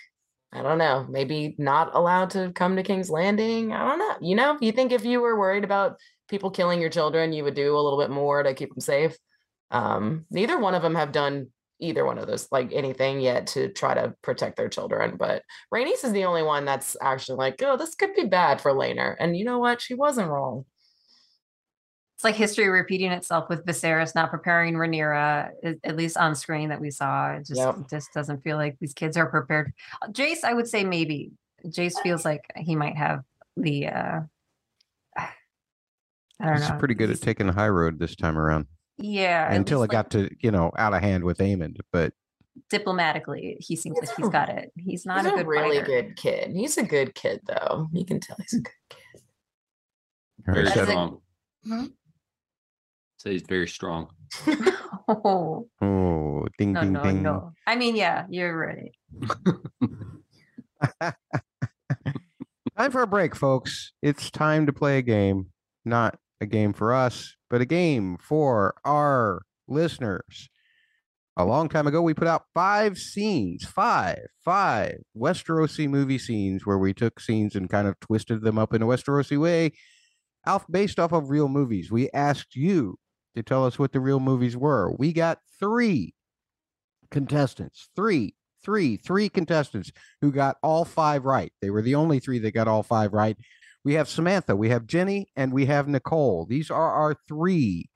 I 0.57 0.63
don't 0.63 0.79
know, 0.79 1.07
maybe 1.09 1.55
not 1.59 1.95
allowed 1.95 2.31
to 2.31 2.51
come 2.55 2.77
to 2.77 2.83
King's 2.83 3.11
Landing. 3.11 3.73
I 3.73 3.87
don't 3.89 3.99
know. 3.99 4.17
You 4.21 4.35
know, 4.35 4.57
you 4.61 4.73
think 4.73 4.93
if 4.93 5.05
you 5.05 5.21
were 5.21 5.39
worried 5.39 5.65
about 5.65 5.99
people 6.29 6.51
killing 6.51 6.81
your 6.81 6.91
children, 6.91 7.33
you 7.33 7.45
would 7.45 7.55
do 7.55 7.77
a 7.77 7.81
little 7.81 7.99
bit 7.99 8.11
more 8.11 8.43
to 8.43 8.55
keep 8.55 8.71
them 8.71 8.81
safe. 8.81 9.17
Um, 9.71 10.25
neither 10.31 10.59
one 10.59 10.75
of 10.75 10.83
them 10.83 10.95
have 10.95 11.13
done 11.13 11.49
either 11.79 12.05
one 12.05 12.19
of 12.19 12.27
those, 12.27 12.49
like 12.51 12.73
anything 12.73 13.21
yet 13.21 13.49
to 13.49 13.69
try 13.69 13.95
to 13.95 14.15
protect 14.23 14.57
their 14.57 14.69
children. 14.69 15.17
But 15.17 15.43
Rhaenys 15.73 16.05
is 16.05 16.13
the 16.13 16.25
only 16.25 16.43
one 16.43 16.65
that's 16.65 16.97
actually 17.01 17.37
like, 17.37 17.63
oh, 17.63 17.77
this 17.77 17.95
could 17.95 18.15
be 18.15 18.25
bad 18.25 18.61
for 18.61 18.73
Laenor. 18.73 19.15
And 19.19 19.37
you 19.37 19.45
know 19.45 19.59
what? 19.59 19.83
She 19.83 19.95
wasn't 19.95 20.31
wrong. 20.31 20.65
It's 22.17 22.25
like 22.25 22.35
history 22.35 22.69
repeating 22.69 23.13
itself 23.13 23.51
with 23.51 23.67
Viserys 23.67 24.15
not 24.15 24.31
preparing 24.31 24.75
Rhaenyra, 24.75 25.51
at- 25.63 25.77
at 25.85 25.97
least 25.97 26.17
on 26.17 26.35
screen 26.35 26.71
that 26.71 26.81
we 26.81 26.91
saw. 26.91 27.33
It 27.33 27.47
just 27.47 27.61
Yep. 27.61 27.77
it 27.81 27.91
just 27.91 28.13
doesn't 28.15 28.43
feel 28.43 28.57
like 28.57 28.79
these 28.81 28.95
kids 28.95 29.19
are 29.19 29.27
prepared. 29.27 29.73
Jace, 30.09 30.43
I 30.43 30.55
would 30.55 30.67
say 30.67 30.83
maybe. 30.83 31.33
Jace 31.67 32.01
feels 32.03 32.25
like 32.25 32.41
he 32.57 32.75
might 32.75 32.97
have 32.97 33.21
the 33.59 33.89
uh 33.89 34.21
I 35.19 35.29
don't 36.41 36.57
He's 36.57 36.69
know. 36.71 36.79
pretty 36.79 36.95
good 36.95 37.11
at 37.11 37.21
taking 37.21 37.47
the 37.49 37.53
high 37.53 37.69
road 37.69 37.99
this 37.99 38.17
time 38.17 38.39
around. 38.39 38.67
Yeah. 38.99 39.53
Until 39.53 39.79
it 39.79 39.81
like, 39.83 39.91
got 39.91 40.11
to, 40.13 40.31
you 40.41 40.51
know, 40.51 40.71
out 40.79 40.95
of 40.95 41.03
hand 41.03 41.23
with 41.25 41.37
Aemond. 41.39 41.77
But 41.93 42.15
diplomatically, 42.71 43.59
he 43.61 43.77
seems 43.77 43.99
He's 44.01 44.09
like 44.09 44.17
he's 44.17 44.27
a- 44.29 44.31
got 44.31 44.49
it. 44.49 44.73
He's 44.79 45.05
not 45.05 45.25
he's 45.25 45.33
a 45.35 45.37
good 45.37 45.47
really 45.47 45.79
fighter. 45.81 45.85
good 46.03 46.17
kid. 46.17 46.53
He's 46.57 46.79
a 46.79 46.83
good 46.83 47.15
kid, 47.15 47.41
though. 47.47 47.89
You 47.93 48.07
can 48.07 48.21
tell 48.21 48.37
he's 48.41 48.55
a 48.55 48.61
good 48.63 48.73
kid. 48.89 49.21
very 50.47 50.67
strong. 50.71 51.21
So 53.27 53.33
he's 53.33 53.43
very 53.43 53.67
strong 53.67 54.09
Oh, 55.09 55.67
oh, 55.83 56.47
ding, 56.59 56.73
no, 56.73 56.81
ding, 56.81 56.93
no, 56.93 57.03
ding. 57.03 57.23
no. 57.23 57.53
I 57.67 57.75
mean, 57.77 57.97
yeah, 57.97 58.27
you're 58.29 58.57
right. 58.57 58.93
Time 62.77 62.91
for 62.91 63.03
a 63.03 63.07
break, 63.07 63.35
folks. 63.35 63.93
It's 64.03 64.31
time 64.31 64.67
to 64.67 64.73
play 64.73 64.99
a 64.99 65.03
game. 65.03 65.47
Not 65.85 66.19
a 66.41 66.47
game 66.47 66.73
for 66.73 66.93
us, 66.93 67.37
but 67.49 67.61
a 67.61 67.65
game 67.65 68.19
for 68.21 68.75
our 68.85 69.43
listeners. 69.69 70.49
A 71.37 71.45
long 71.45 71.69
time 71.69 71.87
ago, 71.87 72.03
we 72.03 72.13
put 72.15 72.29
out 72.29 72.45
five 72.53 72.99
scenes, 72.99 73.65
five, 73.65 74.19
five 74.45 74.97
Westerosi 75.17 75.89
movie 75.89 76.19
scenes 76.19 76.67
where 76.67 76.79
we 76.79 76.93
took 76.93 77.21
scenes 77.21 77.55
and 77.55 77.71
kind 77.71 77.87
of 77.89 77.99
twisted 78.01 78.43
them 78.43 78.59
up 78.59 78.75
in 78.75 78.83
a 78.83 78.87
Westerosi 78.87 79.41
way, 79.41 79.73
off 80.47 80.65
based 80.71 80.99
off 80.99 81.13
of 81.13 81.31
real 81.31 81.49
movies. 81.49 81.91
We 81.91 82.11
asked 82.11 82.57
you 82.57 82.99
to 83.37 83.43
tell 83.43 83.65
us 83.65 83.79
what 83.79 83.93
the 83.93 84.01
real 84.01 84.21
movies 84.21 84.57
were. 84.57 84.93
We 84.93 85.13
got 85.13 85.39
three 85.61 86.15
contestants, 87.11 87.89
three, 87.95 88.35
three, 88.65 88.97
three 88.97 89.29
contestants 89.29 89.93
who 90.21 90.33
got 90.33 90.57
all 90.63 90.85
five 90.85 91.25
right. 91.25 91.53
They 91.63 91.71
were 91.71 91.83
the 91.83 91.95
only 91.95 92.19
three 92.19 92.39
that 92.41 92.53
got 92.53 92.69
all 92.69 92.83
five 92.83 93.13
right. 93.13 93.37
We 93.85 93.95
have 93.95 94.09
Samantha, 94.09 94.57
we 94.57 94.71
have 94.71 94.87
Jenny, 94.87 95.29
and 95.37 95.53
we 95.53 95.67
have 95.67 95.87
Nicole. 95.87 96.45
These 96.47 96.71
are 96.71 96.91
our 96.91 97.15
three 97.29 97.89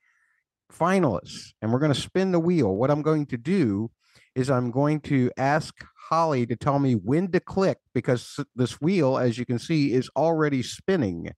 finalists, 0.72 1.52
and 1.60 1.72
we're 1.72 1.80
going 1.80 1.92
to 1.92 2.00
spin 2.00 2.30
the 2.30 2.38
wheel. 2.38 2.76
What 2.76 2.92
I'm 2.92 3.02
going 3.02 3.26
to 3.26 3.36
do 3.36 3.90
is 4.36 4.48
I'm 4.48 4.70
going 4.70 5.00
to 5.00 5.32
ask 5.36 5.74
Holly 6.08 6.46
to 6.46 6.54
tell 6.54 6.78
me 6.78 6.94
when 6.94 7.32
to 7.32 7.40
click 7.40 7.78
because 7.92 8.38
this 8.54 8.80
wheel, 8.80 9.18
as 9.18 9.38
you 9.38 9.44
can 9.44 9.58
see, 9.58 9.92
is 9.92 10.08
already 10.16 10.62
spinning. 10.62 11.30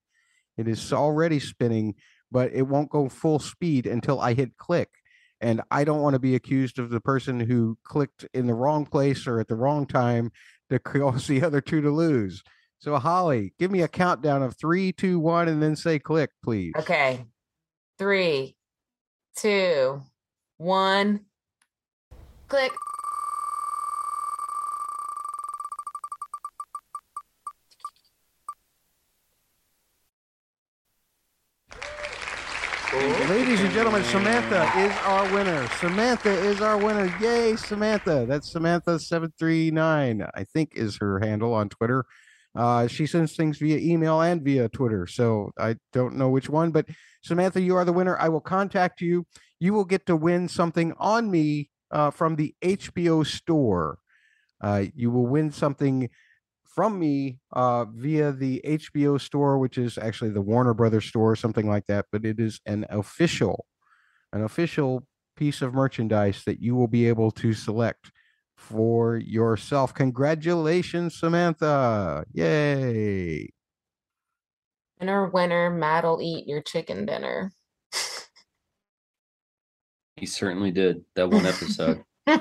It 0.59 0.69
is 0.69 0.93
already 0.93 1.41
spinning, 1.41 1.95
but 2.33 2.51
it 2.53 2.63
won't 2.63 2.91
go 2.91 3.09
full 3.09 3.39
speed 3.39 3.87
until 3.87 4.21
I 4.21 4.35
hit 4.35 4.57
click. 4.57 4.89
And 5.41 5.61
I 5.71 5.85
don't 5.85 6.01
want 6.01 6.15
to 6.15 6.21
be 6.21 6.35
accused 6.35 6.79
of 6.79 6.91
the 6.91 7.01
person 7.01 7.39
who 7.39 7.77
clicked 7.85 8.27
in 8.33 8.47
the 8.47 8.55
wrong 8.55 8.87
place 8.87 9.27
or 9.27 9.39
at 9.41 9.49
the 9.49 9.57
wrong 9.57 9.87
time 9.87 10.31
to 10.71 10.79
cause 10.81 11.27
the 11.27 11.43
other 11.43 11.61
two 11.61 11.81
to 11.83 11.91
lose. 11.91 12.43
So, 12.79 12.97
Holly, 12.99 13.55
give 13.61 13.71
me 13.71 13.83
a 13.83 13.89
countdown 13.89 14.43
of 14.43 14.57
three, 14.57 14.93
two, 14.93 15.21
one, 15.21 15.47
and 15.49 15.63
then 15.63 15.77
say 15.77 16.01
click, 16.01 16.31
please. 16.43 16.73
Okay. 16.77 17.25
Three, 17.99 18.57
two, 19.37 20.03
one. 20.57 21.27
Click. 22.49 22.73
Ladies 32.93 33.63
and 33.63 33.73
gentlemen, 33.73 34.05
Samantha 34.05 34.71
is 34.77 34.93
our 35.07 35.25
winner. 35.33 35.67
Samantha 35.81 36.29
is 36.29 36.61
our 36.61 36.77
winner. 36.77 37.11
Yay, 37.23 37.57
Samantha. 37.57 38.27
That's 38.29 38.53
Samantha739, 38.53 40.31
I 40.35 40.45
think 40.45 40.73
is 40.75 40.99
her 40.99 41.19
handle 41.21 41.55
on 41.55 41.71
Twitter. 41.71 42.05
Uh, 42.55 42.87
she 42.87 43.07
sends 43.07 43.35
things 43.35 43.57
via 43.57 43.79
email 43.79 44.21
and 44.21 44.43
via 44.43 44.69
Twitter. 44.69 45.07
So 45.07 45.53
I 45.59 45.77
don't 45.95 46.17
know 46.17 46.29
which 46.29 46.51
one, 46.51 46.71
but 46.71 46.87
Samantha, 47.25 47.63
you 47.63 47.77
are 47.77 47.87
the 47.87 47.95
winner. 47.95 48.19
I 48.21 48.29
will 48.29 48.43
contact 48.43 49.01
you. 49.01 49.27
You 49.59 49.73
will 49.73 49.87
get 49.87 50.05
to 50.05 50.15
win 50.15 50.47
something 50.49 50.93
on 50.99 51.31
me 51.31 51.71
uh, 51.91 52.11
from 52.11 52.37
the 52.37 52.55
HBO 52.63 53.27
store. 53.27 54.01
Uh, 54.61 54.85
you 54.95 55.11
will 55.11 55.27
win 55.27 55.51
something 55.51 56.11
from 56.75 56.99
me 56.99 57.39
uh, 57.53 57.85
via 57.85 58.33
the 58.33 58.61
HBO 58.65 59.21
store, 59.21 59.59
which 59.59 59.79
is 59.79 59.99
actually 59.99 60.31
the 60.31 60.41
Warner 60.41 60.75
Brothers 60.75 61.05
store, 61.05 61.37
something 61.37 61.69
like 61.69 61.87
that. 61.87 62.07
But 62.11 62.25
it 62.25 62.41
is 62.41 62.61
an 62.67 62.87
official, 62.89 63.67
an 64.33 64.43
official 64.43 65.07
piece 65.37 65.63
of 65.63 65.75
merchandise 65.75 66.43
that 66.45 66.61
you 66.61 66.75
will 66.75 66.89
be 66.89 67.09
able 67.09 67.31
to 67.33 67.53
select 67.53 68.11
for 68.57 69.17
yourself. 69.17 69.93
Congratulations, 69.95 71.19
Samantha! 71.19 72.25
Yay! 72.33 73.51
Winner, 75.01 75.29
winner, 75.31 75.71
Matt'll 75.71 76.21
eat 76.23 76.47
your 76.47 76.63
chicken 76.63 77.07
dinner. 77.07 77.51
He 80.17 80.27
certainly 80.27 80.71
did 80.71 81.05
that 81.17 81.29
one 81.29 81.45
episode. 81.45 82.05
I 82.29 82.41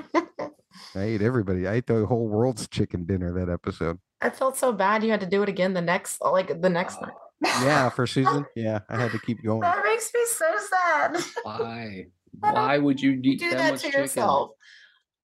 ate 0.95 1.23
everybody. 1.23 1.67
I 1.67 1.75
ate 1.75 1.87
the 1.87 2.05
whole 2.05 2.27
world's 2.27 2.67
chicken 2.67 3.05
dinner 3.05 3.33
that 3.33 3.51
episode. 3.51 3.97
I 4.21 4.29
felt 4.29 4.57
so 4.57 4.71
bad 4.71 5.03
you 5.03 5.11
had 5.11 5.21
to 5.21 5.25
do 5.25 5.41
it 5.43 5.49
again 5.49 5.73
the 5.73 5.81
next 5.81 6.21
like 6.21 6.61
the 6.61 6.69
next 6.69 7.01
night. 7.01 7.13
Oh. 7.43 7.63
Yeah, 7.65 7.89
for 7.89 8.05
Susan. 8.05 8.45
Yeah, 8.55 8.79
I 8.89 9.01
had 9.01 9.11
to 9.11 9.19
keep 9.19 9.43
going. 9.43 9.61
That 9.61 9.83
makes 9.83 10.13
me 10.13 10.21
so 10.27 10.45
sad. 10.69 11.23
Why? 11.43 12.05
Why 12.39 12.77
would 12.77 13.01
you 13.01 13.19
eat 13.23 13.39
do 13.39 13.49
that, 13.49 13.57
that 13.57 13.71
much 13.71 13.81
to 13.81 13.87
chicken? 13.87 14.01
yourself. 14.01 14.51